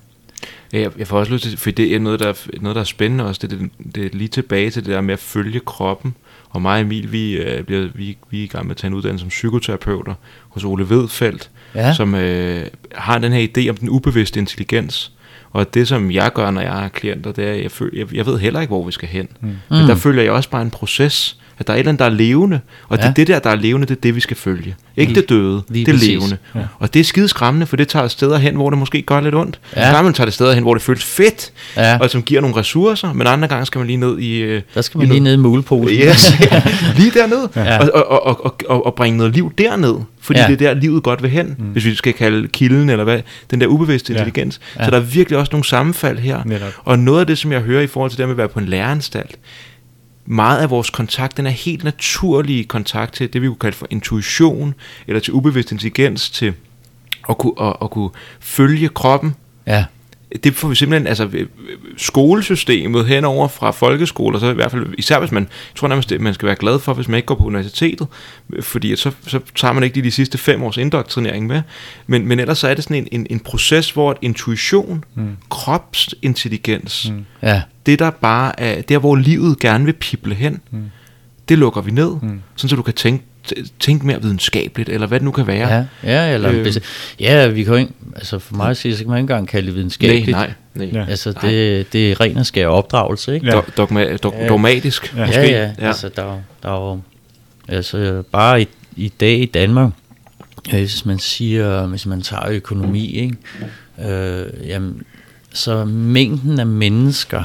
Jeg, 0.73 0.91
jeg 0.97 1.07
får 1.07 1.19
også 1.19 1.31
lyst 1.31 1.43
til, 1.43 1.57
for 1.57 1.71
det 1.71 1.95
er 1.95 1.99
noget, 1.99 2.19
der 2.19 2.27
er, 2.27 2.33
noget, 2.61 2.75
der 2.75 2.81
er 2.81 2.85
spændende 2.85 3.25
også, 3.25 3.47
det, 3.47 3.59
det, 3.59 3.95
det 3.95 4.05
er 4.05 4.09
lige 4.13 4.27
tilbage 4.27 4.69
til 4.69 4.85
det 4.85 4.93
der 4.93 5.01
med 5.01 5.13
at 5.13 5.19
følge 5.19 5.59
kroppen, 5.59 6.15
og 6.49 6.61
mig 6.61 6.73
og 6.73 6.81
Emil, 6.81 7.11
vi, 7.11 7.33
øh, 7.33 7.63
bliver, 7.63 7.89
vi, 7.95 8.17
vi 8.29 8.39
er 8.39 8.43
i 8.43 8.47
gang 8.47 8.65
med 8.65 8.71
at 8.71 8.77
tage 8.77 8.87
en 8.89 8.93
uddannelse 8.93 9.23
som 9.23 9.29
psykoterapeuter 9.29 10.13
hos 10.49 10.63
Ole 10.63 10.89
Vedfeldt, 10.89 11.49
ja. 11.75 11.93
som 11.93 12.15
øh, 12.15 12.65
har 12.95 13.17
den 13.17 13.31
her 13.31 13.47
idé 13.47 13.69
om 13.69 13.77
den 13.77 13.89
ubevidste 13.89 14.39
intelligens, 14.39 15.11
og 15.51 15.73
det, 15.73 15.87
som 15.87 16.11
jeg 16.11 16.33
gør, 16.33 16.51
når 16.51 16.61
jeg 16.61 16.71
har 16.71 16.87
klienter, 16.87 17.31
det 17.31 17.47
er, 17.47 17.53
at 17.53 17.63
jeg, 17.63 17.71
føler, 17.71 17.91
jeg, 17.97 18.15
jeg 18.15 18.25
ved 18.25 18.39
heller 18.39 18.59
ikke, 18.61 18.71
hvor 18.71 18.85
vi 18.85 18.91
skal 18.91 19.09
hen. 19.09 19.27
Mm. 19.41 19.47
Men 19.47 19.87
der 19.87 19.93
mm. 19.93 19.99
følger 19.99 20.23
jeg 20.23 20.31
også 20.31 20.49
bare 20.49 20.61
en 20.61 20.71
proces, 20.71 21.37
at 21.59 21.67
der 21.67 21.73
er 21.73 21.77
et 21.77 21.79
eller 21.79 21.89
andet, 21.89 21.99
der 21.99 22.05
er 22.05 22.09
levende, 22.09 22.59
og 22.89 22.97
ja. 22.97 23.07
det 23.07 23.15
det 23.15 23.27
der, 23.27 23.39
der 23.39 23.49
er 23.49 23.55
levende, 23.55 23.87
det 23.87 23.95
er 23.97 24.01
det, 24.01 24.15
vi 24.15 24.19
skal 24.19 24.37
følge. 24.37 24.75
Ikke 24.97 25.13
lige, 25.13 25.21
det 25.21 25.29
døde, 25.29 25.61
lige 25.69 25.85
det 25.85 25.93
er 25.93 26.07
levende. 26.07 26.37
Ja. 26.55 26.59
Og 26.79 26.93
det 26.93 26.99
er 26.99 27.03
skide 27.03 27.27
skræmmende, 27.27 27.65
for 27.65 27.77
det 27.77 27.87
tager 27.87 28.07
steder 28.07 28.37
hen, 28.37 28.55
hvor 28.55 28.69
det 28.69 28.79
måske 28.79 29.01
gør 29.01 29.21
lidt 29.21 29.35
ondt. 29.35 29.59
Ja. 29.75 29.91
Skræmmende 29.91 30.17
tager 30.17 30.25
det 30.25 30.33
steder 30.33 30.53
hen, 30.53 30.63
hvor 30.63 30.73
det 30.73 30.83
føles 30.83 31.03
fedt, 31.03 31.51
ja. 31.77 31.97
og 31.97 32.09
som 32.09 32.23
giver 32.23 32.41
nogle 32.41 32.55
ressourcer, 32.55 33.13
men 33.13 33.27
andre 33.27 33.47
gange 33.47 33.65
skal 33.65 33.79
man 33.79 33.87
lige 33.87 33.97
ned 33.97 34.19
i... 34.19 34.37
Øh, 34.37 34.61
der 34.75 34.81
skal 34.81 34.97
man 34.97 35.07
lige 35.07 35.19
ned 35.19 35.33
i 35.33 35.37
mulepolen. 35.37 35.89
Yes, 35.89 36.33
lige 36.97 37.11
derned, 37.11 37.47
ja. 37.55 37.77
og, 37.79 37.89
og, 37.93 38.23
og, 38.25 38.45
og, 38.45 38.55
og, 38.69 38.85
og 38.85 38.95
bringe 38.95 39.17
noget 39.17 39.33
liv 39.33 39.53
derned, 39.57 39.95
fordi 40.21 40.39
ja. 40.39 40.47
det 40.47 40.53
er 40.53 40.73
der, 40.73 40.73
livet 40.73 41.03
godt 41.03 41.23
vil 41.23 41.31
hen, 41.31 41.55
mm. 41.59 41.65
hvis 41.65 41.85
vi 41.85 41.95
skal 41.95 42.13
kalde 42.13 42.47
kilden, 42.47 42.89
eller 42.89 43.03
hvad, 43.03 43.21
den 43.51 43.61
der 43.61 43.67
ubevidste 43.67 44.13
ja. 44.13 44.19
intelligens. 44.19 44.59
Ja. 44.79 44.85
Så 44.85 44.91
der 44.91 44.97
er 44.97 45.01
virkelig 45.01 45.39
også 45.39 45.49
nogle 45.51 45.65
sammenfald 45.65 46.17
her. 46.17 46.41
Netop. 46.45 46.73
Og 46.83 46.99
noget 46.99 47.19
af 47.19 47.27
det, 47.27 47.37
som 47.37 47.51
jeg 47.51 47.61
hører 47.61 47.81
i 47.81 47.87
forhold 47.87 48.11
til 48.11 48.17
det 48.17 48.27
med 48.27 48.33
at 48.33 48.37
være 48.37 48.47
på 48.47 48.59
en 48.59 48.65
læreranstalt, 48.65 49.35
meget 50.29 50.61
af 50.61 50.69
vores 50.69 50.89
kontakt, 50.89 51.37
den 51.37 51.45
er 51.45 51.51
helt 51.51 51.83
naturlige 51.83 52.63
kontakt 52.63 53.13
til 53.13 53.33
det, 53.33 53.41
vi 53.41 53.47
kunne 53.47 53.59
kalde 53.59 53.77
for 53.77 53.87
intuition, 53.89 54.73
eller 55.07 55.19
til 55.19 55.33
ubevidst 55.33 55.71
intelligens, 55.71 56.29
til 56.29 56.53
at 57.29 57.37
kunne, 57.37 57.53
at, 57.61 57.75
at 57.81 57.89
kunne 57.89 58.09
følge 58.39 58.89
kroppen. 58.89 59.35
Ja 59.67 59.85
det 60.43 60.55
får 60.55 60.67
vi 60.67 60.75
simpelthen, 60.75 61.07
altså 61.07 61.29
skolesystemet 61.97 63.05
henover 63.05 63.47
fra 63.47 63.71
folkeskoler, 63.71 64.39
så 64.39 64.51
i 64.51 64.53
hvert 64.53 64.71
fald, 64.71 64.87
især 64.97 65.19
hvis 65.19 65.31
man, 65.31 65.43
jeg 65.43 65.75
tror 65.75 65.87
nærmest, 65.87 66.13
man 66.19 66.33
skal 66.33 66.45
være 66.45 66.55
glad 66.55 66.79
for, 66.79 66.93
hvis 66.93 67.07
man 67.07 67.15
ikke 67.15 67.25
går 67.25 67.35
på 67.35 67.43
universitetet, 67.43 68.07
fordi 68.61 68.95
så, 68.95 69.11
så 69.27 69.39
tager 69.55 69.73
man 69.73 69.83
ikke 69.83 69.95
de, 69.95 70.01
de 70.01 70.11
sidste 70.11 70.37
fem 70.37 70.63
års 70.63 70.77
indoktrinering 70.77 71.47
med, 71.47 71.61
men, 72.07 72.27
men 72.27 72.39
ellers 72.39 72.57
så 72.57 72.67
er 72.67 72.73
det 72.73 72.83
sådan 72.83 72.97
en, 72.97 73.07
en, 73.11 73.27
en 73.29 73.39
proces, 73.39 73.91
hvor 73.91 74.17
intuition, 74.21 75.03
mm. 75.15 75.37
kropsintelligens, 75.49 77.11
mm. 77.11 77.25
Ja. 77.43 77.61
det 77.85 77.99
der 77.99 78.09
bare 78.09 78.59
er, 78.59 78.81
der 78.81 78.97
hvor 78.97 79.15
livet 79.15 79.59
gerne 79.59 79.85
vil 79.85 79.93
pible 79.93 80.35
hen, 80.35 80.61
mm. 80.71 80.83
det 81.49 81.57
lukker 81.57 81.81
vi 81.81 81.91
ned, 81.91 82.11
mm. 82.21 82.41
sådan 82.55 82.69
så 82.69 82.75
du 82.75 82.81
kan 82.81 82.93
tænke 82.93 83.23
tænke 83.79 84.05
mere 84.05 84.21
videnskabeligt, 84.21 84.89
eller 84.89 85.07
hvad 85.07 85.19
det 85.19 85.25
nu 85.25 85.31
kan 85.31 85.47
være. 85.47 85.69
Ja, 85.69 85.85
ja, 86.03 86.33
eller, 86.33 86.51
øh, 86.51 86.73
ja 87.19 87.47
vi 87.47 87.63
kan 87.63 87.73
jo 87.73 87.79
ikke, 87.79 87.93
altså 88.15 88.39
for 88.39 88.55
mig 88.55 88.69
at 88.69 88.77
sige, 88.77 88.97
så 88.97 89.03
kan 89.03 89.09
man 89.09 89.17
ikke 89.17 89.21
engang 89.21 89.47
kalde 89.47 89.67
det 89.67 89.75
videnskabeligt. 89.75 90.31
Nej, 90.31 90.53
nej. 90.73 90.89
nej. 90.91 91.05
Altså 91.09 91.33
det, 91.41 91.93
det 91.93 92.11
er 92.11 92.21
ren 92.21 92.37
og 92.37 92.45
skær 92.45 92.67
opdragelse, 92.67 93.33
ikke? 93.33 93.47
Ja. 93.47 93.61
Dogma, 93.77 94.17
dog, 94.17 94.35
ja. 94.39 94.47
Dogmatisk, 94.47 95.15
ja. 95.15 95.25
måske. 95.25 95.41
Ja, 95.41 95.47
ja, 95.49 95.71
ja. 95.79 95.87
altså 95.87 96.09
der, 96.15 96.37
der 96.63 96.69
er 96.69 96.89
jo, 96.89 97.01
altså 97.67 98.23
bare 98.31 98.61
i, 98.61 98.67
i 98.95 99.07
dag 99.19 99.39
i 99.39 99.45
Danmark, 99.45 99.91
hvis 100.69 101.05
man 101.05 101.19
siger, 101.19 101.85
hvis 101.85 102.05
man 102.05 102.21
tager 102.21 102.49
økonomi, 102.49 103.11
ikke? 103.11 103.35
Øh, 104.05 104.67
jamen, 104.67 105.03
så 105.53 105.85
mængden 105.85 106.59
af 106.59 106.67
mennesker, 106.67 107.43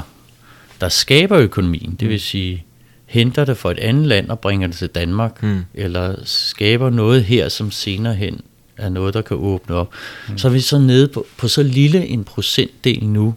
der 0.81 0.89
skaber 0.89 1.39
økonomien, 1.39 1.97
det 2.01 2.09
vil 2.09 2.21
sige 2.21 2.65
henter 3.15 3.45
det 3.45 3.57
fra 3.57 3.71
et 3.71 3.79
andet 3.79 4.07
land 4.07 4.31
og 4.31 4.39
bringer 4.39 4.67
det 4.67 4.77
til 4.77 4.89
Danmark, 4.89 5.43
mm. 5.43 5.65
eller 5.75 6.15
skaber 6.25 6.91
noget 6.91 7.25
her, 7.25 7.49
som 7.49 7.71
senere 7.71 8.15
hen 8.15 8.41
er 8.77 8.89
noget, 8.89 9.15
der 9.15 9.23
kan 9.23 9.37
åbne 9.37 9.75
op. 9.75 9.91
Mm. 10.29 10.39
Så 10.39 10.49
er 10.49 10.53
vi 10.53 10.61
så 10.61 10.79
nede 10.79 11.09
på, 11.09 11.27
på 11.39 11.49
så 11.49 11.63
lille 11.63 12.07
en 12.07 12.25
procentdel 12.25 13.07
nu, 13.07 13.35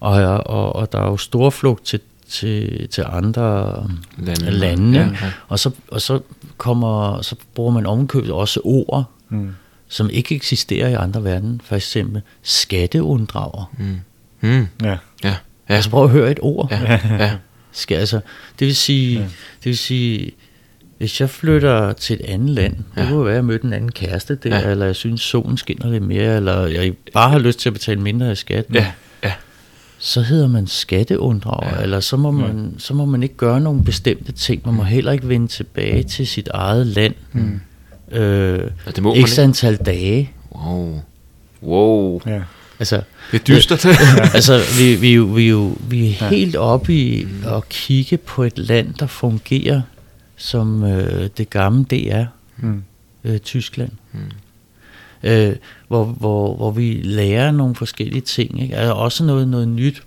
og, 0.00 0.12
og, 0.46 0.76
og 0.76 0.92
der 0.92 1.00
er 1.00 1.06
jo 1.06 1.16
stor 1.16 1.50
flugt 1.50 1.84
til, 1.84 2.00
til, 2.28 2.88
til 2.88 3.04
andre 3.08 3.72
lande, 4.18 4.50
lande 4.50 4.98
ja, 4.98 5.06
ja. 5.06 5.32
Og, 5.48 5.58
så, 5.58 5.70
og 5.88 6.00
så, 6.00 6.20
kommer, 6.56 7.22
så 7.22 7.36
bruger 7.54 7.72
man 7.72 7.86
omkøbet 7.86 8.30
også 8.30 8.60
ord, 8.64 9.10
mm. 9.28 9.54
som 9.88 10.10
ikke 10.10 10.34
eksisterer 10.34 10.88
i 10.88 10.94
andre 10.94 11.24
verden, 11.24 11.60
for 11.64 11.76
eksempel 11.76 12.22
skatteunddrager. 12.42 13.72
Mm. 13.78 14.00
Mm. 14.40 14.68
Ja. 14.82 14.88
Ja. 14.88 14.96
Ja. 15.24 15.34
Altså 15.68 15.90
prøv 15.90 16.04
at 16.04 16.10
høre 16.10 16.30
et 16.30 16.38
ord. 16.42 16.68
Ja. 16.70 17.00
Ja. 17.18 17.32
Skal, 17.74 17.96
altså, 17.96 18.20
det 18.58 18.66
vil 18.66 18.76
sige, 18.76 19.18
ja. 19.18 19.24
det 19.24 19.64
vil 19.64 19.78
sige 19.78 20.32
hvis 20.98 21.20
jeg 21.20 21.30
flytter 21.30 21.92
til 21.92 22.20
et 22.20 22.26
andet 22.26 22.50
land, 22.50 22.76
ja. 22.96 23.00
det 23.00 23.08
kunne 23.08 23.24
være, 23.24 23.32
at 23.32 23.36
jeg 23.36 23.44
mødte 23.44 23.64
en 23.64 23.72
anden 23.72 23.92
kæreste 23.92 24.34
der, 24.34 24.58
ja. 24.58 24.70
eller 24.70 24.86
jeg 24.86 24.96
synes, 24.96 25.20
solen 25.20 25.56
skinner 25.56 25.90
lidt 25.90 26.02
mere, 26.02 26.36
eller 26.36 26.66
jeg 26.66 26.92
bare 27.12 27.30
har 27.30 27.38
lyst 27.38 27.58
til 27.58 27.68
at 27.68 27.72
betale 27.72 28.00
mindre 28.00 28.32
i 28.32 28.34
skat. 28.34 28.64
Ja, 28.74 28.92
ja. 29.24 29.32
Så 29.98 30.22
hedder 30.22 30.48
man 30.48 30.66
skatteunddrager, 30.66 31.76
ja. 31.76 31.82
eller 31.82 32.00
så 32.00 32.16
må, 32.16 32.30
man, 32.30 32.70
ja. 32.74 32.78
så 32.78 32.94
må 32.94 33.04
man 33.04 33.22
ikke 33.22 33.34
gøre 33.34 33.60
nogle 33.60 33.84
bestemte 33.84 34.32
ting. 34.32 34.62
Man 34.64 34.74
må 34.74 34.82
heller 34.82 35.12
ikke 35.12 35.28
vende 35.28 35.46
tilbage 35.46 36.02
til 36.02 36.26
sit 36.26 36.48
eget 36.48 36.86
land. 36.86 37.14
Mm. 37.32 37.60
Øh, 38.10 38.70
ja, 38.86 38.90
det 38.90 39.02
må 39.02 39.14
antal 39.38 39.76
dage. 39.76 40.30
Wow. 40.56 41.02
Wow. 41.62 42.20
Ja. 42.26 42.40
Altså, 42.78 43.02
det 43.32 43.40
er 43.40 43.44
dystert. 43.44 43.86
altså, 44.34 44.60
vi, 44.78 44.94
vi, 44.94 45.18
vi, 45.18 45.52
vi, 45.52 45.74
vi 45.88 46.08
er 46.08 46.28
helt 46.28 46.56
oppe 46.56 46.94
i 46.94 47.24
mm. 47.24 47.54
at 47.54 47.68
kigge 47.68 48.16
på 48.16 48.42
et 48.42 48.58
land, 48.58 48.94
der 48.94 49.06
fungerer 49.06 49.82
som 50.36 50.84
øh, 50.84 51.28
det 51.36 51.50
gamle 51.50 51.84
DR, 51.84 52.24
mm. 52.56 52.82
øh, 53.24 53.38
Tyskland. 53.38 53.90
Mm. 54.12 54.20
Øh, 55.22 55.56
hvor, 55.88 56.04
hvor, 56.04 56.56
hvor 56.56 56.70
vi 56.70 57.00
lærer 57.04 57.50
nogle 57.50 57.74
forskellige 57.74 58.20
ting. 58.20 58.62
Ikke? 58.62 58.76
Altså 58.76 58.92
også 58.92 59.24
noget, 59.24 59.48
noget 59.48 59.68
nyt. 59.68 60.02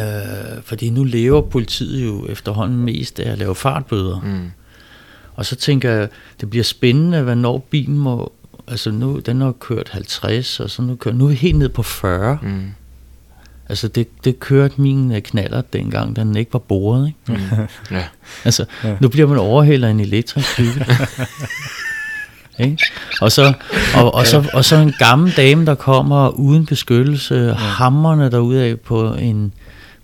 Øh, 0.00 0.62
fordi 0.62 0.90
nu 0.90 1.04
lever 1.04 1.40
politiet 1.40 2.04
jo 2.04 2.26
efterhånden 2.26 2.84
mest 2.84 3.20
af 3.20 3.32
at 3.32 3.38
lave 3.38 3.54
fartbøder. 3.54 4.20
Mm. 4.20 4.50
Og 5.34 5.46
så 5.46 5.56
tænker 5.56 5.90
jeg, 5.90 6.08
det 6.40 6.50
bliver 6.50 6.64
spændende, 6.64 7.22
hvornår 7.22 7.66
bilen 7.70 7.98
må... 7.98 8.32
Altså 8.70 8.90
nu, 8.90 9.18
den 9.18 9.40
har 9.40 9.52
kørt 9.52 9.88
50, 9.88 10.60
og 10.60 10.70
så 10.70 10.82
nu, 10.82 10.94
kører, 10.94 11.14
nu 11.14 11.24
er 11.24 11.28
vi 11.28 11.34
helt 11.34 11.58
ned 11.58 11.68
på 11.68 11.82
40. 11.82 12.38
Mm. 12.42 12.70
Altså 13.68 13.88
det, 13.88 14.24
det 14.24 14.40
kørte 14.40 14.80
min 14.80 15.12
øh, 15.12 15.22
knaller 15.22 15.62
dengang, 15.72 16.16
den 16.16 16.36
ikke 16.36 16.52
var 16.52 16.58
boret. 16.58 17.06
Ikke? 17.06 17.42
Mm. 17.42 17.66
ja. 17.96 18.04
Altså 18.44 18.64
ja. 18.84 18.96
nu 19.00 19.08
bliver 19.08 19.28
man 19.28 19.38
overhælder 19.38 19.88
en 19.88 20.00
elektrisk 20.00 20.48
cykel. 20.48 20.86
ikke? 22.58 22.84
Og, 23.20 23.32
så, 23.32 23.52
og, 23.96 24.14
og, 24.14 24.26
så, 24.26 24.50
og 24.52 24.64
så 24.64 24.76
en 24.76 24.94
gammel 24.98 25.36
dame, 25.36 25.66
der 25.66 25.74
kommer 25.74 26.28
uden 26.28 26.66
beskyttelse, 26.66 27.34
ja. 27.34 27.52
hammerne 27.52 28.30
derudad 28.30 28.76
på 28.76 29.14
en, 29.14 29.52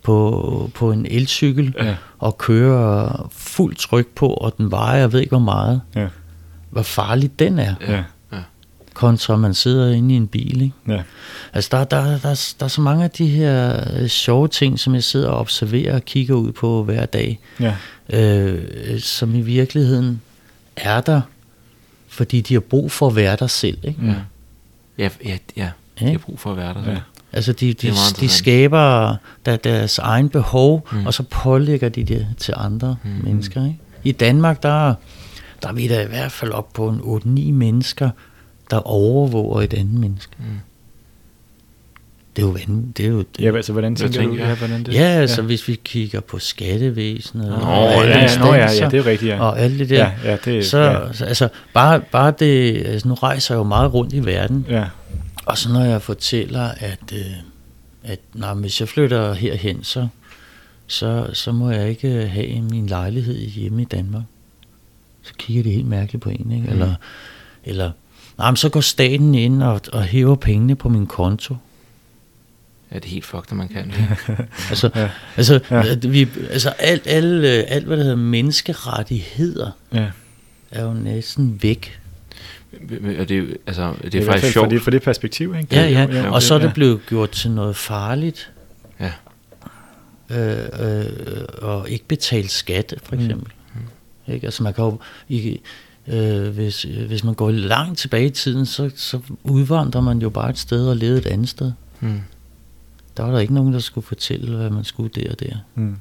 på, 0.02 0.70
på 0.74 0.92
en 0.92 1.06
elcykel, 1.10 1.74
ja. 1.78 1.94
og 2.18 2.38
kører 2.38 3.28
fuld 3.32 3.76
tryk 3.76 4.06
på, 4.06 4.28
og 4.28 4.54
den 4.58 4.70
vejer, 4.70 4.98
jeg 4.98 5.12
ved 5.12 5.20
ikke 5.20 5.30
hvor 5.30 5.38
meget. 5.38 5.80
Ja. 5.94 6.06
Hvor 6.70 6.82
farlig 6.82 7.38
den 7.38 7.58
er. 7.58 7.74
Ja 7.88 8.02
kontra 8.94 9.36
man 9.36 9.54
sidder 9.54 9.92
inde 9.92 10.14
i 10.14 10.16
en 10.16 10.26
bil. 10.26 10.62
Ikke? 10.62 10.74
Ja. 10.88 11.02
Altså 11.52 11.68
der, 11.72 11.84
der, 11.84 12.04
der, 12.04 12.18
der, 12.18 12.54
der 12.58 12.64
er 12.64 12.68
så 12.68 12.80
mange 12.80 13.04
af 13.04 13.10
de 13.10 13.26
her 13.26 13.84
øh, 13.96 14.08
sjove 14.08 14.48
ting, 14.48 14.78
som 14.78 14.94
jeg 14.94 15.04
sidder 15.04 15.28
og 15.28 15.38
observerer 15.38 15.94
og 15.94 16.04
kigger 16.04 16.34
ud 16.34 16.52
på 16.52 16.84
hver 16.84 17.06
dag, 17.06 17.40
ja. 17.60 17.74
øh, 18.10 19.00
som 19.00 19.34
i 19.34 19.40
virkeligheden 19.40 20.20
er 20.76 21.00
der, 21.00 21.20
fordi 22.08 22.40
de 22.40 22.54
har 22.54 22.60
brug 22.60 22.92
for 22.92 23.06
at 23.06 23.16
være 23.16 23.36
der 23.36 23.46
selv. 23.46 23.78
Ikke? 23.82 24.00
Ja. 24.06 24.14
Ja, 24.98 25.08
ja, 25.24 25.38
ja. 25.56 25.70
de 25.98 26.10
har 26.10 26.18
brug 26.18 26.40
for 26.40 26.50
at 26.50 26.56
være 26.56 26.74
der. 26.74 26.90
Ja. 26.90 26.98
Altså 27.32 27.52
de, 27.52 27.72
de, 27.72 27.92
de 28.20 28.28
skaber 28.28 29.16
der, 29.46 29.56
deres 29.56 29.98
egen 29.98 30.28
behov, 30.28 30.88
mm. 30.92 31.06
og 31.06 31.14
så 31.14 31.22
pålægger 31.22 31.88
de 31.88 32.04
det 32.04 32.26
til 32.38 32.54
andre 32.56 32.96
mm. 33.04 33.10
mennesker. 33.24 33.64
Ikke? 33.64 33.78
I 34.04 34.12
Danmark, 34.12 34.62
der, 34.62 34.94
der 35.62 35.68
er 35.68 35.72
vi 35.72 35.88
da 35.88 36.02
i 36.02 36.06
hvert 36.06 36.32
fald 36.32 36.50
op 36.50 36.72
på 36.72 36.88
en 36.88 36.98
8-9 36.98 37.52
mennesker, 37.52 38.10
der 38.74 38.86
overvåger 38.86 39.62
et 39.62 39.74
andet 39.74 40.00
menneske. 40.00 40.32
Mm. 40.38 40.44
Det 42.36 42.42
er 42.42 42.46
jo 42.46 42.52
vanvittigt. 42.52 42.96
Det 42.96 43.06
er 43.06 43.08
jo, 43.08 43.18
det, 43.18 43.40
ja, 43.40 43.56
altså 43.56 43.72
hvordan 43.72 43.96
tænker, 43.96 44.20
tænker 44.20 44.36
du? 44.36 44.50
Ja, 44.50 44.54
hvordan 44.54 44.84
det? 44.84 44.94
ja, 44.94 45.00
altså 45.00 45.40
ja. 45.40 45.46
hvis 45.46 45.68
vi 45.68 45.80
kigger 45.84 46.20
på 46.20 46.38
skattevæsenet 46.38 47.48
Nå, 47.48 47.54
og 47.54 48.04
ja, 48.04 48.08
ja, 48.08 48.46
ja, 48.46 48.54
ja, 48.54 48.72
ja, 48.80 48.88
det 48.88 48.98
er 48.98 49.06
rigtigt, 49.06 49.32
ja. 49.32 49.40
Og 49.40 49.60
alt 49.60 49.78
det 49.78 49.90
der. 49.90 49.96
Ja, 49.96 50.30
ja, 50.30 50.36
det, 50.44 50.66
så, 50.66 50.78
ja. 50.78 51.12
så 51.12 51.24
altså, 51.24 51.48
bare, 51.74 52.00
bare 52.00 52.34
det, 52.38 52.86
altså, 52.86 53.08
nu 53.08 53.14
rejser 53.14 53.54
jeg 53.54 53.58
jo 53.58 53.64
meget 53.64 53.94
rundt 53.94 54.12
i 54.12 54.24
verden. 54.24 54.66
Ja. 54.68 54.84
Og 55.46 55.58
så 55.58 55.72
når 55.72 55.84
jeg 55.84 56.02
fortæller, 56.02 56.68
at, 56.78 57.12
øh, 57.12 57.20
at 58.04 58.18
nej, 58.34 58.54
hvis 58.54 58.80
jeg 58.80 58.88
flytter 58.88 59.34
herhen, 59.34 59.84
så, 59.84 60.08
så, 60.86 61.26
så 61.32 61.52
må 61.52 61.70
jeg 61.70 61.88
ikke 61.88 62.08
have 62.08 62.62
min 62.62 62.86
lejlighed 62.86 63.36
hjemme 63.36 63.82
i 63.82 63.84
Danmark. 63.84 64.24
Så 65.22 65.32
kigger 65.38 65.62
det 65.62 65.72
helt 65.72 65.86
mærkeligt 65.86 66.22
på 66.22 66.30
en, 66.30 66.52
ikke? 66.52 66.66
Mm. 66.66 66.72
Eller, 66.72 66.94
eller 68.34 68.44
Nej, 68.44 68.50
men 68.50 68.56
så 68.56 68.68
går 68.68 68.80
staten 68.80 69.34
ind 69.34 69.62
og, 69.62 69.80
og 69.92 70.02
hæver 70.02 70.34
pengene 70.34 70.76
på 70.76 70.88
min 70.88 71.06
konto. 71.06 71.56
Ja, 72.92 72.98
det 72.98 73.04
er 73.04 73.10
helt 73.10 73.24
fucked, 73.24 73.56
man 73.56 73.68
kan. 73.68 73.92
altså, 74.70 74.90
ja. 74.94 75.10
altså, 75.36 75.60
ja. 75.70 75.94
vi, 76.08 76.28
altså 76.50 76.70
alt, 76.70 77.06
alt, 77.06 77.44
alt, 77.44 77.84
hvad 77.84 77.96
der 77.96 78.02
hedder 78.02 78.16
menneskerettigheder, 78.16 79.70
ja. 79.92 80.06
er 80.70 80.84
jo 80.84 80.92
næsten 80.92 81.58
væk. 81.62 82.00
Og 83.18 83.28
det, 83.28 83.56
altså, 83.66 83.94
det 84.04 84.14
er 84.14 84.22
I 84.22 84.24
faktisk 84.24 84.52
sjovt. 84.52 84.64
For 84.64 84.70
det, 84.70 84.82
for 84.82 84.90
det 84.90 85.02
perspektiv, 85.02 85.54
ikke? 85.60 85.74
Ja, 85.76 85.86
ja, 85.88 86.06
ja. 86.12 86.30
og 86.30 86.42
så 86.42 86.54
er 86.54 86.58
det 86.58 86.74
blevet 86.74 87.00
gjort 87.08 87.30
til 87.30 87.50
noget 87.50 87.76
farligt. 87.76 88.52
Ja. 89.00 89.12
Øh, 90.30 90.68
øh, 90.80 91.06
og 91.62 91.90
ikke 91.90 92.04
betale 92.04 92.48
skat, 92.48 92.94
for 93.02 93.14
eksempel. 93.14 93.52
Mm. 93.74 93.80
Mm. 94.26 94.32
Ikke? 94.34 94.46
Altså 94.46 94.62
man 94.62 94.74
kan 94.74 94.84
jo, 94.84 94.98
i, 95.28 95.60
Øh, 96.08 96.48
hvis, 96.48 96.82
hvis 96.82 97.24
man 97.24 97.34
går 97.34 97.50
langt 97.50 97.98
tilbage 97.98 98.26
i 98.26 98.30
tiden, 98.30 98.66
så, 98.66 98.90
så 98.96 99.20
udvandrer 99.44 100.00
man 100.00 100.18
jo 100.18 100.30
bare 100.30 100.50
et 100.50 100.58
sted 100.58 100.88
og 100.88 100.96
leder 100.96 101.18
et 101.18 101.26
andet 101.26 101.48
sted. 101.48 101.72
Mm. 102.00 102.20
Der 103.16 103.22
var 103.22 103.32
der 103.32 103.38
ikke 103.38 103.54
nogen, 103.54 103.72
der 103.72 103.78
skulle 103.78 104.06
fortælle, 104.06 104.56
hvad 104.56 104.70
man 104.70 104.84
skulle 104.84 105.10
der 105.14 105.30
og 105.30 105.40
der. 105.40 105.56
Mm. 105.74 105.96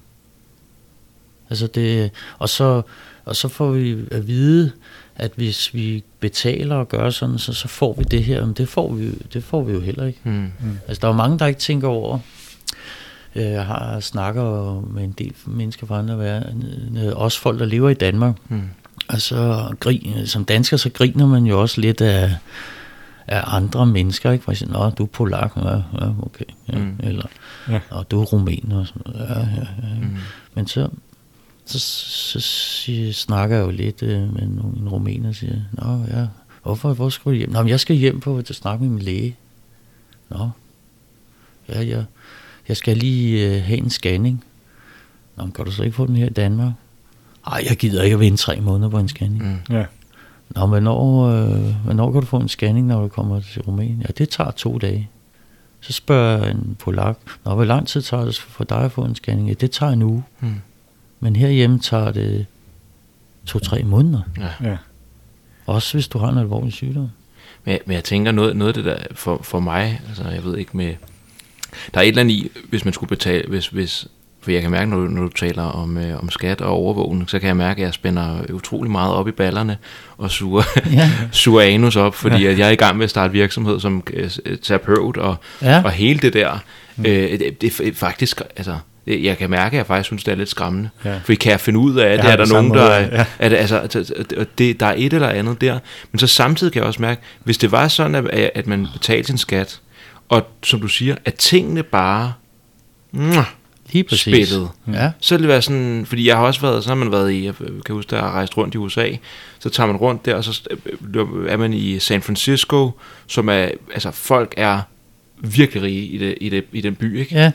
Altså 1.50 1.68
det, 1.68 2.12
og, 2.38 2.50
så, 2.50 2.82
og 3.26 3.36
så 3.36 3.48
får 3.48 3.72
vi 3.72 3.98
at 4.12 4.28
vide, 4.28 4.72
at 5.16 5.32
hvis 5.36 5.74
vi 5.74 6.04
betaler 6.20 6.76
og 6.76 6.90
gør 6.90 7.10
sådan, 7.10 7.38
så, 7.38 7.54
så 7.54 7.68
får 7.68 7.94
vi 7.94 8.04
det 8.04 8.24
her. 8.24 8.46
Men 8.46 8.54
det 8.54 8.70
får 8.70 8.94
vi, 8.94 9.12
det 9.34 9.44
får 9.44 9.64
vi 9.64 9.74
jo 9.74 9.80
heller 9.80 10.06
ikke. 10.06 10.20
Mm. 10.24 10.32
Mm. 10.32 10.78
Altså 10.88 11.02
der 11.02 11.08
er 11.08 11.18
mange, 11.18 11.40
der 11.40 11.46
ikke 11.46 11.60
tænker 11.60 11.88
over. 11.88 12.20
Øh, 13.36 13.44
jeg 13.44 13.66
har 13.66 14.00
snakker 14.00 14.82
med 14.82 15.04
en 15.04 15.12
del 15.12 15.34
mennesker 15.46 15.88
fra 15.88 16.00
andre 16.00 16.20
verden, 16.20 16.98
også 17.16 17.40
folk, 17.40 17.60
der 17.60 17.66
lever 17.66 17.90
i 17.90 17.94
Danmark. 17.94 18.36
Mm 18.50 18.62
Altså, 19.10 19.70
grin, 19.80 20.28
som 20.28 20.46
dansker, 20.46 20.78
så 20.78 20.90
griner 20.90 21.28
man 21.28 21.46
jo 21.46 21.62
også 21.62 21.82
lidt 21.82 22.02
af, 22.02 22.36
af 23.28 23.44
andre 23.46 23.86
mennesker, 23.86 24.32
ikke? 24.32 24.44
For 24.44 24.52
eksempel, 24.52 24.78
Nå, 24.78 24.90
du 24.90 25.04
er 25.04 25.08
polak, 25.08 25.52
ja, 25.56 25.70
ja 25.70 26.10
okay. 26.22 26.46
Ja. 26.68 26.78
Mm. 26.78 27.00
Eller, 27.04 27.26
ja. 27.70 27.80
og 27.90 28.12
du 28.12 28.22
er 28.22 28.26
rumæner, 28.26 28.80
og 28.80 28.88
sådan 28.88 29.02
noget. 29.06 29.30
Ja, 29.30 29.40
ja, 29.40 29.68
ja. 29.84 30.00
Mm. 30.02 30.18
Men 30.54 30.68
så, 30.68 30.90
så, 31.66 31.80
så, 31.80 32.40
så 32.40 33.14
snakker 33.14 33.56
jeg 33.56 33.66
jo 33.66 33.72
lidt 33.72 34.04
øh, 34.04 34.34
med 34.34 34.48
nogle 34.48 34.90
rumæner 34.90 35.30
og 35.30 35.36
siger, 35.36 35.56
Nå, 35.72 36.06
ja, 36.18 36.28
hvorfor, 36.64 36.94
hvor 36.94 37.10
skal 37.10 37.32
du 37.32 37.38
hjem? 37.38 37.50
Nå, 37.50 37.62
men 37.62 37.70
jeg 37.70 37.80
skal 37.80 37.96
hjem 37.96 38.20
på 38.20 38.38
at 38.38 38.48
snakke 38.48 38.84
med 38.84 38.92
min 38.92 39.02
læge. 39.02 39.36
Nå, 40.30 40.50
ja, 41.70 41.82
ja. 41.82 42.04
Jeg 42.68 42.78
skal 42.78 42.98
lige 42.98 43.56
øh, 43.56 43.64
have 43.64 43.78
en 43.78 43.90
scanning. 43.90 44.44
Nå, 45.36 45.44
men 45.44 45.52
kan 45.52 45.66
du 45.66 45.72
så 45.72 45.84
ikke 45.84 45.96
få 45.96 46.06
den 46.06 46.16
her 46.16 46.26
i 46.26 46.30
Danmark? 46.30 46.74
Ej, 47.48 47.64
jeg 47.70 47.78
gider 47.78 48.04
ikke 48.04 48.14
at 48.14 48.20
vente 48.20 48.44
tre 48.44 48.62
måneder 48.62 48.90
på 48.90 49.00
en 49.00 49.08
scanning. 49.08 49.44
Mm. 49.44 49.76
Ja. 49.76 49.86
Nå, 50.50 50.66
hvornår, 50.66 51.28
øh, 51.28 51.84
hvornår 51.84 52.12
kan 52.12 52.22
du 52.22 52.28
få 52.28 52.38
en 52.38 52.50
scanning, 52.50 52.88
når 52.88 53.02
du 53.02 53.08
kommer 53.08 53.40
til 53.40 53.62
Rumænien? 53.62 54.02
Ja, 54.02 54.08
det 54.18 54.30
tager 54.30 54.52
to 54.52 54.78
dage. 54.78 55.10
Så 55.82 55.94
spørger 55.94 56.50
en 56.50 56.76
polak, 56.80 57.18
Nå, 57.46 57.56
hvor 57.56 57.64
lang 57.64 57.88
tid 57.88 58.02
tager 58.02 58.26
det 58.26 58.36
for 58.40 58.64
dig 58.64 58.78
at 58.78 58.92
få 58.92 59.02
en 59.06 59.16
scanning? 59.16 59.48
Ja, 59.48 59.54
det 59.54 59.72
tager 59.72 59.92
en 59.92 60.02
uge. 60.02 60.24
Mm. 60.40 60.56
Men 61.20 61.36
herhjemme 61.36 61.80
tager 61.80 62.12
det 62.12 62.46
to-tre 63.46 63.84
måneder. 63.84 64.22
Ja. 64.38 64.70
ja. 64.70 64.78
Også 65.66 65.94
hvis 65.94 66.08
du 66.08 66.18
har 66.18 66.30
en 66.30 66.38
alvorlig 66.38 66.74
sygdom. 66.74 67.10
Men, 67.66 67.80
men 67.86 67.96
jeg 67.96 68.04
tænker 68.04 68.32
noget, 68.32 68.56
noget 68.56 68.78
af 68.78 68.84
det 68.84 68.86
der 68.86 69.16
for, 69.16 69.40
for 69.44 69.60
mig, 69.60 70.02
altså 70.08 70.24
jeg 70.24 70.44
ved 70.44 70.58
ikke 70.58 70.78
med, 70.78 70.96
der 71.94 72.00
er 72.00 72.04
et 72.04 72.08
eller 72.08 72.22
andet 72.22 72.34
i, 72.34 72.52
hvis 72.70 72.86
man 72.86 72.94
skulle 72.94 73.10
betale, 73.10 73.48
hvis, 73.48 73.68
hvis 73.68 74.08
for 74.44 74.52
jeg 74.52 74.62
kan 74.62 74.72
mærke, 74.72 74.90
når 74.90 74.98
du, 74.98 75.08
når 75.08 75.22
du 75.22 75.30
taler 75.30 75.64
om, 75.64 75.98
øh, 75.98 76.24
om 76.24 76.30
skat 76.30 76.62
og 76.62 76.72
overvågning, 76.72 77.30
så 77.30 77.40
kan 77.40 77.48
jeg 77.48 77.58
mærke, 77.58 77.82
at 77.82 77.86
jeg 77.86 77.94
spænder 77.94 78.52
utrolig 78.54 78.92
meget 78.92 79.14
op 79.14 79.28
i 79.28 79.32
ballerne 79.32 79.78
og 80.18 80.32
suger, 80.32 80.64
ja. 80.94 81.12
suger 81.32 81.62
anus 81.62 81.96
op, 81.96 82.16
fordi 82.16 82.44
ja. 82.44 82.52
at 82.52 82.60
jeg 82.60 82.68
er 82.68 82.72
i 82.72 82.76
gang 82.76 82.98
med 82.98 83.04
at 83.04 83.10
starte 83.10 83.34
virksomhed 83.34 83.80
som 83.80 84.04
øh, 84.14 84.30
terapeut, 84.62 85.18
og, 85.18 85.36
ja. 85.62 85.82
og 85.84 85.92
hele 85.92 86.20
det 86.20 86.34
der, 86.34 86.60
mm. 86.96 87.06
øh, 87.06 87.40
det, 87.40 87.62
det 87.62 87.80
er 87.80 87.94
faktisk, 87.94 88.42
altså, 88.56 88.76
jeg 89.08 89.38
kan 89.38 89.50
mærke, 89.50 89.74
at 89.74 89.78
jeg 89.78 89.86
faktisk 89.86 90.08
synes, 90.08 90.24
det 90.24 90.32
er 90.32 90.36
lidt 90.36 90.50
skræmmende. 90.50 90.90
Ja. 91.06 91.20
For 91.24 91.34
kan 91.34 91.52
jeg 91.52 91.60
finde 91.60 91.80
ud 91.80 91.96
af, 91.96 92.10
at 92.10 92.20
det 92.20 92.32
er 92.32 92.36
der 92.36 92.46
nogen, 92.46 92.74
der... 92.74 93.00
Ja. 93.00 93.26
At, 93.40 93.54
altså, 93.54 94.04
det, 94.58 94.80
der 94.80 94.86
er 94.86 94.94
et 94.98 95.14
eller 95.14 95.30
andet 95.30 95.62
der. 95.62 95.80
Men 96.12 96.20
så 96.20 96.28
samtidig 96.28 96.74
kan 96.74 96.80
jeg 96.80 96.88
også 96.88 97.02
mærke, 97.02 97.22
hvis 97.44 97.58
det 97.58 97.72
var 97.72 97.88
sådan, 97.88 98.16
at, 98.16 98.52
at 98.56 98.68
man 98.68 98.88
betalte 98.94 99.28
sin 99.28 99.38
skat, 99.38 99.80
og 100.30 100.48
som 100.64 100.82
du 100.82 100.88
siger, 100.88 101.16
at 101.26 101.34
tingene 101.34 101.84
bare... 101.84 102.34
Mwah, 103.12 103.46
Lige 103.94 104.04
præcis. 104.04 104.22
spillet. 104.48 104.70
Ja. 104.94 105.12
Så 105.20 105.38
det 105.38 105.48
være 105.48 105.62
sådan, 105.62 106.06
fordi 106.08 106.28
jeg 106.28 106.38
har 106.38 106.44
også 106.46 106.62
været, 106.62 106.84
så 106.84 106.90
har 106.90 106.96
man 106.96 107.12
været 107.12 107.32
i, 107.32 107.46
jeg 107.46 107.54
kan 107.86 107.96
huske, 107.96 108.10
der 108.10 108.22
har 108.22 108.32
rejst 108.32 108.58
rundt 108.58 108.74
i 108.76 108.78
USA, 108.78 109.10
så 109.60 109.70
tager 109.70 109.88
man 109.88 109.96
rundt 109.96 110.26
der, 110.26 110.36
og 110.36 110.44
så 110.44 110.62
er 111.48 111.58
man 111.58 111.74
i 111.74 112.00
San 112.00 112.22
Francisco, 112.22 112.92
som 113.28 113.50
er, 113.50 113.68
altså 113.94 114.12
folk 114.12 114.54
er 114.58 114.82
virkelig 115.38 115.84
rige 115.84 116.06
i, 116.06 116.18
det, 116.18 116.36
i, 116.42 116.50
det, 116.50 116.64
i 116.72 116.82
den 116.82 116.96
by, 116.96 117.20
ikke? 117.20 117.36
Ja. 117.36 117.52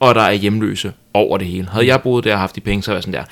Og 0.00 0.14
der 0.14 0.20
er 0.22 0.32
hjemløse 0.32 0.92
over 1.14 1.38
det 1.38 1.46
hele. 1.46 1.68
Havde 1.72 1.86
jeg 1.86 2.02
boet 2.02 2.24
der 2.24 2.32
og 2.34 2.40
haft 2.40 2.56
de 2.56 2.60
penge, 2.60 2.82
så 2.82 2.90
var 2.90 2.96
jeg 2.96 3.02
sådan 3.02 3.14
der, 3.14 3.24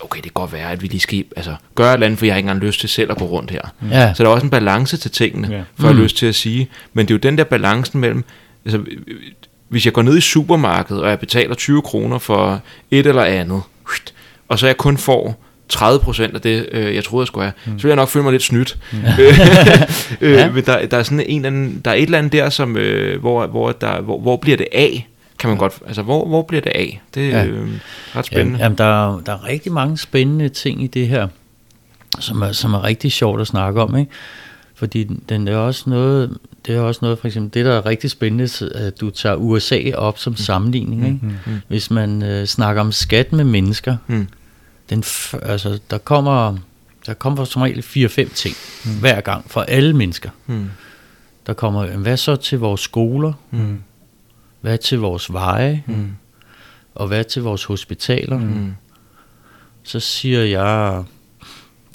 okay, 0.00 0.16
det 0.16 0.22
kan 0.24 0.32
godt 0.34 0.52
være, 0.52 0.70
at 0.72 0.82
vi 0.82 0.86
lige 0.86 1.00
skal 1.00 1.24
altså, 1.36 1.54
gøre 1.74 1.88
et 1.90 1.94
eller 1.94 2.06
andet, 2.06 2.18
for 2.18 2.26
jeg 2.26 2.34
har 2.34 2.38
ikke 2.38 2.48
engang 2.48 2.64
lyst 2.66 2.80
til 2.80 2.88
selv 2.88 3.10
at 3.10 3.16
gå 3.18 3.24
rundt 3.24 3.50
her. 3.50 3.60
Ja. 3.90 4.14
Så 4.14 4.22
der 4.22 4.28
er 4.28 4.32
også 4.34 4.44
en 4.44 4.50
balance 4.50 4.96
til 4.96 5.10
tingene, 5.10 5.48
Ja. 5.50 5.62
for 5.76 5.86
jeg 5.86 5.92
Mm. 5.92 5.96
har 5.98 6.04
lyst 6.04 6.16
til 6.16 6.26
at 6.26 6.34
sige. 6.34 6.68
Men 6.92 7.06
det 7.08 7.14
er 7.14 7.14
jo 7.14 7.18
den 7.30 7.38
der 7.38 7.44
balancen 7.44 8.00
mellem, 8.00 8.24
altså, 8.64 8.80
hvis 9.68 9.84
jeg 9.84 9.92
går 9.92 10.02
ned 10.02 10.16
i 10.18 10.20
supermarkedet, 10.20 11.02
og 11.02 11.10
jeg 11.10 11.18
betaler 11.18 11.54
20 11.54 11.82
kroner 11.82 12.18
for 12.18 12.60
et 12.90 13.06
eller 13.06 13.24
andet, 13.24 13.62
og 14.48 14.58
så 14.58 14.66
jeg 14.66 14.76
kun 14.76 14.96
får 14.98 15.42
30 15.68 16.00
procent 16.00 16.34
af 16.34 16.40
det, 16.40 16.68
øh, 16.72 16.94
jeg 16.94 17.04
troede, 17.04 17.22
jeg 17.22 17.26
skulle 17.26 17.44
have, 17.44 17.52
mm. 17.66 17.78
så 17.78 17.82
vil 17.82 17.88
jeg 17.88 17.96
nok 17.96 18.08
føle 18.08 18.22
mig 18.22 18.32
lidt 18.32 18.42
snydt. 18.42 18.78
Mm. 18.92 18.98
øh, 20.20 20.32
Ja. 20.38 20.50
men 20.50 20.64
der, 20.64 20.86
der 20.86 20.96
er 20.98 21.02
sådan 21.02 21.20
en 21.26 21.36
eller 21.36 21.46
anden, 21.46 21.80
der 21.84 21.90
er 21.90 21.94
et 21.94 22.02
eller 22.02 22.18
andet 22.18 22.32
der, 22.32 22.48
som, 22.50 22.76
øh, 22.76 23.20
hvor, 23.20 23.46
hvor, 23.46 23.72
der, 23.72 24.00
hvor, 24.00 24.20
hvor 24.20 24.36
bliver 24.36 24.56
det 24.56 24.66
af? 24.72 25.08
Kan 25.38 25.48
man 25.50 25.58
godt, 25.58 25.72
altså 25.86 26.02
hvor, 26.02 26.26
hvor 26.26 26.42
bliver 26.42 26.60
det 26.60 26.72
af? 26.74 27.02
Det 27.14 27.26
er 27.26 27.28
Ja. 27.30 27.38
ja. 27.44 27.46
øh, 27.46 27.68
ret 28.16 28.26
spændende. 28.26 28.58
jamen 28.58 28.78
der, 28.78 28.84
er- 29.14 29.20
der 29.26 29.32
er 29.32 29.44
rigtig 29.48 29.72
mange 29.72 29.98
spændende 29.98 30.48
ting 30.48 30.82
i 30.82 30.86
det 30.86 31.08
her, 31.08 31.28
som 32.20 32.42
er, 32.42 32.52
som 32.52 32.74
er 32.74 32.84
rigtig 32.84 33.12
sjovt 33.12 33.40
at 33.40 33.46
snakke 33.46 33.82
om, 33.82 33.96
ikke? 33.96 34.10
Fordi 34.74 35.04
den 35.28 35.48
er 35.48 35.56
også 35.56 35.90
noget, 35.90 36.38
det 36.66 36.74
er 36.76 36.80
også 36.80 36.98
noget, 37.02 37.18
for 37.18 37.26
eksempel, 37.26 37.54
det 37.54 37.64
der 37.64 37.72
er 37.72 37.86
rigtig 37.86 38.10
spændende, 38.10 38.74
at 38.74 39.00
du 39.00 39.10
tager 39.10 39.36
USA 39.36 39.92
op 39.94 40.18
som 40.18 40.36
sammenligning, 40.36 41.04
ikke? 41.06 41.18
Mm. 41.46 41.60
Hvis 41.68 41.90
man 41.90 42.22
øh, 42.22 42.46
snakker 42.46 42.80
om 42.82 42.92
skat 42.92 43.32
med 43.32 43.44
mennesker, 43.44 43.96
Mm. 44.06 44.28
den, 44.90 45.04
altså, 45.42 45.78
der 45.90 45.98
kommer, 45.98 46.56
der 47.06 47.14
kommer 47.14 47.44
som 47.44 47.62
regel 47.62 48.08
4-5 48.30 48.34
ting 48.34 48.54
mm. 48.84 49.00
hver 49.00 49.20
gang 49.20 49.50
fra 49.50 49.64
alle 49.68 49.92
mennesker. 49.96 50.30
Mm. 50.46 50.70
Der 51.46 51.52
kommer, 51.52 51.86
hvad 51.86 52.16
så 52.16 52.36
til 52.36 52.58
vores 52.58 52.80
skoler? 52.80 53.32
Mm. 53.50 53.82
Hvad 54.60 54.78
til 54.78 54.98
vores 54.98 55.32
veje? 55.32 55.82
Mm. 55.86 56.08
Og 56.94 57.08
hvad 57.08 57.24
til 57.24 57.42
vores 57.42 57.64
hospitaler? 57.64 58.38
Mm. 58.38 58.74
Så 59.82 60.00
siger 60.00 60.42
jeg, 60.44 61.04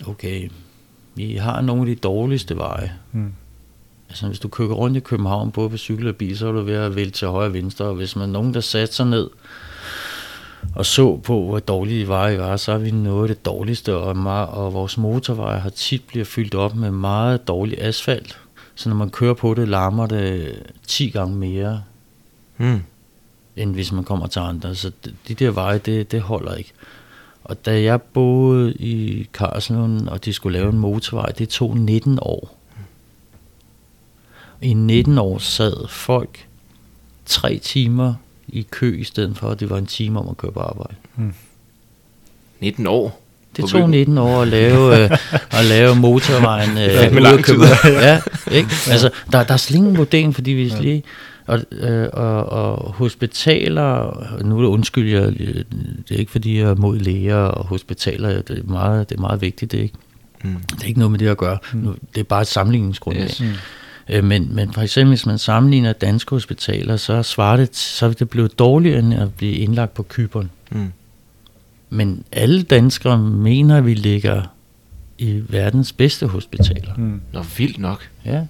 okay, 0.07 0.49
vi 1.15 1.35
har 1.35 1.61
nogle 1.61 1.81
af 1.81 1.85
de 1.85 1.95
dårligste 1.95 2.57
veje. 2.57 2.91
Mm. 3.11 3.33
Altså 4.11 4.27
hvis 4.27 4.39
du 4.39 4.47
kører 4.47 4.73
rundt 4.73 4.97
i 4.97 4.99
København, 4.99 5.51
både 5.51 5.69
på 5.69 5.77
cykel 5.77 6.07
og 6.07 6.15
bil, 6.15 6.37
så 6.37 6.47
er 6.47 6.51
du 6.51 6.61
ved 6.61 6.73
at 6.73 6.95
vælge 6.95 7.11
til 7.11 7.27
højre 7.27 7.47
og 7.47 7.53
venstre. 7.53 7.85
Og 7.85 7.95
hvis 7.95 8.15
man 8.15 8.29
er 8.29 8.33
nogen, 8.33 8.53
der 8.53 8.59
satte 8.59 8.95
sig 8.95 9.05
ned 9.05 9.29
og 10.75 10.85
så 10.85 11.17
på, 11.17 11.45
hvor 11.45 11.59
dårlige 11.59 12.07
veje 12.07 12.39
var, 12.39 12.57
så 12.57 12.71
er 12.71 12.77
vi 12.77 12.91
noget 12.91 13.29
af 13.29 13.35
det 13.35 13.45
dårligste. 13.45 13.95
Og, 13.95 14.17
meget, 14.17 14.49
og 14.49 14.73
vores 14.73 14.97
motorveje 14.97 15.59
har 15.59 15.69
tit 15.69 16.03
bliver 16.07 16.25
fyldt 16.25 16.55
op 16.55 16.75
med 16.75 16.91
meget 16.91 17.47
dårlig 17.47 17.81
asfalt. 17.81 18.37
Så 18.75 18.89
når 18.89 18.95
man 18.95 19.09
kører 19.09 19.33
på 19.33 19.53
det, 19.53 19.67
larmer 19.67 20.05
det 20.07 20.55
10 20.87 21.09
gange 21.09 21.35
mere, 21.35 21.83
Mm. 22.57 22.81
end 23.55 23.73
hvis 23.73 23.91
man 23.91 24.03
kommer 24.03 24.27
til 24.27 24.39
andre. 24.39 24.75
Så 24.75 24.91
de, 25.05 25.13
de 25.27 25.33
der 25.33 25.51
veje, 25.51 25.77
det, 25.77 26.11
det 26.11 26.21
holder 26.21 26.55
ikke. 26.55 26.71
Og 27.43 27.65
da 27.65 27.81
jeg 27.81 28.01
boede 28.01 28.73
i 28.73 29.27
Karlslund, 29.33 30.07
og 30.07 30.25
de 30.25 30.33
skulle 30.33 30.59
lave 30.59 30.69
en 30.71 30.79
motorvej, 30.79 31.25
det 31.25 31.49
tog 31.49 31.77
19 31.77 32.19
år. 32.21 32.57
I 34.61 34.73
19 34.73 35.17
år 35.17 35.37
sad 35.37 35.87
folk 35.89 36.45
tre 37.25 37.59
timer 37.63 38.13
i 38.47 38.67
kø, 38.71 38.97
i 38.99 39.03
stedet 39.03 39.37
for, 39.37 39.49
at 39.49 39.59
det 39.59 39.69
var 39.69 39.77
en 39.77 39.85
time 39.85 40.19
om 40.19 40.29
at 40.29 40.37
køre 40.37 40.51
på 40.51 40.59
arbejde. 40.59 40.95
19 42.59 42.87
år. 42.87 43.21
Det 43.57 43.65
tog 43.69 43.81
byen. 43.81 43.89
19 43.91 44.17
år 44.17 44.41
at 44.41 44.47
lave, 44.47 45.03
øh, 45.03 45.11
at 45.59 45.65
lave 45.65 45.95
motorvejen 45.95 46.69
øh, 46.69 46.77
med 46.77 47.11
ude 47.11 47.19
lang 47.19 47.45
tid. 47.45 47.55
Ja, 47.85 48.21
ikke? 48.51 48.69
Altså, 48.89 49.09
der, 49.31 49.43
der 49.43 49.53
er 49.53 49.57
slet 49.57 49.77
ingen 49.77 49.97
vurdering, 49.97 50.35
fordi 50.35 50.51
vi 50.51 50.63
lige... 50.81 51.03
Og, 51.47 51.59
øh, 51.71 52.09
og, 52.13 52.45
og 52.45 52.91
hospitaler, 52.93 54.23
nu 54.43 54.57
er 54.57 54.61
det 54.61 54.67
undskyld, 54.67 55.09
jeg, 55.09 55.33
det 56.09 56.11
er 56.11 56.15
ikke 56.15 56.31
fordi 56.31 56.59
jeg 56.59 56.69
er 56.69 56.75
mod 56.75 56.99
læger 56.99 57.35
og 57.35 57.65
hospitaler, 57.67 58.41
det 58.41 58.57
er 58.59 58.63
meget, 58.71 59.09
det 59.09 59.15
er 59.17 59.21
meget 59.21 59.41
vigtigt, 59.41 59.71
det 59.71 59.77
er 59.77 59.83
ikke, 59.83 59.95
Mm. 60.43 60.55
det 60.71 60.83
er 60.83 60.87
ikke 60.87 60.99
noget 60.99 61.11
med 61.11 61.19
det 61.19 61.27
at 61.27 61.37
gøre, 61.37 61.57
nu, 61.73 61.95
det 62.15 62.19
er 62.19 62.23
bare 62.23 62.41
et 62.41 62.47
sammenligningsgrundlag. 62.47 63.23
Yes. 63.23 63.41
Mm. 63.41 63.47
Øh, 64.11 64.23
men, 64.23 64.55
men 64.55 64.73
for 64.73 64.81
eksempel, 64.81 65.09
hvis 65.11 65.25
man 65.25 65.37
sammenligner 65.37 65.93
danske 65.93 66.29
hospitaler, 66.35 66.97
så, 66.97 67.23
svarer 67.23 67.57
det, 67.57 67.75
så 67.75 68.05
er 68.05 68.11
det 68.13 68.29
blevet 68.29 68.59
dårligere 68.59 68.99
end 68.99 69.13
at 69.13 69.33
blive 69.33 69.53
indlagt 69.53 69.93
på 69.93 70.03
Kyberen. 70.03 70.49
Mm. 70.71 70.91
Men 71.89 72.23
alle 72.31 72.63
danskere 72.63 73.17
mener, 73.17 73.77
at 73.77 73.85
vi 73.85 73.93
ligger 73.93 74.41
i 75.17 75.41
verdens 75.49 75.93
bedste 75.93 76.27
hospitaler. 76.27 76.93
Mm. 76.97 77.21
Nå, 77.33 77.41
vildt 77.57 77.79
nok. 77.79 78.09
Ja, 78.25 78.41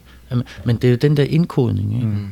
men- 0.65 0.75
det 0.75 0.83
er 0.83 0.89
jo 0.91 0.95
den 0.97 1.17
der 1.17 1.23
indkodning, 1.23 1.95
ikke? 1.95 2.07
Mm. 2.07 2.27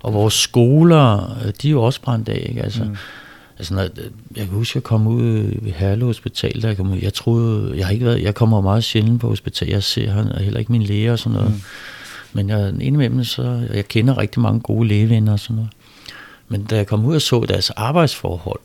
Og 0.00 0.14
vores 0.14 0.34
skoler, 0.34 1.36
øh, 1.46 1.52
de 1.62 1.68
er 1.68 1.72
jo 1.72 1.82
også 1.82 2.00
brændt 2.00 2.28
af, 2.28 2.46
ikke? 2.48 2.62
Altså, 2.62 2.84
Mm. 2.84 2.96
altså 3.58 3.74
når, 3.74 3.82
jeg 3.82 3.90
kan 4.36 4.46
huske, 4.48 4.70
at 4.72 4.74
jeg 4.74 4.82
kom 4.82 5.06
ud 5.06 5.30
ved 5.62 5.72
Herlev 5.72 6.06
Hospital, 6.06 6.62
der 6.62 6.68
jeg 6.68 6.76
kom 6.76 6.90
ud, 6.92 6.98
jeg 6.98 7.14
troede, 7.14 7.76
jeg 7.78 7.86
har 7.86 7.92
ikke 7.92 8.04
været, 8.06 8.22
jeg 8.22 8.34
kommer 8.34 8.60
meget 8.60 8.84
sjældent 8.84 9.20
på 9.20 9.28
hospital, 9.28 9.68
jeg 9.68 9.82
ser 9.82 10.10
han, 10.10 10.32
heller 10.42 10.58
ikke 10.60 10.72
min 10.72 10.82
læge 10.82 11.12
og 11.12 11.18
sådan 11.18 11.38
noget. 11.38 11.50
Mm. 11.54 11.60
Men 12.34 12.48
jeg, 12.48 12.68
indimellem, 12.80 13.24
så, 13.24 13.60
jeg 13.74 13.88
kender 13.88 14.18
rigtig 14.18 14.42
mange 14.42 14.60
gode 14.60 14.88
lægevenner 14.88 15.32
og 15.32 15.38
sådan 15.38 15.56
noget. 15.56 15.70
Men 16.48 16.64
da 16.64 16.76
jeg 16.76 16.86
kom 16.86 17.04
ud 17.04 17.14
og 17.14 17.22
så 17.22 17.44
deres 17.48 17.70
arbejdsforhold, 17.70 18.58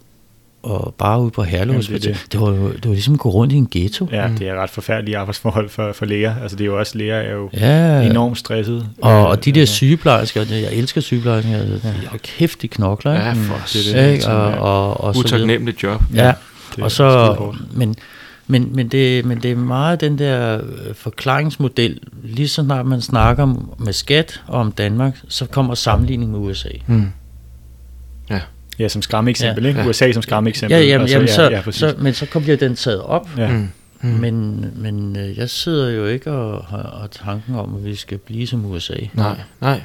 og 0.64 0.96
bare 0.98 1.22
ude 1.22 1.32
på 1.32 1.44
Herlev 1.44 1.76
det 1.82 1.90
er 1.90 1.94
det. 1.94 2.04
det, 2.04 2.28
det, 2.32 2.41
var, 2.41 2.48
jo- 2.50 2.72
det 2.74 2.86
var 2.86 2.91
ligesom 2.91 3.14
at 3.14 3.20
gå 3.20 3.30
rundt 3.30 3.54
i 3.54 3.56
en 3.56 3.68
ghetto. 3.72 4.08
Ja, 4.12 4.28
Mm. 4.28 4.36
det 4.38 4.48
er 4.50 4.56
ret 4.64 4.70
forfærdelige 4.70 5.18
arbejdsforhold 5.18 5.70
for, 5.70 5.91
for 5.94 6.06
læger. 6.06 6.36
Altså 6.41 6.58
det 6.58 6.64
er 6.64 6.66
jo 6.66 6.80
også, 6.80 6.98
læger 6.98 7.16
er 7.16 7.32
jo 7.34 7.50
Ja, 7.54 8.02
enormt 8.02 8.38
stresset. 8.38 8.90
og, 9.02 9.28
og 9.28 9.46
de 9.46 9.52
der 9.52 9.66
sygeplejersker, 9.66 10.46
jeg 10.52 10.74
elsker 10.74 11.02
sygeplejersker, 11.02 11.58
altså, 11.58 11.88
de 11.88 12.08
har 12.08 12.18
kæft, 12.18 12.62
de 12.62 12.68
knokler, 12.68 13.14
ikke? 13.14 13.26
Ja, 13.26 13.32
for 13.34 13.38
Mm, 13.56 13.62
det 13.74 13.86
det 13.96 14.16
det. 14.16 14.28
Og, 14.28 14.52
og, 14.52 15.04
og. 15.04 15.18
Utaknemmeligt 15.18 15.84
job. 15.84 16.02
Ja, 16.14 16.34
det 16.76 16.80
er 16.80 16.84
og 16.84 16.91
så, 16.91 17.36
men, 17.74 17.96
men, 18.49 18.69
men, 18.76 18.88
det, 18.88 19.26
men 19.26 19.41
det 19.43 19.51
er 19.51 19.55
meget 19.55 20.01
den 20.01 20.19
der 20.19 20.61
øh, 20.63 20.95
forklaringsmodel. 20.95 21.99
Lige 22.23 22.47
så 22.47 22.63
snart 22.63 22.85
man 22.85 23.01
snakker 23.01 23.43
om, 23.43 23.73
med 23.80 23.93
skat 23.93 24.41
og 24.47 24.59
om 24.59 24.71
Danmark, 24.71 25.19
så 25.27 25.45
kommer 25.45 25.76
sammenligning 25.76 26.31
med 26.31 26.39
USA. 26.39 26.69
Mm. 26.88 27.05
Ja, 28.80 28.88
som 28.88 29.01
skræmmeeksempel, 29.01 29.63
Ja. 29.63 29.69
ikke? 29.69 29.81
Ja. 29.81 29.88
USA 29.88 30.11
som 30.11 30.21
skræmmeeksempel. 30.21 30.77
Ja, 30.77 30.84
jamen, 30.84 31.03
og 31.03 31.09
jamen, 31.09 31.27
så, 31.27 31.41
ja, 31.43 31.49
ja, 31.65 31.71
så, 31.71 31.95
men 31.97 32.13
så 32.13 32.39
bliver 32.39 32.57
den 32.57 32.76
taget 32.76 33.01
op. 33.01 33.30
ja. 33.38 33.51
Mm. 33.51 33.67
Mm. 34.01 34.09
Men, 34.09 34.65
men 34.76 35.17
øh, 35.17 35.38
jeg 35.38 35.49
sidder 35.49 35.89
jo 35.89 36.05
ikke 36.05 36.31
og 36.31 36.65
har 36.65 36.77
og 36.77 37.11
tanken 37.11 37.55
om, 37.55 37.76
at 37.76 37.85
vi 37.85 37.95
skal 37.95 38.17
blive 38.17 38.47
som 38.47 38.65
USA. 38.65 38.93
Nej, 39.13 39.38
nej. 39.61 39.81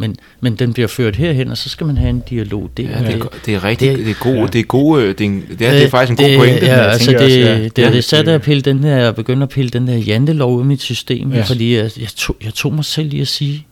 Men, 0.00 0.16
men 0.40 0.54
den 0.56 0.72
bliver 0.72 0.88
ført 0.88 1.16
herhen, 1.16 1.48
og 1.50 1.56
så 1.58 1.68
skal 1.68 1.86
man 1.86 1.96
have 1.96 2.10
en 2.10 2.22
dialog. 2.30 2.70
Det, 2.76 2.82
Ja, 2.84 2.88
det, 2.98 3.14
er, 3.14 3.26
det 3.46 3.54
er 3.54 3.64
rigtig, 3.64 3.88
det- 3.96 3.98
det, 4.06 4.10
er 4.10 4.14
god, 4.20 4.34
ja. 4.34 4.40
ja. 4.40 4.46
det 4.46 4.58
er 4.58 4.62
gode, 4.64 5.08
det 5.08 5.20
er, 5.20 5.24
en- 5.24 5.44
det 5.58 5.66
er, 5.66 5.70
det 5.72 5.82
er 5.84 5.88
faktisk 5.88 6.20
en 6.20 6.24
god 6.30 6.36
pointe. 6.38 6.66
Ja, 6.66 6.76
jeg 6.82 6.90
altså 6.92 7.10
det, 7.10 7.20
også, 7.20 7.28
det, 7.36 7.40
ja. 7.44 7.58
det, 7.62 7.76
det, 7.76 7.82
Ja, 7.82 7.92
det 7.92 8.04
satte 8.04 8.32
at 8.32 8.42
pille 8.42 8.60
den 8.62 8.84
her, 8.84 8.96
jeg 8.96 9.14
begyndte 9.14 9.42
at 9.42 9.48
pille 9.48 9.70
den 9.70 9.88
her 9.88 9.96
jantelov 9.96 10.54
ud 10.54 10.60
af 10.60 10.66
mit 10.66 10.82
system, 10.82 11.30
Ja. 11.32 11.36
ja. 11.36 11.42
fordi 11.42 11.76
jeg, 11.76 11.90
jeg, 12.00 12.08
tog, 12.16 12.36
jeg 12.44 12.54
tog 12.54 12.74
mig 12.74 12.84
selv 12.84 13.14
i 13.14 13.20
at 13.20 13.28
sige 13.28 13.66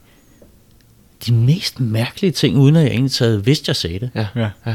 de 1.26 1.32
mest 1.34 1.80
mærkelige 1.80 2.30
ting, 2.30 2.56
uden 2.56 2.76
at 2.76 2.82
jeg 2.82 2.90
egentlig 2.90 3.12
havde 3.18 3.44
vidst, 3.44 3.68
jeg 3.68 3.76
sagde 3.76 3.98
det. 3.98 4.10
Ja, 4.14 4.26
Ja. 4.36 4.48
ja. 4.66 4.74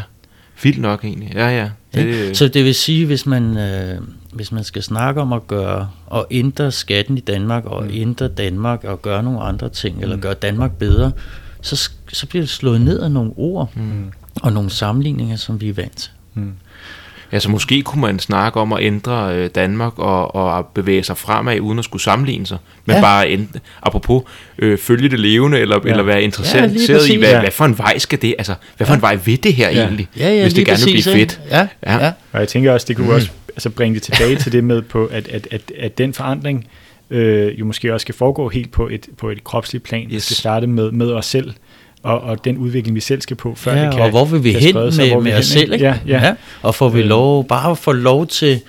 Vildt 0.64 0.80
nok 0.82 1.04
egentlig. 1.06 1.32
Ja, 1.36 1.48
ja. 1.58 1.70
Det, 1.96 2.06
Det, 2.06 2.38
så 2.38 2.48
det 2.48 2.66
vil 2.66 2.76
sige, 2.76 3.06
hvis 3.06 3.26
man, 3.26 3.58
øh, 3.58 3.98
hvis 4.34 4.52
man 4.52 4.64
skal 4.64 4.84
snakke 4.84 5.22
om 5.22 5.34
at 5.34 5.48
gøre 5.48 5.90
og 6.08 6.28
ændre 6.32 6.72
skatten 6.72 7.18
i 7.18 7.22
Danmark 7.22 7.66
og 7.66 7.84
mm. 7.84 7.90
ændre 7.94 8.28
Danmark 8.28 8.84
og 8.84 9.02
gøre 9.02 9.24
nogle 9.24 9.40
andre 9.42 9.70
ting, 9.70 9.96
mm. 9.98 10.02
eller 10.04 10.18
gøre 10.18 10.34
Danmark 10.34 10.72
bedre, 10.78 11.12
så, 11.64 11.90
så 12.14 12.26
bliver 12.28 12.42
det 12.44 12.50
slået 12.50 12.82
ned 12.82 13.00
af 13.00 13.12
nogle 13.12 13.32
ord 13.38 13.70
Mm. 13.76 14.12
og 14.42 14.54
nogle 14.54 14.70
sammenligninger, 14.70 15.36
som 15.36 15.62
vi 15.62 15.70
er 15.70 15.74
vant 15.74 15.98
til. 15.98 16.12
Mm. 16.34 16.52
Ja, 17.32 17.40
så 17.40 17.50
måske 17.50 17.82
kunne 17.82 18.02
man 18.02 18.20
snakke 18.20 18.60
om 18.60 18.74
at 18.74 18.84
ændre 18.84 19.36
øh, 19.36 19.50
Danmark 19.56 20.00
og, 20.00 20.36
og 20.36 20.66
bevæge 20.66 21.04
sig 21.04 21.18
fremad, 21.18 21.60
uden 21.60 21.80
at 21.80 21.86
skulle 21.86 22.02
sammenligne 22.04 22.48
sig. 22.48 22.58
Men 22.86 22.96
ja. 22.96 23.02
Bare, 23.02 23.30
ændre, 23.30 23.60
apropos, 23.84 24.24
øh, 24.58 24.78
følge 24.78 25.10
det 25.10 25.20
levende, 25.20 25.60
eller, 25.60 25.80
ja. 25.86 25.90
eller 25.90 26.04
være 26.04 26.24
interesseret 26.24 26.90
ja, 27.10 27.14
i, 27.14 27.18
hvad, 27.18 27.30
Ja. 27.30 27.40
hvad 27.40 27.52
for 27.52 27.66
en 27.66 27.78
vej 27.78 27.98
skal 27.98 28.22
det, 28.22 28.36
altså, 28.38 28.54
hvad 28.78 28.88
for 28.88 28.94
en 28.94 29.02
vej 29.02 29.16
vil 29.16 29.44
det 29.44 29.54
her 29.54 29.70
Ja. 29.70 29.82
egentlig, 29.84 30.08
Ja, 30.20 30.34
ja, 30.36 30.42
hvis 30.42 30.54
det 30.54 30.66
gerne 30.66 30.80
vil 30.86 30.92
blive 30.92 31.04
fedt. 31.04 31.42
Ja, 31.50 31.58
Ja. 31.60 31.68
ja. 31.94 32.06
ja. 32.06 32.12
Og 32.32 32.40
jeg 32.40 32.48
tænker 32.48 32.74
også, 32.74 32.86
det 32.88 32.96
kunne 32.96 33.08
Mm. 33.08 33.14
også 33.14 33.30
altså, 33.50 33.70
bringe 33.70 33.96
det 33.96 34.04
tilbage 34.04 34.36
til 34.36 34.52
det 34.52 34.64
med, 34.64 34.82
på, 34.82 35.06
at, 35.06 35.28
at, 35.28 35.48
at, 35.52 35.62
at 35.80 35.98
den 35.98 36.14
forandring 36.14 36.58
øh, 36.58 36.83
jo 37.60 37.66
måske 37.66 37.94
også 37.94 38.04
skal 38.04 38.16
foregå 38.16 38.50
helt 38.50 38.72
på 38.72 38.88
et, 38.88 39.10
på 39.18 39.30
et 39.30 39.44
kropsligt 39.44 39.84
plan. 39.84 40.08
Yes. 40.12 40.24
skal 40.24 40.36
starte 40.36 40.68
med, 40.68 40.92
med 40.92 41.12
os 41.12 41.26
selv, 41.26 41.54
og, 42.04 42.22
og 42.22 42.46
den 42.46 42.58
udvikling, 42.58 42.96
vi 42.96 43.00
selv 43.02 43.22
skal 43.22 43.36
på, 43.38 43.56
før 43.56 43.76
ja, 43.76 43.86
det 43.86 43.92
kan 43.94 44.02
og 44.02 44.10
hvor 44.10 44.26
vil 44.26 44.44
vi 44.44 44.52
hen 44.54 44.70
sprede 44.70 44.92
sig, 44.92 45.08
med, 45.08 45.18
vi 45.18 45.24
med 45.24 45.32
hen, 45.32 45.40
os 45.40 45.46
selv, 45.46 45.74
ikke? 45.74 45.86
Ja, 45.86 46.00
ja. 46.08 46.36
Og 46.62 46.76
får 46.76 46.90
vi 46.90 47.00
Øh. 47.00 47.06
lov, 47.06 47.48
bare 47.48 47.76
få 47.76 47.92
lov 47.92 48.28
til, 48.28 48.62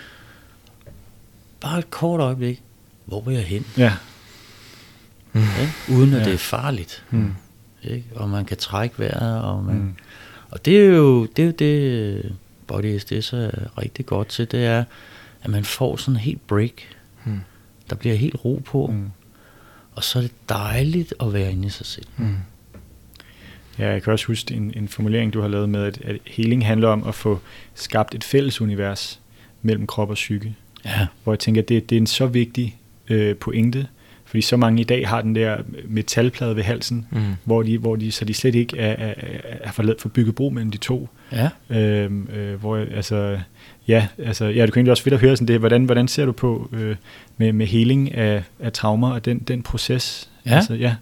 bare 1.60 1.78
et 1.78 1.90
kort 1.90 2.20
øjeblik, 2.20 2.60
hvor 3.04 3.20
vil 3.20 3.34
jeg 3.34 3.44
hen? 3.44 3.66
ja. 3.78 3.92
Ikke? 5.34 5.72
Uden 6.00 6.12
at 6.14 6.20
Ja. 6.20 6.24
det 6.24 6.34
er 6.34 6.38
farligt. 6.38 7.04
Mm. 7.10 7.34
Ikke? 7.82 8.04
Og 8.16 8.28
man 8.28 8.44
kan 8.44 8.56
trække 8.56 8.94
vejret, 8.98 9.42
og, 9.42 9.64
man, 9.64 9.74
Mm. 9.74 9.80
mm. 9.80 9.94
og 10.50 10.64
det 10.64 10.76
er 10.80 10.86
jo 10.86 11.24
det, 11.26 11.42
er 11.42 11.46
jo 11.46 11.52
det 11.58 12.32
Body 12.66 12.98
SDS 12.98 13.32
er 13.32 13.78
rigtig 13.78 14.06
godt 14.06 14.28
til, 14.28 14.50
det 14.52 14.64
er, 14.66 14.84
at 15.42 15.50
man 15.50 15.64
får 15.64 15.96
sådan 15.96 16.14
en 16.14 16.20
helt 16.20 16.46
break. 16.46 16.72
Der 17.90 17.96
bliver 17.96 18.14
helt 18.14 18.44
ro 18.44 18.62
på, 18.64 18.86
Mm. 18.86 19.10
og 19.94 20.04
så 20.04 20.18
er 20.18 20.22
det 20.22 20.32
dejligt 20.48 21.14
at 21.20 21.32
være 21.32 21.52
inde 21.52 21.66
i 21.66 21.70
sig 21.70 21.86
selv. 21.86 22.06
Mm. 22.16 22.36
Ja, 23.78 23.90
jeg 23.90 24.02
kan 24.02 24.12
også 24.12 24.26
huske 24.26 24.54
en, 24.54 24.72
en 24.76 24.88
formulering, 24.88 25.34
du 25.34 25.40
har 25.40 25.48
lavet 25.48 25.68
med, 25.68 25.84
at, 25.84 26.00
at 26.00 26.16
healing 26.26 26.66
handler 26.66 26.88
om 26.88 27.04
at 27.08 27.14
få 27.14 27.40
skabt 27.74 28.14
et 28.14 28.24
fælles 28.24 28.60
univers 28.60 29.20
mellem 29.62 29.86
krop 29.86 30.08
og 30.10 30.14
psyke. 30.14 30.54
Ja. 30.84 31.06
Hvor 31.24 31.32
jeg 31.32 31.38
tænker, 31.38 31.62
at 31.62 31.68
det, 31.68 31.90
det 31.90 31.96
er 31.96 32.00
en 32.00 32.06
så 32.06 32.26
vigtig 32.26 32.78
øh, 33.08 33.36
pointe, 33.36 33.86
fordi 34.34 34.42
så 34.42 34.56
mange 34.56 34.80
i 34.80 34.84
dag 34.84 35.08
har 35.08 35.20
den 35.20 35.34
der 35.34 35.56
metalplade 35.88 36.56
ved 36.56 36.62
halsen, 36.62 37.06
mm. 37.10 37.20
hvor, 37.44 37.62
de, 37.62 37.78
hvor 37.78 37.96
de, 37.96 38.12
så 38.12 38.24
de 38.24 38.34
slet 38.34 38.54
ikke 38.54 38.78
er, 38.78 38.92
er, 38.92 39.14
er 39.60 39.72
for, 39.72 39.94
for 39.98 40.08
bygget 40.08 40.34
bro 40.34 40.50
mellem 40.50 40.70
de 40.70 40.78
to. 40.78 41.08
Ja. 41.32 41.50
Øhm, 41.70 42.28
øh, 42.28 42.60
hvor, 42.60 42.76
altså, 42.76 43.38
ja, 43.88 44.06
altså, 44.18 44.44
ja, 44.44 44.62
det 44.62 44.72
kunne 44.72 44.80
egentlig 44.80 44.90
også 44.90 45.02
fedt 45.02 45.14
at 45.14 45.20
høre 45.20 45.36
sådan 45.36 45.48
det. 45.48 45.58
Hvordan, 45.58 45.84
hvordan 45.84 46.08
ser 46.08 46.26
du 46.26 46.32
på 46.32 46.70
øh, 46.72 46.96
med, 47.36 47.52
med 47.52 47.66
heling 47.66 48.14
af, 48.14 48.42
af 48.60 48.72
traumer 48.72 49.12
og 49.12 49.24
den, 49.24 49.38
den 49.38 49.62
proces? 49.62 50.30
Ja. 50.46 50.54
Altså, 50.54 50.74
ja. 50.74 50.94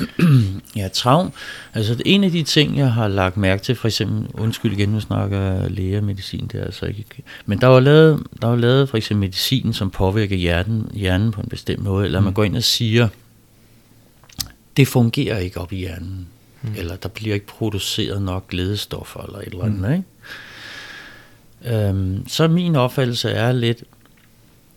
ja, 0.76 0.88
traum. 0.88 1.32
Altså 1.74 2.02
en 2.06 2.24
af 2.24 2.30
de 2.30 2.42
ting, 2.42 2.78
jeg 2.78 2.92
har 2.92 3.08
lagt 3.08 3.36
mærke 3.36 3.62
til, 3.62 3.74
for 3.74 3.88
eksempel, 3.88 4.40
undskyld 4.40 4.72
igen, 4.72 4.88
nu 4.88 5.00
snakker 5.00 5.68
læge 5.68 5.98
og 5.98 6.04
medicin, 6.04 6.46
det 6.52 6.60
er 6.60 6.64
altså 6.64 6.86
ikke, 6.86 7.04
men 7.46 7.60
der 7.60 7.66
var 7.66 7.80
lavet, 7.80 8.22
der 8.42 8.46
var 8.46 8.56
lavet 8.56 8.88
for 8.88 8.96
eksempel 8.96 9.20
medicin, 9.20 9.72
som 9.72 9.90
påvirker 9.90 10.36
hjernen, 10.36 10.90
hjernen 10.94 11.30
på 11.30 11.40
en 11.40 11.48
bestemt 11.48 11.82
måde, 11.82 12.04
eller 12.04 12.20
mm. 12.20 12.24
man 12.24 12.32
går 12.32 12.44
ind 12.44 12.56
og 12.56 12.62
siger, 12.62 13.08
det 14.76 14.88
fungerer 14.88 15.38
ikke 15.38 15.60
op 15.60 15.72
i 15.72 15.76
hjernen, 15.76 16.26
mm. 16.62 16.74
eller 16.76 16.96
der 16.96 17.08
bliver 17.08 17.34
ikke 17.34 17.46
produceret 17.46 18.22
nok 18.22 18.48
glædestoffer, 18.48 19.20
eller 19.20 19.38
et 19.38 19.46
eller 19.46 19.64
andet, 19.64 19.80
mm. 19.80 19.92
ikke? 19.92 20.04
Øhm, 21.64 22.28
så 22.28 22.48
min 22.48 22.76
opfattelse 22.76 23.30
er 23.30 23.52
lidt, 23.52 23.84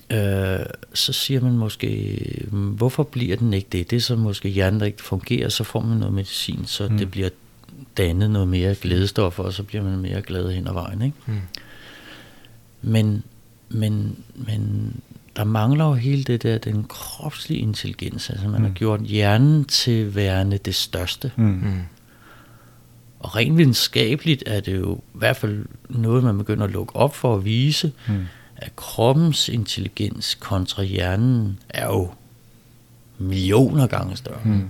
øh, 0.10 0.65
så 0.94 1.14
siger 1.14 1.41
man 1.41 1.57
måske, 1.57 2.19
hvorfor 2.52 3.03
bliver 3.03 3.38
den 3.38 3.53
ikke 3.53 3.68
det? 3.72 3.90
Det 3.90 3.95
er 3.95 4.02
så 4.02 4.15
måske 4.15 4.49
hjernen, 4.49 4.80
der 4.80 4.86
ikke 4.86 5.03
fungerer, 5.03 5.49
så 5.49 5.64
får 5.64 5.80
man 5.80 5.98
noget 5.98 6.14
medicin, 6.14 6.65
så 6.65 6.88
mm. 6.88 6.98
det 6.98 7.11
bliver 7.11 7.30
dannet 7.98 8.32
noget 8.32 8.48
mere 8.48 8.76
glædestoffer, 8.76 9.44
og 9.44 9.53
så 9.53 9.64
bliver 9.64 9.84
man 9.84 9.99
mere 9.99 10.22
glad 10.22 10.52
hen 10.52 10.68
ad 10.68 10.73
vejen. 10.73 11.02
Ikke? 11.02 11.18
Mm. 11.26 11.40
Men, 12.82 13.23
men, 13.69 14.15
men 14.36 14.94
der 15.36 15.44
mangler 15.44 15.86
jo 15.86 15.94
hele 15.94 16.23
det 16.23 16.44
der, 16.44 16.57
den 16.57 16.84
kropslige 16.84 17.60
intelligens. 17.60 18.30
Altså 18.30 18.48
man 18.48 18.61
mm. 18.61 18.65
har 18.65 18.73
gjort 18.73 19.02
hjernen 19.02 19.65
til 19.65 20.15
værende 20.15 20.57
det 20.57 20.76
største. 20.76 21.32
Mm. 21.36 21.45
Mm. 21.45 21.82
Og 23.19 23.36
rent 23.36 23.57
videnskabeligt 23.57 24.44
er 24.48 24.60
det 24.60 24.77
jo 24.77 24.95
i 24.95 25.18
hvert 25.18 25.38
fald 25.38 25.65
noget, 25.90 26.23
man 26.23 26.38
begynder 26.38 26.64
at 26.64 26.72
lukke 26.72 26.95
op 26.95 27.15
for 27.15 27.36
at 27.36 27.45
vise, 27.45 27.91
mm 28.07 28.26
at 28.57 28.76
kroppens 28.76 29.49
intelligens 29.49 30.36
kontra 30.36 30.84
hjernen 30.84 31.60
er 31.69 31.86
jo 31.86 32.10
millioner 33.18 33.88
gange 33.88 34.18
større. 34.18 34.41
Mm. 34.44 34.69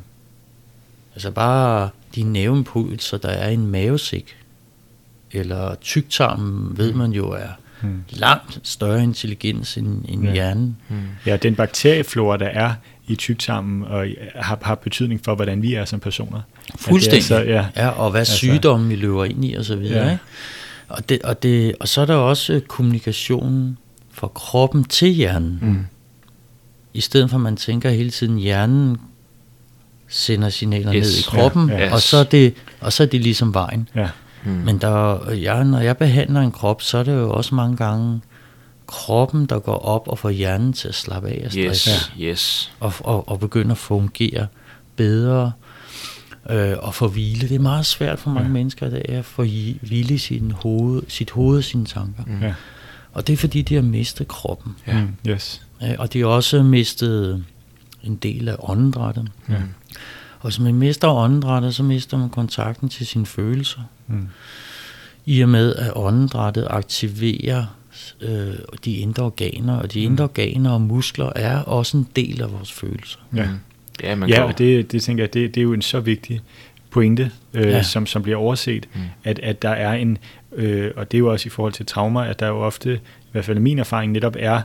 Altså 1.15 1.31
bare 1.31 1.89
de 2.15 2.23
nævnpulser, 2.23 3.17
der 3.17 3.29
er 3.29 3.49
i 3.49 3.53
en 3.53 3.67
mavesæk, 3.67 4.37
eller 5.31 5.75
tyktarmen, 5.75 6.77
ved 6.77 6.93
man 6.93 7.11
jo 7.11 7.31
er 7.31 7.49
mm. 7.81 8.03
langt 8.09 8.59
større 8.63 9.03
intelligens 9.03 9.77
end, 9.77 10.05
end 10.07 10.23
ja. 10.23 10.33
hjernen. 10.33 10.77
Mm. 10.89 10.95
Ja, 11.25 11.37
den 11.37 11.55
bakterieflora, 11.55 12.37
der 12.37 12.47
er 12.47 12.73
i 13.07 13.15
tyktarmen, 13.15 13.83
og 13.83 14.07
har, 14.35 14.59
har 14.61 14.75
betydning 14.75 15.23
for, 15.23 15.35
hvordan 15.35 15.61
vi 15.61 15.73
er 15.73 15.85
som 15.85 15.99
personer. 15.99 16.41
Fuldstændig. 16.75 17.23
Så, 17.23 17.39
ja. 17.39 17.65
ja, 17.75 17.89
og 17.89 18.11
hvad 18.11 18.21
altså, 18.21 18.35
sygdomme 18.35 18.87
vi 18.87 18.95
løber 18.95 19.25
ind 19.25 19.45
i, 19.45 19.53
og 19.53 19.65
så 19.65 19.75
videre. 19.75 20.05
Ja. 20.05 20.11
Ikke? 20.11 20.23
Og, 20.87 21.09
det, 21.09 21.21
og, 21.21 21.43
det, 21.43 21.75
og 21.79 21.87
så 21.87 22.01
er 22.01 22.05
der 22.05 22.15
også 22.15 22.53
øh, 22.53 22.61
kommunikationen 22.61 23.77
fra 24.11 24.27
kroppen 24.27 24.83
til 24.83 25.09
hjernen. 25.09 25.59
Mm. 25.61 25.85
I 26.93 27.01
stedet 27.01 27.29
for 27.29 27.37
at 27.37 27.41
man 27.41 27.57
tænker 27.57 27.89
hele 27.89 28.09
tiden, 28.09 28.37
hjernen 28.37 28.97
sender 30.07 30.49
signaler 30.49 30.93
yes. 30.95 31.05
ned 31.05 31.19
i 31.19 31.21
kroppen, 31.21 31.69
ja, 31.69 31.85
yes. 31.85 31.93
og, 31.93 32.01
så 32.01 32.17
er 32.17 32.23
det, 32.23 32.53
og 32.81 32.93
så 32.93 33.03
er 33.03 33.07
det 33.07 33.21
ligesom 33.21 33.53
vejen. 33.53 33.89
Ja. 33.95 34.09
Mm. 34.43 34.51
Men 34.51 34.77
der, 34.77 35.31
ja, 35.33 35.63
når 35.63 35.79
jeg 35.79 35.97
behandler 35.97 36.41
en 36.41 36.51
krop, 36.51 36.81
så 36.81 36.97
er 36.97 37.03
det 37.03 37.13
jo 37.13 37.31
også 37.31 37.55
mange 37.55 37.77
gange 37.77 38.21
kroppen, 38.87 39.45
der 39.45 39.59
går 39.59 39.77
op 39.77 40.07
og 40.07 40.19
får 40.19 40.29
hjernen 40.29 40.73
til 40.73 40.87
at 40.87 40.95
slappe 40.95 41.29
af 41.29 41.41
og 41.45 41.51
stress. 41.51 41.85
Yes, 41.85 42.11
yes. 42.21 42.71
Og, 42.79 42.93
og, 42.99 43.29
og 43.29 43.39
begynde 43.39 43.71
at 43.71 43.77
fungere 43.77 44.47
bedre 44.95 45.51
øh, 46.49 46.73
og 46.79 46.93
få 46.93 47.07
hvile. 47.07 47.49
Det 47.49 47.55
er 47.55 47.59
meget 47.59 47.85
svært 47.85 48.19
for 48.19 48.29
mange 48.29 48.47
ja. 48.47 48.53
mennesker, 48.53 48.89
det 48.89 49.01
er 49.09 49.19
at 49.19 49.25
få 49.25 49.43
hvile 49.81 50.19
sin 50.19 50.51
hoved, 50.51 51.03
sit 51.07 51.31
hoved 51.31 51.57
og 51.57 51.63
sine 51.63 51.85
tanker. 51.85 52.23
Mm. 52.27 52.41
Ja. 52.41 52.53
Og 53.13 53.27
det 53.27 53.33
er 53.33 53.37
fordi, 53.37 53.61
de 53.61 53.75
har 53.75 53.81
mistet 53.81 54.27
kroppen. 54.27 54.75
Ja. 54.87 55.01
Mm, 55.01 55.31
yes. 55.31 55.61
Ja, 55.81 55.95
og 55.99 56.13
de 56.13 56.19
har 56.19 56.27
også 56.27 56.63
mistet 56.63 57.45
en 58.03 58.15
del 58.15 58.49
af 58.49 58.55
åndedrættet. 58.59 59.31
Ja. 59.49 59.55
Og 60.39 60.49
hvis 60.49 60.59
man 60.59 60.75
mister 60.75 61.09
åndedrættet, 61.09 61.75
så 61.75 61.83
mister 61.83 62.17
man 62.17 62.29
kontakten 62.29 62.89
til 62.89 63.07
sine 63.07 63.25
følelser. 63.25 63.79
Mm. 64.07 64.27
I 65.25 65.41
og 65.41 65.49
med, 65.49 65.75
at 65.75 65.91
åndedrættet 65.95 66.67
aktiverer 66.69 67.65
øh, 68.21 68.55
de 68.85 68.93
indre 68.93 69.23
organer, 69.23 69.75
og 69.75 69.93
de 69.93 69.99
indre 69.99 70.23
mm. 70.23 70.29
organer 70.29 70.71
og 70.71 70.81
muskler 70.81 71.31
er 71.35 71.57
også 71.57 71.97
en 71.97 72.07
del 72.15 72.41
af 72.41 72.51
vores 72.51 72.71
følelser. 72.71 73.19
Ja, 73.35 73.47
ja, 74.03 74.15
man 74.15 74.29
ja 74.29 74.43
og 74.43 74.57
det, 74.57 74.91
det 74.91 75.03
tænker 75.03 75.23
jeg, 75.23 75.33
det, 75.33 75.55
det 75.55 75.61
er 75.61 75.63
jo 75.63 75.73
en 75.73 75.81
så 75.81 75.99
vigtig 75.99 76.41
pointe, 76.89 77.31
øh, 77.53 77.67
ja. 77.67 77.83
som, 77.83 78.05
som 78.05 78.23
bliver 78.23 78.37
overset, 78.37 78.89
mm. 78.93 79.01
at, 79.23 79.39
at 79.39 79.61
der 79.61 79.69
er 79.69 79.93
en, 79.93 80.17
øh, 80.55 80.91
og 80.95 81.11
det 81.11 81.17
er 81.17 81.19
jo 81.19 81.31
også 81.31 81.47
i 81.47 81.49
forhold 81.49 81.73
til 81.73 81.85
traumer, 81.85 82.21
at 82.21 82.39
der 82.39 82.47
jo 82.47 82.57
ofte, 82.57 82.93
i 82.93 83.29
hvert 83.31 83.45
fald 83.45 83.59
min 83.59 83.79
erfaring 83.79 84.11
netop 84.11 84.35
er, 84.39 84.61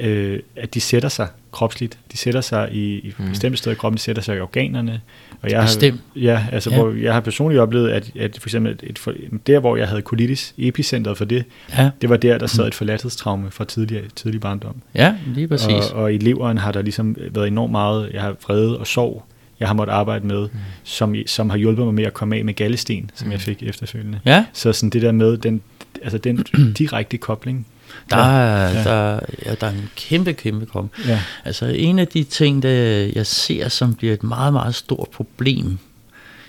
øh, 0.00 0.40
at 0.56 0.74
de 0.74 0.80
sætter 0.80 1.08
sig 1.08 1.28
kropsligt. 1.52 1.98
De 2.12 2.16
sætter 2.16 2.40
sig 2.40 2.68
i, 2.72 2.98
i 2.98 3.14
mm. 3.18 3.28
bestemte 3.28 3.58
steder 3.58 3.76
i 3.76 3.76
kroppen, 3.76 3.96
de 3.96 4.02
sætter 4.02 4.22
sig 4.22 4.36
i 4.36 4.40
organerne. 4.40 5.00
Og 5.42 5.50
jeg 5.50 5.62
Bestemt. 5.62 6.00
Har, 6.14 6.20
ja, 6.20 6.46
altså 6.52 6.70
ja. 6.70 6.76
hvor 6.76 6.92
jeg 6.92 7.12
har 7.14 7.20
personligt 7.20 7.60
oplevet, 7.60 7.90
at, 7.90 8.10
at 8.16 8.38
for 8.40 8.48
eksempel 8.48 8.72
et, 8.72 9.00
et, 9.08 9.46
der, 9.46 9.60
hvor 9.60 9.76
jeg 9.76 9.88
havde 9.88 10.02
colitis, 10.02 10.54
epicentret 10.58 11.18
for 11.18 11.24
det, 11.24 11.44
ja. 11.78 11.90
det 12.00 12.08
var 12.08 12.16
der, 12.16 12.38
der 12.38 12.46
sad 12.46 12.64
mm. 12.64 12.68
et 12.68 12.74
forladthedstraume 12.74 13.50
fra 13.50 13.64
tidlig, 13.64 14.02
tidlig 14.16 14.40
barndom. 14.40 14.76
Ja, 14.94 15.14
lige 15.26 15.48
præcis. 15.48 15.90
Og, 15.92 16.02
og 16.02 16.14
i 16.14 16.18
leveren 16.18 16.58
har 16.58 16.72
der 16.72 16.82
ligesom 16.82 17.16
været 17.30 17.46
enormt 17.46 17.72
meget, 17.72 18.10
jeg 18.12 18.22
har 18.22 18.36
vrede 18.46 18.78
og 18.78 18.86
sorg, 18.86 19.24
jeg 19.60 19.68
har 19.68 19.74
måttet 19.74 19.94
arbejde 19.94 20.26
med, 20.26 20.42
mm. 20.42 20.58
som, 20.84 21.14
som 21.26 21.50
har 21.50 21.56
hjulpet 21.56 21.84
mig 21.84 21.94
med 21.94 22.04
at 22.04 22.14
komme 22.14 22.36
af 22.36 22.44
med 22.44 22.54
gallesten, 22.54 23.10
som 23.14 23.26
mm. 23.26 23.32
jeg 23.32 23.40
fik 23.40 23.62
efterfølgende. 23.62 24.20
Ja. 24.24 24.44
Så 24.52 24.72
sådan 24.72 24.90
det 24.90 25.02
der 25.02 25.12
med 25.12 25.38
den, 25.38 25.60
altså 26.02 26.18
den 26.18 26.36
direkte 26.78 27.18
kobling. 27.18 27.66
Der, 28.10 28.16
er, 28.16 28.72
ja. 28.72 28.84
Der, 28.84 29.20
ja, 29.46 29.54
der 29.54 29.66
er 29.66 29.70
en 29.70 29.90
kæmpe, 29.96 30.32
kæmpe 30.32 30.66
kom. 30.66 30.90
Ja. 31.06 31.20
Altså 31.44 31.66
en 31.66 31.98
af 31.98 32.08
de 32.08 32.24
ting, 32.24 32.62
der 32.62 32.70
jeg 33.14 33.26
ser, 33.26 33.68
som 33.68 33.94
bliver 33.94 34.14
et 34.14 34.22
meget, 34.22 34.52
meget 34.52 34.74
stort 34.74 35.08
problem 35.12 35.78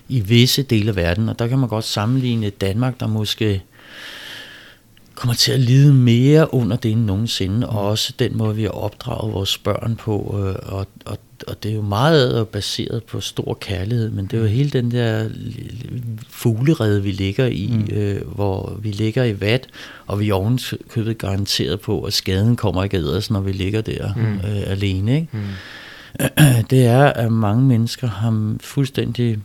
i 0.10 0.20
visse 0.20 0.64
dele 0.64 0.90
af 0.90 0.96
verden, 0.96 1.30
og 1.30 1.40
der 1.40 1.48
kan 1.48 1.60
man 1.60 1.70
godt 1.70 1.86
sammenligne 1.86 2.50
Danmark, 2.50 3.00
der 3.00 3.08
måske 3.08 3.64
kommer 5.16 5.34
til 5.34 5.52
at 5.52 5.60
lide 5.60 5.94
mere 5.94 6.54
under 6.54 6.78
det 6.78 6.92
end 6.92 7.06
nogensinde, 7.06 7.70
og 7.70 7.88
også 7.88 8.14
den 8.20 8.38
måde, 8.38 8.56
vi 8.56 8.64
har 8.64 8.70
opdraget 8.70 9.34
vores 9.34 9.58
børn 9.58 9.96
på, 9.96 10.36
øh, 10.40 10.74
og, 10.74 10.88
og, 11.06 11.18
og 11.48 11.64
det 11.64 11.72
er 11.72 11.76
jo 11.76 11.82
meget 11.82 12.48
baseret 12.48 13.04
på 13.04 13.22
stor 13.22 13.58
kærlighed, 13.62 14.10
men 14.10 14.26
det 14.26 14.38
er 14.38 14.42
jo 14.42 14.48
hele 14.48 14.70
den 14.70 14.92
der 14.92 15.30
fuglerede, 16.30 17.04
vi 17.04 17.12
ligger 17.12 17.46
i, 17.46 17.70
mm. 17.72 17.96
øh, 17.96 18.28
hvor 18.28 18.78
vi 18.82 18.92
ligger 18.92 19.24
i 19.24 19.42
vat, 19.42 19.68
og 20.08 20.20
vi 20.20 20.30
er 20.30 20.34
ovenkøbet 20.34 21.18
garanteret 21.18 21.82
på, 21.82 22.02
at 22.02 22.14
skaden 22.14 22.56
kommer 22.56 22.84
ikke 22.84 22.98
af 22.98 23.02
os, 23.02 23.32
når 23.32 23.42
vi 23.42 23.52
ligger 23.52 23.82
der 23.82 24.14
mm. 24.16 24.38
øh, 24.38 24.64
alene. 24.66 25.16
Ikke? 25.16 25.28
Mm. 25.34 25.40
Det 26.70 26.86
er, 26.86 27.06
at 27.06 27.32
mange 27.32 27.64
mennesker 27.64 28.08
har 28.08 28.56
fuldstændig 28.62 29.38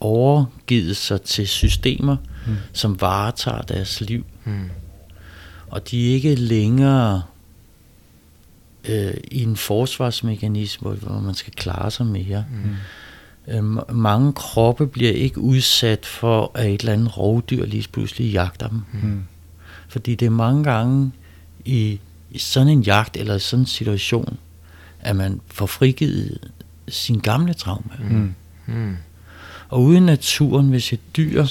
overgivet 0.00 0.96
sig 0.96 1.22
til 1.22 1.48
systemer, 1.48 2.16
mm. 2.46 2.56
som 2.72 3.00
varetager 3.00 3.62
deres 3.62 4.00
liv. 4.00 4.24
Mm 4.44 4.70
og 5.74 5.90
de 5.90 6.10
er 6.10 6.14
ikke 6.14 6.34
længere 6.34 7.22
øh, 8.88 9.14
i 9.30 9.42
en 9.42 9.56
forsvarsmekanisme, 9.56 10.90
hvor 10.90 11.20
man 11.20 11.34
skal 11.34 11.52
klare 11.52 11.90
sig 11.90 12.06
mere. 12.06 12.44
Mm. 12.50 12.76
Øh, 13.54 13.96
mange 13.96 14.32
kroppe 14.32 14.86
bliver 14.86 15.12
ikke 15.12 15.40
udsat 15.40 16.06
for, 16.06 16.50
at 16.54 16.66
et 16.66 16.80
eller 16.80 16.92
andet 16.92 17.18
rovdyr 17.18 17.66
lige 17.66 17.88
pludselig 17.92 18.32
jagter 18.32 18.68
dem. 18.68 18.82
Mm. 18.92 19.22
Fordi 19.88 20.14
det 20.14 20.26
er 20.26 20.30
mange 20.30 20.64
gange 20.64 21.12
i, 21.64 22.00
i 22.30 22.38
sådan 22.38 22.68
en 22.68 22.82
jagt 22.82 23.16
eller 23.16 23.38
sådan 23.38 23.62
en 23.62 23.66
situation, 23.66 24.38
at 25.00 25.16
man 25.16 25.40
får 25.46 25.66
frigivet 25.66 26.38
sin 26.88 27.18
gamle 27.18 27.54
traume. 27.54 27.90
Mm. 28.10 28.34
Mm. 28.66 28.96
Og 29.68 29.82
uden 29.82 30.06
naturen, 30.06 30.68
hvis 30.68 30.92
et 30.92 31.16
dyr 31.16 31.46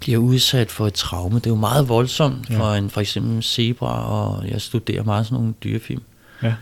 bliver 0.00 0.18
udsat 0.18 0.70
for 0.70 0.86
et 0.86 0.94
traume. 0.94 1.34
Det 1.34 1.46
er 1.46 1.50
jo 1.50 1.56
meget 1.56 1.88
voldsomt 1.88 2.50
ja. 2.50 2.58
for 2.58 2.74
en 2.74 2.90
for 2.90 3.00
eksempel 3.00 3.42
zebra, 3.42 4.04
og 4.04 4.48
jeg 4.48 4.60
studerer 4.60 5.02
meget 5.02 5.26
sådan 5.26 5.38
nogle 5.38 5.54
dyrefilm. 5.64 6.02
Ja. 6.42 6.54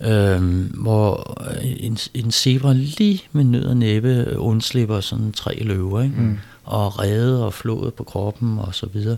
Øhm, 0.00 0.72
hvor 0.82 1.36
en, 1.62 1.98
en 2.14 2.30
zebra 2.30 2.72
lige 2.72 3.22
med 3.32 3.44
nød 3.44 3.64
og 3.64 3.76
næppe 3.76 4.38
undslipper 4.38 5.00
sådan 5.00 5.32
tre 5.32 5.58
løver, 5.60 6.02
ikke? 6.02 6.16
Mm. 6.16 6.38
og 6.64 6.98
redde 6.98 7.46
og 7.46 7.54
flået 7.54 7.94
på 7.94 8.04
kroppen 8.04 8.58
og 8.58 8.74
så 8.74 8.86
videre. 8.86 9.16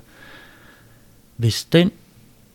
Hvis 1.36 1.64
den 1.64 1.90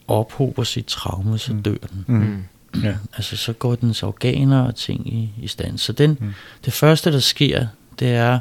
ophober 0.08 0.64
sit 0.64 0.86
traume, 0.86 1.38
så 1.38 1.54
mm. 1.54 1.64
dør 1.64 1.76
den. 1.92 2.06
Mm. 2.08 2.44
Ja. 2.84 2.96
Altså 3.14 3.38
så 3.38 3.54
går 3.54 3.76
dens 3.76 4.04
organer 4.04 4.62
og 4.62 4.76
ting 4.76 5.14
i, 5.14 5.34
i 5.42 5.48
stand. 5.48 5.78
Så 5.78 5.94
den, 5.94 6.18
mm. 6.20 6.34
det 6.66 6.74
første, 6.74 7.12
der 7.12 7.20
sker, 7.20 7.68
det 8.00 8.08
er, 8.08 8.40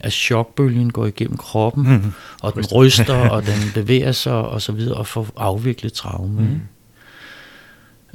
at 0.00 0.12
chokbølgen 0.12 0.92
går 0.92 1.06
igennem 1.06 1.36
kroppen, 1.36 1.88
mm. 1.92 2.12
og 2.42 2.54
den 2.54 2.66
ryster, 2.66 3.28
og 3.28 3.46
den 3.46 3.58
bevæger 3.74 4.12
sig, 4.12 4.32
og 4.32 4.62
så 4.62 4.72
videre, 4.72 4.94
og 4.94 5.06
får 5.06 5.28
afviklet 5.36 5.92
traume. 5.92 6.40
Mm. 6.40 6.60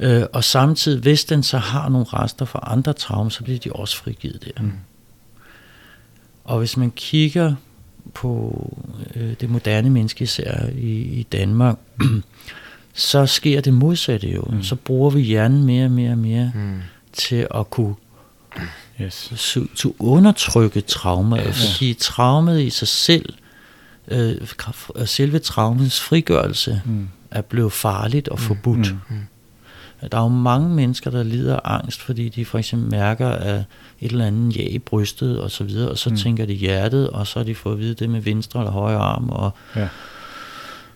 Øh, 0.00 0.22
og 0.32 0.44
samtidig, 0.44 1.00
hvis 1.00 1.24
den 1.24 1.42
så 1.42 1.58
har 1.58 1.88
nogle 1.88 2.06
rester 2.06 2.44
fra 2.44 2.60
andre 2.62 2.92
traumer, 2.92 3.30
så 3.30 3.44
bliver 3.44 3.58
de 3.58 3.72
også 3.72 3.96
frigivet 3.96 4.44
der. 4.44 4.62
Mm. 4.62 4.72
Og 6.44 6.58
hvis 6.58 6.76
man 6.76 6.90
kigger 6.90 7.54
på 8.14 8.76
øh, 9.14 9.34
det 9.40 9.50
moderne 9.50 9.90
menneske, 9.90 10.22
især 10.22 10.66
i, 10.66 11.02
i 11.02 11.22
Danmark, 11.22 11.78
så 12.94 13.26
sker 13.26 13.60
det 13.60 13.74
modsatte 13.74 14.28
jo. 14.28 14.42
Mm. 14.42 14.62
Så 14.62 14.76
bruger 14.76 15.10
vi 15.10 15.20
hjernen 15.20 15.64
mere 15.64 15.84
og 15.84 15.90
mere 15.90 16.10
og 16.10 16.18
mere 16.18 16.52
mm. 16.54 16.80
til 17.12 17.46
at 17.54 17.70
kunne 17.70 17.94
yes. 19.00 19.32
så, 19.36 19.66
til 19.76 19.92
undertrykke 19.98 20.80
traumer, 20.80 21.46
yes. 21.46 21.72
fordi 21.72 21.94
traumet 21.94 22.60
i 22.60 22.70
sig 22.70 22.88
selv, 22.88 23.34
øh, 24.08 24.36
selve 25.04 25.38
traumens 25.38 26.00
frigørelse, 26.00 26.82
mm. 26.84 27.08
er 27.30 27.42
blevet 27.42 27.72
farligt 27.72 28.28
og 28.28 28.38
forbudt. 28.38 28.92
Mm. 28.92 29.16
Mm. 29.16 29.26
Der 30.12 30.18
er 30.18 30.22
jo 30.22 30.28
mange 30.28 30.68
mennesker, 30.68 31.10
der 31.10 31.22
lider 31.22 31.56
af 31.56 31.74
angst, 31.74 32.02
fordi 32.02 32.28
de 32.28 32.44
for 32.44 32.58
eksempel 32.58 32.90
mærker 32.90 33.28
at 33.28 33.64
et 34.00 34.12
eller 34.12 34.26
andet 34.26 34.56
ja 34.56 34.62
i 34.62 34.78
brystet 34.78 35.40
og 35.40 35.50
så 35.50 35.64
videre, 35.64 35.90
og 35.90 35.98
så 35.98 36.10
mm. 36.10 36.16
tænker 36.16 36.46
de 36.46 36.54
hjertet, 36.54 37.10
og 37.10 37.26
så 37.26 37.38
har 37.38 37.44
de 37.44 37.54
fået 37.54 37.72
at 37.72 37.80
vide 37.80 37.94
det 37.94 38.10
med 38.10 38.20
venstre 38.20 38.60
eller 38.60 38.72
højre 38.72 38.98
arm, 38.98 39.28
og, 39.28 39.50
ja. 39.76 39.88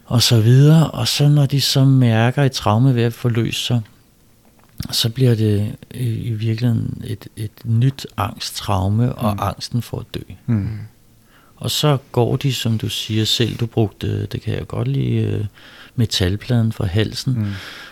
og 0.05 0.23
så 0.23 0.41
videre. 0.41 0.91
Og 0.91 1.09
så 1.09 1.29
når 1.29 1.47
de 1.47 1.61
så 1.61 1.85
mærker 1.85 2.43
et 2.43 2.53
traume 2.53 2.95
ved 2.95 3.03
at 3.03 3.13
forløse 3.13 3.65
sig, 3.65 3.81
så 4.91 5.11
bliver 5.11 5.35
det 5.35 5.77
i, 5.95 6.31
virkeligheden 6.31 7.03
et, 7.07 7.29
et 7.37 7.51
nyt 7.65 8.07
angsttraume, 8.17 9.15
og 9.15 9.33
mm. 9.33 9.39
angsten 9.43 9.83
for 9.83 9.99
at 9.99 10.07
dø. 10.15 10.21
Mm. 10.47 10.79
Og 11.57 11.71
så 11.71 11.99
går 12.13 12.37
de, 12.37 12.55
som 12.55 12.79
du 12.79 12.89
siger 12.89 13.25
selv, 13.25 13.57
du 13.57 13.67
brugte, 13.67 14.27
det 14.27 14.43
kan 14.43 14.55
jeg 14.55 14.67
godt 14.67 14.89
lide, 14.89 15.17
øh, 15.17 15.45
metalpladen 15.99 16.73
for 16.73 16.85
halsen, 16.85 17.33
mm. 17.33 17.47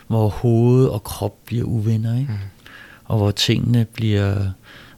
hvor 0.06 0.28
hoved 0.28 0.86
og 0.86 1.04
krop 1.04 1.34
bliver 1.46 1.64
uvenner, 1.64 2.18
ikke? 2.18 2.32
Mm. 2.32 2.38
og 3.04 3.18
hvor 3.18 3.30
tingene 3.30 3.84
bliver, 3.84 4.50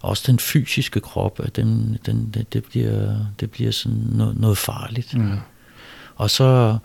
også 0.03 0.25
den 0.27 0.39
fysiske 0.39 1.01
krop, 1.01 1.41
den, 1.57 1.99
den, 2.07 2.31
det, 2.35 2.53
det, 2.53 2.65
bliver, 2.65 3.17
det 3.41 3.51
bliver 3.51 3.71
sådan 3.71 4.07
noget, 4.13 4.41
noget 4.41 4.59
farligt. 4.59 5.15
Mm. 5.15 5.33
Og 6.17 6.31
så 6.31 6.79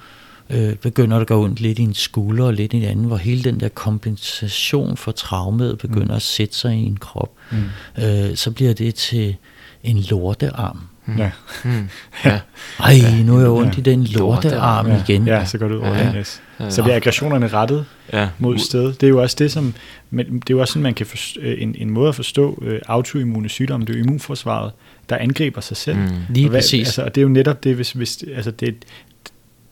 øh, 0.50 0.76
begynder 0.76 1.18
det 1.18 1.22
at 1.22 1.28
gå 1.28 1.44
ondt 1.44 1.60
lidt 1.60 1.80
i 1.80 1.82
en 1.82 1.94
skulder 1.94 2.46
og 2.46 2.54
lidt 2.54 2.74
i 2.74 2.78
en 2.78 2.84
anden, 2.84 3.06
hvor 3.06 3.18
hele 3.18 3.44
den 3.44 3.60
der 3.60 3.70
kompensation 3.70 4.98
for 4.98 5.12
traumet 5.12 5.78
begynder 5.78 6.06
mm. 6.06 6.16
at 6.16 6.22
sætte 6.22 6.56
sig 6.56 6.76
i 6.76 6.86
en 6.86 6.98
krop. 6.98 7.32
Mm. 7.52 8.04
Øh, 8.04 8.36
så 8.36 8.52
bliver 8.52 8.74
det 8.74 8.96
til 8.96 9.36
en 9.84 10.00
lortearm. 10.00 10.80
Mm. 11.06 11.18
Ja. 11.18 11.32
Mm. 11.64 11.90
ja. 12.26 12.40
Ej, 12.80 12.96
nu 13.26 13.36
er 13.36 13.40
jeg 13.40 13.50
ondt 13.50 13.74
ja. 13.74 13.80
i 13.80 13.82
den 13.82 14.04
lortearm 14.04 14.88
ja. 14.88 15.02
igen. 15.08 15.28
Ja, 15.28 15.46
så 15.46 15.58
går 15.58 15.68
det 15.68 15.76
ud 15.76 15.80
over 15.80 15.98
ja. 15.98 16.16
yes. 16.16 16.42
Så 16.70 16.84
bliver 16.84 16.96
aggressionerne 16.96 17.48
rettet 17.48 17.86
ja. 18.14 18.30
mod 18.40 18.58
sted. 18.58 18.94
Det 18.94 19.04
er 19.04 19.08
jo 19.08 19.22
også 19.22 19.36
det, 19.40 19.52
som, 19.52 19.74
men 20.10 20.26
det 20.26 20.50
er 20.50 20.54
jo 20.54 20.60
også 20.60 20.72
sådan, 20.72 20.84
man 20.84 20.94
kan 20.94 21.06
forstå, 21.06 21.42
øh, 21.42 21.62
en, 21.62 21.76
en 21.78 21.90
måde 21.90 22.10
at 22.10 22.16
forstå 22.16 22.60
uh, 22.62 22.74
autoimmune 22.88 23.50
sygdomme, 23.50 23.86
det 23.86 23.94
er 23.96 23.98
jo 23.98 24.04
immunforsvaret, 24.04 24.72
der 25.10 25.18
angriber 25.18 25.62
sig 25.62 25.78
selv. 25.78 25.98
Mm. 25.98 26.10
Lige 26.30 26.46
og 26.46 26.50
hvad, 26.50 26.60
præcis. 26.60 26.88
Altså, 26.88 27.04
og 27.04 27.16
det 27.16 27.22
er 27.22 27.24
jo 27.24 27.30
netop 27.30 27.64
det, 27.64 27.76
hvis, 27.76 27.92
hvis 27.92 28.24
altså 28.36 28.52
det, 28.52 28.76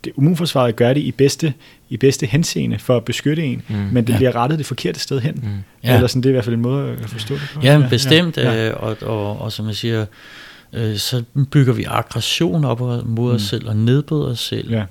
det, 0.04 0.14
immunforsvaret 0.18 0.76
gør 0.76 0.94
det 0.94 1.02
i 1.02 1.12
bedste, 1.12 1.54
i 1.90 1.98
bedste 1.98 2.26
henseende 2.26 2.80
for 2.80 2.98
at 2.98 3.06
beskytte 3.06 3.44
en, 3.44 3.62
mm. 3.68 3.76
men 3.76 4.08
det 4.08 4.14
ja. 4.14 4.18
bliver 4.18 4.36
rettet 4.36 4.60
det 4.60 4.66
forkerte 4.66 5.00
sted 5.00 5.20
hen. 5.20 5.40
Mm. 5.44 5.50
Ja. 5.84 5.96
Eller 5.96 6.08
sådan, 6.08 6.22
det 6.22 6.30
er 6.30 6.32
i 6.32 6.34
hvert 6.34 6.46
fald 6.46 6.56
en 6.56 6.62
måde 6.62 6.98
at 7.04 7.10
forstå 7.10 7.34
det 7.34 7.52
på. 7.54 7.62
Ja, 7.64 7.88
bestemt, 7.90 8.38
ja. 8.38 8.70
Øh, 8.70 8.84
og, 8.84 8.98
og, 9.02 9.42
og 9.42 9.52
som 9.52 9.68
jeg 9.68 9.76
siger, 9.76 10.06
øh, 10.74 10.98
så 10.98 11.24
bygger 11.52 11.74
vi 11.74 11.84
aggression 11.84 12.66
op 12.66 13.06
mod 13.06 13.34
os 13.34 13.42
mm. 13.42 13.46
selv 13.46 13.68
og 13.68 13.76
nedbryder 13.76 14.28
os 14.28 14.40
selv. 14.40 14.72
Ja. 14.72 14.86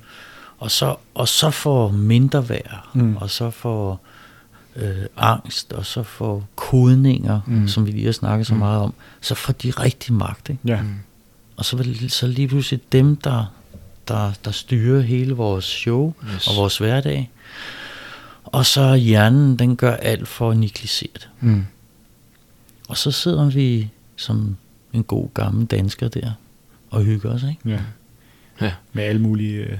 Og, 0.57 0.71
så, 0.71 0.95
og 1.13 1.27
så 1.27 1.51
får 1.51 1.91
mindre 1.91 2.49
værd, 2.49 2.89
mm. 2.93 3.17
og 3.17 3.29
så 3.29 3.49
får 3.49 4.05
øh, 4.75 5.05
angst, 5.17 5.73
og 5.73 5.85
så 5.85 6.03
får 6.03 6.47
kodninger, 6.55 7.39
mm. 7.47 7.67
som 7.67 7.85
vi 7.85 7.91
lige 7.91 8.05
har 8.05 8.11
snakket 8.11 8.47
så 8.47 8.53
mm. 8.53 8.59
meget 8.59 8.81
om, 8.81 8.93
så 9.21 9.35
får 9.35 9.53
de 9.53 9.71
rigtig 9.71 10.13
magt. 10.13 10.49
Ikke? 10.49 10.61
Ja. 10.65 10.81
Mm. 10.81 10.95
Og 11.57 11.65
så, 11.65 11.95
så 12.07 12.27
lige 12.27 12.47
pludselig 12.47 12.81
dem, 12.91 13.15
der, 13.15 13.45
der, 14.07 14.31
der 14.45 14.51
styrer 14.51 15.01
hele 15.01 15.33
vores 15.33 15.65
show 15.65 16.13
yes. 16.33 16.47
og 16.47 16.55
vores 16.55 16.77
hverdag. 16.77 17.29
Og 18.43 18.65
så 18.65 18.95
hjernen, 18.95 19.59
den 19.59 19.75
gør 19.75 19.95
alt 19.95 20.27
for 20.27 20.51
at 20.51 20.57
negligere 20.57 21.11
det. 21.13 21.29
Mm. 21.39 21.65
Og 22.89 22.97
så 22.97 23.11
sidder 23.11 23.49
vi 23.49 23.89
som 24.15 24.57
en 24.93 25.03
god 25.03 25.29
gammel 25.33 25.65
dansker 25.65 26.07
der 26.07 26.31
og 26.89 27.03
hygger 27.03 27.33
os, 27.33 27.43
ikke? 27.43 27.69
Ja. 27.69 27.79
ja. 28.61 28.71
Med 28.93 29.03
alle 29.03 29.21
mulige 29.21 29.57
øh, 29.57 29.77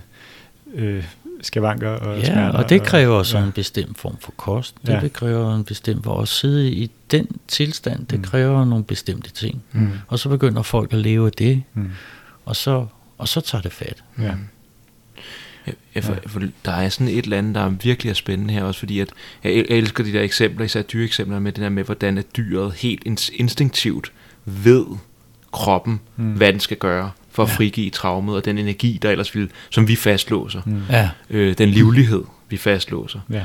øh 0.73 1.03
skavanker 1.41 1.89
og 1.89 2.19
Ja, 2.19 2.25
smerter, 2.25 2.57
og 2.57 2.69
det 2.69 2.83
kræver 2.83 3.15
og, 3.15 3.25
så 3.25 3.37
ja. 3.37 3.43
en 3.43 3.51
bestemt 3.51 3.97
form 3.97 4.17
for 4.19 4.31
kost. 4.37 4.75
Det 4.85 5.03
ja. 5.03 5.07
kræver 5.07 5.55
en 5.55 5.63
bestemt 5.63 6.03
for 6.03 6.21
at 6.21 6.27
sidde 6.27 6.71
i 6.71 6.91
den 7.11 7.27
tilstand. 7.47 8.05
Det 8.05 8.19
mm. 8.19 8.23
kræver 8.23 8.65
nogle 8.65 8.83
bestemte 8.83 9.31
ting. 9.31 9.63
Mm. 9.71 9.91
Og 10.07 10.19
så 10.19 10.29
begynder 10.29 10.61
folk 10.61 10.93
at 10.93 10.99
leve 10.99 11.25
af 11.25 11.31
det. 11.31 11.63
Mm. 11.73 11.91
Og, 12.45 12.55
så, 12.55 12.85
og 13.17 13.27
så 13.27 13.41
tager 13.41 13.61
det 13.61 13.71
fat. 13.71 14.03
Ja. 14.19 14.33
Jeg, 15.67 15.73
jeg, 15.95 16.03
for, 16.03 16.17
for, 16.27 16.41
der 16.65 16.71
er 16.71 16.89
sådan 16.89 17.07
et 17.07 17.23
eller 17.23 17.37
andet, 17.37 17.55
der 17.55 17.61
er 17.61 17.69
virkelig 17.69 18.09
er 18.09 18.13
spændende 18.13 18.53
her 18.53 18.63
også, 18.63 18.79
fordi 18.79 18.99
at 18.99 19.09
jeg, 19.43 19.55
jeg 19.55 19.65
elsker 19.77 20.03
de 20.03 20.13
der 20.13 20.21
eksempler, 20.21 20.65
især 20.65 20.81
dyreeksempler 20.81 21.39
med 21.39 21.51
det 21.51 21.61
der 21.61 21.69
med, 21.69 21.83
hvordan 21.83 22.17
at 22.17 22.37
dyret 22.37 22.73
helt 22.73 23.03
instinktivt 23.33 24.11
ved 24.45 24.85
kroppen, 25.51 25.99
mm. 26.15 26.33
hvad 26.33 26.51
den 26.51 26.59
skal 26.59 26.77
gøre 26.77 27.11
for 27.31 27.43
at 27.43 27.49
ja. 27.49 27.55
frigive 27.55 27.89
traumet, 27.89 28.35
og 28.35 28.45
den 28.45 28.57
energi, 28.57 28.99
der 29.01 29.09
ellers 29.09 29.35
vil, 29.35 29.49
som 29.69 29.87
vi 29.87 29.95
fastlåser. 29.95 30.61
Mm. 30.65 30.81
Ja. 30.89 31.09
Øh, 31.29 31.57
den 31.57 31.69
livlighed, 31.69 32.23
vi 32.49 32.57
fastlåser. 32.57 33.19
Ja. 33.29 33.43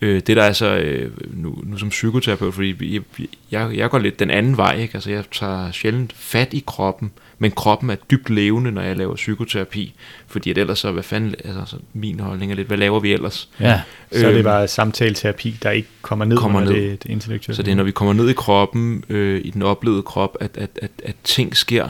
Øh, 0.00 0.22
det 0.26 0.36
der 0.36 0.42
er 0.42 0.52
så, 0.52 0.76
øh, 0.76 1.10
nu, 1.34 1.58
nu 1.64 1.78
som 1.78 1.88
psykoterapeut, 1.88 2.54
fordi 2.54 2.94
jeg, 2.94 3.02
jeg, 3.50 3.76
jeg 3.76 3.90
går 3.90 3.98
lidt 3.98 4.18
den 4.18 4.30
anden 4.30 4.56
vej, 4.56 4.76
ikke? 4.76 4.94
altså 4.94 5.10
jeg 5.10 5.24
tager 5.32 5.72
sjældent 5.72 6.12
fat 6.12 6.54
i 6.54 6.62
kroppen, 6.66 7.10
men 7.38 7.50
kroppen 7.50 7.90
er 7.90 7.96
dybt 8.10 8.30
levende, 8.30 8.70
når 8.70 8.82
jeg 8.82 8.96
laver 8.96 9.14
psykoterapi, 9.14 9.94
fordi 10.26 10.50
at 10.50 10.58
ellers 10.58 10.78
så, 10.78 10.92
hvad 10.92 11.02
fanden, 11.02 11.34
altså 11.44 11.76
min 11.92 12.20
holdning 12.20 12.52
er 12.52 12.56
lidt, 12.56 12.68
hvad 12.68 12.76
laver 12.76 13.00
vi 13.00 13.12
ellers? 13.12 13.48
Ja, 13.60 13.80
så 14.12 14.26
er 14.26 14.30
det 14.30 14.36
øhm, 14.36 14.44
bare 14.44 14.68
samtaleterapi, 14.68 15.56
der 15.62 15.70
ikke 15.70 15.88
kommer 16.02 16.24
ned 16.24 16.36
kommer 16.36 16.60
ned. 16.60 16.72
Det, 16.72 17.02
det 17.02 17.10
intellektuelle. 17.10 17.56
Så 17.56 17.62
det 17.62 17.72
er, 17.72 17.76
når 17.76 17.84
vi 17.84 17.90
kommer 17.90 18.12
ned 18.12 18.28
i 18.28 18.32
kroppen, 18.32 19.04
øh, 19.08 19.40
i 19.44 19.50
den 19.50 19.62
oplevede 19.62 20.02
krop, 20.02 20.36
at, 20.40 20.56
at, 20.56 20.70
at, 20.82 20.90
at 21.04 21.14
ting 21.24 21.56
sker. 21.56 21.88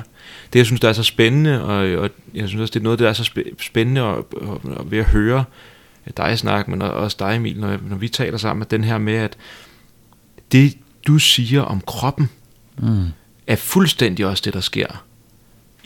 Det, 0.52 0.58
jeg 0.58 0.66
synes, 0.66 0.80
der 0.80 0.88
er 0.88 0.92
så 0.92 1.02
spændende, 1.02 1.64
og, 1.64 2.02
og 2.02 2.10
jeg 2.34 2.48
synes 2.48 2.62
også, 2.62 2.72
det 2.72 2.80
er 2.80 2.84
noget, 2.84 2.98
der 2.98 3.08
er 3.08 3.12
så 3.12 3.30
spændende 3.60 4.00
at, 4.00 4.16
at, 4.16 4.78
at 4.80 4.90
ved 4.90 4.98
at 4.98 5.04
høre 5.04 5.44
dig 6.16 6.38
snakke, 6.38 6.70
men 6.70 6.82
også 6.82 7.16
dig, 7.20 7.36
Emil, 7.36 7.60
når, 7.60 7.78
når 7.88 7.96
vi 7.96 8.08
taler 8.08 8.38
sammen, 8.38 8.62
at 8.62 8.70
den 8.70 8.84
her 8.84 8.98
med, 8.98 9.14
at 9.14 9.36
det, 10.52 10.74
du 11.06 11.18
siger 11.18 11.62
om 11.62 11.82
kroppen, 11.86 12.30
mm. 12.78 13.06
er 13.46 13.56
fuldstændig 13.56 14.26
også 14.26 14.42
det, 14.44 14.54
der 14.54 14.60
sker 14.60 15.04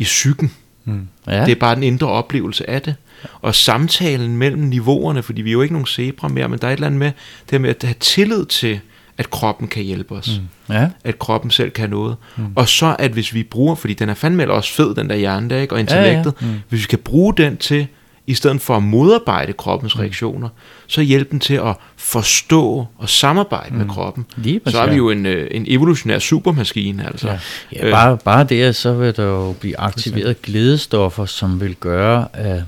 i 0.03 0.05
psyken. 0.05 0.53
Mm. 0.85 1.09
Ja. 1.27 1.45
Det 1.45 1.53
er 1.53 1.61
bare 1.61 1.75
den 1.75 1.83
indre 1.83 2.07
oplevelse 2.07 2.71
af 2.71 2.83
det. 2.83 2.95
Og 3.43 3.55
samtalen 3.55 4.37
mellem 4.37 4.63
niveauerne, 4.63 5.23
fordi 5.23 5.43
vi 5.43 5.51
er 5.51 5.53
jo 5.53 5.63
ikke 5.63 5.75
nogen 5.75 5.87
zebra 5.87 6.29
mere, 6.29 6.49
men 6.49 6.59
der 6.59 6.67
er 6.67 6.73
et 6.73 6.77
eller 6.77 6.87
andet 6.87 6.99
med, 6.99 7.13
det 7.51 7.61
med 7.61 7.71
at 7.71 7.83
have 7.83 7.95
tillid 8.01 8.47
til, 8.47 8.81
at 9.19 9.31
kroppen 9.31 9.69
kan 9.69 9.83
hjælpe 9.83 10.15
os. 10.15 10.41
Mm. 10.69 10.75
Ja. 10.75 10.89
At 11.05 11.19
kroppen 11.19 11.51
selv 11.51 11.71
kan 11.71 11.91
noget. 11.91 12.17
Mm. 12.37 12.45
Og 12.57 12.69
så 12.69 12.97
at 12.99 13.11
hvis 13.11 13.35
vi 13.35 13.43
bruger, 13.43 13.75
fordi 13.75 13.95
den 13.95 14.09
er 14.09 14.15
fandme 14.15 14.51
også 14.51 14.73
fed, 14.73 14.95
den 14.95 15.09
der 15.09 15.17
hjerne 15.17 15.51
der, 15.51 15.61
ikke? 15.61 15.75
og 15.75 15.81
intellektet, 15.81 16.35
ja, 16.41 16.47
ja. 16.47 16.53
Mm. 16.53 16.59
hvis 16.69 16.81
vi 16.81 16.87
kan 16.87 16.99
bruge 16.99 17.35
den 17.37 17.57
til, 17.57 17.87
i 18.27 18.35
stedet 18.35 18.61
for 18.61 18.77
at 18.77 18.83
modarbejde 18.83 19.53
kroppens 19.53 19.97
mm. 19.97 20.01
reaktioner, 20.01 20.49
så 20.87 21.01
hjælpe 21.01 21.31
den 21.31 21.41
til 21.41 21.55
at 21.55 21.77
forstå 21.97 22.87
og 22.99 23.09
samarbejde 23.09 23.71
mm. 23.71 23.79
med 23.79 23.89
kroppen. 23.89 24.27
Lige 24.37 24.61
så 24.67 24.81
er 24.81 24.91
vi 24.91 24.97
jo 24.97 25.11
en, 25.11 25.27
øh, 25.27 25.49
en 25.51 25.65
evolutionær 25.69 26.19
supermaskine. 26.19 27.07
Altså. 27.07 27.29
Ja. 27.29 27.39
Ja, 27.73 27.91
bare, 27.91 28.19
bare 28.19 28.45
det, 28.45 28.77
så 28.77 28.93
vil 28.93 29.17
der 29.17 29.25
jo 29.25 29.53
blive 29.53 29.81
aktiveret 29.81 30.43
glædestoffer, 30.43 31.25
som 31.25 31.61
vil 31.61 31.75
gøre, 31.75 32.29
at, 32.33 32.63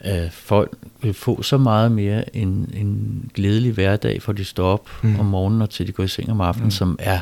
at 0.00 0.32
folk 0.32 0.72
vil 1.02 1.14
få 1.14 1.42
så 1.42 1.58
meget 1.58 1.92
mere 1.92 2.36
en, 2.36 2.70
en 2.74 3.22
glædelig 3.34 3.72
hverdag, 3.72 4.22
for 4.22 4.32
de 4.32 4.44
står 4.44 4.66
op 4.66 4.88
mm. 5.02 5.20
om 5.20 5.26
morgenen 5.26 5.62
og 5.62 5.70
til 5.70 5.86
de 5.86 5.92
går 5.92 6.04
i 6.04 6.08
seng 6.08 6.30
om 6.30 6.40
aftenen, 6.40 6.66
mm. 6.66 6.70
som 6.70 6.96
er 6.98 7.20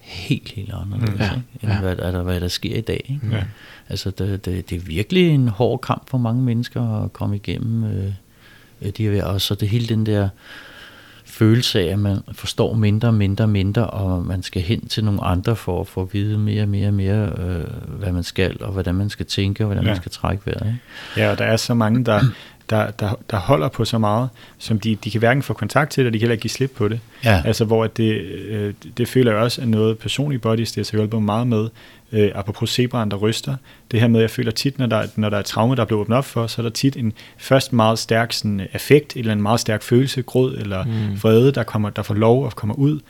helt, 0.00 0.48
helt 0.48 0.72
anderledes, 0.72 1.14
mm. 1.14 1.20
ja. 1.20 1.32
end 1.62 1.72
ja. 1.72 1.80
hvad, 1.80 1.96
der, 1.96 2.22
hvad 2.22 2.40
der 2.40 2.48
sker 2.48 2.76
i 2.76 2.80
dag. 2.80 3.06
Ikke? 3.08 3.36
Ja. 3.36 3.42
Altså, 3.88 4.10
det, 4.10 4.44
det, 4.44 4.70
det 4.70 4.76
er 4.76 4.80
virkelig 4.80 5.28
en 5.28 5.48
hård 5.48 5.80
kamp 5.80 6.10
for 6.10 6.18
mange 6.18 6.42
mennesker 6.42 7.04
at 7.04 7.12
komme 7.12 7.36
igennem 7.36 7.84
øh, 7.84 8.12
de 8.96 9.02
her, 9.02 9.24
og 9.24 9.40
så 9.40 9.54
det 9.54 9.68
hele 9.68 9.86
den 9.86 10.06
der 10.06 10.28
følelse 11.24 11.80
af, 11.80 11.84
at 11.84 11.98
man 11.98 12.18
forstår 12.32 12.74
mindre 12.74 13.08
og 13.08 13.14
mindre 13.14 13.44
og 13.44 13.48
mindre, 13.48 13.86
og 13.86 14.26
man 14.26 14.42
skal 14.42 14.62
hen 14.62 14.86
til 14.88 15.04
nogle 15.04 15.24
andre 15.24 15.56
for 15.56 15.80
at 15.80 15.88
få 15.88 16.02
at 16.02 16.14
vide 16.14 16.38
mere 16.38 16.62
og 16.62 16.68
mere 16.68 16.88
og 16.88 16.94
mere, 16.94 17.32
øh, 17.38 17.64
hvad 17.98 18.12
man 18.12 18.22
skal, 18.22 18.56
og 18.60 18.72
hvordan 18.72 18.94
man 18.94 19.10
skal 19.10 19.26
tænke, 19.26 19.64
og 19.64 19.66
hvordan 19.66 19.84
ja. 19.84 19.90
man 19.90 19.96
skal 19.96 20.12
trække 20.12 20.46
vejret. 20.46 20.66
Ikke? 20.66 20.78
Ja, 21.16 21.30
og 21.30 21.38
der 21.38 21.44
er 21.44 21.56
så 21.56 21.74
mange, 21.74 22.04
der 22.04 22.20
der, 22.70 22.90
der, 22.90 23.14
der 23.30 23.36
holder 23.36 23.68
på 23.68 23.84
så 23.84 23.98
meget, 23.98 24.28
som 24.58 24.80
de, 24.80 24.94
de 24.94 25.10
kan 25.10 25.18
hverken 25.18 25.42
få 25.42 25.52
kontakt 25.52 25.90
til, 25.90 26.06
og 26.06 26.12
de 26.12 26.18
kan 26.18 26.20
heller 26.20 26.32
ikke 26.32 26.42
give 26.42 26.50
slip 26.50 26.70
på 26.76 26.88
det. 26.88 27.00
Ja. 27.24 27.42
Altså 27.44 27.64
hvor 27.64 27.86
det, 27.86 28.12
øh, 28.48 28.74
det 28.98 29.08
føler 29.08 29.32
jeg 29.32 29.40
også 29.40 29.62
er 29.62 29.66
noget 29.66 29.98
personligt 29.98 30.42
bodies, 30.42 30.72
det 30.72 30.90
hjulpet 30.90 31.14
mig 31.14 31.22
meget 31.22 31.46
med, 31.46 31.68
øh, 32.12 32.30
apropos 32.34 32.70
zebraen, 32.70 33.10
der 33.10 33.16
ryster. 33.16 33.56
Det 33.90 34.00
her 34.00 34.08
med, 34.08 34.20
jeg 34.20 34.30
føler 34.30 34.50
tit, 34.50 34.78
når 34.78 34.86
der, 34.86 35.06
når 35.16 35.30
der 35.30 35.38
er 35.38 35.42
traume, 35.42 35.76
der 35.76 35.84
bliver 35.84 36.00
åbnet 36.00 36.18
op 36.18 36.24
for, 36.24 36.46
så 36.46 36.60
er 36.60 36.62
der 36.62 36.70
tit 36.70 36.96
en 36.96 37.12
først 37.38 37.72
meget 37.72 37.98
stærk 37.98 38.32
sådan, 38.32 38.60
affekt, 38.72 39.16
eller 39.16 39.32
en 39.32 39.42
meget 39.42 39.60
stærk 39.60 39.82
følelse, 39.82 40.22
gråd 40.22 40.54
eller 40.54 40.84
mm. 40.84 41.22
vrede, 41.22 41.52
der, 41.52 41.62
kommer, 41.62 41.90
der 41.90 42.02
får 42.02 42.14
lov 42.14 42.46
at 42.46 42.56
komme 42.56 42.78
ud. 42.78 43.00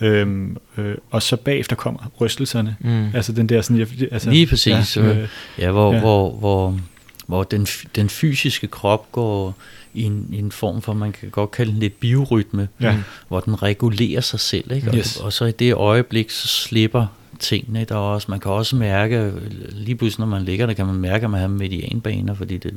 Øhm, 0.00 0.56
øh, 0.78 0.94
og 1.10 1.22
så 1.22 1.36
bagefter 1.36 1.76
kommer 1.76 2.00
rystelserne. 2.20 2.76
Mm. 2.80 3.08
Altså 3.14 3.32
den 3.32 3.48
der 3.48 3.62
sådan... 3.62 3.78
Jeg, 3.78 4.12
altså, 4.12 4.30
Lige 4.30 4.46
præcis. 4.46 4.96
Ja, 4.96 5.02
øh, 5.02 5.28
ja 5.58 5.70
hvor, 5.70 5.92
ja. 5.92 6.00
hvor, 6.00 6.30
hvor, 6.30 6.78
hvor 7.26 7.42
den, 7.42 7.66
den 7.96 8.08
fysiske 8.08 8.66
krop 8.66 9.12
går 9.12 9.54
i 9.94 10.02
en, 10.02 10.28
i 10.32 10.38
en 10.38 10.52
form 10.52 10.82
for, 10.82 10.92
man 10.92 11.12
kan 11.12 11.30
godt 11.30 11.50
kalde 11.50 11.80
det 11.80 11.92
biorytme, 11.92 12.68
ja. 12.80 12.96
hvor 13.28 13.40
den 13.40 13.62
regulerer 13.62 14.20
sig 14.20 14.40
selv. 14.40 14.72
Ikke? 14.72 14.96
Yes. 14.96 15.16
Og, 15.16 15.24
og 15.24 15.32
så 15.32 15.44
i 15.44 15.52
det 15.52 15.74
øjeblik, 15.74 16.30
så 16.30 16.48
slipper 16.48 17.06
tingene 17.38 17.84
der 17.84 17.94
også. 17.94 18.30
Man 18.30 18.40
kan 18.40 18.50
også 18.50 18.76
mærke, 18.76 19.32
lige 19.70 19.96
pludselig 19.96 20.20
når 20.20 20.36
man 20.36 20.42
ligger 20.42 20.66
der, 20.66 20.74
kan 20.74 20.86
man 20.86 20.94
mærke, 20.94 21.24
at 21.24 21.30
man 21.30 21.40
har 21.40 21.48
medianbaner, 21.48 22.34
fordi 22.34 22.58
det, 22.58 22.74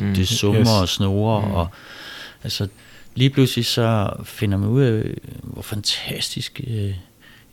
mm. 0.00 0.14
det 0.14 0.28
summer 0.28 0.60
yes. 0.60 0.68
og 0.80 0.88
snurrer. 0.88 1.46
Mm. 1.46 1.54
Og, 1.54 1.68
altså, 2.44 2.68
lige 3.14 3.30
pludselig 3.30 3.66
så 3.66 4.10
finder 4.24 4.58
man 4.58 4.68
ud 4.68 4.82
af, 4.82 5.04
hvor 5.42 5.62
fantastisk 5.62 6.60
øh, 6.66 6.94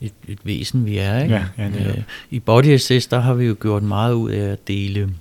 et, 0.00 0.12
et 0.28 0.38
væsen 0.44 0.86
vi 0.86 0.98
er. 0.98 1.22
Ikke? 1.22 1.34
Ja, 1.34 1.44
ja, 1.58 1.64
det 1.64 1.86
er. 1.86 1.90
Øh, 1.90 2.02
I 2.30 2.38
Body 2.38 2.76
SS, 2.76 3.06
der 3.06 3.20
har 3.20 3.34
vi 3.34 3.44
jo 3.44 3.56
gjort 3.60 3.82
meget 3.82 4.12
ud 4.12 4.30
af 4.30 4.52
at 4.52 4.68
dele 4.68 5.14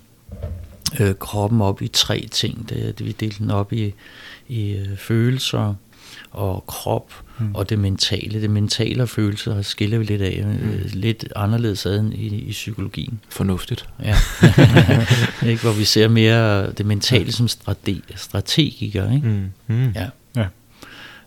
øh, 1.00 1.16
kroppen 1.20 1.62
op 1.62 1.82
i 1.82 1.88
tre 1.88 2.28
ting. 2.32 2.70
Det, 2.70 3.00
det, 3.00 3.06
vi 3.06 3.12
delte 3.12 3.40
den 3.40 3.52
op 3.52 3.74
i, 3.74 3.94
i 4.48 4.72
øh, 4.72 4.98
følelser 4.98 5.74
og 6.32 6.64
krop 6.68 7.14
mm. 7.40 7.56
og 7.56 7.70
det 7.70 7.80
mentale. 7.80 8.42
Det 8.42 8.50
mentale 8.50 9.04
og 9.04 9.10
følelser 9.10 9.62
skiller 9.62 9.98
vi 9.98 10.04
lidt 10.04 10.22
af. 10.22 10.44
Mm. 10.46 10.70
Øh, 10.70 10.86
lidt 10.94 11.26
anderledes 11.36 11.86
ad 11.86 12.04
i, 12.12 12.28
i 12.28 12.52
psykologien. 12.52 13.20
Fornuftigt. 13.30 13.86
Ja. 14.04 14.16
ikke, 15.50 15.62
hvor 15.62 15.72
vi 15.72 15.84
ser 15.84 16.08
mere 16.08 16.72
det 16.72 16.86
mentale 16.86 17.32
som 17.32 17.48
strate, 17.48 18.02
strategiker. 18.16 19.14
Ikke? 19.14 19.28
Mm. 19.28 19.76
Mm. 19.76 19.92
Ja. 19.96 20.08
ja. 20.36 20.46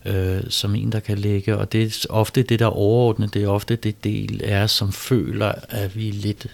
Øh, 0.07 0.43
som 0.49 0.75
en, 0.75 0.93
der 0.93 1.01
kan 1.01 1.19
lægge, 1.19 1.57
og 1.59 1.73
det 1.73 1.83
er 1.83 2.07
ofte 2.11 2.43
det, 2.43 2.59
der 2.59 2.67
er 2.67 2.71
overordnet, 2.71 3.35
det 3.35 3.43
er 3.43 3.49
ofte 3.49 3.77
det 3.77 4.05
del 4.05 4.41
er, 4.45 4.67
som 4.67 4.93
føler, 4.93 5.53
at 5.69 5.97
vi 5.97 6.09
er 6.09 6.13
lidt 6.13 6.47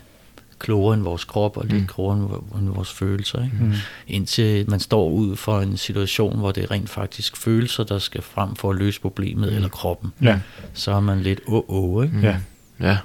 klogere 0.58 0.94
end 0.94 1.02
vores 1.02 1.24
krop 1.24 1.56
og 1.56 1.66
lidt 1.66 1.80
mm. 1.80 1.86
klogere 1.86 2.40
end 2.58 2.68
vores 2.68 2.92
følelser. 2.92 3.44
Ikke? 3.44 3.56
Mm. 3.60 3.72
Indtil 4.06 4.70
man 4.70 4.80
står 4.80 5.10
ud 5.10 5.36
for 5.36 5.60
en 5.60 5.76
situation, 5.76 6.38
hvor 6.38 6.52
det 6.52 6.62
er 6.62 6.70
rent 6.70 6.90
faktisk 6.90 7.36
følelser, 7.36 7.84
der 7.84 7.98
skal 7.98 8.22
frem 8.22 8.56
for 8.56 8.70
at 8.70 8.76
løse 8.76 9.00
problemet, 9.00 9.50
mm. 9.50 9.56
eller 9.56 9.68
kroppen. 9.68 10.12
Ja. 10.22 10.38
Så 10.74 10.92
er 10.92 11.00
man 11.00 11.20
lidt 11.20 11.40
åh, 11.46 11.62
åh, 11.68 12.04
ikke? 12.04 12.18
Ja. 12.22 12.36
ja. 12.80 12.98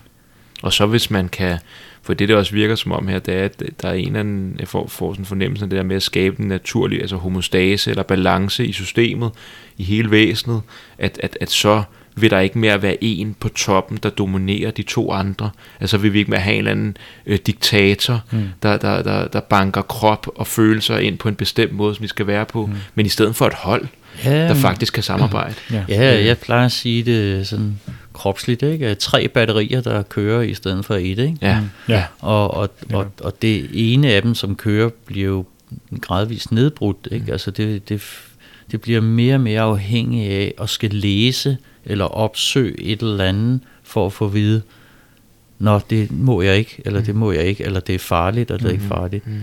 Og 0.63 0.73
så 0.73 0.85
hvis 0.85 1.11
man 1.11 1.29
kan, 1.29 1.57
for 2.01 2.13
det 2.13 2.29
der 2.29 2.35
også 2.35 2.53
virker 2.53 2.75
som 2.75 2.91
om 2.91 3.07
her, 3.07 3.19
det 3.19 3.33
er, 3.33 3.45
at 3.45 3.63
der 3.81 3.89
er 3.89 3.93
en 3.93 4.07
eller 4.07 4.19
anden, 4.19 4.55
jeg 4.59 4.67
får, 4.67 4.87
får 4.87 5.13
sådan 5.13 5.21
en 5.21 5.25
fornemmelse 5.25 5.65
af 5.65 5.69
det 5.69 5.77
der 5.77 5.83
med 5.83 5.95
at 5.95 6.03
skabe 6.03 6.41
en 6.41 6.47
naturlig, 6.47 7.01
altså 7.01 7.15
homostase 7.15 7.89
eller 7.89 8.03
balance 8.03 8.65
i 8.65 8.71
systemet, 8.71 9.31
i 9.77 9.83
hele 9.83 10.11
væsenet, 10.11 10.61
at, 10.97 11.19
at, 11.23 11.37
at 11.41 11.51
så 11.51 11.83
vil 12.15 12.29
der 12.29 12.39
ikke 12.39 12.59
mere 12.59 12.81
være 12.81 13.03
en 13.03 13.35
på 13.39 13.49
toppen, 13.49 13.99
der 14.03 14.09
dominerer 14.09 14.71
de 14.71 14.81
to 14.81 15.11
andre. 15.11 15.49
Altså 15.79 15.97
vil 15.97 16.13
vi 16.13 16.19
ikke 16.19 16.31
mere 16.31 16.39
have 16.39 16.53
en 16.53 16.57
eller 16.57 16.71
anden 16.71 16.97
øh, 17.25 17.39
diktator, 17.45 18.21
mm. 18.31 18.47
der, 18.63 18.77
der, 18.77 19.01
der, 19.01 19.27
der 19.27 19.39
banker 19.39 19.81
krop 19.81 20.27
og 20.35 20.47
følelser 20.47 20.97
ind 20.97 21.17
på 21.17 21.29
en 21.29 21.35
bestemt 21.35 21.73
måde, 21.73 21.95
som 21.95 22.03
vi 22.03 22.07
skal 22.07 22.27
være 22.27 22.45
på, 22.45 22.65
mm. 22.65 22.73
men 22.95 23.05
i 23.05 23.09
stedet 23.09 23.35
for 23.35 23.47
et 23.47 23.53
hold, 23.53 23.87
ja, 24.25 24.47
der 24.47 24.53
faktisk 24.53 24.93
kan 24.93 25.03
samarbejde. 25.03 25.55
Ja. 25.71 25.83
ja, 25.89 26.25
jeg 26.25 26.37
plejer 26.37 26.65
at 26.65 26.71
sige 26.71 27.03
det 27.03 27.47
sådan 27.47 27.79
kropsligt, 28.13 28.61
ikke? 28.61 28.95
Tre 28.95 29.27
batterier, 29.27 29.81
der 29.81 30.01
kører 30.01 30.41
i 30.41 30.53
stedet 30.53 30.85
for 30.85 30.95
et, 30.95 31.05
ikke? 31.05 31.37
Ja. 31.41 31.59
Mm. 31.59 31.69
ja. 31.89 32.03
Og, 32.19 32.53
og, 32.53 32.69
og, 32.93 33.11
og 33.21 33.41
det 33.41 33.69
ene 33.73 34.11
af 34.11 34.21
dem, 34.21 34.35
som 34.35 34.55
kører, 34.55 34.89
bliver 35.05 35.27
jo 35.27 35.45
gradvist 36.01 36.51
nedbrudt, 36.51 37.07
ikke? 37.11 37.25
Mm. 37.25 37.31
Altså 37.31 37.51
det, 37.51 37.89
det, 37.89 38.01
det 38.71 38.81
bliver 38.81 39.01
mere 39.01 39.35
og 39.35 39.41
mere 39.41 39.61
afhængig 39.61 40.29
af 40.29 40.53
at 40.61 40.69
skal 40.69 40.89
læse 40.89 41.57
eller 41.85 42.05
opsøge 42.05 42.81
et 42.81 43.01
eller 43.01 43.23
andet 43.23 43.59
for 43.83 44.05
at 44.05 44.13
få 44.13 44.25
at 44.25 44.33
vide, 44.33 44.61
nå, 45.59 45.79
det 45.89 46.11
må 46.11 46.41
jeg 46.41 46.57
ikke, 46.57 46.81
eller 46.85 47.01
det 47.01 47.15
må 47.15 47.31
jeg 47.31 47.43
ikke, 47.43 47.63
eller 47.63 47.79
det 47.79 47.95
er 47.95 47.99
farligt, 47.99 48.51
eller 48.51 48.59
det 48.59 48.67
er 48.67 48.71
ikke 48.71 48.83
mm-hmm. 48.83 48.97
farligt. 48.97 49.27
Mm. 49.27 49.41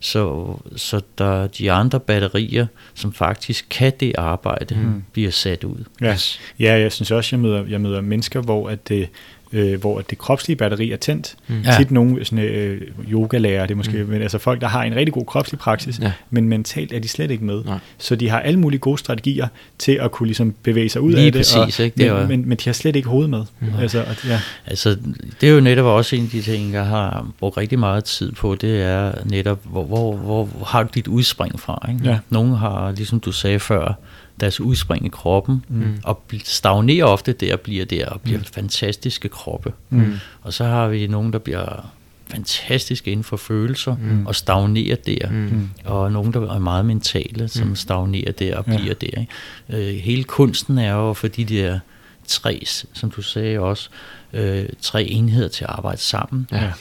Så, 0.00 0.56
så 0.76 1.00
der 1.18 1.46
de 1.46 1.72
andre 1.72 2.00
batterier, 2.00 2.66
som 2.94 3.12
faktisk 3.12 3.66
kan 3.70 3.92
det 4.00 4.12
arbejde, 4.18 4.74
mm. 4.74 5.02
bliver 5.12 5.30
sat 5.30 5.64
ud. 5.64 5.84
Ja, 6.00 6.16
ja 6.58 6.78
jeg 6.80 6.92
synes 6.92 7.10
også, 7.10 7.36
jeg 7.36 7.40
møder, 7.40 7.64
jeg 7.68 7.80
møder 7.80 8.00
mennesker, 8.00 8.40
hvor 8.40 8.68
at 8.68 8.88
det, 8.88 9.08
øh, 9.52 9.80
hvor 9.80 10.00
det 10.00 10.18
kropslige 10.18 10.56
batteri 10.56 10.92
er 10.92 10.96
tændt. 10.96 11.34
Mm. 11.46 11.62
Ja. 11.64 11.76
Tit 11.78 11.90
nogle 11.90 12.24
sådan, 12.24 12.44
øh, 12.44 12.80
yogalærer, 13.10 13.66
det 13.66 13.74
er 13.74 13.76
måske, 13.76 14.02
mm. 14.02 14.08
men 14.08 14.22
altså 14.22 14.38
folk, 14.38 14.60
der 14.60 14.66
har 14.66 14.82
en 14.82 14.94
rigtig 14.94 15.12
god 15.12 15.24
kropslig 15.26 15.58
praksis, 15.58 15.98
ja. 16.00 16.12
men 16.30 16.48
mentalt 16.48 16.92
er 16.92 16.98
de 16.98 17.08
slet 17.08 17.30
ikke 17.30 17.44
med. 17.44 17.64
Nej. 17.64 17.78
Så 17.98 18.16
de 18.16 18.28
har 18.28 18.40
alle 18.40 18.58
mulige 18.58 18.80
gode 18.80 18.98
strategier 18.98 19.48
til 19.78 19.92
at 19.92 20.10
kunne 20.10 20.26
ligesom 20.26 20.54
bevæge 20.62 20.88
sig 20.88 21.00
ud 21.00 21.12
Lige 21.12 21.26
af 21.26 21.32
det. 21.32 21.38
Præcis, 21.38 21.78
og, 21.80 21.84
ikke? 21.84 21.96
Det 21.98 22.12
men, 22.12 22.28
men, 22.28 22.48
men 22.48 22.58
de 22.58 22.64
har 22.64 22.72
slet 22.72 22.96
ikke 22.96 23.08
hoved 23.08 23.28
med. 23.28 23.44
Mm. 23.60 23.68
Altså, 23.80 24.00
og, 24.00 24.26
ja. 24.28 24.40
altså, 24.66 24.96
det 25.40 25.48
er 25.48 25.52
jo 25.52 25.60
netop 25.60 25.86
også 25.86 26.16
en 26.16 26.22
af 26.22 26.28
de 26.28 26.42
ting, 26.42 26.72
jeg 26.72 26.86
har 26.86 27.26
brugt 27.38 27.56
rigtig 27.56 27.78
meget 27.78 28.04
tid 28.04 28.32
på, 28.32 28.54
det 28.54 28.82
er 28.82 29.12
netop, 29.24 29.60
hvor, 29.64 29.84
hvor, 29.84 30.16
hvor, 30.16 30.44
hvor 30.44 30.64
har 30.64 30.82
du 30.82 30.88
dit 30.94 31.08
udspring 31.08 31.60
fra? 31.60 31.86
Ikke? 31.92 32.10
Ja. 32.10 32.18
Nogle 32.30 32.56
har, 32.56 32.92
ligesom 32.92 33.20
du 33.20 33.32
sagde 33.32 33.60
før, 33.60 33.98
deres 34.40 34.60
udspring 34.60 35.06
i 35.06 35.08
kroppen, 35.08 35.64
mm. 35.68 35.98
og 36.04 36.22
stagnerer 36.44 37.04
ofte 37.04 37.32
der, 37.32 37.56
bliver 37.56 37.84
der, 37.84 38.06
og 38.06 38.20
bliver 38.20 38.38
mm. 38.38 38.44
fantastiske 38.44 39.28
kroppe. 39.28 39.72
Mm. 39.90 40.12
Og 40.42 40.52
så 40.52 40.64
har 40.64 40.88
vi 40.88 41.06
nogen, 41.06 41.32
der 41.32 41.38
bliver 41.38 41.92
fantastiske 42.26 43.10
inden 43.10 43.24
for 43.24 43.36
følelser, 43.36 43.96
mm. 43.96 44.26
og 44.26 44.34
stagnerer 44.34 44.96
der. 44.96 45.30
Mm. 45.30 45.70
Og 45.84 46.12
nogen, 46.12 46.32
der 46.32 46.54
er 46.54 46.58
meget 46.58 46.86
mentale, 46.86 47.48
som 47.48 47.68
mm. 47.68 47.76
stagnerer 47.76 48.32
der 48.32 48.56
og 48.56 48.64
bliver 48.64 48.82
ja. 48.84 48.92
der. 48.92 49.20
Ikke? 49.20 49.90
Øh, 49.90 49.96
hele 49.96 50.24
kunsten 50.24 50.78
er 50.78 50.92
jo 50.92 51.12
for 51.12 51.28
de 51.28 51.44
der 51.44 51.78
tre, 52.26 52.62
som 52.92 53.10
du 53.10 53.22
sagde 53.22 53.58
også, 53.58 53.88
øh, 54.32 54.64
tre 54.80 55.04
enheder 55.04 55.48
til 55.48 55.64
at 55.64 55.70
arbejde 55.70 56.00
sammen. 56.00 56.48
Ja. 56.52 56.72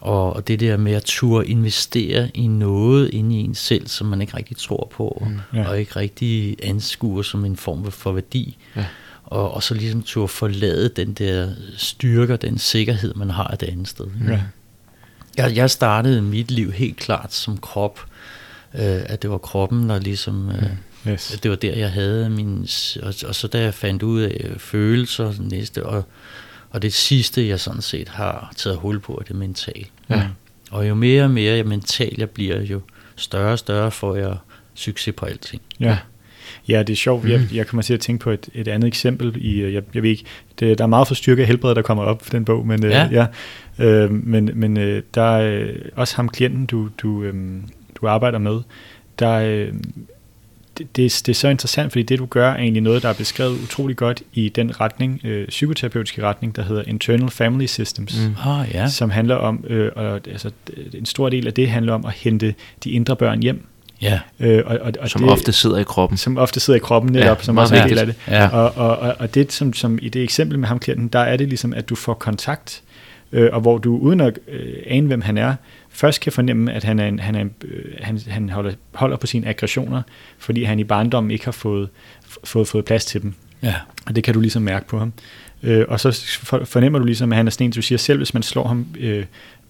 Og 0.00 0.48
det 0.48 0.60
der 0.60 0.76
med 0.76 0.92
at 0.92 1.02
turde 1.04 1.46
investere 1.46 2.30
i 2.34 2.46
noget 2.46 3.10
inde 3.10 3.36
i 3.36 3.38
en 3.38 3.54
selv, 3.54 3.86
som 3.86 4.06
man 4.06 4.20
ikke 4.20 4.36
rigtig 4.36 4.56
tror 4.56 4.88
på, 4.92 5.26
mm, 5.26 5.58
ja. 5.58 5.68
og 5.68 5.80
ikke 5.80 5.96
rigtig 5.96 6.56
anskuer 6.62 7.22
som 7.22 7.44
en 7.44 7.56
form 7.56 7.90
for 7.90 8.12
værdi. 8.12 8.56
Ja. 8.76 8.84
Og, 9.24 9.54
og 9.54 9.62
så 9.62 9.74
ligesom 9.74 10.02
turde 10.02 10.28
forlade 10.28 10.88
den 10.88 11.12
der 11.12 11.50
styrke 11.76 12.32
og 12.32 12.42
den 12.42 12.58
sikkerhed, 12.58 13.14
man 13.14 13.30
har 13.30 13.48
et 13.48 13.62
andet 13.62 13.88
sted. 13.88 14.06
Ja. 14.28 14.40
Jeg, 15.36 15.56
jeg 15.56 15.70
startede 15.70 16.22
mit 16.22 16.50
liv 16.50 16.72
helt 16.72 16.96
klart 16.96 17.34
som 17.34 17.58
krop, 17.58 18.00
øh, 18.74 19.00
at 19.06 19.22
det 19.22 19.30
var 19.30 19.38
kroppen, 19.38 19.88
der 19.88 19.98
ligesom... 19.98 20.50
Øh, 20.50 20.70
Yes. 21.08 21.38
Det 21.42 21.50
var 21.50 21.56
der, 21.56 21.74
jeg 21.74 21.92
havde 21.92 22.30
min... 22.30 22.68
Og, 23.02 23.14
og 23.26 23.34
så 23.34 23.48
da 23.52 23.62
jeg 23.62 23.74
fandt 23.74 24.02
ud 24.02 24.20
af 24.20 24.54
følelser 24.58 25.32
næste, 25.38 25.86
og 25.86 26.04
og 26.70 26.82
det 26.82 26.92
sidste, 26.92 27.48
jeg 27.48 27.60
sådan 27.60 27.82
set 27.82 28.08
har 28.08 28.52
taget 28.56 28.78
hul 28.78 29.00
på, 29.00 29.18
er 29.20 29.24
det 29.24 29.36
mental. 29.36 29.86
Ja. 30.10 30.22
Og 30.70 30.88
jo 30.88 30.94
mere 30.94 31.24
og 31.24 31.30
mere 31.30 31.56
jeg 31.56 31.66
mental 31.66 32.14
jeg 32.18 32.30
bliver, 32.30 32.62
jo 32.62 32.80
større 33.16 33.52
og 33.52 33.58
større 33.58 33.90
får 33.90 34.16
jeg 34.16 34.36
succes 34.74 35.14
på 35.16 35.26
alting. 35.26 35.62
Ja. 35.80 35.98
Ja, 36.68 36.82
det 36.82 36.92
er 36.92 36.96
sjovt. 36.96 37.24
Mm. 37.24 37.30
Jeg, 37.30 37.40
jeg 37.54 37.66
kommer 37.66 37.82
til 37.82 37.94
at 37.94 38.00
tænke 38.00 38.22
på 38.22 38.30
et, 38.30 38.48
et 38.54 38.68
andet 38.68 38.86
eksempel. 38.86 39.36
I, 39.36 39.60
øh, 39.60 39.74
jeg, 39.74 39.82
jeg 39.94 40.02
ved 40.02 40.10
ikke, 40.10 40.24
det, 40.58 40.78
der 40.78 40.84
er 40.84 40.88
meget 40.88 41.08
for 41.08 41.14
styrke 41.14 41.42
af 41.42 41.48
helbred, 41.48 41.74
der 41.74 41.82
kommer 41.82 42.04
op 42.04 42.22
for 42.22 42.30
den 42.30 42.44
bog, 42.44 42.66
men, 42.66 42.84
øh, 42.84 42.90
ja. 42.90 43.06
Øh, 43.06 43.12
ja, 43.12 43.26
øh, 43.84 44.10
men, 44.10 44.50
men 44.54 44.76
øh, 44.76 45.02
der 45.14 45.22
er 45.22 45.60
øh, 45.60 45.74
også 45.96 46.16
ham 46.16 46.28
klienten, 46.28 46.66
du, 46.66 46.88
du, 46.98 47.22
øh, 47.22 47.34
du 48.00 48.08
arbejder 48.08 48.38
med, 48.38 48.60
der, 49.18 49.32
øh, 49.32 49.72
det, 50.78 50.96
det, 50.96 51.22
det 51.26 51.28
er 51.28 51.34
så 51.34 51.48
interessant, 51.48 51.92
fordi 51.92 52.02
det 52.02 52.18
du 52.18 52.26
gør 52.26 52.50
er 52.50 52.56
egentlig 52.56 52.82
noget, 52.82 53.02
der 53.02 53.08
er 53.08 53.12
beskrevet 53.12 53.58
utrolig 53.62 53.96
godt 53.96 54.22
i 54.32 54.48
den 54.48 54.80
retning, 54.80 55.20
øh, 55.24 55.48
psykoterapeutiske 55.48 56.22
retning, 56.22 56.56
der 56.56 56.62
hedder 56.62 56.82
Internal 56.86 57.30
Family 57.30 57.66
Systems, 57.66 58.18
mm. 58.26 58.50
ah, 58.50 58.68
ja. 58.74 58.88
som 58.88 59.10
handler 59.10 59.34
om, 59.34 59.64
øh, 59.68 59.90
og, 59.96 60.04
altså, 60.14 60.50
en 60.94 61.06
stor 61.06 61.28
del 61.28 61.46
af 61.46 61.54
det 61.54 61.70
handler 61.70 61.92
om 61.94 62.06
at 62.06 62.12
hente 62.12 62.54
de 62.84 62.90
indre 62.90 63.16
børn 63.16 63.42
hjem. 63.42 63.66
Ja. 64.02 64.20
Øh, 64.40 64.62
og, 64.66 64.78
og, 64.78 64.92
og 65.00 65.10
som 65.10 65.22
det, 65.22 65.30
ofte 65.30 65.52
sidder 65.52 65.78
i 65.78 65.82
kroppen. 65.82 66.18
Som 66.18 66.38
ofte 66.38 66.60
sidder 66.60 66.76
i 66.76 66.80
kroppen 66.80 67.12
netop, 67.12 67.38
ja, 67.38 67.42
som 67.42 67.56
også 67.56 67.76
er 67.76 67.82
en 67.82 67.88
del 67.88 67.98
af 67.98 68.06
det. 68.06 68.14
Ja. 68.28 68.48
Og, 68.48 68.76
og, 68.76 68.98
og, 68.98 69.14
og 69.18 69.34
det, 69.34 69.52
som, 69.52 69.72
som 69.72 69.98
i 70.02 70.08
det 70.08 70.22
eksempel 70.22 70.58
med 70.58 70.68
ham 70.68 70.78
klienten, 70.78 71.08
der 71.08 71.18
er 71.18 71.36
det 71.36 71.48
ligesom, 71.48 71.74
at 71.74 71.88
du 71.88 71.94
får 71.94 72.14
kontakt, 72.14 72.82
øh, 73.32 73.50
og 73.52 73.60
hvor 73.60 73.78
du 73.78 73.98
uden 73.98 74.20
at 74.20 74.38
øh, 74.48 74.74
ane, 74.86 75.06
hvem 75.06 75.20
han 75.20 75.38
er, 75.38 75.54
først 75.98 76.20
kan 76.20 76.32
fornemme, 76.32 76.72
at 76.72 76.84
han, 76.84 76.98
er 76.98 77.06
en, 77.06 77.18
han, 77.18 77.34
er 77.34 77.40
en, 77.40 77.54
øh, 77.64 77.92
han, 78.00 78.20
han 78.28 78.50
holder, 78.50 78.72
holder 78.94 79.16
på 79.16 79.26
sine 79.26 79.48
aggressioner, 79.48 80.02
fordi 80.38 80.62
han 80.62 80.78
i 80.78 80.84
barndommen 80.84 81.30
ikke 81.30 81.44
har 81.44 81.52
fået, 81.52 81.88
fået, 82.44 82.68
fået 82.68 82.84
plads 82.84 83.04
til 83.04 83.22
dem. 83.22 83.34
Ja. 83.62 83.74
Og 84.06 84.16
det 84.16 84.24
kan 84.24 84.34
du 84.34 84.40
ligesom 84.40 84.62
mærke 84.62 84.88
på 84.88 84.98
ham. 84.98 85.12
Øh, 85.62 85.84
og 85.88 86.00
så 86.00 86.38
fornemmer 86.64 86.98
du 86.98 87.04
ligesom, 87.04 87.32
at 87.32 87.36
han 87.36 87.46
er 87.46 87.50
sådan 87.50 87.64
en, 87.64 87.70
du 87.70 87.82
siger 87.82 87.98
selv, 87.98 88.18
hvis 88.18 88.34
man 88.34 88.42
slår 88.42 88.68
ham 88.68 88.86
øh, 88.98 89.24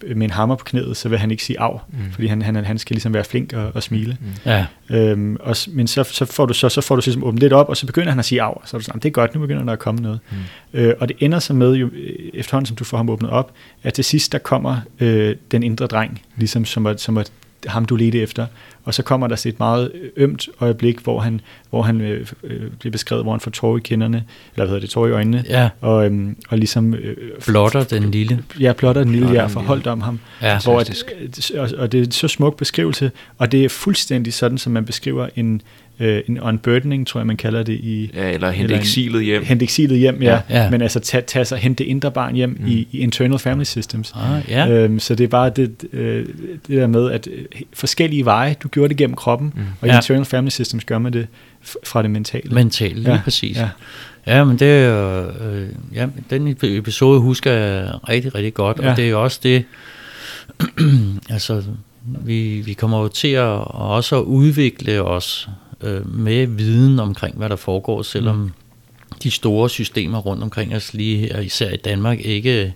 med 0.07 0.25
en 0.25 0.31
hammer 0.31 0.57
på 0.57 0.65
knæet, 0.65 0.97
så 0.97 1.09
vil 1.09 1.19
han 1.19 1.31
ikke 1.31 1.45
sige 1.45 1.61
af, 1.61 1.79
mm. 1.89 2.13
fordi 2.13 2.27
han, 2.27 2.43
han, 2.43 2.65
han 2.65 2.79
skal 2.79 2.95
ligesom 2.95 3.15
være 3.15 3.25
flink 3.25 3.53
og, 3.53 3.71
og 3.75 3.83
smile. 3.83 4.17
Mm. 4.21 4.27
Ja. 4.47 4.67
Øhm, 4.91 5.37
og, 5.41 5.57
men 5.69 5.87
så, 5.87 6.05
så 6.05 6.25
får 6.25 6.47
du 6.47 6.55
så, 6.55 6.69
så 6.69 6.81
får 6.81 6.97
du 6.97 7.03
ligesom 7.05 7.25
åbnet 7.25 7.43
lidt 7.43 7.53
op, 7.53 7.69
og 7.69 7.77
så 7.77 7.87
begynder 7.87 8.09
han 8.11 8.19
at 8.19 8.25
sige 8.25 8.43
af, 8.43 8.61
så 8.65 8.77
er 8.77 8.79
du 8.79 8.85
sådan, 8.85 9.01
det 9.01 9.09
er 9.09 9.13
godt, 9.13 9.35
nu 9.35 9.41
begynder 9.41 9.65
der 9.65 9.73
at 9.73 9.79
komme 9.79 10.01
noget. 10.01 10.21
Mm. 10.31 10.37
Øh, 10.81 10.95
og 11.01 11.09
det 11.09 11.17
ender 11.21 11.39
så 11.39 11.55
med, 11.55 11.75
jo, 11.75 11.91
efterhånden 12.35 12.67
som 12.67 12.77
du 12.77 12.85
får 12.85 12.97
ham 12.97 13.09
åbnet 13.09 13.31
op, 13.31 13.53
at 13.83 13.95
til 13.95 14.05
sidst 14.05 14.33
der 14.33 14.39
kommer 14.39 14.81
øh, 15.01 15.37
den 15.51 15.63
indre 15.63 15.87
dreng, 15.87 16.23
ligesom 16.37 16.65
som 16.65 16.85
var, 16.85 16.97
som 16.97 17.15
var 17.15 17.25
ham, 17.67 17.85
du 17.85 17.97
ledte 17.97 18.21
efter. 18.21 18.47
Og 18.85 18.95
så 18.95 19.03
kommer 19.03 19.27
der 19.27 19.37
så 19.37 19.49
et 19.49 19.59
meget 19.59 19.93
ømt 20.17 20.49
øjeblik, 20.61 20.99
hvor 20.99 21.21
han, 21.21 21.41
hvor 21.71 21.83
han 21.83 22.01
øh, 22.01 22.27
øh, 22.45 22.71
bliver 22.79 22.93
beskrevet, 22.93 23.25
hvor 23.25 23.33
han 23.33 23.41
får 23.41 23.51
tår 23.51 23.77
i 23.77 23.81
kinderne, 23.81 24.17
eller 24.17 24.27
hvad 24.55 24.67
hedder 24.67 24.81
det, 24.81 24.91
tår 24.91 25.07
i 25.07 25.11
øjnene, 25.11 25.45
ja. 25.49 25.69
og, 25.81 26.07
øhm, 26.07 26.37
og 26.49 26.59
ligesom... 26.59 26.95
Øh, 26.95 27.17
blotter 27.47 27.85
den 27.85 28.11
lille. 28.11 28.45
Ja, 28.61 28.73
blotter 28.73 29.03
den 29.03 29.13
lille, 29.13 29.33
ja, 29.33 29.47
forholdt 29.47 29.87
om 29.87 30.01
ham. 30.01 30.21
Ja, 30.43 30.59
hvor 30.65 30.81
at, 30.81 31.05
og, 31.55 31.69
og 31.79 31.93
det 31.93 32.01
er 32.01 32.05
en 32.05 32.11
så 32.11 32.29
smuk 32.29 32.57
beskrivelse, 32.57 33.11
og 33.39 33.53
det 33.53 33.65
er 33.65 33.69
fuldstændig 33.69 34.35
sådan, 34.35 34.59
som 34.59 34.73
man 34.73 34.85
beskriver 34.85 35.29
en, 35.37 35.63
øh, 36.01 36.23
en 36.29 36.41
unburdening, 36.41 37.07
tror 37.07 37.21
jeg, 37.21 37.27
man 37.27 37.37
kalder 37.37 37.63
det 37.63 37.73
i... 37.73 38.11
Ja, 38.15 38.31
eller 38.31 38.51
hente 38.51 38.75
eksilet 38.75 39.25
hjem. 39.25 39.45
Hente 39.45 39.63
eksilet 39.63 39.99
hjem, 39.99 40.23
ja. 40.23 40.41
ja. 40.51 40.63
ja. 40.63 40.71
Men 40.71 40.83
altså 40.83 41.01
tage, 41.01 41.23
tage 41.23 41.45
sig, 41.45 41.59
hente 41.59 41.85
indre 41.85 42.11
barn 42.11 42.35
hjem 42.35 42.57
mm. 42.61 42.67
i, 42.67 42.89
i 42.93 42.99
internal 42.99 43.39
family 43.39 43.65
systems. 43.65 44.15
Ah, 44.15 44.51
ja. 44.51 44.69
øhm, 44.69 44.99
så 44.99 45.15
det 45.15 45.25
er 45.25 45.29
bare 45.29 45.51
det, 45.51 45.85
øh, 45.93 46.27
det 46.67 46.77
der 46.77 46.87
med, 46.87 47.11
at 47.11 47.29
øh, 47.33 47.45
forskellige 47.73 48.25
veje, 48.25 48.57
du 48.63 48.69
gjorde 48.69 48.89
det 48.89 48.97
gennem 48.97 49.17
kroppen, 49.17 49.53
mm. 49.57 49.63
og 49.81 49.89
i 49.89 49.91
ja. 49.91 49.97
internal 49.97 50.25
family 50.25 50.51
systems 50.51 50.85
gør 50.85 50.99
man 50.99 51.13
det 51.13 51.27
fra 51.85 52.03
det 52.03 52.11
mentale. 52.11 52.55
Mentale, 52.55 52.95
lige 52.95 53.13
ja. 53.13 53.21
præcis. 53.25 53.57
Ja. 53.57 53.69
Ja, 54.27 54.45
men 54.45 54.59
det 54.59 54.69
er 54.69 55.27
øh, 55.51 55.69
ja, 55.95 56.07
den 56.31 56.57
episode 56.63 57.21
husker 57.21 57.53
jeg 57.53 57.91
rigtig, 58.09 58.35
rigtig 58.35 58.55
godt, 58.55 58.81
ja. 58.83 58.91
og 58.91 58.97
det 58.97 59.05
er 59.05 59.09
jo 59.09 59.23
også 59.23 59.41
det, 59.43 59.65
altså, 61.31 61.63
vi, 62.05 62.61
vi 62.61 62.73
kommer 62.73 63.03
jo 63.03 63.09
til 63.09 63.29
at 63.29 63.75
også 63.75 64.19
at 64.19 64.23
udvikle 64.23 65.03
os 65.03 65.49
øh, 65.81 66.15
med 66.15 66.47
viden 66.47 67.01
omkring, 67.01 67.37
hvad 67.37 67.49
der 67.49 67.57
foregår, 67.57 68.03
selvom 68.03 68.37
mm. 68.37 68.51
de 69.23 69.31
store 69.31 69.71
systemer 69.71 70.19
rundt 70.19 70.43
omkring 70.43 70.77
os, 70.77 70.95
lige 70.95 71.19
her, 71.19 71.41
især 71.41 71.71
i 71.71 71.77
Danmark, 71.77 72.21
ikke 72.21 72.75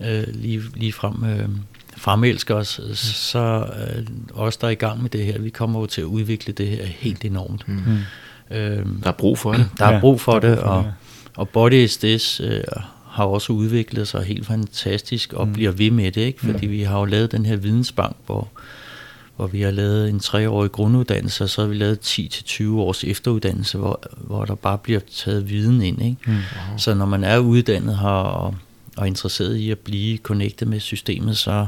øh, 0.00 0.24
lige, 0.28 0.62
lige 0.74 0.92
frem 0.92 1.24
øh, 1.24 1.48
fremelsker 1.96 2.54
os, 2.54 2.80
mm. 2.88 2.94
så 2.94 3.66
øh, 3.96 4.06
os, 4.34 4.56
der 4.56 4.66
er 4.66 4.70
i 4.70 4.74
gang 4.74 5.02
med 5.02 5.10
det 5.10 5.24
her, 5.24 5.38
vi 5.38 5.50
kommer 5.50 5.80
jo 5.80 5.86
til 5.86 6.00
at 6.00 6.04
udvikle 6.04 6.52
det 6.52 6.68
her 6.68 6.84
helt 6.84 7.24
enormt. 7.24 7.68
Mm. 7.68 7.76
Øh, 8.50 8.86
der 9.02 9.08
er 9.08 9.12
brug 9.12 9.38
for 9.38 9.52
det. 9.52 9.68
Der 9.78 9.86
er 9.86 10.00
brug 10.00 10.20
for 10.20 10.34
ja, 10.42 10.50
det, 10.50 10.58
og, 10.58 10.92
og 11.36 11.48
Body 11.48 11.72
is 11.72 11.96
This 11.96 12.40
øh, 12.40 12.62
har 13.06 13.24
også 13.24 13.52
udviklet 13.52 14.08
sig 14.08 14.22
helt 14.22 14.46
fantastisk 14.46 15.32
og 15.32 15.46
mm. 15.46 15.52
bliver 15.52 15.70
ved 15.70 15.90
med 15.90 16.12
det, 16.12 16.20
ikke? 16.20 16.40
fordi 16.40 16.66
mm. 16.66 16.72
vi 16.72 16.82
har 16.82 16.98
jo 16.98 17.04
lavet 17.04 17.32
den 17.32 17.46
her 17.46 17.56
vidensbank, 17.56 18.16
hvor 18.26 18.48
hvor 19.38 19.46
vi 19.46 19.62
har 19.62 19.70
lavet 19.70 20.08
en 20.08 20.20
treårig 20.20 20.72
grunduddannelse, 20.72 21.44
og 21.44 21.50
så 21.50 21.60
har 21.60 21.68
vi 21.68 21.74
lavet 21.74 22.18
10-20 22.18 22.70
års 22.70 23.04
efteruddannelse, 23.04 23.78
hvor, 23.78 24.02
hvor 24.16 24.44
der 24.44 24.54
bare 24.54 24.78
bliver 24.78 25.00
taget 25.16 25.48
viden 25.50 25.82
ind. 25.82 26.02
Ikke? 26.02 26.16
Mm. 26.26 26.32
Wow. 26.32 26.78
Så 26.78 26.94
når 26.94 27.06
man 27.06 27.24
er 27.24 27.38
uddannet 27.38 27.98
her 27.98 28.08
og, 28.08 28.54
og 28.96 29.06
interesseret 29.06 29.56
i 29.56 29.70
at 29.70 29.78
blive 29.78 30.18
connected 30.18 30.66
med 30.66 30.80
systemet, 30.80 31.36
så, 31.36 31.66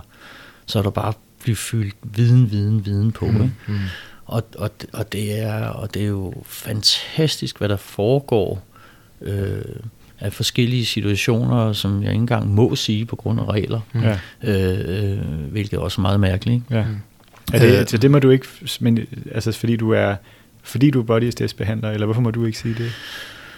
så 0.66 0.78
er 0.78 0.82
der 0.82 0.90
bare 0.90 1.12
blive 1.42 1.56
fyldt 1.56 1.97
viden, 2.02 2.51
viden, 2.51 2.86
viden 2.86 3.12
på. 3.12 3.26
Mm. 3.26 3.42
Ikke? 3.42 3.55
Mm. 3.68 3.78
Og, 4.26 4.42
og, 4.59 4.70
og, 4.92 5.12
det 5.12 5.38
er, 5.38 5.64
og 5.64 5.94
det 5.94 6.02
er 6.02 6.06
jo 6.06 6.34
fantastisk, 6.47 7.59
hvad 7.59 7.68
der 7.68 7.76
foregår 7.76 8.62
øh, 9.20 9.62
af 10.20 10.32
forskellige 10.32 10.86
situationer, 10.86 11.72
som 11.72 12.02
jeg 12.02 12.10
ikke 12.10 12.20
engang 12.20 12.55
må 12.55 12.76
sige 12.76 13.06
på 13.06 13.16
grund 13.16 13.40
af 13.40 13.44
regler, 13.44 13.80
mm. 13.92 14.02
øh, 14.42 15.12
øh, 15.12 15.18
hvilket 15.51 15.76
er 15.76 15.80
også 15.80 16.01
meget 16.01 16.20
mærkeligt. 16.20 16.55
Ikke? 16.55 16.76
Ja. 16.76 16.84
Mm. 16.84 16.97
Er 17.53 17.59
det, 17.59 17.81
øh, 17.81 17.87
så 17.87 17.99
det 17.99 18.11
må 18.11 18.19
du 18.19 18.31
ikke, 18.31 18.47
men, 18.81 18.99
altså 19.33 19.53
fordi 19.53 19.77
du 19.77 19.91
er, 19.91 20.15
fordi 20.62 20.91
du 20.91 21.01
er 21.01 21.05
body 21.05 21.33
behandler, 21.57 21.91
eller 21.91 22.07
hvorfor 22.07 22.21
må 22.21 22.31
du 22.31 22.45
ikke 22.45 22.59
sige 22.59 22.75
det? 22.75 22.93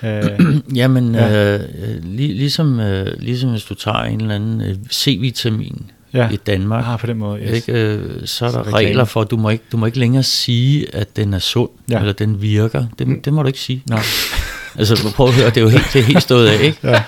Uh, 0.02 0.56
Jamen, 0.80 1.14
ja. 1.14 1.54
øh, 1.54 1.60
lig, 2.02 2.28
ligesom, 2.36 2.80
øh, 2.80 3.06
ligesom 3.18 3.50
hvis 3.50 3.64
du 3.64 3.74
tager 3.74 4.02
en 4.02 4.20
eller 4.20 4.34
anden 4.34 4.60
øh, 4.60 4.76
C-vitamin 4.92 5.90
ja. 6.14 6.28
i 6.30 6.36
Danmark, 6.36 6.84
ah, 6.86 6.98
på 6.98 7.06
den 7.06 7.16
måde, 7.16 7.40
yes. 7.42 7.50
ikke, 7.50 7.72
øh, 7.72 8.26
så 8.26 8.46
er 8.46 8.50
der 8.50 8.64
så 8.64 8.70
regler 8.70 9.04
for, 9.04 9.20
at 9.20 9.30
du 9.30 9.36
må, 9.36 9.48
ikke, 9.50 9.64
du 9.72 9.76
må 9.76 9.86
ikke 9.86 9.98
længere 9.98 10.22
sige, 10.22 10.94
at 10.94 11.16
den 11.16 11.34
er 11.34 11.38
sund, 11.38 11.70
ja. 11.90 11.98
eller 11.98 12.12
den 12.12 12.42
virker. 12.42 12.86
Det, 12.98 13.08
mm. 13.08 13.22
det 13.22 13.32
må 13.32 13.42
du 13.42 13.46
ikke 13.46 13.60
sige. 13.60 13.82
Nej. 13.88 14.02
altså, 14.78 15.12
prøv 15.14 15.28
at 15.28 15.34
høre, 15.34 15.46
det 15.46 15.56
er 15.56 15.60
jo 15.60 15.68
helt, 15.68 15.86
det 15.92 15.98
er 15.98 16.04
helt 16.04 16.22
stået 16.22 16.48
af, 16.48 16.62
ikke? 16.62 16.78
Ja 16.84 17.02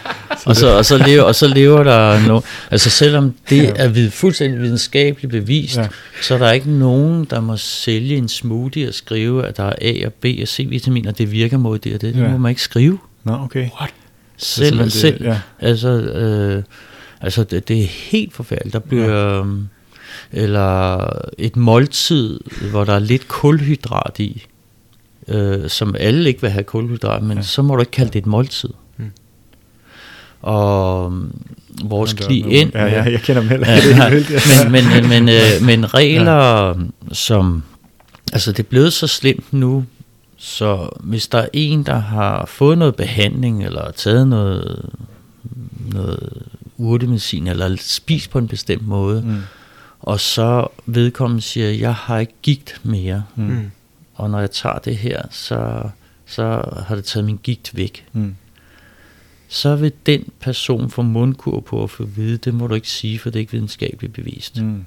og, 0.46 0.56
så, 0.56 0.76
og, 0.76 0.84
så 0.84 0.98
lever, 0.98 1.22
og 1.22 1.34
så 1.34 1.48
lever 1.48 1.82
der 1.82 2.26
no, 2.28 2.40
altså 2.70 2.90
selvom 2.90 3.34
det 3.50 3.72
er 3.76 3.88
vid, 3.88 4.10
fuldstændig 4.10 4.60
videnskabeligt 4.60 5.30
bevist, 5.30 5.76
ja. 5.76 5.88
så 6.22 6.34
er 6.34 6.38
der 6.38 6.52
ikke 6.52 6.70
nogen, 6.70 7.24
der 7.24 7.40
må 7.40 7.56
sælge 7.56 8.16
en 8.16 8.28
smoothie 8.28 8.88
og 8.88 8.94
skrive, 8.94 9.46
at 9.46 9.56
der 9.56 9.64
er 9.64 9.74
A 9.80 10.06
og 10.06 10.12
B 10.12 10.24
og 10.42 10.48
C-vitaminer, 10.48 11.10
det 11.10 11.32
virker 11.32 11.56
mod 11.56 11.78
det 11.78 11.94
og 11.94 12.00
det. 12.00 12.14
Det 12.14 12.22
ja. 12.22 12.28
må 12.28 12.36
man 12.36 12.50
ikke 12.50 12.62
skrive. 12.62 12.98
Nå, 13.24 13.32
okay. 13.32 13.68
What? 13.80 13.90
Selv, 14.36 14.78
det, 14.78 14.92
selv 14.92 15.24
ja. 15.24 15.38
altså, 15.60 15.88
øh, 15.88 16.62
altså 17.20 17.44
det, 17.44 17.68
det 17.68 17.82
er 17.82 17.86
helt 17.86 18.34
forfærdeligt. 18.34 18.72
Der 18.72 18.78
bliver... 18.78 19.36
Ja. 19.36 19.40
Øh, 19.40 19.46
eller 20.32 21.08
et 21.38 21.56
måltid, 21.56 22.40
hvor 22.70 22.84
der 22.84 22.92
er 22.92 22.98
lidt 22.98 23.28
kulhydrat 23.28 24.18
i, 24.18 24.46
øh, 25.28 25.70
som 25.70 25.94
alle 25.98 26.28
ikke 26.28 26.40
vil 26.40 26.50
have 26.50 26.64
kulhydrat, 26.64 27.22
men 27.22 27.36
ja. 27.36 27.42
så 27.42 27.62
må 27.62 27.74
du 27.74 27.80
ikke 27.80 27.92
kalde 27.92 28.12
det 28.12 28.18
et 28.18 28.26
måltid 28.26 28.70
og 30.44 31.12
mm, 31.12 31.32
vores 31.84 32.12
klient... 32.12 32.74
Ja, 32.74 32.86
ja, 32.86 33.02
jeg 33.02 33.20
kender 33.20 33.42
dem 33.42 33.50
heller 33.50 33.70
ja, 33.70 34.68
men, 34.74 34.84
men, 34.88 35.08
men, 35.08 35.28
øh, 35.28 35.66
men 35.66 35.94
regler, 35.94 36.68
ja. 36.68 36.74
som... 37.12 37.62
Altså, 38.32 38.52
det 38.52 38.58
er 38.58 38.68
blevet 38.68 38.92
så 38.92 39.06
slemt 39.06 39.52
nu, 39.52 39.84
så 40.36 40.88
hvis 41.00 41.28
der 41.28 41.38
er 41.38 41.48
en, 41.52 41.82
der 41.82 41.98
har 41.98 42.46
fået 42.46 42.78
noget 42.78 42.96
behandling, 42.96 43.64
eller 43.64 43.90
taget 43.90 44.28
noget, 44.28 44.90
noget 45.92 46.42
urtemedicin, 46.76 47.46
eller 47.46 47.76
spist 47.80 48.30
på 48.30 48.38
en 48.38 48.48
bestemt 48.48 48.86
måde, 48.86 49.22
mm. 49.26 49.40
og 50.00 50.20
så 50.20 50.66
vedkommende 50.86 51.42
siger, 51.42 51.70
jeg 51.70 51.94
har 51.94 52.18
ikke 52.18 52.34
gigt 52.42 52.80
mere, 52.82 53.22
mm. 53.36 53.70
Og 54.14 54.30
når 54.30 54.40
jeg 54.40 54.50
tager 54.50 54.78
det 54.78 54.96
her, 54.96 55.22
så, 55.30 55.88
så 56.26 56.44
har 56.86 56.94
det 56.94 57.04
taget 57.04 57.24
min 57.24 57.40
gigt 57.42 57.76
væk. 57.76 58.06
Mm 58.12 58.34
så 59.54 59.76
vil 59.76 59.92
den 60.06 60.28
person 60.40 60.90
få 60.90 61.02
mundkur 61.02 61.60
på 61.60 61.82
at 61.82 61.90
få 61.90 62.04
vide, 62.04 62.36
det 62.36 62.54
må 62.54 62.66
du 62.66 62.74
ikke 62.74 62.88
sige, 62.88 63.18
for 63.18 63.30
det 63.30 63.36
er 63.36 63.40
ikke 63.40 63.52
videnskabeligt 63.52 64.12
bevist. 64.12 64.62
Mm. 64.62 64.84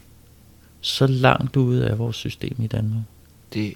Så 0.81 1.07
langt 1.07 1.55
ude 1.55 1.87
af 1.87 1.99
vores 1.99 2.15
system 2.15 2.55
i 2.59 2.67
Danmark. 2.67 3.03
Det 3.53 3.73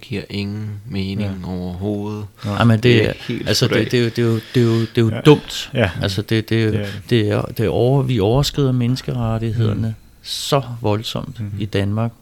giver 0.00 0.22
ingen 0.30 0.70
mening 0.86 1.40
ja. 1.44 1.50
overhovedet. 1.50 2.26
Ja, 2.44 2.64
men 2.64 2.70
det, 2.70 2.82
det 2.82 3.08
er, 3.08 3.12
helt 3.28 3.48
altså 3.48 3.68
det, 3.68 3.90
det, 3.90 3.98
er 3.98 4.02
jo, 4.02 4.08
det 4.08 4.18
er 4.18 4.22
jo, 4.22 4.34
det 4.54 4.60
er 4.60 4.64
jo, 4.64 4.80
det 4.80 4.98
er 4.98 5.02
jo 5.02 5.10
ja. 5.10 5.20
dumt. 5.20 5.70
Ja. 5.74 5.90
Altså 6.02 6.22
det, 6.22 6.48
det, 6.48 6.64
er, 6.64 6.70
det, 6.70 6.80
er, 6.80 6.86
det 7.10 7.30
er, 7.30 7.42
det 7.42 7.64
er 7.66 7.68
over, 7.68 8.02
vi 8.02 8.20
overskrider 8.20 8.72
menneskerettighederne 8.72 9.88
mm. 9.88 9.94
så 10.22 10.62
voldsomt 10.80 11.40
mm. 11.40 11.52
i 11.58 11.64
Danmark, 11.64 12.12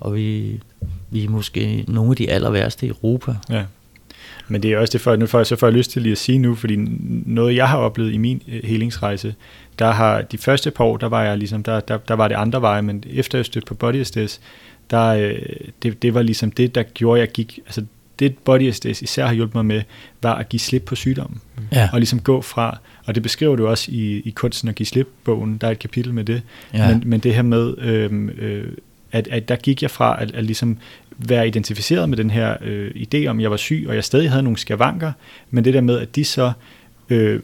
og 0.00 0.14
vi, 0.14 0.60
vi 1.12 1.24
er 1.24 1.28
måske 1.28 1.84
nogle 1.88 2.10
af 2.10 2.16
de 2.16 2.30
aller 2.30 2.50
værste 2.50 2.86
i 2.86 2.88
Europa. 2.88 3.34
Ja. 3.50 3.64
Men 4.48 4.62
det 4.62 4.72
er 4.72 4.78
også 4.78 4.92
det, 4.92 5.00
for, 5.00 5.16
nu 5.16 5.26
får 5.26 5.38
jeg, 5.38 5.46
så 5.46 5.56
får 5.56 5.66
jeg 5.66 5.74
lyst 5.74 5.90
til 5.90 6.02
lige 6.02 6.12
at 6.12 6.18
sige 6.18 6.38
nu, 6.38 6.54
fordi 6.54 6.76
noget 7.26 7.56
jeg 7.56 7.68
har 7.68 7.78
oplevet 7.78 8.12
i 8.12 8.18
min 8.18 8.42
øh, 8.48 8.60
helingsrejse, 8.64 9.34
der 9.78 9.90
har 9.90 10.22
de 10.22 10.38
første 10.38 10.70
par 10.70 10.84
år, 10.84 10.96
der 10.96 11.08
var 11.08 11.22
jeg 11.22 11.38
ligesom, 11.38 11.62
der, 11.62 11.80
der, 11.80 11.98
der 11.98 12.14
var 12.14 12.28
det 12.28 12.34
andre 12.34 12.62
veje, 12.62 12.82
men 12.82 13.04
efter 13.10 13.38
jeg 13.38 13.46
stødte 13.46 13.66
på 13.66 13.74
Body 13.74 13.94
Estes, 13.94 14.40
der, 14.90 15.06
øh, 15.06 15.38
det, 15.82 16.02
det 16.02 16.14
var 16.14 16.22
ligesom 16.22 16.50
det, 16.50 16.74
der 16.74 16.82
gjorde, 16.82 17.20
jeg 17.20 17.28
gik, 17.28 17.58
altså 17.66 17.84
det 18.18 18.38
Body 18.38 18.62
Estes 18.62 19.02
især 19.02 19.26
har 19.26 19.34
hjulpet 19.34 19.54
mig 19.54 19.66
med, 19.66 19.82
var 20.22 20.34
at 20.34 20.48
give 20.48 20.60
slip 20.60 20.82
på 20.82 20.94
sygdommen. 20.94 21.40
Ja. 21.72 21.88
Og 21.92 21.98
ligesom 21.98 22.20
gå 22.20 22.40
fra, 22.40 22.78
og 23.04 23.14
det 23.14 23.22
beskriver 23.22 23.56
du 23.56 23.66
også 23.66 23.90
i, 23.90 24.22
i 24.24 24.30
Kunsten 24.30 24.68
at 24.68 24.74
give 24.74 24.86
slip-bogen, 24.86 25.58
der 25.58 25.66
er 25.66 25.70
et 25.70 25.78
kapitel 25.78 26.14
med 26.14 26.24
det, 26.24 26.42
ja. 26.74 26.88
men, 26.88 27.02
men 27.06 27.20
det 27.20 27.34
her 27.34 27.42
med, 27.42 27.78
øh, 27.78 28.28
øh, 28.38 28.64
at, 29.12 29.28
at 29.28 29.48
der 29.48 29.56
gik 29.56 29.82
jeg 29.82 29.90
fra 29.90 30.22
at, 30.22 30.34
at 30.34 30.44
ligesom 30.44 30.78
være 31.18 31.46
identificeret 31.46 32.08
med 32.08 32.16
den 32.16 32.30
her 32.30 32.56
øh, 32.62 32.90
idé 32.90 33.26
om, 33.26 33.38
at 33.38 33.42
jeg 33.42 33.50
var 33.50 33.56
syg, 33.56 33.84
og 33.88 33.94
jeg 33.94 34.04
stadig 34.04 34.30
havde 34.30 34.42
nogle 34.42 34.58
skavanker, 34.58 35.12
men 35.50 35.64
det 35.64 35.74
der 35.74 35.80
med, 35.80 35.98
at 35.98 36.16
de 36.16 36.24
så 36.24 36.52
øh, 37.08 37.40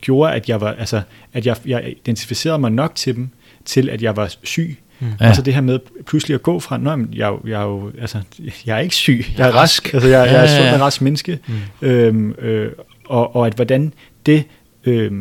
gjorde, 0.00 0.32
at 0.32 0.48
jeg 0.48 0.60
var, 0.60 0.72
altså, 0.72 1.02
at 1.32 1.46
jeg, 1.46 1.56
jeg 1.66 1.94
identificerede 1.96 2.58
mig 2.58 2.72
nok 2.72 2.94
til 2.94 3.14
dem, 3.14 3.28
til 3.64 3.88
at 3.88 4.02
jeg 4.02 4.16
var 4.16 4.34
syg. 4.42 4.78
Mm. 5.00 5.06
Ja. 5.20 5.26
Altså 5.26 5.42
det 5.42 5.54
her 5.54 5.60
med 5.60 5.78
pludselig 6.06 6.34
at 6.34 6.42
gå 6.42 6.60
fra, 6.60 6.78
nej, 6.78 6.96
jeg, 7.12 7.34
jeg, 7.46 7.60
er 7.60 7.64
jo, 7.64 7.92
altså, 8.00 8.18
jeg 8.66 8.76
er 8.76 8.80
ikke 8.80 8.94
syg, 8.94 9.24
jeg 9.38 9.48
er 9.48 9.52
rask, 9.52 9.94
altså 9.94 10.08
jeg, 10.08 10.26
jeg 10.26 10.44
er 10.44 10.46
sund 10.46 10.74
og 10.74 10.80
rask 10.80 11.02
menneske, 11.02 11.38
mm. 11.46 11.88
øhm, 11.88 12.32
øh, 12.38 12.72
og, 13.04 13.36
og 13.36 13.46
at 13.46 13.54
hvordan 13.54 13.92
det 14.26 14.44
øh, 14.84 15.12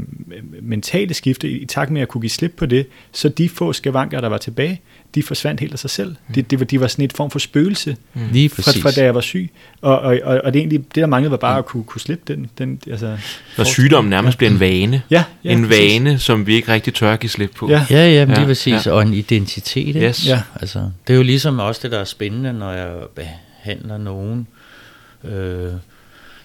mentale 0.61 1.13
skifte 1.13 1.49
i 1.49 1.65
takt 1.65 1.91
med 1.91 2.01
at 2.01 2.07
kunne 2.07 2.21
give 2.21 2.29
slip 2.29 2.53
på 2.57 2.65
det, 2.65 2.87
så 3.11 3.29
de 3.29 3.49
få 3.49 3.73
skavanker, 3.73 4.21
der 4.21 4.29
var 4.29 4.37
tilbage, 4.37 4.81
de 5.15 5.23
forsvandt 5.23 5.61
helt 5.61 5.73
af 5.73 5.79
sig 5.79 5.89
selv. 5.89 6.15
Mm. 6.27 6.33
Det, 6.33 6.51
det 6.51 6.59
var, 6.59 6.65
de 6.65 6.79
var 6.79 6.87
sådan 6.87 7.05
et 7.05 7.13
form 7.13 7.31
for 7.31 7.39
spøgelse 7.39 7.97
mm. 8.13 8.21
Lige 8.31 8.49
fra, 8.49 8.71
fra 8.81 8.91
da 8.91 9.03
jeg 9.03 9.15
var 9.15 9.21
syg. 9.21 9.51
Og, 9.81 9.99
og, 9.99 10.19
og, 10.23 10.41
og 10.43 10.53
det, 10.53 10.59
egentlig, 10.59 10.79
det 10.79 10.95
der 10.95 11.05
manglede 11.05 11.31
var 11.31 11.37
bare 11.37 11.53
mm. 11.53 11.59
at 11.59 11.65
kunne, 11.65 11.83
kunne 11.83 12.01
slippe 12.01 12.33
den. 12.33 12.49
den 12.57 12.81
altså, 12.87 13.17
Når 13.57 13.63
sygdommen 13.63 14.09
nærmest 14.09 14.37
bliver 14.37 14.51
en 14.51 14.59
vane. 14.59 15.01
Ja, 15.09 15.23
ja 15.43 15.51
En 15.51 15.67
præcis. 15.67 15.79
vane, 15.79 16.19
som 16.19 16.47
vi 16.47 16.55
ikke 16.55 16.71
rigtig 16.71 16.93
tør 16.93 17.13
at 17.13 17.19
give 17.19 17.29
slip 17.29 17.51
på. 17.55 17.69
Ja, 17.69 17.85
ja, 17.89 18.11
ja, 18.11 18.25
men 18.25 18.33
ja, 18.33 18.39
lige 18.39 18.47
præcis. 18.47 18.85
Ja. 18.85 18.91
Og 18.91 19.01
en 19.01 19.13
identitet. 19.13 19.87
Ikke? 19.87 20.07
Yes. 20.07 20.27
Ja. 20.27 20.41
Altså, 20.61 20.79
det 21.07 21.13
er 21.13 21.17
jo 21.17 21.23
ligesom 21.23 21.59
også 21.59 21.81
det, 21.83 21.91
der 21.91 21.99
er 21.99 22.03
spændende, 22.03 22.53
når 22.53 22.71
jeg 22.71 22.95
behandler 23.15 23.97
nogen. 23.97 24.47
Øh, 25.23 25.73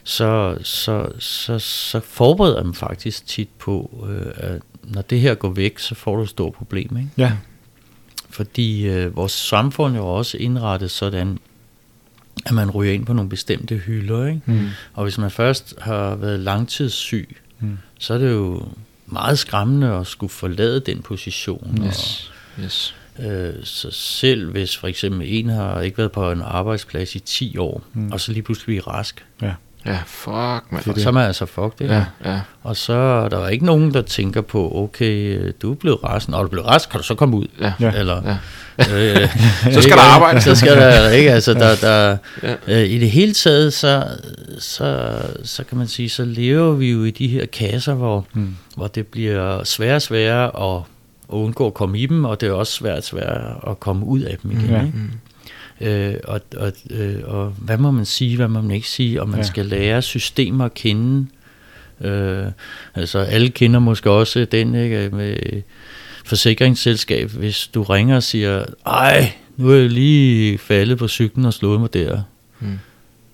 så, 0.05 0.57
så, 0.63 1.07
så, 1.19 1.59
så 1.59 2.01
forbereder 2.01 2.57
jeg 2.57 2.65
dem 2.65 2.75
faktisk 2.75 3.27
tit 3.27 3.49
på, 3.59 4.07
øh, 4.11 4.33
at 4.37 4.61
når 4.83 5.03
det 5.03 5.21
her 5.21 5.35
går 5.35 5.49
væk, 5.49 5.79
så 5.79 5.95
får 5.95 6.17
du 6.17 6.23
et 6.23 6.29
stort 6.29 6.53
problem. 6.53 6.97
Ikke? 6.97 7.11
Ja. 7.19 7.33
Fordi 8.35 8.87
øh, 8.87 9.17
vores 9.17 9.33
samfund 9.33 9.95
er 9.95 9.99
jo 9.99 10.07
også 10.07 10.37
indrettet 10.37 10.91
sådan, 10.91 11.39
at 12.47 12.53
man 12.53 12.71
ryger 12.71 12.93
ind 12.93 13.07
på 13.07 13.13
nogle 13.13 13.31
bestemte 13.31 13.77
hylder. 13.77 14.27
Ikke? 14.27 14.41
Mm. 14.47 14.69
Og 14.95 15.03
hvis 15.03 15.19
man 15.19 15.31
først 15.31 15.75
har 15.81 16.15
været 16.15 16.41
langtidssyg, 16.41 17.37
mm. 17.61 17.79
så 17.99 18.15
er 18.15 18.19
det 18.19 18.31
jo 18.31 18.69
meget 19.07 19.39
skræmmende 19.39 19.89
at 19.89 20.07
skulle 20.07 20.31
forlade 20.31 20.81
den 20.81 21.03
position. 21.03 21.79
Yes. 21.87 22.33
Og, 22.57 22.63
yes. 22.65 22.95
Øh, 23.19 23.55
så 23.65 23.91
selv 23.91 24.51
hvis 24.51 24.77
for 24.77 24.89
eksempel 24.89 25.23
en 25.25 25.49
har 25.49 25.81
ikke 25.81 25.99
været 25.99 26.13
på 26.13 26.33
en 26.33 26.43
arbejdsplads 26.43 27.15
i 27.15 27.19
10 27.19 27.59
år, 27.59 27.83
mm. 27.93 28.13
og 28.13 28.21
så 28.21 28.33
lige 28.33 28.43
pludselig 28.43 28.67
bliver 28.67 28.89
rask, 28.89 29.25
ja. 29.43 29.55
Ja, 29.87 29.99
fuck, 30.07 30.65
man. 30.71 30.97
Så 30.97 31.09
er 31.09 31.13
man 31.13 31.27
altså 31.27 31.47
fucked, 31.47 31.81
ikke? 31.81 31.95
Ja, 31.95 32.05
ja. 32.25 32.41
Og 32.63 32.77
så 32.77 32.93
er 32.93 33.29
der 33.29 33.49
ikke 33.49 33.67
nogen, 33.67 33.95
der 33.95 34.03
tænker 34.03 34.41
på, 34.41 34.73
okay, 34.77 35.53
du 35.63 35.71
er 35.71 35.75
blevet 35.75 36.05
rask, 36.05 36.29
når 36.29 36.39
du 36.39 36.45
er 36.45 36.49
blevet 36.49 36.69
rask, 36.69 36.91
kan 36.91 37.01
du 37.01 37.07
så 37.07 37.15
komme 37.15 37.37
ud? 37.37 37.47
Ja. 37.81 37.93
Eller, 37.95 38.23
ja. 38.25 38.37
Øh, 38.79 39.29
så 39.75 39.83
skal 39.83 39.97
der 39.97 40.15
arbejde. 40.15 40.41
Så 40.55 40.55
skal 40.55 40.77
der, 40.77 41.11
ikke? 41.11 41.33
Altså, 41.33 41.55
der, 41.55 41.77
der, 41.77 42.17
ja. 42.43 42.83
øh, 42.83 42.91
I 42.91 42.99
det 42.99 43.11
hele 43.11 43.33
taget, 43.33 43.73
så, 43.73 44.05
så, 44.59 45.13
så 45.45 45.65
kan 45.65 45.79
man 45.79 45.89
sige, 45.89 46.09
så 46.09 46.25
lever 46.25 46.73
vi 46.73 46.91
jo 46.91 47.05
i 47.05 47.11
de 47.11 47.29
her 47.29 47.47
kasser, 47.47 47.95
hvor, 47.95 48.27
hmm. 48.33 48.57
hvor 48.77 48.87
det 48.87 49.07
bliver 49.07 49.65
sværere 49.65 49.97
og 49.97 50.03
sværere 50.03 50.75
at, 50.75 50.83
at 51.33 51.37
undgå 51.37 51.67
at 51.67 51.75
komme 51.75 51.99
i 51.99 52.07
dem, 52.07 52.25
og 52.25 52.41
det 52.41 52.49
er 52.49 52.53
også 52.53 52.73
svært 52.73 52.99
og 52.99 53.05
sværere 53.05 53.71
at 53.71 53.81
komme 53.81 54.07
ud 54.07 54.21
af 54.21 54.37
dem 54.43 54.51
igen. 54.51 54.71
Ja. 54.71 54.81
Ikke? 54.81 54.93
Øh, 55.81 56.15
og, 56.25 56.41
og, 56.57 56.73
øh, 56.91 57.17
og 57.25 57.55
hvad 57.59 57.79
må 57.79 57.91
man 57.91 58.05
sige, 58.05 58.37
hvad 58.37 58.49
må 58.49 58.61
man 58.61 58.71
ikke 58.71 58.89
sige, 58.89 59.23
og 59.23 59.29
man 59.29 59.39
ja. 59.39 59.47
skal 59.47 59.67
lære 59.67 60.03
systemer 60.03 60.65
at 60.65 60.75
kende. 60.75 61.27
Øh, 62.01 62.47
altså 62.95 63.19
alle 63.19 63.49
kender 63.49 63.81
måske 63.81 64.11
også 64.11 64.45
den 64.45 64.75
ikke, 64.75 65.11
med 65.13 65.63
forsikringsselskab, 66.25 67.31
hvis 67.31 67.71
du 67.75 67.83
ringer 67.83 68.17
og 68.17 68.23
siger, 68.23 68.65
ej, 68.87 69.33
nu 69.57 69.71
er 69.71 69.75
jeg 69.77 69.91
lige 69.91 70.59
faldet 70.59 70.99
på 70.99 71.09
cyklen 71.09 71.45
og 71.45 71.55
slået 71.55 71.81
mig 71.81 71.95
der. 71.95 72.23
Mm. 72.61 72.79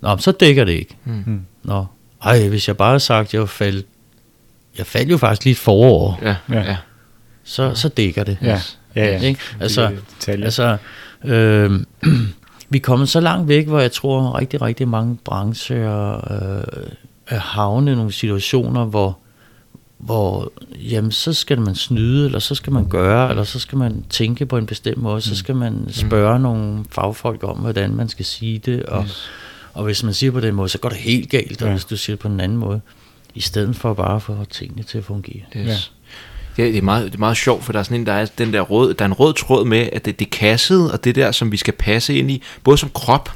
Nå, 0.00 0.16
så 0.16 0.32
dækker 0.32 0.64
det 0.64 0.72
ikke. 0.72 0.96
Mm. 1.04 1.22
mm. 1.26 1.40
Nå, 1.62 1.86
ej, 2.24 2.48
hvis 2.48 2.68
jeg 2.68 2.76
bare 2.76 2.90
har 2.90 2.98
sagt, 2.98 3.34
jeg 3.34 3.48
faldt, 3.48 3.86
jeg 4.78 4.86
faldt 4.86 5.10
jo 5.10 5.16
faktisk 5.16 5.44
lige 5.44 5.54
forår. 5.54 6.20
Ja, 6.22 6.36
ja. 6.52 6.76
Så, 7.44 7.74
så 7.74 7.88
dækker 7.88 8.24
det. 8.24 8.38
Ja, 8.42 8.60
ja, 8.96 9.04
ja. 9.06 9.20
Ikke? 9.20 9.40
Altså, 9.60 9.90
altså 10.28 10.76
øh, 11.24 11.80
vi 12.70 12.78
er 12.78 12.82
kommet 12.82 13.08
så 13.08 13.20
langt 13.20 13.48
væk, 13.48 13.66
hvor 13.66 13.80
jeg 13.80 13.92
tror 13.92 14.38
rigtig, 14.38 14.62
rigtig 14.62 14.88
mange 14.88 15.18
brancher 15.24 16.14
øh, 16.16 16.86
er 17.26 17.38
havnet 17.38 17.92
i 17.92 17.96
nogle 17.96 18.12
situationer, 18.12 18.84
hvor, 18.84 19.18
hvor 19.98 20.52
jamen, 20.74 21.12
så 21.12 21.32
skal 21.32 21.60
man 21.60 21.74
snyde, 21.74 22.26
eller 22.26 22.38
så 22.38 22.54
skal 22.54 22.72
man 22.72 22.88
gøre, 22.88 23.30
eller 23.30 23.44
så 23.44 23.58
skal 23.58 23.78
man 23.78 24.04
tænke 24.10 24.46
på 24.46 24.56
en 24.56 24.66
bestemt 24.66 25.02
måde, 25.02 25.20
så 25.20 25.30
mm. 25.30 25.34
skal 25.36 25.56
man 25.56 25.72
mm. 25.72 25.92
spørge 25.92 26.38
mm. 26.38 26.42
nogle 26.42 26.84
fagfolk 26.90 27.44
om, 27.44 27.56
hvordan 27.56 27.94
man 27.94 28.08
skal 28.08 28.24
sige 28.24 28.58
det, 28.58 28.82
og, 28.82 29.02
yes. 29.02 29.28
og 29.74 29.84
hvis 29.84 30.02
man 30.02 30.14
siger 30.14 30.32
på 30.32 30.40
den 30.40 30.54
måde, 30.54 30.68
så 30.68 30.78
går 30.78 30.88
det 30.88 30.98
helt 30.98 31.30
galt, 31.30 31.62
og 31.62 31.68
ja. 31.68 31.74
hvis 31.74 31.84
du 31.84 31.96
siger 31.96 32.16
det 32.16 32.22
på 32.22 32.28
en 32.28 32.40
anden 32.40 32.58
måde, 32.58 32.80
i 33.34 33.40
stedet 33.40 33.76
for 33.76 33.94
bare 33.94 34.16
at 34.16 34.22
få 34.22 34.44
tingene 34.44 34.82
til 34.82 34.98
at 34.98 35.04
fungere. 35.04 35.42
Yes. 35.56 35.66
Ja. 35.66 35.76
Det, 36.64 36.72
det, 36.72 36.78
er 36.78 36.82
meget, 36.82 37.04
det 37.06 37.14
er 37.14 37.18
meget 37.18 37.36
sjovt, 37.36 37.64
for 37.64 37.72
der 37.72 37.78
er 37.78 37.82
sådan 37.82 38.00
en, 38.00 38.06
der 38.06 38.12
er 38.12 38.26
den 38.38 38.52
der 38.52 38.60
rød, 38.60 38.94
der 38.94 39.04
er 39.04 39.06
en 39.06 39.12
rød 39.12 39.34
tråd 39.34 39.64
med, 39.64 39.88
at 39.92 40.04
det, 40.04 40.18
det 40.18 40.26
er 40.26 40.30
kasset, 40.30 40.92
og 40.92 41.04
det 41.04 41.14
der, 41.14 41.32
som 41.32 41.52
vi 41.52 41.56
skal 41.56 41.74
passe 41.74 42.14
ind 42.14 42.30
i, 42.30 42.42
både 42.64 42.78
som 42.78 42.90
krop, 42.94 43.30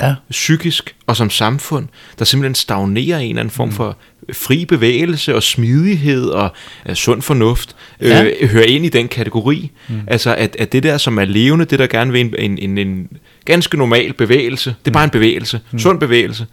ja. 0.00 0.14
psykisk 0.30 0.96
og 1.06 1.16
som 1.16 1.30
samfund, 1.30 1.88
der 2.18 2.24
simpelthen 2.24 2.54
stagnerer 2.54 3.18
en 3.18 3.28
eller 3.28 3.40
anden 3.40 3.50
form 3.50 3.68
mm. 3.68 3.74
for 3.74 3.96
fri 4.32 4.64
bevægelse 4.64 5.34
og 5.34 5.42
smidighed 5.42 6.28
og 6.28 6.52
uh, 6.88 6.94
sund 6.94 7.22
fornuft, 7.22 7.76
ja. 8.00 8.24
øh, 8.24 8.48
hører 8.48 8.64
ind 8.64 8.84
i 8.84 8.88
den 8.88 9.08
kategori. 9.08 9.70
Mm. 9.88 10.00
Altså, 10.06 10.34
at, 10.34 10.56
at 10.58 10.72
det 10.72 10.82
der, 10.82 10.98
som 10.98 11.18
er 11.18 11.24
levende, 11.24 11.64
det 11.64 11.78
der 11.78 11.86
gerne 11.86 12.12
vil 12.12 12.20
en, 12.20 12.34
en, 12.38 12.58
en, 12.58 12.78
en 12.78 13.08
ganske 13.44 13.76
normal 13.76 14.12
bevægelse, 14.12 14.74
det 14.84 14.90
er 14.90 14.92
bare 14.92 15.04
en 15.04 15.10
bevægelse, 15.10 15.60
mm. 15.70 15.78
sund 15.78 16.00
bevægelse, 16.00 16.46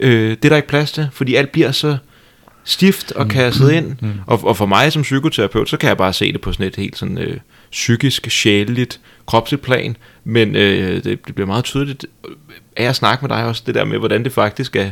øh, 0.00 0.30
det 0.30 0.44
er 0.44 0.48
der 0.48 0.56
ikke 0.56 0.68
plads 0.68 0.92
til, 0.92 1.08
fordi 1.12 1.34
alt 1.34 1.52
bliver 1.52 1.72
så 1.72 1.96
stift 2.66 3.12
og 3.12 3.24
mm. 3.24 3.70
ind. 3.70 3.96
Mm. 4.00 4.12
Og, 4.26 4.44
og 4.44 4.56
for 4.56 4.66
mig 4.66 4.92
som 4.92 5.02
psykoterapeut, 5.02 5.68
så 5.68 5.76
kan 5.76 5.88
jeg 5.88 5.96
bare 5.96 6.12
se 6.12 6.32
det 6.32 6.40
på 6.40 6.52
sådan 6.52 6.66
et 6.66 6.76
helt 6.76 6.98
sådan 6.98 7.18
øh, 7.18 7.36
psykisk, 7.70 8.30
sjæleligt, 8.30 9.00
kropsligt 9.26 9.62
plan. 9.62 9.96
Men 10.24 10.56
øh, 10.56 11.04
det, 11.04 11.26
det 11.26 11.34
bliver 11.34 11.46
meget 11.46 11.64
tydeligt 11.64 12.06
af 12.76 12.84
at 12.84 12.96
snakke 12.96 13.22
med 13.22 13.36
dig 13.36 13.44
også, 13.44 13.62
det 13.66 13.74
der 13.74 13.84
med, 13.84 13.98
hvordan 13.98 14.24
det 14.24 14.32
faktisk 14.32 14.76
er 14.76 14.90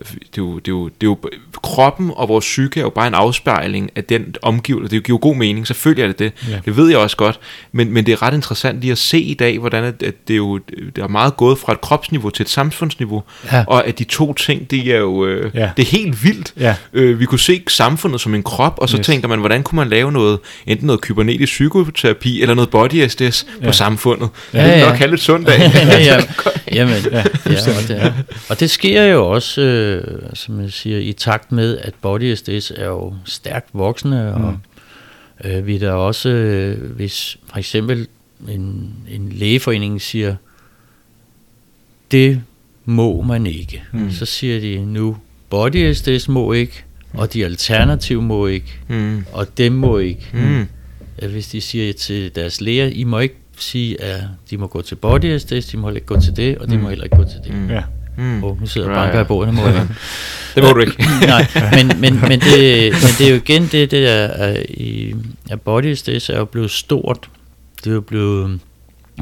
det 0.00 0.38
er, 0.38 0.38
jo, 0.38 0.58
det, 0.58 0.68
er 0.68 0.72
jo, 0.72 0.84
det 0.88 1.06
er 1.06 1.06
jo, 1.06 1.18
kroppen 1.62 2.12
og 2.16 2.28
vores 2.28 2.44
psyke 2.44 2.80
er 2.80 2.84
jo 2.84 2.90
bare 2.90 3.06
en 3.06 3.14
afspejling 3.14 3.90
af 3.96 4.04
den 4.04 4.34
omgivelse. 4.42 4.96
Det 4.96 5.04
giver 5.04 5.18
jo 5.18 5.28
god 5.28 5.36
mening, 5.36 5.66
selvfølgelig 5.66 6.02
er 6.02 6.06
det 6.06 6.18
det. 6.18 6.32
Ja. 6.48 6.58
Det 6.64 6.76
ved 6.76 6.88
jeg 6.88 6.98
også 6.98 7.16
godt. 7.16 7.40
Men, 7.72 7.92
men 7.92 8.06
det 8.06 8.12
er 8.12 8.22
ret 8.22 8.34
interessant 8.34 8.80
lige 8.80 8.92
at 8.92 8.98
se 8.98 9.20
i 9.20 9.34
dag, 9.34 9.58
hvordan 9.58 9.84
at, 9.84 10.02
at 10.02 10.14
det, 10.28 10.34
er 10.34 10.36
jo, 10.36 10.58
det 10.96 10.98
er 10.98 11.08
meget 11.08 11.36
gået 11.36 11.58
fra 11.58 11.72
et 11.72 11.80
kropsniveau 11.80 12.30
til 12.30 12.42
et 12.42 12.48
samfundsniveau. 12.48 13.22
Ja. 13.52 13.64
Og 13.66 13.86
at 13.86 13.98
de 13.98 14.04
to 14.04 14.32
ting, 14.32 14.70
det 14.70 14.94
er 14.94 14.98
jo 14.98 15.26
øh, 15.26 15.50
ja. 15.54 15.70
det 15.76 15.82
er 15.82 15.90
helt 15.90 16.24
vildt. 16.24 16.54
Ja. 16.60 16.74
Øh, 16.92 17.20
vi 17.20 17.24
kunne 17.24 17.38
se 17.38 17.62
samfundet 17.68 18.20
som 18.20 18.34
en 18.34 18.42
krop, 18.42 18.78
og 18.78 18.88
så 18.88 18.96
yes. 18.96 19.06
tænker 19.06 19.28
man, 19.28 19.38
hvordan 19.38 19.62
kunne 19.62 19.76
man 19.76 19.88
lave 19.88 20.12
noget, 20.12 20.38
enten 20.66 20.86
noget 20.86 21.00
kybernetisk 21.00 21.52
psykoterapi, 21.52 22.42
eller 22.42 22.54
noget 22.54 22.70
body 22.70 23.08
SDS 23.08 23.46
ja. 23.60 23.66
på 23.66 23.72
samfundet. 23.72 24.28
Ja, 24.54 24.66
det 24.66 24.82
er 24.82 25.00
nok 25.00 25.12
et 25.12 25.20
sundt 25.20 25.46
dag. 25.46 25.58
ja, 25.74 25.98
ja. 25.98 26.20
Jamen, 26.72 26.94
ja. 27.12 27.24
ja, 27.46 27.58
og, 27.78 27.88
det, 27.88 28.14
og 28.48 28.60
det 28.60 28.70
sker 28.70 29.02
jo 29.02 29.30
også... 29.30 29.60
Øh, 29.60 30.20
som 30.34 30.60
jeg 30.60 30.72
siger, 30.72 30.98
i 30.98 31.12
takt 31.12 31.52
med, 31.52 31.78
at 31.78 31.94
Body 32.02 32.34
SDS 32.34 32.72
er 32.76 32.86
jo 32.86 33.14
stærkt 33.24 33.68
voksende, 33.72 34.34
mm. 34.36 34.44
og 34.44 34.58
øh, 35.44 35.66
vi 35.66 35.78
der 35.78 35.92
også, 35.92 36.28
øh, 36.28 36.90
hvis 36.96 37.38
for 37.48 37.58
eksempel 37.58 38.06
en, 38.48 38.94
en 39.10 39.32
lægeforening 39.32 40.02
siger, 40.02 40.36
det 42.10 42.42
må 42.84 43.22
man 43.22 43.46
ikke, 43.46 43.82
mm. 43.92 44.10
så 44.10 44.26
siger 44.26 44.60
de 44.60 44.84
nu, 44.86 45.16
Body 45.50 45.92
SDS 45.92 46.28
må 46.28 46.52
ikke, 46.52 46.84
og 47.12 47.32
de 47.32 47.44
alternative 47.44 48.22
må 48.22 48.46
ikke, 48.46 48.78
mm. 48.88 49.24
og 49.32 49.58
dem 49.58 49.72
må 49.72 49.98
ikke. 49.98 50.28
Mm. 50.32 50.66
Hvis 51.28 51.48
de 51.48 51.60
siger 51.60 51.92
til 51.92 52.34
deres 52.34 52.60
læger, 52.60 52.86
I 52.86 53.04
må 53.04 53.18
ikke 53.18 53.36
sige, 53.64 54.02
at 54.02 54.22
de 54.50 54.56
må 54.56 54.66
gå 54.66 54.82
til 54.82 54.94
body 54.94 55.38
SDS, 55.38 55.66
de 55.66 55.76
må 55.76 55.86
heller 55.86 55.96
ikke 55.96 56.06
gå 56.06 56.20
til 56.20 56.36
det, 56.36 56.58
og 56.58 56.68
de 56.68 56.76
mm. 56.76 56.82
må 56.82 56.88
heller 56.88 57.04
ikke 57.04 57.16
gå 57.16 57.24
til 57.24 57.40
det. 57.44 57.54
Mm. 57.54 57.70
Ja. 57.70 57.82
Mm. 58.16 58.44
Oh, 58.44 58.60
nu 58.60 58.66
sidder 58.66 58.88
jeg 58.88 58.96
banker 58.96 59.20
i 59.20 59.24
bordet, 59.24 59.54
må 59.54 59.62
jeg. 59.62 59.88
det 60.54 60.64
må 60.64 60.72
du 60.72 60.80
ikke. 60.80 61.04
Nej, 61.26 61.46
men, 61.72 62.00
men, 62.00 62.20
men, 62.20 62.40
det, 62.40 62.92
men 62.92 63.10
det 63.18 63.26
er 63.26 63.30
jo 63.30 63.36
igen 63.36 63.62
det, 63.62 63.90
det 63.90 64.08
er, 64.08 64.56
i 64.68 65.14
at 65.50 65.60
bodies, 65.60 66.02
det 66.02 66.30
er 66.30 66.38
jo 66.38 66.44
blevet 66.44 66.70
stort. 66.70 67.28
Det 67.84 67.90
er 67.90 67.94
jo 67.94 68.00
blevet 68.00 68.60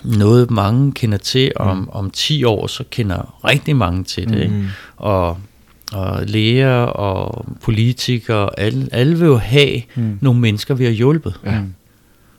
noget, 0.05 0.51
mange 0.51 0.93
kender 0.93 1.19
til. 1.19 1.53
Om, 1.57 1.77
mm. 1.77 1.89
om 1.93 2.11
10 2.11 2.45
år, 2.45 2.67
så 2.67 2.85
kender 2.91 3.45
rigtig 3.45 3.77
mange 3.77 4.05
til 4.05 4.29
det. 4.29 4.51
Mm. 4.51 4.57
Ikke? 4.57 4.71
Og, 4.97 5.39
og 5.93 6.27
læger 6.27 6.75
og 6.77 7.47
politikere, 7.63 8.61
alle, 8.61 8.89
alle 8.93 9.19
vil 9.19 9.27
jo 9.27 9.37
have 9.37 9.83
mm. 9.95 10.19
nogle 10.21 10.41
mennesker, 10.41 10.75
vi 10.75 10.85
har 10.85 10.93
hjulpet. 10.93 11.41
Ja. 11.45 11.61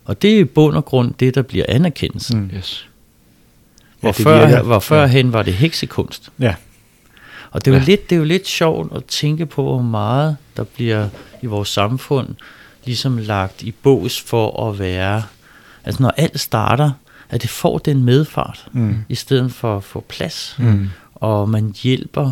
Og 0.10 0.22
det 0.22 0.36
er 0.36 0.40
i 0.40 0.44
bund 0.44 0.76
og 0.76 0.86
grund 0.86 1.14
det, 1.20 1.36
der 1.36 1.42
bliver 1.42 1.66
anerkendelse. 1.68 2.38
Mm. 2.38 2.52
Yes. 2.58 2.90
Hvor, 4.00 4.10
ja, 4.10 4.24
før, 4.24 4.48
virker, 4.48 4.64
hvor 4.64 4.80
førhen 4.80 5.26
ja. 5.26 5.32
var 5.32 5.44
det 5.44 5.54
heksekunst. 5.54 6.30
Ja. 6.40 6.56
Og 7.52 7.66
det 7.66 7.72
er, 7.72 7.76
jo 7.76 7.80
ja. 7.80 7.86
lidt, 7.86 8.10
det 8.10 8.16
er 8.16 8.20
jo 8.20 8.26
lidt 8.26 8.48
sjovt 8.48 8.96
at 8.96 9.06
tænke 9.06 9.46
på, 9.46 9.64
hvor 9.64 9.82
meget 9.82 10.38
der 10.58 10.64
bliver 10.64 11.10
i 11.42 11.46
vores 11.46 11.70
samfund 11.70 12.28
ligesom 12.86 13.18
lagt 13.18 13.62
i 13.62 13.72
bås 13.72 14.22
for 14.22 14.70
at 14.70 14.80
være... 14.80 15.24
Altså 15.86 16.02
når 16.04 16.14
alt 16.18 16.40
starter, 16.40 16.92
at 17.30 17.42
det 17.42 17.50
får 17.50 17.78
den 17.78 18.04
medfart, 18.04 18.66
mm. 18.72 18.96
i 19.10 19.16
stedet 19.16 19.52
for 19.52 19.78
at 19.78 19.84
få 19.84 20.06
plads. 20.10 20.56
Mm. 20.60 20.90
Og 21.16 21.50
man 21.50 21.76
hjælper 21.84 22.32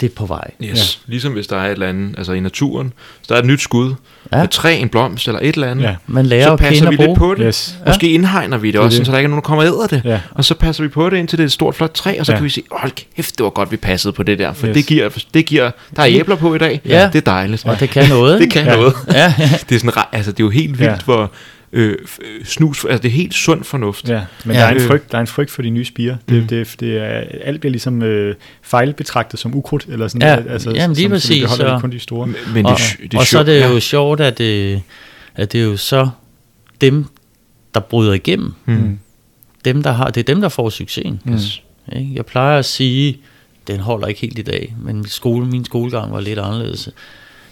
det 0.00 0.10
er 0.10 0.14
på 0.16 0.26
vej. 0.26 0.50
Yes. 0.64 0.98
Ja. 1.06 1.10
Ligesom 1.10 1.32
hvis 1.32 1.46
der 1.46 1.56
er 1.56 1.66
et 1.66 1.70
eller 1.72 1.86
andet, 1.86 2.14
altså 2.18 2.32
i 2.32 2.40
naturen, 2.40 2.92
så 3.22 3.26
der 3.28 3.34
er 3.34 3.38
et 3.42 3.46
nyt 3.46 3.60
skud, 3.60 3.94
ja. 4.32 4.42
et 4.42 4.50
træ, 4.50 4.74
en 4.76 4.88
blomst 4.88 5.28
eller 5.28 5.40
et 5.42 5.54
eller 5.54 5.70
andet, 5.70 5.84
ja. 5.84 5.94
Man 6.06 6.26
lærer 6.26 6.44
så 6.44 6.56
passer 6.56 6.90
vi 6.90 6.96
lidt 6.96 7.18
på 7.18 7.34
det. 7.34 7.44
Yes. 7.46 7.78
Måske 7.86 8.10
indhegner 8.10 8.58
vi 8.58 8.68
det, 8.70 8.78
er 8.78 8.82
også, 8.82 8.98
det. 8.98 9.06
så 9.06 9.12
der 9.12 9.18
ikke 9.18 9.26
er 9.26 9.30
nogen, 9.30 9.42
der 9.42 9.46
kommer 9.48 9.64
æder 9.64 9.86
det. 9.86 10.02
Ja. 10.04 10.20
Og 10.30 10.44
så 10.44 10.54
passer 10.54 10.82
vi 10.82 10.88
på 10.88 11.10
det, 11.10 11.16
indtil 11.16 11.38
det 11.38 11.42
er 11.44 11.46
et 11.46 11.52
stort, 11.52 11.74
flot 11.74 11.90
træ, 11.94 12.16
og 12.20 12.26
så 12.26 12.32
Ja. 12.32 12.38
kan 12.38 12.44
vi 12.44 12.48
sige, 12.50 12.64
hold 12.72 12.92
kæft, 13.16 13.38
det 13.38 13.44
var 13.44 13.50
godt, 13.50 13.70
vi 13.72 13.76
passede 13.76 14.12
på 14.12 14.22
det 14.22 14.38
der. 14.38 14.52
For 14.52 14.66
Yes. 14.66 14.74
det, 14.74 14.86
giver, 14.86 15.08
det 15.34 15.46
giver, 15.46 15.70
der 15.96 16.02
er 16.02 16.06
æbler 16.10 16.36
på 16.36 16.54
i 16.54 16.58
dag. 16.58 16.80
Ja. 16.84 17.06
Det 17.12 17.18
er 17.18 17.32
dejligt. 17.32 17.64
Og 17.66 17.80
det 17.80 17.90
kan 17.90 18.08
noget. 18.08 18.40
det 18.40 18.50
kan 18.50 18.64
Ja. 18.66 18.76
noget. 18.76 18.94
Ja, 19.12 19.34
ja. 19.38 19.50
Det 19.68 19.74
er, 19.74 19.78
sådan, 19.80 20.02
altså, 20.12 20.32
det 20.32 20.40
er 20.40 20.44
jo 20.44 20.50
helt 20.50 20.78
vildt, 20.78 20.92
Ja. 20.92 20.96
hvor 21.04 21.30
øh, 21.72 21.96
øh, 22.20 22.44
snus, 22.44 22.84
altså 22.84 23.02
det 23.02 23.08
er 23.08 23.12
helt 23.12 23.34
sund 23.34 23.64
fornuft. 23.64 24.08
Ja, 24.08 24.24
men 24.44 24.56
Ja. 24.56 24.60
ja. 24.60 24.66
der, 24.66 24.70
er 24.70 24.74
en 24.76 24.82
Øh. 24.82 24.86
frygt, 24.88 25.12
der 25.12 25.18
er 25.18 25.20
en 25.20 25.26
frygt 25.26 25.50
for 25.50 25.62
de 25.62 25.70
nye 25.70 25.84
spiger. 25.84 26.16
Det, 26.28 26.34
Mm. 26.34 26.40
mm. 26.40 26.46
det, 26.46 26.76
det 26.80 26.96
er, 26.96 27.22
alt 27.44 27.60
bliver 27.60 27.70
ligesom 27.70 28.02
øh, 28.02 28.34
fejlbetragtet 28.62 29.40
som 29.40 29.54
ukrudt, 29.54 29.86
eller 29.88 30.08
sådan 30.08 30.28
Ja, 30.46 30.52
altså, 30.52 30.70
jamen 30.70 30.96
lige 30.96 31.04
som, 31.04 31.10
præcis, 31.10 31.50
så- 31.50 31.72
det 31.72 31.80
kun 31.80 31.90
de 31.92 31.98
store. 31.98 32.26
Men, 32.26 32.36
men 32.54 32.66
og, 32.66 32.76
det, 32.76 32.96
er 33.04 33.08
det 33.08 33.18
og 33.18 33.26
så 33.26 33.38
er 33.38 33.42
det 33.42 33.60
ja. 33.60 33.68
jo 33.72 33.80
sjovt, 33.80 34.20
at 34.20 34.38
det, 34.38 34.82
at 35.34 35.52
det 35.52 35.60
er 35.60 35.64
jo 35.64 35.76
så 35.76 36.08
dem, 36.80 37.04
der 37.74 37.80
bryder 37.80 38.12
igennem. 38.12 38.52
Mm. 38.66 38.98
Dem, 39.64 39.82
der 39.82 39.92
har, 39.92 40.10
det 40.10 40.20
er 40.20 40.24
dem, 40.24 40.40
der 40.40 40.48
får 40.48 40.70
succesen. 40.70 41.20
Mm. 41.24 41.38
Ikke? 41.96 42.10
Jeg 42.14 42.26
plejer 42.26 42.58
at 42.58 42.64
sige, 42.64 43.18
den 43.66 43.80
holder 43.80 44.06
ikke 44.06 44.20
helt 44.20 44.38
i 44.38 44.42
dag, 44.42 44.74
men 44.82 44.96
min, 44.96 45.06
skole, 45.06 45.46
min 45.46 45.64
skolegang 45.64 46.12
var 46.12 46.20
lidt 46.20 46.38
anderledes. 46.38 46.88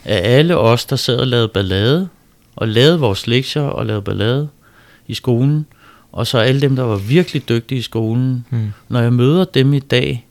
Af 0.04 0.36
alle 0.38 0.56
os, 0.56 0.84
der 0.84 0.96
sad 0.96 1.16
og 1.16 1.26
lavede 1.26 1.48
ballade, 1.48 2.08
og 2.56 2.68
lavede 2.68 2.98
vores 3.00 3.26
lektier 3.26 3.62
og 3.62 3.86
lavede 3.86 4.02
ballade 4.02 4.48
i 5.08 5.14
skolen, 5.14 5.66
og 6.12 6.26
så 6.26 6.38
alle 6.38 6.60
dem, 6.60 6.76
der 6.76 6.82
var 6.82 6.96
virkelig 6.96 7.48
dygtige 7.48 7.78
i 7.78 7.82
skolen, 7.82 8.44
Mm. 8.50 8.72
når 8.88 9.00
jeg 9.00 9.12
møder 9.12 9.44
dem 9.44 9.72
i 9.74 9.78
dag, 9.78 10.26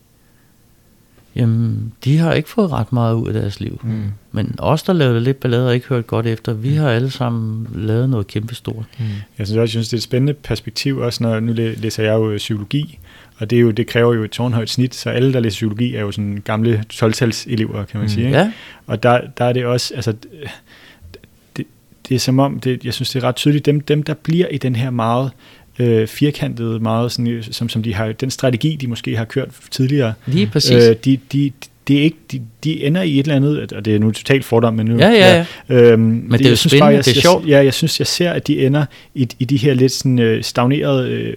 jamen, 1.36 1.94
de 2.04 2.18
har 2.18 2.34
ikke 2.34 2.50
fået 2.50 2.72
ret 2.72 2.94
meget 2.94 3.14
ud 3.16 3.28
af 3.28 3.34
deres 3.34 3.60
liv. 3.60 3.80
Mm. 3.84 4.04
Men 4.32 4.56
os, 4.58 4.84
der 4.84 4.94
lavede 4.94 5.22
lidt 5.22 5.40
ballade 5.40 5.68
og 5.68 5.74
ikke 5.76 5.88
hørt 5.88 6.08
godt 6.08 6.28
efter, 6.28 6.54
vi 6.54 6.74
har 6.74 6.90
alle 6.90 7.10
sammen 7.10 7.68
lavet 7.76 8.10
noget 8.10 8.28
kæmpestort. 8.28 8.86
Mm. 9.00 9.06
Jeg 9.38 9.48
synes 9.48 9.50
også, 9.52 9.60
jeg 9.62 9.70
synes, 9.70 9.88
det 9.90 9.94
er 9.94 9.98
et 10.00 10.04
spændende 10.04 10.34
perspektiv, 10.34 10.98
også 10.98 11.24
når 11.24 11.40
nu 11.40 11.54
læ- 11.54 11.74
læser 11.78 12.04
jeg 12.04 12.14
jo 12.14 12.32
øh, 12.32 12.38
psykologi, 12.38 13.00
og 13.38 13.50
det, 13.50 13.56
er 13.56 13.60
jo, 13.62 13.72
det 13.72 13.88
kræver 13.88 14.14
jo 14.14 14.24
et 14.24 14.32
tårnhøjt 14.32 14.70
snit, 14.70 14.96
så 14.96 15.10
alle, 15.10 15.34
der 15.34 15.40
læser 15.40 15.54
psykologi, 15.56 15.96
er 15.96 16.02
jo 16.02 16.12
sådan 16.12 16.42
gamle 16.46 16.84
12 16.90 17.14
elever 17.48 17.84
kan 17.86 17.98
man 18.00 18.06
Mm. 18.06 18.10
sige. 18.10 18.26
Ikke? 18.26 18.38
Ja, 18.38 18.52
Og 18.88 19.04
der, 19.04 19.22
der 19.38 19.46
er 19.46 19.54
det 19.54 19.66
også, 19.66 19.94
altså, 19.96 20.14
det, 22.06 22.10
det 22.10 22.16
er 22.16 22.20
som 22.20 22.40
om, 22.40 22.60
det, 22.60 22.86
jeg 22.86 22.94
synes, 22.94 23.10
det 23.10 23.24
er 23.24 23.28
ret 23.28 23.36
tydeligt, 23.36 23.66
dem, 23.66 23.82
dem 23.82 24.04
der 24.04 24.14
bliver 24.14 24.48
i 24.48 24.58
den 24.58 24.76
her 24.76 24.90
meget 24.90 25.32
øh, 25.80 26.08
firkantede, 26.08 26.80
meget 26.80 27.12
sådan, 27.12 27.28
øh, 27.28 27.44
som, 27.52 27.70
som 27.70 27.84
de 27.84 27.94
har, 27.94 28.12
den 28.12 28.32
strategi, 28.32 28.76
de 28.76 28.88
måske 28.88 29.18
har 29.18 29.26
kørt 29.26 29.50
tidligere, 29.72 30.14
lige 30.26 30.48
præcis. 30.48 30.84
øh, 30.84 30.96
de, 31.06 31.20
de, 31.32 31.52
det 31.88 31.98
er 31.98 32.02
ikke, 32.02 32.18
de, 32.32 32.42
de 32.64 32.84
ender 32.84 33.02
i 33.02 33.20
et 33.20 33.24
eller 33.24 33.36
andet, 33.36 33.74
og 33.74 33.86
det 33.86 33.96
er 33.96 34.00
nu 34.00 34.12
totalt 34.12 34.46
fordom, 34.46 34.74
men 34.74 34.86
nu, 34.86 34.98
Ja, 34.98 35.10
ja, 35.10 35.46
ja. 35.70 35.76
Øhm, 35.76 36.00
men 36.02 36.32
det 36.32 36.46
er 36.46 36.50
jo 36.50 36.56
spændende, 36.56 36.86
jeg, 36.86 37.06
det 37.06 37.12
er 37.12 37.16
jeg, 37.16 37.22
sjovt. 37.22 37.48
Ja, 37.48 37.64
jeg 37.64 37.74
synes, 37.74 38.00
jeg 38.00 38.08
ser, 38.08 38.32
at 38.32 38.48
de 38.48 38.66
ender 38.66 38.86
i, 39.16 39.28
i 39.40 39.46
de 39.46 39.58
her 39.58 39.74
lidt 39.74 39.92
sådan, 39.92 40.20
øh, 40.20 40.44
stagnerede 40.44 41.10
øh, 41.10 41.34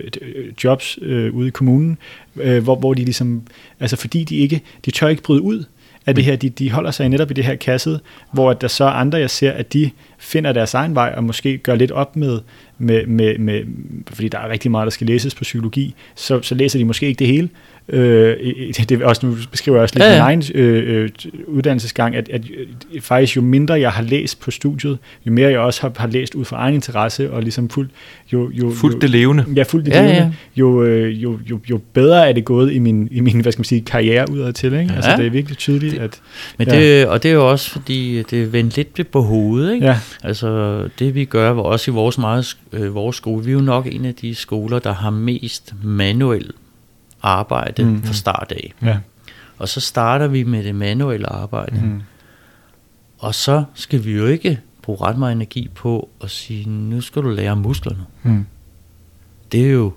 jobs 0.65 0.99
øh, 1.03 1.35
ude 1.35 1.49
i 1.49 1.51
kommunen, 1.51 1.99
øh, 2.36 2.62
hvor, 2.62 2.77
hvor 2.77 2.95
de 2.95 3.05
ligesom, 3.05 3.43
altså 3.81 3.97
fordi 3.97 4.24
de 4.24 4.36
ikke, 4.36 4.61
de 4.85 4.90
tør 4.90 5.09
ikke 5.09 5.23
bryde 5.23 5.43
ud 5.43 5.65
af 6.09 6.14
det 6.14 6.24
her, 6.24 6.36
de, 6.36 6.51
de 6.51 6.70
holder 6.70 6.90
sig 6.90 7.09
netop 7.09 7.30
i 7.30 7.35
det 7.35 7.44
her 7.44 7.55
kasset, 7.55 8.01
hvor 8.32 8.51
at 8.51 8.60
der 8.60 8.68
så 8.68 8.85
er 8.85 8.90
andre, 8.90 9.18
jeg 9.18 9.30
ser, 9.30 9.52
at 9.52 9.72
de 9.72 9.90
finder 10.18 10.52
deres 10.52 10.74
egen 10.74 10.94
vej, 10.94 11.14
og 11.16 11.24
måske 11.24 11.59
gør 11.59 11.74
lidt 11.74 11.90
op 11.90 12.16
med, 12.16 12.40
med, 12.78 13.06
med, 13.06 13.39
med 13.39 13.64
fordi 14.06 14.28
der 14.28 14.39
er 14.39 14.48
rigtig 14.48 14.70
meget, 14.70 14.85
der 14.86 14.90
skal 14.90 15.06
læses 15.06 15.35
på 15.35 15.43
psykologi, 15.43 15.94
så, 16.14 16.43
så 16.43 16.55
læser 16.55 16.78
de 16.78 16.85
måske 16.85 17.06
ikke 17.06 17.18
det 17.18 17.26
hele, 17.26 17.48
Øh, 17.93 18.36
det 18.89 18.93
er 18.93 19.06
også, 19.06 19.27
nu 19.27 19.36
beskriver 19.51 19.78
jeg 19.78 19.82
også 19.82 19.94
lidt 19.94 20.05
Ja, 20.05 20.10
ja, 20.10 20.16
min 20.16 20.23
egen 20.23 20.43
øh, 20.55 21.02
øh, 21.02 21.09
uddannelsesgang, 21.47 22.16
at, 22.16 22.28
at 22.28 22.43
øh, 22.94 23.01
faktisk 23.01 23.36
jo 23.36 23.43
mindre 23.43 23.74
jeg 23.81 23.90
har 23.90 24.02
læst 24.02 24.40
på 24.40 24.51
studiet, 24.51 24.98
jo 25.27 25.32
mere 25.32 25.51
jeg 25.51 25.59
også 25.59 25.81
har, 25.81 25.93
har 25.97 26.09
læst 26.09 26.35
ud 26.35 26.44
fra 26.44 26.56
egen 26.56 26.74
interesse, 26.74 27.32
og 27.32 27.43
ligesom 27.43 27.69
fuldt, 27.69 27.90
jo, 28.32 28.51
jo, 28.51 28.70
Fuldt 28.70 29.02
det 29.02 29.10
levende. 29.10 29.44
Ja, 29.56 29.62
fuldt 29.62 29.86
det 29.86 29.93
Ja, 29.93 30.01
levende, 30.01 30.23
ja. 30.23 30.31
Jo, 30.56 30.82
øh, 30.82 31.23
jo, 31.23 31.39
jo, 31.51 31.60
jo 31.70 31.81
bedre 31.93 32.28
er 32.28 32.32
det 32.32 32.44
gået 32.44 32.73
i 32.73 32.78
min, 32.78 33.09
i 33.10 33.20
min 33.20 33.40
hvad 33.40 33.52
skal 33.52 33.60
man 33.60 33.65
sige, 33.65 33.81
karriere 33.81 34.31
udad 34.31 34.52
til. 34.52 34.73
Ikke? 34.73 34.86
Ja. 34.90 34.94
Altså, 34.97 35.10
det 35.16 35.27
er 35.27 35.31
virkelig 35.31 35.59
tydeligt, 35.59 35.98
at... 35.98 36.20
Men 36.59 36.69
Ja. 36.69 36.78
det, 36.81 37.06
og 37.06 37.23
det 37.23 37.28
er 37.28 37.32
jo 37.35 37.51
også 37.51 37.70
fordi, 37.70 38.23
det 38.31 38.43
er 38.43 38.47
vendt 38.47 38.77
lidt 38.77 39.10
på 39.10 39.20
hovedet. 39.23 39.74
Ikke? 39.74 39.86
Ja, 39.86 39.97
Altså 40.23 40.82
det 40.98 41.15
vi 41.15 41.24
gør, 41.24 41.52
hvor 41.52 41.62
også 41.62 41.90
i 41.90 41.94
vores, 41.94 42.19
meget, 42.19 42.56
øh, 42.73 42.94
vores 42.94 43.16
skole, 43.16 43.44
vi 43.44 43.51
er 43.51 43.55
jo 43.55 43.60
nok 43.60 43.86
en 43.90 44.05
af 44.05 44.15
de 44.15 44.35
skoler, 44.35 44.78
der 44.78 44.93
har 44.94 45.10
mest 45.10 45.74
manuel 45.82 46.51
arbejde 47.29 47.85
Mm. 47.85 48.03
fra 48.03 48.13
start 48.13 48.53
af. 48.57 48.75
ja. 48.83 48.97
Og 49.59 49.69
så 49.69 49.81
starter 49.81 50.27
vi 50.27 50.43
med 50.43 50.65
det 50.65 50.75
manuelle 50.75 51.33
arbejde. 51.33 51.81
Mm. 51.83 52.03
Og 53.19 53.35
så 53.35 53.65
skal 53.75 54.05
vi 54.05 54.13
jo 54.13 54.27
ikke 54.27 54.61
bruge 54.83 54.99
ret 55.03 55.19
meget 55.19 55.33
energi 55.33 55.69
på 55.75 56.09
at 56.25 56.31
sige, 56.31 56.69
nu 56.69 57.01
skal 57.01 57.23
du 57.23 57.29
lære 57.31 57.57
musklerne. 57.57 57.99
Mm. 58.23 58.47
Det 59.53 59.67
er 59.67 59.71
jo, 59.71 59.93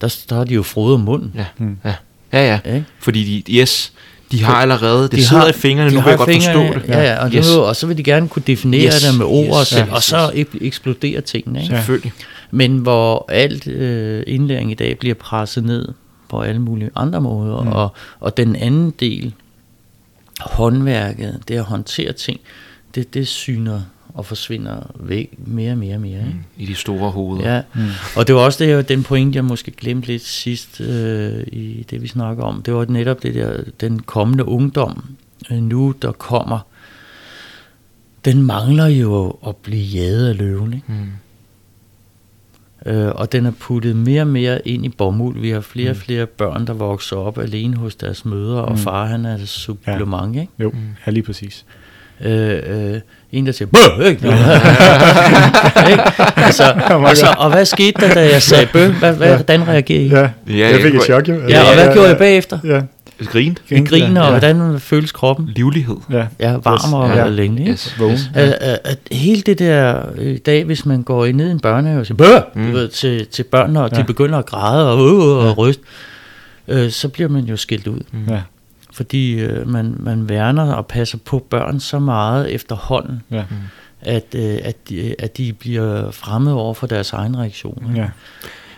der, 0.00 0.16
der 0.28 0.36
har 0.36 0.44
de 0.44 0.54
jo 0.54 0.62
frode 0.62 0.94
om 0.94 1.00
munden. 1.00 1.32
Ja, 1.34 1.46
Mm. 1.58 1.76
ja, 1.84 1.94
ja. 2.32 2.60
ja. 2.64 2.74
Ikke? 2.74 2.86
Fordi 2.98 3.40
de, 3.46 3.52
yes, 3.60 3.92
de 4.30 4.44
har 4.44 4.54
allerede, 4.54 5.02
det 5.02 5.12
De 5.12 5.16
de 5.16 5.24
sidder 5.26 5.42
har- 5.42 5.48
i 5.50 5.52
fingrene, 5.52 5.90
de 5.90 5.94
nu 5.94 6.00
kan 6.00 6.10
jeg 6.10 6.18
godt 6.18 6.32
forstå 6.34 6.62
det. 6.62 6.82
Ja, 6.88 7.00
ja 7.02 7.24
og, 7.24 7.30
yes. 7.34 7.54
nu, 7.54 7.60
og 7.62 7.76
så 7.76 7.86
vil 7.86 7.96
de 7.98 8.02
gerne 8.02 8.28
kunne 8.28 8.42
definere 8.46 8.86
Yes, 8.86 9.02
det 9.02 9.18
med 9.18 9.26
ord 9.26 9.44
yes, 9.46 9.50
og, 9.56 9.66
selv, 9.66 9.86
ja, 9.88 9.94
og 9.94 10.02
så 10.02 10.28
ek- 10.34 10.58
eksplodere 10.66 11.20
tingene. 11.20 11.62
Ikke? 11.62 11.74
Ja. 11.74 11.80
Selvfølgelig. 11.80 12.12
Men 12.50 12.78
hvor 12.78 13.24
alt 13.28 13.66
øh, 13.68 14.22
indlæring 14.26 14.70
i 14.70 14.74
dag 14.74 14.98
bliver 14.98 15.14
presset 15.14 15.64
ned 15.64 15.88
på 16.32 16.40
alle 16.40 16.60
mulige 16.60 16.90
andre 16.96 17.20
måder, 17.20 17.60
Mm. 17.62 17.66
mm. 17.66 17.72
og, 17.72 17.88
og 18.20 18.36
den 18.36 18.56
anden 18.56 18.90
del, 19.00 19.34
håndværket, 20.40 21.40
det 21.48 21.54
at 21.54 21.64
håndtere 21.64 22.12
ting, 22.12 22.40
det, 22.94 23.14
det 23.14 23.28
syner 23.28 23.80
og 24.14 24.26
forsvinder 24.26 24.76
væk 24.94 25.34
mere 25.38 25.72
og 25.72 25.78
mere 25.78 25.94
og 25.94 26.00
mere. 26.00 26.18
Ikke? 26.26 26.38
I 26.58 26.66
de 26.66 26.74
store 26.74 27.10
hoveder. 27.10 27.54
Ja, 27.54 27.62
mm. 27.74 27.80
og 28.16 28.26
det 28.26 28.34
var 28.34 28.40
også 28.40 28.64
det, 28.64 28.88
den 28.88 29.02
point, 29.02 29.34
jeg 29.34 29.44
måske 29.44 29.70
glemte 29.70 30.06
lidt 30.08 30.22
sidst 30.22 30.80
øh, 30.80 31.44
i 31.52 31.86
det, 31.90 32.02
vi 32.02 32.06
snakker 32.08 32.44
om. 32.44 32.62
Det 32.62 32.74
var 32.74 32.84
netop 32.84 33.22
det 33.22 33.34
der, 33.34 33.62
den 33.80 33.98
kommende 34.02 34.44
ungdom 34.44 35.04
øh, 35.50 35.58
nu, 35.62 35.94
der 36.02 36.12
kommer. 36.12 36.58
Den 38.24 38.42
mangler 38.42 38.86
jo 38.86 39.38
at 39.46 39.56
blive 39.56 39.84
jaget 39.84 40.28
af 40.28 40.36
løven, 40.38 40.72
ikke? 40.72 40.86
Mm. 40.92 41.08
Øh, 42.86 43.08
og 43.08 43.32
den 43.32 43.46
er 43.46 43.50
puttet 43.60 43.96
mere 43.96 44.20
og 44.22 44.26
mere 44.26 44.68
ind 44.68 44.84
i 44.84 44.88
bomuld. 44.88 45.40
Vi 45.40 45.50
har 45.50 45.60
flere 45.60 45.90
og 45.90 45.96
flere 45.96 46.26
børn, 46.26 46.66
der 46.66 46.72
vokser 46.72 47.16
op 47.16 47.38
alene 47.38 47.76
hos 47.76 47.94
deres 47.94 48.24
mødre, 48.24 48.62
og 48.64 48.72
Mm. 48.72 48.78
far 48.78 49.04
han 49.06 49.24
er 49.24 49.34
et 49.34 49.48
supplement, 49.48 50.36
ikke? 50.36 50.52
Jo, 50.58 50.72
ja, 51.06 51.10
lige 51.12 51.22
præcis. 51.22 51.64
Øh, 52.20 52.50
øh, 52.66 53.00
en 53.32 53.46
der 53.46 53.52
siger, 53.52 53.68
bøh, 53.68 54.06
ikke? 54.06 54.26
ikke? 55.90 56.02
Altså, 56.36 56.64
og, 57.08 57.16
så, 57.16 57.34
og 57.38 57.50
hvad 57.50 57.64
skete 57.64 58.00
der, 58.06 58.14
da 58.14 58.20
jeg 58.32 58.42
sagde 58.42 58.66
bøh? 58.72 58.90
Hvad, 58.98 59.12
hvad, 59.12 59.34
hvordan 59.34 59.68
reagerede 59.68 60.04
I? 60.04 60.08
Ja, 60.08 60.28
Ja, 60.58 60.70
jeg 60.70 60.80
fik 60.80 60.94
et 60.94 61.02
chok 61.02 61.28
jo. 61.28 61.34
Ja, 61.48 61.60
og 61.68 61.74
hvad 61.74 61.92
gjorde 61.92 62.08
jeg 62.08 62.18
bagefter? 62.18 62.58
Ja, 62.64 62.80
Grin. 63.26 63.58
Vi 63.68 63.80
griner, 63.80 64.20
og 64.20 64.32
ja. 64.32 64.38
hvordan 64.38 64.80
føles 64.80 65.12
kroppen? 65.12 65.46
Livlighed. 65.48 65.96
Ja, 66.10 66.26
Ja, 66.40 66.52
varm 66.56 66.94
og 66.94 67.08
Ja. 67.08 67.16
ja. 67.22 67.28
længe, 67.28 67.58
ikke? 67.60 67.72
Yes. 67.72 67.96
Vågen. 67.98 68.12
yes. 68.12 68.30
At, 68.34 68.48
at, 68.60 68.78
at 68.84 68.98
hele 69.12 69.42
det 69.42 69.58
der 69.58 70.02
øh, 70.14 70.34
i 70.34 70.38
dag, 70.38 70.64
hvis 70.64 70.86
man 70.86 71.02
går 71.02 71.26
ned 71.26 71.48
i 71.48 71.50
en 71.50 71.60
børnehave 71.60 72.00
og 72.00 72.06
siger, 72.06 72.16
Bøh! 72.16 72.40
Mm. 72.54 72.62
Mm. 72.68 72.72
Ved, 72.72 72.88
til, 72.88 73.26
til 73.26 73.42
børnene, 73.42 73.82
og 73.82 73.90
ja. 73.92 73.96
De 74.00 74.04
begynder 74.04 74.38
at 74.38 74.46
græde 74.46 74.92
og, 74.92 74.98
øh, 75.08 75.36
og 75.38 75.44
Ja. 75.46 75.52
ryste, 75.52 75.82
øh, 76.68 76.90
så 76.90 77.08
bliver 77.08 77.28
man 77.28 77.44
jo 77.44 77.56
skilt 77.56 77.86
ud. 77.86 78.00
Mm. 78.12 78.24
Ja, 78.28 78.40
Fordi 78.92 79.32
øh, 79.34 79.68
man, 79.68 79.94
man 79.98 80.28
værner 80.28 80.72
og 80.72 80.86
passer 80.86 81.18
på 81.24 81.46
børn 81.50 81.80
så 81.80 81.98
meget 81.98 82.54
efterhånden, 82.54 83.22
ja, 83.30 83.42
at, 84.00 84.24
øh, 84.34 84.58
at, 84.64 84.88
de, 84.88 85.14
at 85.18 85.36
de 85.36 85.52
bliver 85.52 86.10
fremmede 86.10 86.54
over 86.56 86.74
for 86.74 86.86
deres 86.86 87.12
egen 87.12 87.38
reaktion. 87.38 87.92
ja. 87.96 88.06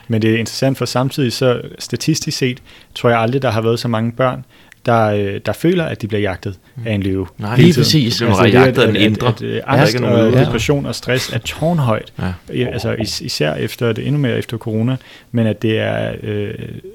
Men 0.09 0.23
det 0.23 0.35
er 0.35 0.39
interessant, 0.39 0.79
for 0.79 0.85
samtidig 0.85 1.33
så 1.33 1.61
statistisk 1.79 2.39
set, 2.39 2.59
tror 2.95 3.11
jeg 3.11 3.19
aldrig, 3.19 3.43
der 3.43 3.51
har 3.51 3.61
været 3.61 3.81
så 3.81 3.89
mange 3.89 4.13
børn, 4.13 4.45
der, 4.87 5.05
øh, 5.07 5.41
der 5.47 5.53
føler, 5.53 5.85
at 5.85 6.03
de 6.03 6.09
bliver 6.09 6.21
jagtet 6.21 6.59
af 6.87 6.93
en 6.95 7.03
løve. 7.03 7.27
Nej, 7.39 7.57
Lige 7.57 7.75
præcis. 7.75 8.17
Det 8.17 8.27
Altså, 8.27 8.43
altså, 8.43 8.59
det, 8.59 8.65
jagtet 8.65 8.83
af 8.83 8.87
at- 8.87 8.89
den 8.89 8.97
at- 8.97 9.03
indre. 9.03 9.27
At, 9.29 9.35
at, 9.35 9.41
Der 9.41 9.57
er 9.57 9.63
angst 9.67 9.95
ikke 9.95 10.07
nogen 10.07 10.35
og 10.35 10.41
depression 10.41 10.87
og 10.87 10.95
stress 10.95 11.33
er 11.33 11.39
tårnhøjt. 11.39 12.13
Ja. 12.19 12.33
Ja, 12.55 12.67
altså 12.73 12.93
is, 12.93 13.21
især 13.21 13.55
efter 13.55 13.93
det, 13.93 14.07
endnu 14.07 14.21
mere 14.21 14.39
efter 14.39 14.57
corona, 14.59 14.97
men 15.33 15.47
at 15.47 15.63
det 15.63 15.79
er 15.79 16.13
øh, 16.23 16.55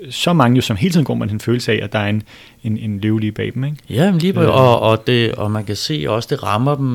så 0.10 0.34
mange, 0.34 0.56
jo, 0.56 0.62
som 0.62 0.78
hele 0.78 0.92
tiden 0.94 1.06
går 1.06 1.14
med 1.14 1.30
en 1.30 1.40
følelse 1.40 1.72
af, 1.72 1.80
at 1.84 1.94
der 1.94 2.00
er 2.00 2.08
en, 2.08 2.24
en, 2.64 2.78
en 2.78 3.00
løvelig 3.00 3.34
bag 3.34 3.52
dem. 3.54 3.64
Ikke? 3.64 3.78
Ja, 3.90 4.12
men 4.12 4.20
lige 4.20 4.34
på, 4.34 4.42
Øh. 4.42 4.50
og, 4.50 4.80
og, 4.80 5.08
det, 5.08 5.32
og 5.32 5.52
man 5.52 5.64
kan 5.66 5.76
se 5.76 6.06
også, 6.08 6.28
det 6.32 6.44
rammer 6.44 6.76
dem 6.76 6.86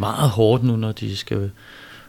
meget 0.00 0.30
hårdt 0.30 0.64
nu, 0.64 0.76
når 0.76 0.92
de 0.92 1.16
skal 1.16 1.50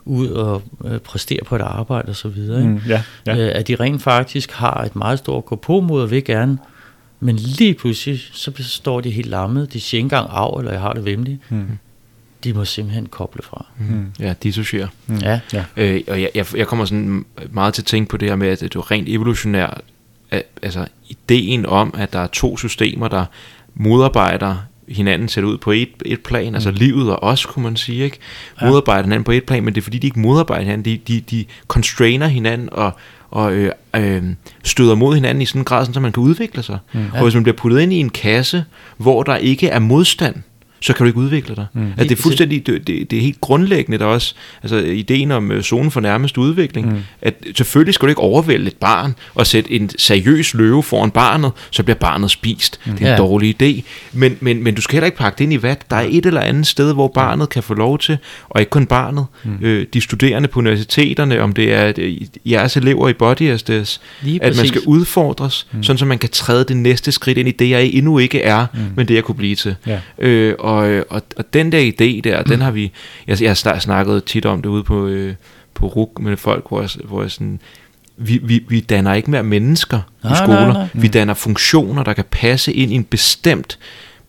ud 0.05 0.27
og 0.27 0.61
øh, 0.85 0.99
præstere 0.99 1.39
på 1.45 1.55
et 1.55 1.61
arbejde 1.61 2.09
og 2.09 2.15
så 2.15 2.27
videre. 2.29 2.59
Ikke? 2.61 2.71
Mm, 2.73 2.81
ja, 2.87 3.03
ja. 3.25 3.37
øh, 3.37 3.51
at 3.55 3.67
de 3.67 3.75
rent 3.75 4.01
faktisk 4.01 4.51
har 4.51 4.73
et 4.83 4.95
meget 4.95 5.19
stort 5.19 5.45
gå-på-mod 5.45 6.01
og 6.01 6.11
vil 6.11 6.23
gerne, 6.23 6.57
men 7.19 7.35
lige 7.35 7.73
pludselig, 7.73 8.19
så 8.33 8.51
står 8.59 9.01
de 9.01 9.11
helt 9.11 9.27
lammet. 9.29 9.73
De 9.73 9.79
siger 9.79 9.99
ikke 9.99 10.05
engang 10.05 10.29
af, 10.29 10.59
eller 10.59 10.71
jeg 10.71 10.81
har 10.81 10.93
det 10.93 11.05
vemmeligt. 11.05 11.51
Mm, 11.51 11.65
De 12.43 12.53
må 12.53 12.65
simpelthen 12.65 13.05
koble 13.05 13.41
fra. 13.43 13.65
mm, 13.79 14.05
Ja, 14.19 14.33
dissociere. 14.43 14.87
mm, 15.07 15.15
Ja. 15.17 15.39
ja. 15.53 15.63
Øh, 15.77 16.01
og 16.07 16.21
jeg, 16.21 16.29
jeg, 16.35 16.45
jeg 16.57 16.67
kommer 16.67 16.85
sådan 16.85 17.25
meget 17.51 17.73
til 17.73 17.81
at 17.81 17.85
tænke 17.85 18.09
på 18.09 18.17
det 18.17 18.29
her 18.29 18.35
med, 18.35 18.47
at 18.47 18.59
det 18.59 18.75
er 18.75 18.91
rent 18.91 19.09
evolutionært, 19.09 19.81
altså 20.61 20.87
ideen 21.09 21.65
om, 21.65 21.93
at 21.97 22.13
der 22.13 22.19
er 22.19 22.27
to 22.27 22.57
systemer, 22.57 23.07
der 23.07 23.25
modarbejder 23.75 24.55
hinanden 24.93 25.27
sætter 25.27 25.49
ud 25.49 25.57
på 25.57 25.71
et, 25.71 25.89
et 26.05 26.19
plan, 26.19 26.55
altså 26.55 26.69
mm. 26.69 26.75
altså 26.75 26.85
livet 26.85 27.09
og 27.09 27.23
os, 27.23 27.45
kunne 27.45 27.63
man 27.63 27.75
sige, 27.75 28.03
ikke? 28.03 28.17
Modarbejder 28.61 29.03
hinanden 29.03 29.23
på 29.23 29.31
et 29.31 29.43
plan, 29.43 29.63
men 29.63 29.75
det 29.75 29.81
er 29.81 29.83
fordi, 29.83 29.97
de 29.97 30.07
ikke 30.07 30.19
modarbejder 30.19 30.63
hinanden, 30.63 30.85
de, 30.85 30.99
de, 31.07 31.21
de 31.21 31.45
constrainer 31.67 32.27
hinanden 32.27 32.69
og, 32.71 32.91
og 33.31 33.53
øh, 33.53 33.71
øh, 33.95 34.23
støder 34.63 34.95
mod 34.95 35.15
hinanden 35.15 35.41
i 35.41 35.45
sådan 35.45 35.61
en 35.61 35.65
grad, 35.65 35.85
så 35.93 35.99
man 35.99 36.11
kan 36.11 36.23
udvikle 36.23 36.63
sig. 36.63 36.77
Mm. 36.93 37.05
Og 37.13 37.23
hvis 37.23 37.33
man 37.33 37.43
bliver 37.43 37.57
puttet 37.57 37.79
ind 37.79 37.93
i 37.93 37.97
en 37.97 38.09
kasse, 38.09 38.65
hvor 38.97 39.23
der 39.23 39.35
ikke 39.35 39.67
er 39.67 39.79
modstand, 39.79 40.35
så 40.81 40.93
kan 40.93 41.03
du 41.03 41.07
ikke 41.07 41.19
udvikle 41.19 41.55
dig. 41.55 41.65
Mm. 41.73 41.91
At 41.97 42.09
det 42.09 42.17
er 42.17 42.21
fuldstændig, 42.21 42.67
det, 42.67 42.87
det, 42.87 43.11
det 43.11 43.17
er 43.17 43.21
helt 43.21 43.41
grundlæggende 43.41 43.99
der 43.99 44.05
også, 44.05 44.35
altså 44.63 44.77
ideen 44.77 45.31
om 45.31 45.51
uh, 45.51 45.61
zonen 45.61 45.91
for 45.91 46.01
nærmest 46.01 46.37
udvikling, 46.37 46.93
mm. 46.93 46.99
at 47.21 47.35
selvfølgelig 47.55 47.93
skal 47.93 48.05
du 48.05 48.09
ikke 48.09 48.21
overvælde 48.21 48.67
et 48.67 48.77
barn 48.77 49.15
og 49.35 49.47
sætte 49.47 49.71
en 49.71 49.89
seriøs 49.97 50.53
løve 50.53 50.83
foran 50.83 51.11
barnet, 51.11 51.51
så 51.71 51.83
bliver 51.83 51.97
barnet 51.97 52.31
spist. 52.31 52.79
Mm. 52.85 52.91
Det 52.91 53.01
er 53.01 53.05
en 53.05 53.11
ja. 53.11 53.17
dårlig 53.17 53.61
idé. 53.61 53.81
Men, 54.13 54.37
men, 54.39 54.63
men 54.63 54.75
du 54.75 54.81
skal 54.81 54.93
heller 54.93 55.05
ikke 55.05 55.17
pakke 55.17 55.37
det 55.37 55.43
ind 55.43 55.53
i 55.53 55.61
vat. 55.61 55.81
Der 55.89 55.95
er 55.95 56.07
et 56.09 56.25
eller 56.25 56.41
andet 56.41 56.67
sted, 56.67 56.93
hvor 56.93 57.07
barnet 57.07 57.49
kan 57.49 57.63
få 57.63 57.73
lov 57.73 57.99
til, 57.99 58.17
og 58.49 58.61
ikke 58.61 58.69
kun 58.69 58.85
barnet, 58.85 59.25
mm. 59.43 59.57
øh, 59.61 59.85
de 59.93 60.01
studerende 60.01 60.47
på 60.47 60.59
universiteterne, 60.59 61.41
om 61.41 61.53
det 61.53 61.73
er 61.73 61.93
øh, 61.97 62.17
jeres 62.45 62.77
elever 62.77 63.09
i 63.09 63.13
Body 63.13 63.57
SDS, 63.57 64.01
at 64.41 64.57
man 64.57 64.67
skal 64.67 64.81
udfordres, 64.85 65.67
mm. 65.71 65.83
sådan 65.83 65.97
så 65.97 66.05
man 66.05 66.17
kan 66.17 66.29
træde 66.29 66.63
det 66.63 66.77
næste 66.77 67.11
skridt 67.11 67.37
ind 67.37 67.47
i 67.47 67.51
det, 67.51 67.69
jeg 67.69 67.85
endnu 67.85 68.17
ikke 68.17 68.41
er, 68.41 68.65
mm. 68.73 68.79
men 68.95 69.07
det 69.07 69.15
jeg 69.15 69.23
kunne 69.23 69.35
blive 69.35 69.55
til. 69.55 69.75
Ja. 69.87 69.99
Øh, 70.19 70.55
og 70.59 70.70
og, 70.71 71.05
og, 71.09 71.21
og 71.37 71.53
den 71.53 71.71
der 71.71 71.79
idé 71.79 72.21
der, 72.21 72.39
mm. 72.39 72.49
den 72.49 72.61
har 72.61 72.71
vi, 72.71 72.91
jeg, 73.27 73.41
jeg 73.41 73.49
har 73.49 73.79
snakket 73.79 74.23
tit 74.23 74.45
om 74.45 74.61
det 74.61 74.69
ude 74.69 74.83
på, 74.83 75.07
øh, 75.07 75.33
på 75.73 75.85
RUK 75.87 76.19
med 76.19 76.37
folk, 76.37 76.67
hvor 76.67 76.81
jeg, 76.81 76.89
hvor 77.03 77.21
jeg 77.21 77.31
sådan, 77.31 77.59
vi, 78.17 78.39
vi, 78.43 78.65
vi 78.67 78.79
danner 78.79 79.13
ikke 79.13 79.31
mere 79.31 79.43
mennesker 79.43 79.99
nej, 80.23 80.33
i 80.33 80.35
skoler, 80.35 80.59
nej, 80.59 80.73
nej. 80.73 80.87
vi 80.93 81.07
mm. 81.07 81.11
danner 81.11 81.33
funktioner, 81.33 82.03
der 82.03 82.13
kan 82.13 82.25
passe 82.31 82.73
ind 82.73 82.91
i 82.91 82.95
en 82.95 83.03
bestemt 83.03 83.79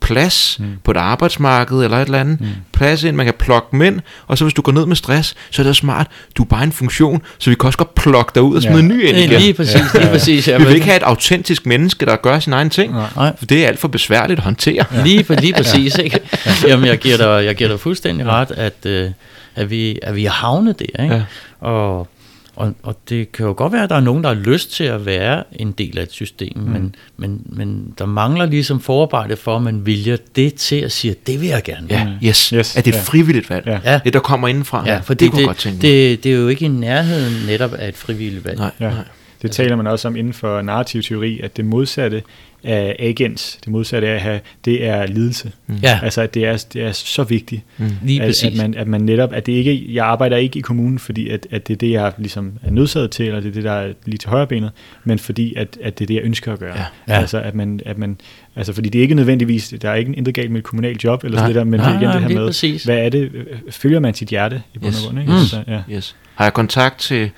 plads 0.03 0.57
mm. 0.59 0.67
på 0.85 0.91
et 0.91 0.97
arbejdsmarked 0.97 1.79
eller 1.85 1.97
et 1.97 2.05
eller 2.05 2.21
andet. 2.21 2.41
Mm. 2.41 2.47
Plads 2.73 3.05
ind, 3.05 3.17
man 3.17 3.27
kan 3.27 3.35
plukke 3.39 3.69
dem 3.73 3.83
ind, 3.83 4.01
og 4.27 4.39
så 4.39 4.45
hvis 4.45 4.55
du 4.55 4.63
går 4.63 4.73
ned 4.73 4.87
med 4.87 4.97
stress, 4.97 5.35
så 5.51 5.63
er 5.63 5.67
det 5.67 5.77
smart. 5.77 6.07
Du 6.37 6.43
er 6.43 6.47
bare 6.47 6.65
en 6.65 6.73
funktion, 6.73 7.23
så 7.39 7.51
vi 7.51 7.57
kan 7.57 7.67
også 7.67 7.79
godt 7.79 7.95
plukke 7.95 8.33
dig 8.35 8.43
ud 8.43 8.57
og 8.57 8.63
smide 8.63 8.77
ja. 8.77 8.83
ny 8.83 9.05
ind 9.05 9.19
igen. 9.19 9.41
Lige 9.41 9.55
præcis, 9.55 9.75
ja. 9.95 10.01
lige 10.01 10.11
præcis. 10.11 10.49
Ja, 10.49 10.59
vi 10.59 10.65
vil 10.65 10.75
ikke 10.75 10.87
have 10.87 10.97
et 10.97 11.03
autentisk 11.03 11.67
menneske, 11.67 12.07
der 12.07 12.17
gør 12.17 12.39
sin 12.39 12.53
egen 12.53 12.71
ting, 12.71 12.93
Nej. 12.93 13.33
for 13.39 13.47
det 13.47 13.65
er 13.65 13.69
alt 13.69 13.79
for 13.79 13.89
besværligt 13.89 14.39
at 14.39 14.45
håndtere. 14.45 14.85
Ja. 14.95 15.03
Lige, 15.03 15.41
lige 15.41 15.53
præcis, 15.53 15.99
ikke? 15.99 16.21
Jamen, 16.69 16.87
jeg 16.87 16.99
giver 16.99 17.17
dig, 17.17 17.45
jeg 17.45 17.55
giver 17.55 17.71
dig 17.71 17.81
fuldstændig 17.81 18.27
ret, 18.27 18.51
at, 18.51 18.87
øh, 18.87 19.11
at, 19.55 19.71
vi, 19.71 19.99
at 20.03 20.17
vi 20.17 20.25
har 20.25 20.33
havnet 20.33 20.79
der, 20.79 21.03
ikke? 21.03 21.15
Ja. 21.15 21.23
Og 21.69 22.09
og, 22.57 22.75
og 22.83 22.99
det 23.09 23.33
kan 23.33 23.47
jo 23.47 23.55
godt 23.57 23.73
være, 23.73 23.83
at 23.83 23.91
der 23.91 23.97
er 23.97 24.01
nogen, 24.01 24.25
der 24.25 24.35
har 24.35 24.41
lyst 24.43 24.73
til 24.73 24.85
at 24.85 25.07
være 25.07 25.45
en 25.53 25.73
del 25.73 25.99
af 25.99 26.03
et 26.03 26.13
system, 26.13 26.53
mm. 26.57 26.63
men, 26.63 26.95
men, 27.17 27.43
men 27.47 27.95
der 27.99 28.07
mangler 28.07 28.47
ligesom 28.47 28.81
forarbejde 28.81 29.37
for, 29.37 29.57
at 29.57 29.63
man 29.63 29.87
viljer 29.87 30.17
det 30.37 30.55
til 30.55 30.77
at 30.77 30.93
sige, 30.93 31.11
at 31.11 31.27
det 31.27 31.41
vil 31.41 31.49
jeg 31.49 31.63
gerne. 31.65 31.87
Ja, 31.91 32.09
yes. 32.29 32.49
yes. 32.49 32.77
At 32.77 32.85
det 32.85 32.95
er 32.95 32.99
et 32.99 33.05
frivilligt 33.05 33.51
valg. 33.51 33.67
Ja. 33.67 33.79
ja. 33.85 34.01
Det, 34.05 34.13
der 34.13 34.21
kommer 34.21 34.49
indenfra. 34.49 34.85
Ja, 34.87 34.99
for 34.99 35.15
det, 35.15 35.33
det, 35.33 35.49
det, 35.49 35.65
det, 35.65 35.83
det, 35.83 36.25
det 36.25 36.33
er 36.33 36.37
jo 36.37 36.49
ikke 36.49 36.65
i 36.65 36.69
nærheden 36.69 37.47
netop 37.47 37.75
af 37.75 37.89
et 37.89 37.97
frivilligt 37.97 38.45
valg. 38.45 38.59
Nej, 38.59 38.71
ja. 38.81 38.91
Nej. 38.91 39.05
Det 39.43 39.51
taler 39.51 39.77
man 39.77 39.87
også 39.87 40.09
om 40.09 40.17
inden 40.17 40.33
for 40.33 40.63
narrativ 40.63 41.03
teori, 41.03 41.41
at 41.41 41.57
det 41.57 41.65
modsatte 41.65 42.23
af 42.65 42.97
agens, 42.99 43.59
det 43.65 43.73
modsatte 43.73 44.09
af 44.09 44.15
at 44.15 44.21
have, 44.21 44.41
det 44.65 44.87
er 44.87 45.07
lidelse. 45.07 45.53
Mm. 45.67 45.75
Ja. 45.83 46.01
Altså, 46.03 46.23
at 46.23 46.35
det 46.35 46.47
er, 46.47 46.65
det 46.73 46.83
er 46.83 46.93
så 46.93 47.23
vigtigt, 47.23 47.63
mm. 47.79 47.91
Lige 48.03 48.23
at, 48.23 48.45
at, 48.45 48.57
man, 48.57 48.75
at 48.75 48.87
man 48.87 49.01
netop, 49.01 49.33
at 49.33 49.47
det 49.47 49.53
ikke, 49.53 49.95
jeg 49.95 50.07
arbejder 50.07 50.37
ikke 50.37 50.59
i 50.59 50.63
kommunen, 50.63 50.99
fordi 50.99 51.29
at, 51.29 51.47
at 51.51 51.69
det 51.69 51.75
er 51.75 51.79
det, 51.79 51.91
jeg 51.91 52.13
ligesom 52.19 52.53
er 52.63 52.71
nødsaget 52.71 53.11
til, 53.11 53.27
eller 53.27 53.41
det 53.41 53.49
er 53.49 53.53
det, 53.53 53.65
der 53.65 53.73
er 53.73 53.93
lige 54.05 54.19
til 54.19 54.31
højre 54.31 54.47
benet, 54.47 54.71
men 55.05 55.19
fordi 55.19 55.55
at, 55.55 55.79
at 55.83 55.99
det 55.99 56.05
er 56.05 56.07
det, 56.07 56.15
jeg 56.15 56.23
ønsker 56.23 56.53
at 56.53 56.59
gøre. 56.59 56.79
Ja. 56.79 56.85
Ja. 57.09 57.21
Altså, 57.21 57.41
at 57.41 57.55
man, 57.55 57.81
at 57.87 57.99
man, 57.99 58.19
altså, 58.57 58.73
fordi 58.73 58.89
det 58.89 58.99
er 58.99 59.03
ikke 59.03 59.15
nødvendigvis, 59.15 59.75
der 59.83 59.91
er 59.91 59.95
ikke 59.95 60.13
intet 60.13 60.35
galt 60.35 60.51
med 60.51 60.59
et 60.59 60.65
kommunalt 60.65 61.05
job, 61.05 61.25
eller 61.25 61.39
nej. 61.39 61.53
sådan 61.53 61.55
det 61.55 61.59
der, 61.59 61.71
men 61.71 61.81
nej, 61.81 61.89
det 61.89 61.95
er 61.95 62.01
igen 62.01 62.09
nej, 62.09 62.19
det 62.19 62.29
her 62.29 62.41
med, 62.41 62.47
præcis. 62.47 62.85
hvad 62.85 62.99
er 62.99 63.09
det, 63.09 63.31
følger 63.71 64.01
man 64.01 64.15
sit 64.15 64.29
hjerte 64.29 64.63
i 64.75 64.79
bund 64.79 64.95
og 64.95 65.01
grund, 65.05 65.21
ikke? 65.21 65.33
Mm. 65.33 65.39
Altså, 65.39 65.65
ja. 65.69 65.83
yes. 65.91 66.17
Har 66.35 66.45
jeg 66.45 66.53
kontakt 66.53 67.01
til 67.01 67.31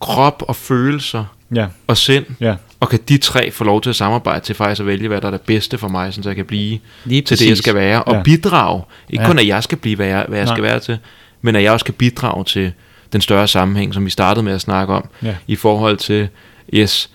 krop 0.00 0.42
og 0.48 0.56
følelser, 0.56 1.24
ja. 1.54 1.66
og 1.86 1.96
sind, 1.96 2.24
ja. 2.40 2.54
og 2.80 2.88
kan 2.88 2.98
de 3.08 3.18
tre 3.18 3.50
få 3.50 3.64
lov 3.64 3.80
til 3.80 3.90
at 3.90 3.96
samarbejde 3.96 4.44
til 4.44 4.54
faktisk 4.54 4.80
at 4.80 4.86
vælge, 4.86 5.08
hvad 5.08 5.20
der 5.20 5.26
er 5.26 5.30
det 5.30 5.40
bedste 5.40 5.78
for 5.78 5.88
mig, 5.88 6.14
så 6.14 6.20
jeg 6.24 6.36
kan 6.36 6.44
blive 6.44 6.78
Lige 7.04 7.22
til 7.22 7.32
præcis. 7.32 7.44
det, 7.44 7.48
jeg 7.48 7.56
skal 7.56 7.74
være, 7.74 8.02
og 8.02 8.14
ja. 8.14 8.22
bidrage. 8.22 8.82
Ikke 9.10 9.22
ja. 9.22 9.28
kun, 9.28 9.38
at 9.38 9.46
jeg 9.46 9.62
skal 9.62 9.78
blive, 9.78 9.96
hvad 9.96 10.06
jeg, 10.06 10.24
hvad 10.28 10.38
jeg 10.38 10.48
skal 10.48 10.62
være 10.62 10.80
til, 10.80 10.98
men 11.42 11.56
at 11.56 11.62
jeg 11.62 11.72
også 11.72 11.84
kan 11.84 11.94
bidrage 11.94 12.44
til 12.44 12.72
den 13.12 13.20
større 13.20 13.48
sammenhæng, 13.48 13.94
som 13.94 14.04
vi 14.04 14.10
startede 14.10 14.44
med 14.44 14.52
at 14.52 14.60
snakke 14.60 14.94
om, 14.94 15.08
ja. 15.22 15.34
i 15.46 15.56
forhold 15.56 15.96
til, 15.96 16.28
yes, 16.74 17.10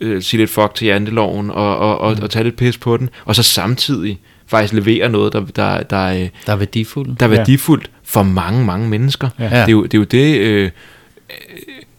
øh, 0.00 0.22
sige 0.22 0.40
lidt 0.40 0.50
fuck 0.50 0.74
til 0.74 0.86
janteloven, 0.86 1.50
og, 1.50 1.78
og, 1.78 1.98
og, 1.98 2.14
mm. 2.16 2.22
og 2.22 2.30
tage 2.30 2.44
lidt 2.44 2.56
pis 2.56 2.78
på 2.78 2.96
den, 2.96 3.10
og 3.24 3.36
så 3.36 3.42
samtidig 3.42 4.20
faktisk 4.46 4.74
levere 4.74 5.08
noget, 5.08 5.32
der, 5.32 5.40
der, 5.40 5.82
der, 5.82 6.28
der 6.46 6.52
er 6.52 6.56
værdifuldt, 6.56 7.20
der 7.20 7.26
er 7.26 7.30
værdifuldt 7.30 7.84
ja. 7.84 7.98
for 8.04 8.22
mange, 8.22 8.64
mange 8.64 8.88
mennesker. 8.88 9.28
Ja. 9.38 9.44
Det, 9.44 9.52
er 9.52 9.66
jo, 9.68 9.82
det 9.82 9.94
er 9.94 9.98
jo 9.98 10.04
det... 10.04 10.38
Øh, 10.38 10.70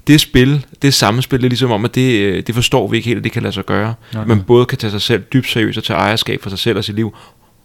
det 0.08 0.22
spil, 0.22 0.66
det 0.82 0.94
sammenspil, 0.94 1.40
det 1.40 1.46
er 1.46 1.50
ligesom 1.50 1.72
om, 1.72 1.86
at 1.86 1.96
det, 1.96 2.20
øh, 2.20 2.44
det 2.48 2.56
forstår 2.56 2.88
vi 2.88 2.98
ikke 2.98 3.08
helt, 3.08 3.18
at 3.18 3.24
det 3.24 3.32
kan 3.32 3.42
lade 3.42 3.54
sig 3.54 3.66
gøre. 3.66 3.94
Okay. 4.16 4.28
Man 4.28 4.44
både 4.44 4.66
kan 4.66 4.78
tage 4.78 4.92
sig 4.92 5.02
selv 5.02 5.22
dybt 5.22 5.48
seriøst 5.48 5.78
og 5.78 5.84
tage 5.84 5.98
ejerskab 5.98 6.42
for 6.42 6.50
sig 6.50 6.60
selv 6.60 6.78
og 6.78 6.84
sit 6.84 6.96
liv, 6.96 7.16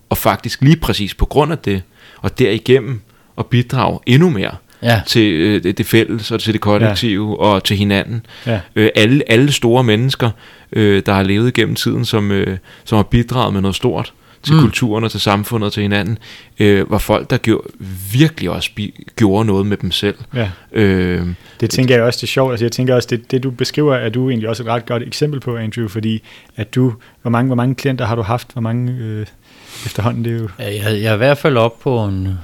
og 0.09 0.19
faktisk 0.19 0.63
lige 0.63 0.77
præcis 0.77 1.15
på 1.15 1.25
grund 1.25 1.53
af 1.53 1.59
det, 1.59 1.83
og 2.17 2.39
derigennem 2.39 3.01
at 3.39 3.47
bidrage 3.47 3.99
endnu 4.07 4.31
mere 4.31 4.57
ja. 4.83 5.01
til 5.07 5.33
øh, 5.33 5.63
det, 5.63 5.87
fælles 5.87 6.31
og 6.31 6.41
til 6.41 6.53
det 6.53 6.61
kollektive 6.61 7.31
ja. 7.31 7.37
og 7.37 7.65
til 7.65 7.77
hinanden. 7.77 8.27
Ja. 8.47 8.61
Øh, 8.77 8.91
alle, 8.95 9.23
alle 9.31 9.53
store 9.53 9.85
mennesker, 9.85 10.31
øh, 10.73 11.03
der 11.07 11.13
har 11.13 11.23
levet 11.23 11.49
igennem 11.49 11.75
tiden, 11.75 12.05
som, 12.05 12.33
øh, 12.33 12.59
som 12.85 12.97
har 12.97 13.03
bidraget 13.03 13.53
med 13.53 13.61
noget 13.61 13.75
stort, 13.77 14.13
til 14.43 14.55
mm. 14.55 14.61
kulturen 14.61 15.05
og 15.05 15.11
til 15.11 15.21
samfundet 15.21 15.67
og 15.67 15.73
til 15.73 15.83
hinanden, 15.83 16.19
øh, 16.59 16.91
var 16.91 16.99
folk, 16.99 17.31
der 17.31 17.37
gjorde, 17.37 17.69
virkelig 18.13 18.51
også 18.51 18.71
gjorde 19.17 19.45
noget 19.45 19.67
med 19.67 19.77
dem 19.77 19.91
selv. 19.91 20.17
Ja. 20.35 20.51
Øh, 20.73 21.27
det 21.61 21.71
tænker 21.71 21.95
jeg 21.95 22.05
også, 22.05 22.17
det 22.17 22.23
er 22.23 22.27
sjovt. 22.27 22.51
Altså, 22.53 22.65
jeg 22.65 22.73
tænker 22.73 22.95
også, 22.95 23.09
det, 23.11 23.31
det 23.31 23.43
du 23.43 23.51
beskriver, 23.51 23.95
er 23.95 24.09
du 24.09 24.31
egentlig 24.31 24.49
også 24.49 24.63
et 24.63 24.69
ret 24.69 24.87
godt 24.87 25.03
eksempel 25.03 25.41
på, 25.41 25.57
Andrew, 25.57 25.89
fordi 25.89 26.23
at 26.57 26.75
du, 26.75 26.95
hvor 27.23 27.31
mange, 27.31 27.47
hvor 27.47 27.57
mange 27.57 27.75
klienter 27.75 28.05
har 28.05 28.15
du 28.15 28.23
haft? 28.23 28.53
Hvor 28.53 28.63
mange 28.63 28.93
øh, 28.93 29.27
efterhånden? 29.87 30.25
Det 30.25 30.33
er 30.33 30.39
jo... 30.39 30.49
Jeg, 30.59 31.03
jeg 31.03 31.11
er 31.11 31.15
i 31.15 31.17
hvert 31.17 31.39
fald 31.39 31.57
op 31.57 31.81
på 31.81 32.05
en 32.05 32.39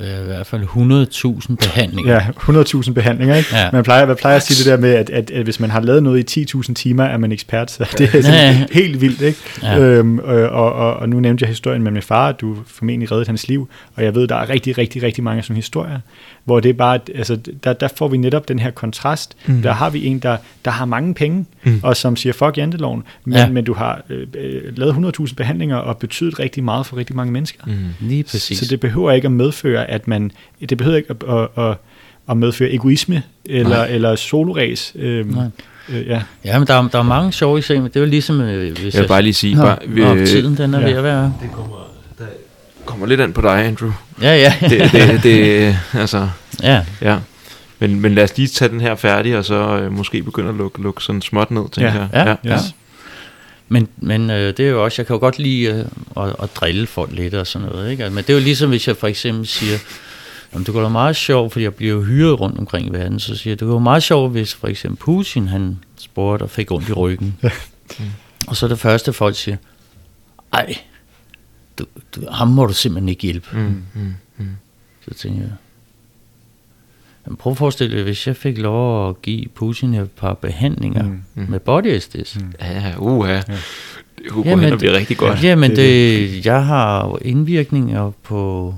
i 0.00 0.24
hvert 0.24 0.46
fald 0.46 0.62
100.000 0.62 1.54
behandlinger. 1.54 2.14
Ja, 2.14 2.20
100.000 2.20 2.92
behandlinger, 2.92 3.36
ikke? 3.36 3.48
Ja. 3.52 3.70
Man 3.72 3.84
plejer, 3.84 4.06
man 4.06 4.16
plejer 4.16 4.36
at 4.36 4.42
sige 4.42 4.64
det 4.64 4.72
der 4.72 4.76
med, 4.76 4.94
at, 4.94 5.10
at, 5.10 5.30
at 5.30 5.44
hvis 5.44 5.60
man 5.60 5.70
har 5.70 5.80
lavet 5.80 6.02
noget 6.02 6.36
i 6.36 6.44
10.000 6.56 6.74
timer, 6.74 7.04
er 7.04 7.16
man 7.16 7.32
ekspert, 7.32 7.70
så 7.70 7.94
det 7.98 8.14
er 8.14 8.22
sådan 8.22 8.56
ja. 8.56 8.66
helt 8.72 9.00
vildt, 9.00 9.20
ikke? 9.20 9.38
Ja. 9.62 9.78
Øhm, 9.78 10.18
og, 10.18 10.72
og, 10.72 10.94
og 10.94 11.08
nu 11.08 11.20
nævnte 11.20 11.42
jeg 11.42 11.48
historien 11.48 11.82
med 11.82 11.90
min 11.90 12.02
far, 12.02 12.28
at 12.28 12.40
du 12.40 12.56
formentlig 12.66 13.12
reddede 13.12 13.26
hans 13.26 13.48
liv, 13.48 13.68
og 13.94 14.04
jeg 14.04 14.14
ved, 14.14 14.28
der 14.28 14.36
er 14.36 14.48
rigtig, 14.48 14.78
rigtig, 14.78 15.02
rigtig 15.02 15.24
mange 15.24 15.42
sådan 15.42 15.56
historier, 15.56 15.98
hvor 16.44 16.60
det 16.60 16.68
er 16.68 16.72
bare, 16.72 16.98
altså, 17.14 17.38
der, 17.64 17.72
der 17.72 17.88
får 17.96 18.08
vi 18.08 18.16
netop 18.16 18.48
den 18.48 18.58
her 18.58 18.70
kontrast. 18.70 19.36
Mm. 19.46 19.62
Der 19.62 19.72
har 19.72 19.90
vi 19.90 20.06
en, 20.06 20.18
der, 20.18 20.36
der 20.64 20.70
har 20.70 20.84
mange 20.84 21.14
penge, 21.14 21.46
mm. 21.64 21.80
og 21.82 21.96
som 21.96 22.16
siger, 22.16 22.32
fuck 22.32 22.58
janteloven, 22.58 23.02
men, 23.24 23.34
ja. 23.34 23.48
men 23.48 23.64
du 23.64 23.74
har 23.74 24.02
øh, 24.08 24.26
øh 24.34 24.76
lavet 24.76 25.14
100.000 25.20 25.34
behandlinger 25.34 25.76
og 25.76 25.96
betydet 25.96 26.38
rigtig 26.38 26.64
meget 26.64 26.86
for 26.86 26.96
rigtig 26.96 27.16
mange 27.16 27.32
mennesker. 27.32 27.62
Mm. 27.66 27.72
Lige 28.00 28.22
præcis. 28.22 28.58
Så 28.58 28.66
det 28.70 28.80
behøver 28.80 29.12
ikke 29.12 29.26
at 29.26 29.32
medføre, 29.32 29.90
at 29.90 30.08
man, 30.08 30.30
det 30.68 30.78
behøver 30.78 30.96
ikke 30.96 31.10
at, 31.10 31.38
at, 31.38 31.64
at, 31.64 31.76
at 32.30 32.36
medføre 32.36 32.70
egoisme 32.70 33.22
eller, 33.44 33.84
eller 33.84 34.16
soloræs. 34.16 34.92
Øhm, 34.96 35.30
Nej. 35.30 35.46
Øh, 35.88 36.06
ja. 36.06 36.22
ja, 36.44 36.58
men 36.58 36.68
der, 36.68 36.88
der 36.88 36.98
er 36.98 37.02
mange 37.02 37.32
sjove 37.32 37.58
eksempler. 37.58 37.88
Det 37.88 37.96
er 37.96 38.00
jo 38.00 38.06
ligesom... 38.06 38.40
Øh, 38.40 38.78
hvis 38.78 38.94
jeg 38.94 39.02
vil 39.02 39.08
bare 39.08 39.22
lige 39.22 39.34
sige... 39.34 39.56
Bare, 39.56 39.78
øh, 39.86 40.26
tiden 40.26 40.56
den 40.56 40.74
er 40.74 40.80
ja. 40.80 40.86
ved 40.86 40.92
at 40.92 41.04
være... 41.04 41.34
Det 41.42 41.50
kommer 41.52 41.91
kommer 42.92 43.06
lidt 43.06 43.20
an 43.20 43.32
på 43.32 43.40
dig, 43.40 43.64
Andrew. 43.64 43.92
Ja, 44.22 44.36
ja. 44.36 44.54
det, 44.60 44.92
det, 44.92 45.22
det, 45.24 45.78
altså, 45.94 46.28
ja. 46.62 46.84
ja. 47.00 47.18
Men, 47.78 48.00
men 48.00 48.14
lad 48.14 48.24
os 48.24 48.36
lige 48.36 48.48
tage 48.48 48.68
den 48.68 48.80
her 48.80 48.94
færdig, 48.94 49.38
og 49.38 49.44
så 49.44 49.78
øh, 49.78 49.92
måske 49.92 50.22
begynde 50.22 50.48
at 50.48 50.54
lukke, 50.54 50.82
lukke 50.82 51.02
sådan 51.02 51.22
småt 51.22 51.50
ned, 51.50 51.62
tænker 51.72 51.94
ja. 51.94 52.00
jeg. 52.00 52.08
Ja, 52.12 52.28
ja. 52.28 52.36
ja. 52.44 52.58
Men, 53.68 53.88
men 53.96 54.30
øh, 54.30 54.56
det 54.56 54.60
er 54.60 54.70
jo 54.70 54.84
også, 54.84 55.02
jeg 55.02 55.06
kan 55.06 55.14
jo 55.14 55.20
godt 55.20 55.38
lide 55.38 55.64
øh, 55.66 56.24
at, 56.24 56.36
at 56.42 56.56
drille 56.56 56.86
folk 56.86 57.12
lidt 57.12 57.34
og 57.34 57.46
sådan 57.46 57.68
noget. 57.68 57.90
Ikke? 57.90 58.10
Men 58.10 58.24
det 58.24 58.30
er 58.30 58.34
jo 58.34 58.40
ligesom, 58.40 58.68
hvis 58.68 58.88
jeg 58.88 58.96
for 58.96 59.06
eksempel 59.06 59.46
siger, 59.46 59.78
jamen, 60.52 60.66
det 60.66 60.74
går 60.74 60.82
da 60.82 60.88
meget 60.88 61.16
sjovt, 61.16 61.52
fordi 61.52 61.62
jeg 61.62 61.74
bliver 61.74 61.92
jo 61.92 62.02
hyret 62.02 62.40
rundt 62.40 62.58
omkring 62.58 62.86
i 62.86 62.92
verden, 62.92 63.20
så 63.20 63.36
siger 63.36 63.52
jeg, 63.52 63.60
det 63.60 63.68
går 63.68 63.78
meget 63.78 64.02
sjovt, 64.02 64.32
hvis 64.32 64.54
for 64.54 64.68
eksempel 64.68 64.98
Putin, 64.98 65.48
han 65.48 65.78
spurgte 65.98 66.42
og 66.42 66.50
fik 66.50 66.70
ondt 66.70 66.88
i 66.88 66.92
ryggen. 66.92 67.38
Og 68.46 68.56
så 68.56 68.68
det 68.68 68.78
første, 68.78 69.12
folk 69.12 69.36
siger, 69.36 69.56
ej, 70.52 70.76
du, 71.82 72.20
du, 72.20 72.26
ham 72.30 72.48
må 72.48 72.66
du 72.66 72.72
simpelthen 72.72 73.08
ikke 73.08 73.22
hjælpe. 73.22 73.48
Mm, 73.52 73.82
mm, 73.94 74.14
mm. 74.38 74.56
Så 75.08 75.14
tænker 75.14 75.40
jeg, 75.40 75.52
men 77.26 77.36
prøv 77.36 77.50
at 77.50 77.56
forestille 77.56 77.96
dig, 77.96 78.04
hvis 78.04 78.26
jeg 78.26 78.36
fik 78.36 78.58
lov 78.58 79.08
at 79.08 79.22
give 79.22 79.46
Putin 79.54 79.94
et 79.94 80.10
par 80.10 80.34
behandlinger 80.34 81.02
mm, 81.02 81.20
mm. 81.34 81.46
med 81.48 81.60
body 81.60 81.86
estes. 81.86 82.38
Mm. 82.40 82.52
Ja, 82.60 82.94
uha. 82.98 83.32
Ja. 83.32 83.42
Det 84.18 84.30
kunne 84.30 84.48
jamen, 84.48 84.64
gå 84.64 84.68
hen 84.68 84.78
blive 84.78 84.96
rigtig 84.96 85.16
godt. 85.16 85.44
Ja, 85.44 85.56
men 85.56 85.70
det, 85.70 85.78
det, 85.78 86.46
jeg 86.46 86.66
har 86.66 87.18
indvirkninger 87.22 88.12
på 88.22 88.74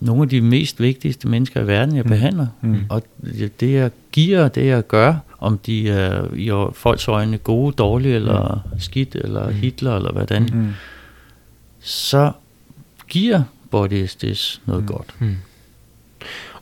nogle 0.00 0.22
af 0.22 0.28
de 0.28 0.40
mest 0.40 0.80
vigtigste 0.80 1.28
mennesker 1.28 1.60
i 1.60 1.66
verden, 1.66 1.96
jeg 1.96 2.04
mm. 2.04 2.10
behandler. 2.10 2.46
Mm. 2.60 2.80
Og 2.88 3.02
det, 3.60 3.72
jeg 3.72 3.90
giver, 4.12 4.48
det 4.48 4.66
jeg 4.66 4.86
gør, 4.86 5.14
om 5.38 5.58
de 5.58 5.90
er 5.90 6.34
i 6.34 6.72
folks 6.74 7.08
øjne 7.08 7.38
gode, 7.38 7.72
dårlige, 7.72 8.14
eller 8.14 8.68
mm. 8.72 8.80
skidt, 8.80 9.14
eller 9.14 9.48
mm. 9.48 9.54
Hitler, 9.54 9.96
eller 9.96 10.12
hvordan, 10.12 10.48
mm 10.52 10.72
så 11.82 12.32
giver 13.08 13.42
body 13.70 14.06
SDS 14.06 14.60
noget 14.66 14.82
mm. 14.82 14.88
godt. 14.88 15.14
Mm. 15.18 15.36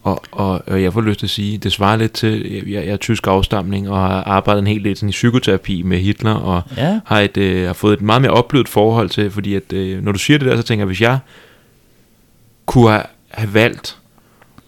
Og, 0.03 0.23
og, 0.33 0.63
og 0.67 0.83
jeg 0.83 0.93
får 0.93 1.01
lyst 1.01 1.19
til 1.19 1.27
at 1.27 1.31
sige, 1.31 1.59
det 1.59 1.73
svarer 1.73 1.97
lidt 1.97 2.13
til, 2.13 2.63
jeg, 2.69 2.85
jeg 2.85 2.93
er 2.93 2.97
tysk 2.97 3.27
afstamning 3.27 3.91
og 3.91 3.99
har 3.99 4.23
arbejdet 4.23 4.61
en 4.61 4.67
hel 4.67 4.85
del 4.85 4.97
sådan 4.97 5.09
i 5.09 5.13
psykoterapi 5.13 5.83
med 5.83 5.99
Hitler, 5.99 6.35
og 6.35 6.63
ja. 6.77 7.01
har, 7.05 7.21
et, 7.21 7.37
øh, 7.37 7.67
har 7.67 7.73
fået 7.73 7.93
et 7.93 8.03
meget 8.03 8.23
mere 8.23 8.31
oplevet 8.31 8.69
forhold 8.69 9.11
til, 9.11 9.31
fordi 9.31 9.55
at, 9.55 9.73
øh, 9.73 10.05
når 10.05 10.13
du 10.13 10.19
siger 10.19 10.39
det 10.39 10.49
der, 10.49 10.57
så 10.57 10.63
tænker 10.63 10.83
jeg, 10.83 10.87
hvis 10.87 11.01
jeg 11.01 11.19
kunne 12.67 12.91
have, 12.91 13.03
have 13.31 13.55
valgt 13.55 14.00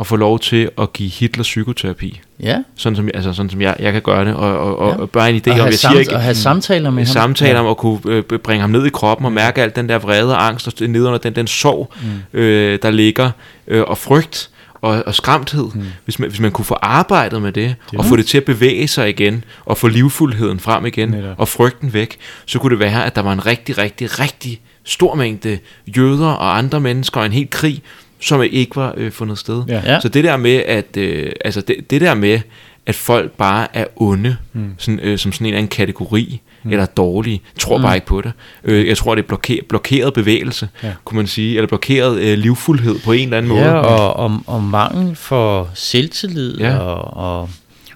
at 0.03 0.07
få 0.07 0.17
lov 0.17 0.39
til 0.39 0.71
at 0.79 0.93
give 0.93 1.11
Hitler 1.11 1.43
psykoterapi. 1.43 2.21
Ja. 2.41 2.59
Sådan 2.77 2.97
som, 2.97 3.09
altså, 3.15 3.33
sådan 3.33 3.51
som 3.51 3.61
jeg, 3.61 3.77
jeg 3.79 3.93
kan 3.93 4.03
gøre 4.03 4.25
det. 4.25 4.35
Og, 4.35 4.77
og, 4.77 4.93
ja. 4.93 4.97
og 4.97 5.11
bare 5.11 5.31
en 5.31 5.37
idé 5.47 5.51
om, 5.51 5.59
jeg 5.59 5.75
siger 5.75 5.99
ikke... 5.99 6.15
Og 6.15 6.23
have 6.23 6.35
samtaler 6.35 6.91
med 6.91 7.07
ham. 7.07 7.13
Samtaler 7.13 7.61
om 7.61 7.67
at 7.67 7.77
kunne 7.77 8.01
øh, 8.05 8.23
bringe 8.23 8.61
ham 8.61 8.71
ned 8.71 8.87
i 8.87 8.91
kroppen 8.91 9.27
og 9.27 9.33
mærke 9.33 9.63
alt 9.63 9.77
den 9.77 9.89
der 9.89 9.99
vrede 9.99 10.37
og 10.37 10.47
angst 10.47 10.83
og 10.83 10.89
ned 10.89 11.07
under 11.07 11.19
den, 11.19 11.35
den 11.35 11.47
sorg, 11.47 11.93
mm. 12.33 12.39
øh, 12.41 12.79
der 12.83 12.91
ligger, 12.91 13.31
øh, 13.67 13.83
og 13.83 13.99
frygt 13.99 14.51
og, 14.81 15.03
og 15.07 15.15
skræmthed. 15.15 15.69
Mm. 15.75 15.85
Hvis, 16.05 16.19
man, 16.19 16.29
hvis 16.29 16.41
man 16.41 16.51
kunne 16.51 16.65
få 16.65 16.77
arbejdet 16.83 17.43
med 17.43 17.53
det, 17.53 17.75
det 17.91 17.99
og 17.99 18.05
få 18.05 18.17
det 18.17 18.27
til 18.27 18.39
at 18.39 18.45
bevæge 18.45 18.89
sig 18.89 19.09
igen, 19.09 19.45
og 19.65 19.79
få 19.79 19.89
livfuldheden 19.89 20.61
frem 20.61 20.87
igen, 20.87 21.09
Netop. 21.09 21.35
og 21.39 21.49
frygten 21.49 21.93
væk, 21.93 22.17
så 22.47 22.59
kunne 22.59 22.71
det 22.71 22.79
være, 22.79 23.07
at 23.07 23.17
der 23.17 23.23
var 23.23 23.33
en 23.33 23.47
rigtig, 23.47 23.79
rigtig, 23.79 24.21
rigtig 24.21 24.61
stor 24.85 25.15
mængde 25.15 25.59
jøder 25.97 26.29
og 26.29 26.59
andre 26.59 26.81
mennesker, 26.81 27.21
og 27.21 27.27
en 27.27 27.33
helt 27.33 27.51
krig, 27.51 27.83
som 28.23 28.43
ikke 28.43 28.77
var 28.77 28.95
øh, 28.97 29.13
fundet 29.13 29.39
sted. 29.39 29.63
Ja. 29.69 30.01
Så 30.01 30.09
det 30.09 30.25
der 30.25 30.37
med, 30.37 30.63
at 30.67 30.97
øh, 30.97 31.33
altså 31.45 31.61
det, 31.61 31.91
det 31.91 32.01
der 32.01 32.15
med, 32.15 32.41
at 32.87 32.95
folk 32.95 33.33
bare 33.33 33.77
er 33.77 33.85
onde, 33.97 34.37
mm. 34.53 34.75
sådan, 34.79 35.01
øh, 35.01 35.19
som 35.19 35.33
sådan 35.33 35.45
en 35.45 35.49
eller 35.49 35.59
anden 35.59 35.71
kategori, 35.71 36.41
mm. 36.63 36.71
eller 36.71 36.87
dårlige, 36.87 37.41
tror 37.59 37.77
mm. 37.77 37.83
bare 37.83 37.95
ikke 37.95 38.07
på 38.07 38.21
det. 38.21 38.33
Øh, 38.65 38.87
jeg 38.87 38.97
tror, 38.97 39.15
det 39.15 39.23
er 39.23 39.27
bloker, 39.27 39.57
blokeret 39.69 40.15
bevægelse, 40.15 40.69
ja. 40.83 40.93
kunne 41.05 41.17
man 41.17 41.27
sige, 41.27 41.57
eller 41.57 41.69
blokeret 41.69 42.21
øh, 42.21 42.39
livfuldhed 42.39 42.99
på 43.05 43.13
en 43.13 43.25
eller 43.25 43.39
anden 43.39 43.49
måde. 43.49 43.63
Ja, 43.63 43.75
og, 43.75 44.17
og, 44.17 44.43
og 44.47 44.63
mangel 44.63 45.17
for 45.17 45.71
selvtillid 45.75 46.59
ja. 46.59 46.77
og, 46.79 47.17
og, 47.41 47.51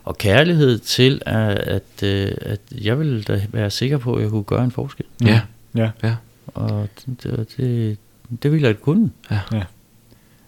og 0.05 0.19
kærlighed 0.19 0.79
til, 0.79 1.23
at, 1.27 1.59
at, 1.59 2.03
øh, 2.03 2.33
at 2.41 2.61
jeg 2.71 2.99
ville 2.99 3.23
da 3.23 3.41
være 3.53 3.71
sikker 3.71 3.99
på, 3.99 4.15
at 4.15 4.23
jeg 4.23 4.31
kunne 4.31 4.45
gøre 4.45 4.65
en 4.65 4.71
forskel. 4.71 5.07
Mm. 5.21 5.27
Ja. 5.27 5.41
ja. 5.77 5.91
ja. 6.03 6.15
Og 6.47 6.89
det, 7.23 7.47
det, 7.57 7.99
det 8.43 8.53
ville 8.53 8.67
jeg 8.67 8.81
kunne. 8.81 9.11
Ja. 9.31 9.39
ja. 9.53 9.63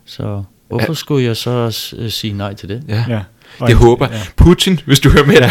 Så 0.09 0.43
hvorfor 0.69 0.89
ja. 0.89 0.95
skulle 0.95 1.25
jeg 1.25 1.37
så 1.37 1.71
sige 2.09 2.33
nej 2.33 2.55
til 2.55 2.69
det? 2.69 2.83
Ja. 2.89 3.05
ja. 3.09 3.21
Det 3.67 3.75
håber 3.75 4.09
ja. 4.13 4.19
Putin, 4.37 4.81
hvis 4.87 5.01
du 5.01 5.11
hører 5.11 5.27
med. 5.27 5.35
Ja, 5.35 5.51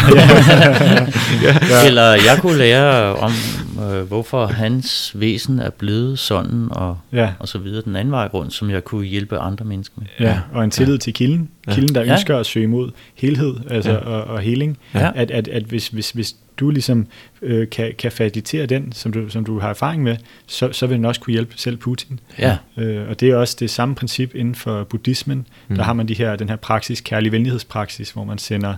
ja. 1.42 1.58
ja. 1.70 1.86
Eller 1.86 2.02
jeg 2.02 2.38
kunne 2.40 2.58
lære 2.58 3.14
om, 3.16 3.32
øh, 3.82 4.02
hvorfor 4.02 4.46
hans 4.46 5.12
væsen 5.14 5.58
er 5.58 5.70
blevet 5.70 6.18
sådan, 6.18 6.68
og, 6.70 6.98
ja. 7.12 7.30
og 7.38 7.48
så 7.48 7.58
videre 7.58 7.82
den 7.82 7.96
anden 7.96 8.12
vej 8.12 8.28
rundt, 8.34 8.52
som 8.52 8.70
jeg 8.70 8.84
kunne 8.84 9.06
hjælpe 9.06 9.38
andre 9.38 9.64
mennesker 9.64 9.94
med. 9.96 10.06
Ja, 10.20 10.38
og 10.52 10.64
en 10.64 10.70
tillid 10.70 10.94
ja. 10.94 10.98
til 10.98 11.12
kilden. 11.14 11.48
Kilden, 11.70 11.94
der 11.94 12.04
ja. 12.04 12.12
ønsker 12.12 12.38
at 12.38 12.46
søge 12.46 12.66
mod 12.66 12.90
helhed 13.14 13.54
altså, 13.70 13.90
ja. 13.90 13.96
og, 13.96 14.24
og 14.24 14.40
heling. 14.40 14.78
Ja. 14.94 15.10
At, 15.14 15.30
at, 15.30 15.48
at 15.48 15.62
hvis, 15.62 15.88
hvis, 15.88 16.10
hvis 16.10 16.34
du 16.60 16.70
ligesom 16.70 17.06
øh, 17.42 17.70
kan, 17.70 17.94
kan 17.98 18.12
facilitere 18.12 18.66
den, 18.66 18.92
som 18.92 19.12
du, 19.12 19.28
som 19.28 19.44
du 19.44 19.58
har 19.58 19.70
erfaring 19.70 20.02
med, 20.02 20.16
så, 20.46 20.72
så 20.72 20.86
vil 20.86 20.96
den 20.96 21.04
også 21.04 21.20
kunne 21.20 21.32
hjælpe 21.32 21.54
selv 21.56 21.76
Putin. 21.76 22.20
Ja. 22.38 22.56
Øh, 22.76 23.08
og 23.08 23.20
det 23.20 23.30
er 23.30 23.36
også 23.36 23.56
det 23.60 23.70
samme 23.70 23.94
princip 23.94 24.34
inden 24.34 24.54
for 24.54 24.84
buddhismen. 24.84 25.46
Mm. 25.68 25.76
Der 25.76 25.82
har 25.82 25.92
man 25.92 26.08
de 26.08 26.14
her, 26.14 26.36
den 26.36 26.48
her 26.48 26.56
praksis, 26.56 27.00
kærlig 27.00 27.32
venlighedspraksis, 27.32 28.10
hvor 28.10 28.24
man 28.24 28.38
sender 28.38 28.74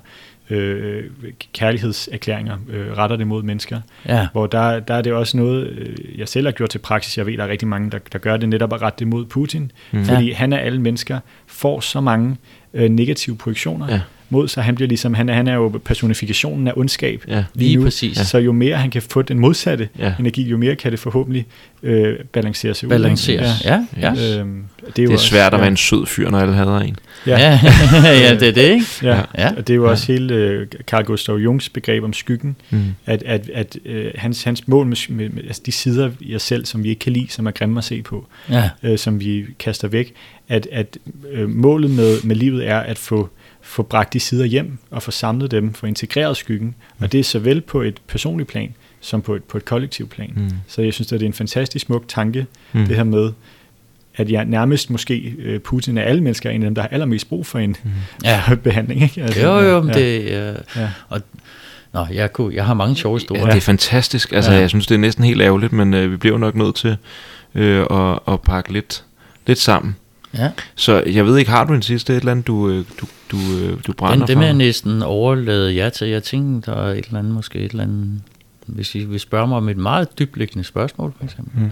øh, 0.51 1.05
kærlighedserklæringer, 1.52 2.57
øh, 2.69 2.93
retter 2.93 3.16
det 3.16 3.27
mod 3.27 3.43
mennesker. 3.43 3.81
Ja. 4.09 4.28
Hvor 4.32 4.47
der, 4.47 4.81
der 4.81 4.94
er 4.94 5.02
det 5.02 5.12
også 5.12 5.36
noget, 5.36 5.66
øh, 5.66 6.19
jeg 6.19 6.28
selv 6.28 6.47
har 6.47 6.52
gjort 6.52 6.70
til 6.70 6.78
praksis. 6.78 7.19
Jeg 7.19 7.27
ved, 7.27 7.36
der 7.36 7.44
er 7.44 7.48
rigtig 7.48 7.69
mange, 7.69 7.90
der, 7.90 7.98
der 8.12 8.19
gør 8.19 8.36
det 8.36 8.48
netop 8.48 8.73
at 8.73 8.82
rette 8.82 8.98
det 8.98 9.09
mod 9.09 9.27
Putin. 9.27 9.73
Mm. 9.93 10.05
Fordi 10.05 10.28
ja. 10.28 10.35
han 10.35 10.52
af 10.52 10.66
alle 10.66 10.81
mennesker 10.81 11.20
får 11.47 11.81
så 11.81 12.01
mange 12.01 12.36
øh, 12.74 12.89
negative 12.89 13.36
projektioner. 13.36 13.93
Ja 13.93 14.01
mod 14.31 14.48
sig. 14.48 14.65
Han 14.65 14.74
bliver 14.74 14.89
ligesom, 14.89 15.15
han 15.15 15.28
er, 15.28 15.35
han 15.35 15.48
er 15.48 15.55
jo 15.55 15.81
personifikationen 15.85 16.69
af 16.69 16.73
ondskab. 16.77 17.24
Ja, 17.28 17.44
lige 17.55 17.77
nu. 17.77 17.82
præcis. 17.82 18.16
Så 18.16 18.39
jo 18.39 18.52
mere 18.52 18.77
han 18.77 18.90
kan 18.90 19.02
få 19.02 19.23
den 19.23 19.39
modsatte 19.39 19.89
ja. 19.98 20.15
energi, 20.19 20.43
jo 20.43 20.57
mere 20.57 20.77
kan 20.77 20.93
det 20.93 21.01
forhåbentlig 21.01 21.47
øh, 21.82 22.19
balancere 22.32 22.74
sig 22.74 22.86
ud. 22.86 22.90
Balanceres, 22.90 23.65
ja. 23.65 23.85
ja, 24.01 24.15
ja. 24.15 24.39
Øhm, 24.39 24.65
det 24.81 24.86
er, 24.86 24.93
det 24.97 25.05
er 25.05 25.12
også, 25.12 25.27
svært 25.27 25.55
at 25.55 25.61
være 25.61 25.69
en 25.69 25.77
sød 25.77 26.07
fyr, 26.07 26.31
når 26.31 26.39
alle 26.39 26.55
hader 26.55 26.78
en. 26.78 26.97
Ja, 27.27 27.39
ja, 27.39 27.61
ja 28.24 28.35
det 28.35 28.48
er 28.48 28.52
det, 28.52 28.70
ikke? 28.70 28.86
Ja, 29.02 29.20
ja. 29.39 29.51
og 29.57 29.66
det 29.66 29.70
er 29.70 29.77
jo 29.77 29.85
ja. 29.85 29.90
også 29.90 30.12
hele 30.12 30.35
øh, 30.35 30.66
Carl 30.86 31.05
Gustav 31.05 31.36
Jungs 31.36 31.69
begreb 31.69 32.05
om 32.05 32.12
skyggen, 32.12 32.57
mm. 32.70 32.85
at, 33.07 33.23
at, 33.23 33.51
at 33.55 33.78
øh, 33.85 34.11
hans, 34.15 34.43
hans 34.43 34.69
mål 34.69 34.86
med, 34.86 34.97
med, 35.09 35.28
med 35.28 35.43
altså 35.43 35.62
de 35.66 35.73
sider 35.73 36.11
i 36.20 36.35
os 36.35 36.43
selv, 36.43 36.65
som 36.65 36.85
vi 36.85 36.89
ikke 36.89 37.01
kan 37.01 37.12
lide, 37.12 37.27
som 37.31 37.47
er 37.47 37.51
grimme 37.51 37.78
at 37.78 37.85
se 37.85 38.02
på, 38.02 38.27
ja. 38.51 38.70
øh, 38.82 38.98
som 38.98 39.20
vi 39.20 39.47
kaster 39.59 39.89
væk, 39.89 40.15
at, 40.48 40.69
at 40.73 40.98
øh, 41.32 41.48
målet 41.48 41.90
med, 41.90 42.23
med 42.23 42.36
livet 42.36 42.69
er 42.69 42.78
at 42.78 42.98
få 42.98 43.28
få 43.62 43.82
bragt 43.82 44.12
de 44.12 44.20
sider 44.20 44.44
hjem 44.44 44.78
og 44.90 45.02
få 45.02 45.10
samlet 45.10 45.50
dem, 45.50 45.74
få 45.74 45.86
integreret 45.86 46.36
skyggen. 46.36 46.66
Mm. 46.66 47.04
Og 47.04 47.12
det 47.12 47.20
er 47.20 47.24
såvel 47.24 47.60
på 47.60 47.82
et 47.82 48.00
personligt 48.06 48.48
plan, 48.48 48.74
som 49.00 49.22
på 49.22 49.34
et, 49.34 49.44
på 49.44 49.56
et 49.56 49.64
kollektivt 49.64 50.10
plan. 50.10 50.32
Mm. 50.36 50.50
Så 50.66 50.82
jeg 50.82 50.92
synes, 50.92 51.12
at 51.12 51.20
det 51.20 51.26
er 51.26 51.28
en 51.28 51.34
fantastisk 51.34 51.86
smuk 51.86 52.04
tanke, 52.08 52.46
mm. 52.72 52.86
det 52.86 52.96
her 52.96 53.04
med, 53.04 53.32
at 54.16 54.30
jeg 54.30 54.44
nærmest 54.44 54.90
måske, 54.90 55.34
øh, 55.38 55.60
Putin 55.60 55.98
er 55.98 56.02
alle 56.02 56.22
mennesker, 56.22 56.50
en 56.50 56.62
af 56.62 56.66
dem, 56.66 56.74
der 56.74 56.82
har 56.82 56.88
allermest 56.88 57.28
brug 57.28 57.46
for 57.46 57.58
en 57.58 57.76
mm. 57.84 57.90
ja. 58.24 58.42
behandling. 58.62 59.02
Ikke? 59.02 59.22
Altså, 59.22 59.40
jo, 59.40 59.58
jo, 59.58 59.86
ja. 59.86 59.92
det, 59.92 60.24
ja. 60.24 60.52
Ja. 60.76 60.90
Og, 61.08 61.20
Nå, 61.92 62.06
jeg, 62.12 62.32
kunne, 62.32 62.54
jeg 62.54 62.64
har 62.64 62.74
mange 62.74 62.96
sjove 62.96 63.16
historier. 63.16 63.42
Ja, 63.42 63.50
det 63.50 63.56
er 63.56 63.60
fantastisk. 63.60 64.32
Altså, 64.32 64.52
ja. 64.52 64.58
jeg 64.58 64.68
synes, 64.68 64.86
det 64.86 64.94
er 64.94 64.98
næsten 64.98 65.24
helt 65.24 65.42
ærgerligt, 65.42 65.72
men 65.72 65.94
øh, 65.94 66.10
vi 66.10 66.16
bliver 66.16 66.38
nok 66.38 66.54
nødt 66.54 66.74
til 66.74 66.96
øh, 67.54 67.86
at, 67.90 68.18
at 68.28 68.40
pakke 68.40 68.72
lidt, 68.72 69.04
lidt 69.46 69.58
sammen. 69.58 69.96
Ja. 70.38 70.50
Så 70.74 71.02
jeg 71.06 71.26
ved 71.26 71.38
ikke, 71.38 71.50
har 71.50 71.64
du 71.64 71.74
en 71.74 71.82
sidste 71.82 72.12
et 72.12 72.18
eller 72.18 72.32
andet, 72.32 72.46
du, 72.46 72.68
øh, 72.68 72.84
du, 73.00 73.06
du, 73.31 73.36
øh, 73.36 73.78
du 73.86 73.93
brænder 73.93 74.19
Den, 74.19 74.28
det 74.28 74.39
med 74.39 74.47
jeg 74.47 74.55
næsten 74.55 75.02
overlade 75.02 75.77
jer 75.77 75.89
til. 75.89 76.09
Jeg 76.09 76.23
tænkte, 76.23 76.70
der 76.70 76.77
er 76.77 76.93
et 76.93 77.05
eller 77.05 77.19
andet, 77.19 77.35
måske 77.35 77.59
et 77.59 77.70
eller 77.70 77.85
andet, 77.85 78.23
hvis 78.66 78.94
I 78.94 79.05
vil 79.05 79.20
spørge 79.20 79.48
mig 79.48 79.57
om 79.57 79.69
et 79.69 79.77
meget 79.77 80.19
dybliggende 80.19 80.65
spørgsmål, 80.65 81.15
for 81.16 81.24
eksempel. 81.24 81.62
Mm. 81.62 81.70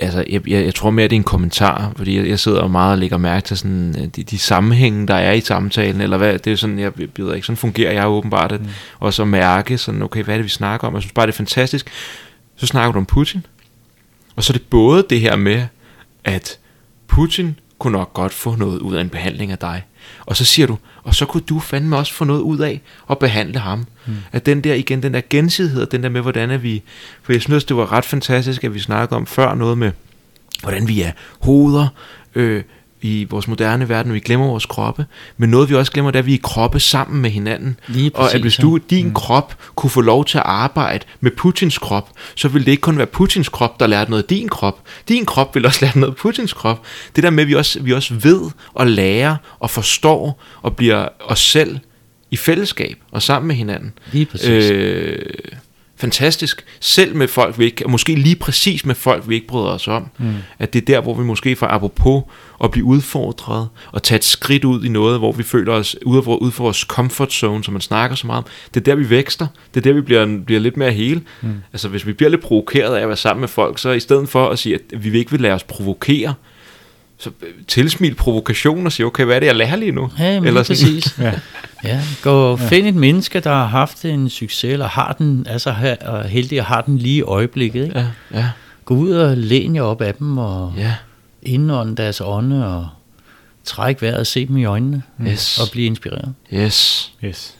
Altså, 0.00 0.24
jeg, 0.30 0.48
jeg, 0.48 0.64
jeg 0.64 0.74
tror 0.74 0.90
mere, 0.90 1.08
det 1.08 1.12
er 1.12 1.20
en 1.20 1.24
kommentar, 1.24 1.92
fordi 1.96 2.16
jeg, 2.16 2.28
jeg 2.28 2.38
sidder 2.38 2.66
meget 2.66 2.92
og 2.92 2.98
lægger 2.98 3.16
mærke 3.16 3.46
til 3.46 3.58
sådan, 3.58 3.94
øh, 3.98 4.06
de, 4.06 4.22
de 4.22 4.38
sammenhænge, 4.38 5.06
der 5.06 5.14
er 5.14 5.32
i 5.32 5.40
samtalen, 5.40 6.00
eller 6.00 6.16
hvad, 6.16 6.38
det 6.38 6.52
er 6.52 6.56
sådan, 6.56 6.78
jeg, 6.78 6.92
jeg 7.00 7.08
ved 7.16 7.34
ikke, 7.34 7.46
sådan 7.46 7.56
fungerer 7.56 7.92
jeg 7.92 8.08
åbenbart, 8.08 8.52
at, 8.52 8.60
mm. 8.60 8.68
og 8.98 9.14
så 9.14 9.24
mærke 9.24 9.78
sådan, 9.78 10.02
okay, 10.02 10.24
hvad 10.24 10.34
er 10.34 10.38
det, 10.38 10.44
vi 10.44 10.50
snakker 10.50 10.86
om? 10.88 10.94
Jeg 10.94 11.02
synes 11.02 11.12
bare, 11.12 11.26
det 11.26 11.32
er 11.32 11.36
fantastisk. 11.36 11.90
Så 12.56 12.66
snakker 12.66 12.92
du 12.92 12.98
om 12.98 13.06
Putin, 13.06 13.46
og 14.36 14.44
så 14.44 14.52
er 14.52 14.56
det 14.58 14.66
både 14.66 15.06
det 15.10 15.20
her 15.20 15.36
med, 15.36 15.66
at 16.24 16.58
Putin 17.06 17.56
kunne 17.78 17.92
nok 17.92 18.12
godt 18.12 18.32
få 18.32 18.54
noget 18.54 18.78
ud 18.78 18.94
af 18.94 19.00
en 19.00 19.08
behandling 19.08 19.52
af 19.52 19.58
dig. 19.58 19.82
Og 20.26 20.36
så 20.36 20.44
siger 20.44 20.66
du, 20.66 20.78
og 21.02 21.14
så 21.14 21.26
kunne 21.26 21.42
du 21.48 21.60
fandme 21.60 21.96
også 21.96 22.14
få 22.14 22.24
noget 22.24 22.40
ud 22.40 22.58
af 22.58 22.80
at 23.10 23.18
behandle 23.18 23.58
ham. 23.58 23.86
Mm. 24.06 24.14
At 24.32 24.46
den 24.46 24.60
der, 24.60 24.74
igen, 24.74 25.02
den 25.02 25.14
der 25.14 25.20
gensidighed, 25.30 25.86
den 25.86 26.02
der 26.02 26.08
med, 26.08 26.20
hvordan 26.20 26.50
er 26.50 26.56
vi, 26.56 26.82
for 27.22 27.32
jeg 27.32 27.42
synes, 27.42 27.64
det 27.64 27.76
var 27.76 27.92
ret 27.92 28.04
fantastisk, 28.04 28.64
at 28.64 28.74
vi 28.74 28.80
snakkede 28.80 29.16
om 29.16 29.26
før 29.26 29.54
noget 29.54 29.78
med, 29.78 29.92
hvordan 30.62 30.88
vi 30.88 31.02
er 31.02 31.12
hoveder, 31.40 31.88
øh, 32.34 32.62
i 33.02 33.26
vores 33.30 33.48
moderne 33.48 33.88
verden, 33.88 34.12
vi 34.12 34.20
glemmer 34.20 34.46
vores 34.46 34.66
kroppe, 34.66 35.06
men 35.36 35.50
noget 35.50 35.70
vi 35.70 35.74
også 35.74 35.92
glemmer, 35.92 36.10
det 36.10 36.18
er, 36.18 36.22
at 36.22 36.26
vi 36.26 36.34
er 36.34 36.38
kroppe 36.42 36.80
sammen 36.80 37.22
med 37.22 37.30
hinanden. 37.30 37.78
Lige 37.88 38.10
præcis, 38.10 38.32
og 38.32 38.34
at 38.34 38.40
hvis 38.40 38.56
du, 38.56 38.78
din 38.90 39.06
mm. 39.06 39.14
krop, 39.14 39.56
kunne 39.74 39.90
få 39.90 40.00
lov 40.00 40.24
til 40.24 40.38
at 40.38 40.44
arbejde 40.46 41.04
med 41.20 41.30
Putins 41.30 41.78
krop, 41.78 42.10
så 42.34 42.48
ville 42.48 42.64
det 42.64 42.70
ikke 42.70 42.80
kun 42.80 42.98
være 42.98 43.06
Putins 43.06 43.48
krop, 43.48 43.80
der 43.80 43.86
lærte 43.86 44.10
noget 44.10 44.22
af 44.22 44.28
din 44.28 44.48
krop. 44.48 44.82
Din 45.08 45.26
krop 45.26 45.54
vil 45.54 45.66
også 45.66 45.78
lære 45.84 45.98
noget 45.98 46.12
af 46.12 46.16
Putins 46.16 46.52
krop. 46.52 46.82
Det 47.16 47.24
der 47.24 47.30
med, 47.30 47.42
at 47.42 47.48
vi 47.48 47.54
også, 47.54 47.82
vi 47.82 47.92
også 47.92 48.14
ved 48.14 48.40
og 48.74 48.86
lærer 48.86 49.36
og 49.58 49.70
forstår 49.70 50.42
og 50.62 50.76
bliver 50.76 51.08
os 51.20 51.40
selv 51.40 51.78
i 52.30 52.36
fællesskab 52.36 52.96
og 53.10 53.22
sammen 53.22 53.48
med 53.48 53.56
hinanden. 53.56 53.92
Lige 54.12 54.26
præcis. 54.26 54.70
Øh, 54.70 55.24
fantastisk, 55.98 56.64
selv 56.80 57.16
med 57.16 57.28
folk 57.28 57.58
vi 57.58 57.64
ikke, 57.64 57.86
og 57.86 57.90
måske 57.90 58.14
lige 58.14 58.36
præcis 58.36 58.86
med 58.86 58.94
folk 58.94 59.28
vi 59.28 59.34
ikke 59.34 59.46
bryder 59.46 59.68
os 59.68 59.88
om, 59.88 60.10
mm. 60.18 60.34
at 60.58 60.72
det 60.72 60.80
er 60.82 60.84
der, 60.84 61.00
hvor 61.00 61.14
vi 61.14 61.24
måske 61.24 61.56
får 61.56 61.66
apropos 61.66 62.22
at 62.64 62.70
blive 62.70 62.84
udfordret, 62.84 63.68
og 63.92 64.02
tage 64.02 64.16
et 64.16 64.24
skridt 64.24 64.64
ud 64.64 64.84
i 64.84 64.88
noget, 64.88 65.18
hvor 65.18 65.32
vi 65.32 65.42
føler 65.42 65.72
os 65.72 65.96
ude 66.06 66.22
for, 66.22 66.36
ude 66.36 66.52
for 66.52 66.64
vores 66.64 66.78
comfort 66.78 67.32
zone, 67.32 67.64
som 67.64 67.72
man 67.72 67.80
snakker 67.80 68.16
så 68.16 68.26
meget 68.26 68.38
om, 68.38 68.50
det 68.74 68.80
er 68.80 68.84
der, 68.84 68.94
vi 68.94 69.10
vækster, 69.10 69.46
det 69.74 69.80
er 69.80 69.84
der, 69.84 69.92
vi 69.92 70.00
bliver, 70.00 70.38
bliver 70.46 70.60
lidt 70.60 70.76
mere 70.76 70.92
hele. 70.92 71.22
Mm. 71.42 71.54
Altså 71.72 71.88
hvis 71.88 72.06
vi 72.06 72.12
bliver 72.12 72.30
lidt 72.30 72.42
provokeret 72.42 72.96
af 72.96 73.00
at 73.02 73.08
være 73.08 73.16
sammen 73.16 73.40
med 73.40 73.48
folk, 73.48 73.78
så 73.78 73.90
i 73.90 74.00
stedet 74.00 74.28
for 74.28 74.48
at 74.48 74.58
sige, 74.58 74.74
at 74.74 75.04
vi 75.04 75.18
ikke 75.18 75.30
vil 75.30 75.40
lade 75.40 75.54
os 75.54 75.64
provokere, 75.64 76.34
så 77.18 77.30
øh, 77.42 77.48
tilsmil 77.68 78.14
provokation 78.14 78.86
og 78.86 78.92
sige, 78.92 79.06
okay, 79.06 79.24
hvad 79.24 79.36
er 79.36 79.40
det, 79.40 79.46
jeg 79.46 79.56
lærer 79.56 79.76
lige 79.76 79.92
nu? 79.92 80.10
Ja, 80.18 80.36
Eller 80.36 80.62
sådan. 80.62 80.62
præcis. 80.62 81.18
ja. 81.18 81.32
ja, 81.84 82.02
gå 82.22 82.30
og 82.30 82.58
ja. 82.60 82.68
find 82.68 82.86
et 82.86 82.94
menneske, 82.94 83.40
der 83.40 83.50
har 83.50 83.66
haft 83.66 84.04
en 84.04 84.28
succes, 84.28 84.72
eller 84.72 84.88
har 84.88 85.12
den, 85.12 85.46
altså 85.48 85.74
er 86.00 86.26
heldig 86.26 86.58
at 86.58 86.64
har 86.64 86.80
den 86.80 86.98
lige 86.98 87.16
i 87.16 87.22
øjeblikket. 87.22 87.84
Ikke? 87.84 87.98
Ja, 87.98 88.06
ja. 88.38 88.48
Gå 88.84 88.94
ud 88.94 89.10
og 89.10 89.36
læn 89.36 89.76
jer 89.76 89.82
op 89.82 90.00
af 90.00 90.14
dem, 90.14 90.38
og 90.38 90.74
ja. 90.76 90.94
indånd 91.42 91.96
deres 91.96 92.20
ånde, 92.24 92.76
og 92.76 92.88
træk 93.64 94.02
vejret 94.02 94.18
og 94.18 94.26
se 94.26 94.46
dem 94.46 94.56
i 94.56 94.64
øjnene, 94.64 95.02
yes. 95.26 95.58
og 95.58 95.68
blive 95.72 95.86
inspireret. 95.86 96.34
Yes. 96.54 97.12
Yes. 97.24 97.57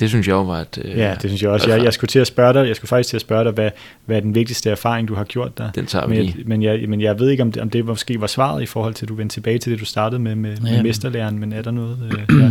Det 0.00 0.08
synes 0.08 0.28
jeg 0.28 0.32
jo 0.32 0.42
var 0.42 0.60
et... 0.60 0.78
Øh, 0.84 0.98
ja, 0.98 1.14
det 1.22 1.30
synes 1.30 1.42
jeg 1.42 1.50
også. 1.50 1.70
Jeg, 1.70 1.84
jeg 1.84 1.92
skulle 1.92 2.08
til 2.08 2.18
at 2.18 2.26
spørge 2.26 2.54
dig, 2.54 2.68
jeg 2.68 2.76
skulle 2.76 2.88
faktisk 2.88 3.08
til 3.08 3.16
at 3.16 3.20
spørge 3.20 3.44
dig, 3.44 3.52
hvad, 3.52 3.70
hvad 4.04 4.16
er 4.16 4.20
den 4.20 4.34
vigtigste 4.34 4.70
erfaring, 4.70 5.08
du 5.08 5.14
har 5.14 5.24
gjort 5.24 5.58
der? 5.58 5.70
Den 5.70 5.86
tager 5.86 6.06
vi 6.06 6.16
men. 6.16 6.48
Men 6.48 6.62
jeg, 6.62 6.88
men 6.88 7.00
jeg 7.00 7.18
ved 7.18 7.30
ikke, 7.30 7.42
om 7.42 7.52
det, 7.52 7.62
om 7.62 7.70
det 7.70 7.84
måske 7.84 8.20
var 8.20 8.26
svaret 8.26 8.62
i 8.62 8.66
forhold 8.66 8.94
til, 8.94 9.04
at 9.04 9.08
du 9.08 9.14
vendte 9.14 9.36
tilbage 9.36 9.58
til 9.58 9.72
det, 9.72 9.80
du 9.80 9.84
startede 9.84 10.20
med, 10.20 10.34
med, 10.34 10.56
ja. 10.56 10.72
med 10.72 10.82
mesterlæren, 10.82 11.38
men 11.38 11.52
er 11.52 11.62
der 11.62 11.70
noget? 11.70 11.98
Øh, 12.12 12.40
ja. 12.42 12.50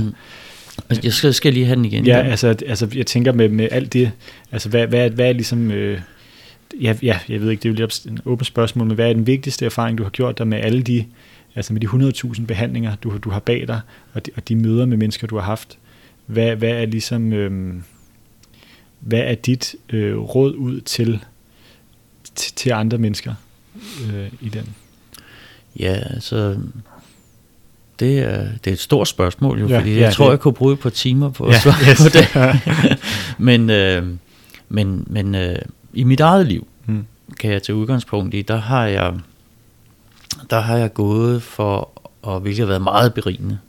Altså, 0.90 1.02
jeg 1.04 1.14
skal, 1.14 1.34
skal 1.34 1.54
lige 1.54 1.66
have 1.66 1.76
den 1.76 1.86
igen. 1.86 2.06
Ja, 2.06 2.22
altså, 2.22 2.48
altså 2.48 2.88
jeg 2.96 3.06
tænker 3.06 3.32
med, 3.32 3.50
med 3.50 3.68
alt 3.72 3.94
det, 3.94 4.12
altså 4.52 4.70
hvad, 4.70 4.88
hvad, 4.88 5.10
hvad 5.10 5.30
er 5.30 5.34
ligesom... 5.34 5.72
Øh, 5.72 6.00
ja, 6.82 6.96
ja, 7.04 7.20
jeg 7.30 7.42
ved 7.42 7.50
ikke, 7.50 7.64
det 7.64 7.70
er 7.70 7.74
jo 7.74 7.76
lige 7.76 8.14
et 8.14 8.22
åbent 8.26 8.48
spørgsmål, 8.48 8.88
men 8.88 8.96
hvad 8.96 9.10
er 9.10 9.14
den 9.14 9.28
vigtigste 9.28 9.66
erfaring, 9.66 9.98
du 9.98 10.04
har 10.04 10.10
gjort 10.10 10.38
der 10.38 10.44
med 10.44 10.58
alle 10.58 10.82
de, 10.82 11.06
altså 11.56 11.74
med 11.74 11.82
de 11.82 11.88
100.000 11.88 12.46
behandlinger, 12.46 12.96
du, 13.04 13.18
du 13.18 13.30
har 13.30 13.40
bag 13.40 13.68
dig, 13.68 13.80
og 14.14 14.26
de, 14.26 14.32
og 14.36 14.48
de 14.48 14.56
møder 14.56 14.86
med 14.86 14.98
mennesker, 14.98 15.28
du 15.28 15.36
har 15.36 15.44
haft? 15.44 15.78
Hvad, 16.26 16.56
hvad 16.56 16.70
er 16.70 16.86
ligesom, 16.86 17.34
øh, 17.34 17.74
hvad 19.00 19.20
er 19.20 19.36
dit 19.36 19.76
øh, 19.90 20.18
råd 20.18 20.56
ud 20.56 20.82
til, 20.82 21.24
til, 22.36 22.72
andre 22.72 22.98
mennesker 22.98 23.34
øh, 24.14 24.28
i 24.42 24.50
den? 24.50 24.76
Ja, 25.80 25.94
altså, 25.94 26.58
det 28.00 28.20
er, 28.20 28.48
det 28.64 28.68
er 28.68 28.74
et 28.74 28.80
stort 28.80 29.08
spørgsmål, 29.08 29.60
jo, 29.60 29.68
ja, 29.68 29.80
fordi 29.80 29.94
ja, 29.94 30.02
jeg 30.02 30.14
tror, 30.14 30.26
det. 30.26 30.32
jeg 30.32 30.40
kunne 30.40 30.54
bruge 30.54 30.76
på 30.76 30.90
timer 30.90 31.30
på 31.30 31.50
ja, 31.50 31.56
at 31.56 31.62
svare 31.62 31.92
yes. 31.92 32.02
på 32.04 32.10
det. 32.10 33.00
men 33.48 33.70
øh, 33.70 34.16
men, 34.70 35.04
men 35.08 35.36
øh, 35.36 35.56
i 35.94 36.04
mit 36.04 36.20
eget 36.20 36.48
liv, 36.48 36.68
hmm. 36.86 37.06
kan 37.40 37.52
jeg 37.52 37.64
til 37.64 37.74
udgangspunkt 37.74 38.34
i, 38.34 38.42
der 38.42 38.58
har 38.58 38.86
jeg, 38.86 39.14
der 40.50 40.60
har 40.60 40.78
jeg 40.78 40.94
gået 40.94 41.44
for, 41.44 41.90
og 42.22 42.40
hvilket 42.40 42.60
har 42.60 42.68
været 42.68 42.82
meget 42.82 43.14
berigende, 43.14 43.60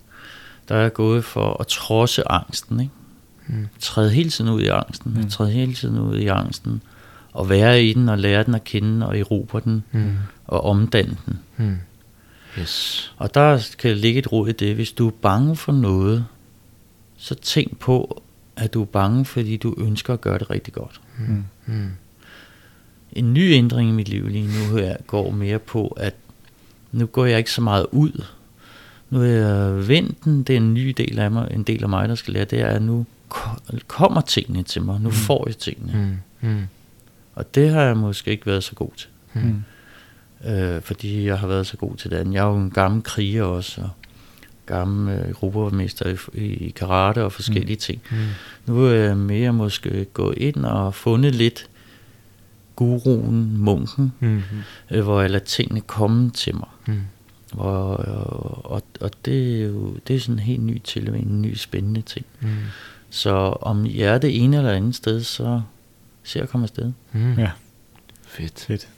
der 0.68 0.74
er 0.74 0.82
jeg 0.82 0.92
gået 0.92 1.24
for 1.24 1.60
at 1.60 1.66
trodse 1.66 2.28
angsten, 2.28 2.80
ikke? 2.80 2.92
Hmm. 3.46 3.68
Træde 3.80 4.10
hele 4.10 4.30
tiden 4.30 4.50
ud 4.50 4.60
i 4.60 4.68
angsten, 4.68 5.12
hmm. 5.12 5.30
træde 5.30 5.50
hele 5.50 5.74
tiden 5.74 5.98
ud 5.98 6.18
i 6.18 6.26
angsten, 6.26 6.82
og 7.32 7.48
være 7.48 7.84
i 7.84 7.92
den, 7.92 8.08
og 8.08 8.18
lære 8.18 8.44
den 8.44 8.54
at 8.54 8.64
kende, 8.64 9.06
og 9.06 9.18
erobre 9.18 9.60
den, 9.64 9.84
hmm. 9.90 10.16
og 10.46 10.64
omdanne 10.64 11.16
den. 11.26 11.38
Hmm. 11.56 11.78
Yes. 12.58 13.12
Og 13.16 13.34
der 13.34 13.68
kan 13.78 13.96
ligge 13.96 14.18
et 14.18 14.32
råd 14.32 14.48
i 14.48 14.52
det, 14.52 14.74
hvis 14.74 14.92
du 14.92 15.06
er 15.06 15.12
bange 15.22 15.56
for 15.56 15.72
noget, 15.72 16.26
så 17.16 17.34
tænk 17.34 17.78
på, 17.78 18.22
at 18.56 18.74
du 18.74 18.82
er 18.82 18.86
bange, 18.86 19.24
fordi 19.24 19.56
du 19.56 19.74
ønsker 19.78 20.14
at 20.14 20.20
gøre 20.20 20.38
det 20.38 20.50
rigtig 20.50 20.74
godt. 20.74 21.00
Mm. 21.18 21.44
Mm. 21.66 21.90
En 23.12 23.34
ny 23.34 23.52
ændring 23.52 23.88
i 23.88 23.92
mit 23.92 24.08
liv 24.08 24.28
lige 24.28 24.46
nu 24.46 24.76
her 24.76 24.96
går 25.06 25.30
mere 25.30 25.58
på, 25.58 25.86
at 25.86 26.14
nu 26.92 27.06
går 27.06 27.24
jeg 27.24 27.38
ikke 27.38 27.52
så 27.52 27.60
meget 27.60 27.86
ud. 27.92 28.24
Nu 29.10 29.22
er 29.22 29.26
jeg 29.26 29.88
venten, 29.88 30.42
det 30.42 30.52
er 30.52 30.56
en 30.56 30.74
ny 30.74 30.94
del 30.96 31.18
af 31.18 31.30
mig, 31.30 31.48
en 31.50 31.62
del 31.62 31.82
af 31.82 31.88
mig, 31.88 32.08
der 32.08 32.14
skal 32.14 32.32
lære, 32.34 32.44
det 32.44 32.60
er, 32.60 32.66
at 32.66 32.82
nu 32.82 33.06
kommer 33.86 34.20
tingene 34.20 34.62
til 34.62 34.82
mig, 34.82 35.00
nu 35.00 35.08
mm. 35.08 35.14
får 35.14 35.44
jeg 35.46 35.56
tingene. 35.56 36.20
Mm. 36.42 36.48
Mm. 36.48 36.66
Og 37.34 37.54
det 37.54 37.70
har 37.70 37.82
jeg 37.82 37.96
måske 37.96 38.30
ikke 38.30 38.46
været 38.46 38.64
så 38.64 38.74
god 38.74 38.90
til. 38.96 39.08
Mm. 39.34 39.62
Øh, 40.48 40.82
fordi 40.82 41.26
jeg 41.26 41.38
har 41.38 41.46
været 41.46 41.66
så 41.66 41.76
god 41.76 41.96
til 41.96 42.10
det. 42.10 42.32
Jeg 42.32 42.44
er 42.44 42.48
jo 42.48 42.56
en 42.56 42.70
gammel 42.70 43.02
kriger 43.02 43.42
også, 43.42 43.80
og 43.80 43.90
gammel 44.66 45.18
øh, 45.18 45.34
gruppermester 45.34 46.16
i, 46.34 46.40
i 46.40 46.70
karate 46.70 47.24
og 47.24 47.32
forskellige 47.32 47.74
mm. 47.74 47.80
ting. 47.80 48.02
Mm. 48.10 48.16
Nu 48.66 48.84
er 48.84 48.92
jeg 48.92 49.16
mere 49.16 49.52
måske 49.52 50.04
gået 50.04 50.38
ind 50.38 50.64
og 50.64 50.94
fundet 50.94 51.34
lidt 51.34 51.68
guruen, 52.76 53.58
munken, 53.58 54.12
mm-hmm. 54.20 54.42
øh, 54.90 55.04
hvor 55.04 55.20
jeg 55.20 55.30
lader 55.30 55.44
tingene 55.44 55.80
komme 55.80 56.30
til 56.30 56.54
mig. 56.54 56.68
Mm. 56.86 57.00
Og, 57.56 57.96
og, 58.64 58.82
og, 59.00 59.10
det 59.24 59.60
er 59.62 59.66
jo 59.66 59.96
det 60.08 60.16
er 60.16 60.20
sådan 60.20 60.34
en 60.34 60.38
helt 60.38 60.62
ny 60.62 60.78
tilvænding, 60.84 61.30
en 61.30 61.42
ny 61.42 61.54
spændende 61.56 62.00
ting. 62.02 62.26
Mm. 62.40 62.48
Så 63.10 63.30
om 63.60 63.86
jeg 63.86 64.14
er 64.14 64.18
det 64.18 64.42
ene 64.44 64.56
eller 64.56 64.70
andet 64.70 64.94
sted, 64.94 65.22
så 65.22 65.60
ser 66.24 66.40
jeg 66.40 66.48
komme 66.48 66.64
afsted. 66.64 66.92
Mm. 67.12 67.38
Ja. 67.38 67.50
Fedt. 68.28 68.64
Fedt. 68.66 68.88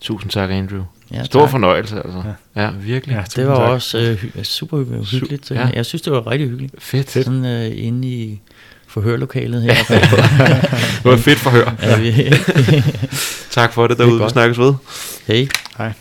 Tusind 0.00 0.30
tak, 0.30 0.50
Andrew. 0.50 0.82
Ja, 1.12 1.24
Stor 1.24 1.40
tak. 1.40 1.50
fornøjelse, 1.50 1.96
altså. 1.96 2.22
Ja, 2.56 2.62
ja 2.62 2.70
virkelig. 2.70 3.14
Ja, 3.14 3.22
det 3.36 3.46
var 3.48 3.56
tak. 3.56 3.70
også 3.70 3.98
øh, 3.98 4.16
hy- 4.24 4.42
super 4.42 5.04
hyggeligt. 5.10 5.50
ja. 5.50 5.70
Jeg 5.74 5.86
synes, 5.86 6.02
det 6.02 6.12
var 6.12 6.26
rigtig 6.30 6.48
hyggeligt. 6.48 6.74
Fedt. 6.78 7.10
Sådan 7.10 7.44
øh, 7.44 7.72
inde 7.86 8.08
i 8.08 8.40
forhørlokalet 8.86 9.62
her. 9.62 9.74
det 10.96 11.04
var 11.04 11.12
et 11.12 11.20
fedt 11.20 11.38
forhør. 11.38 11.74
Ja, 11.82 12.30
tak 13.60 13.72
for 13.72 13.86
det 13.86 13.98
derude. 13.98 14.22
Vi 14.24 14.28
snakkes 14.28 14.58
ved. 14.58 14.74
Hej. 15.26 15.48
Hej. 15.78 15.92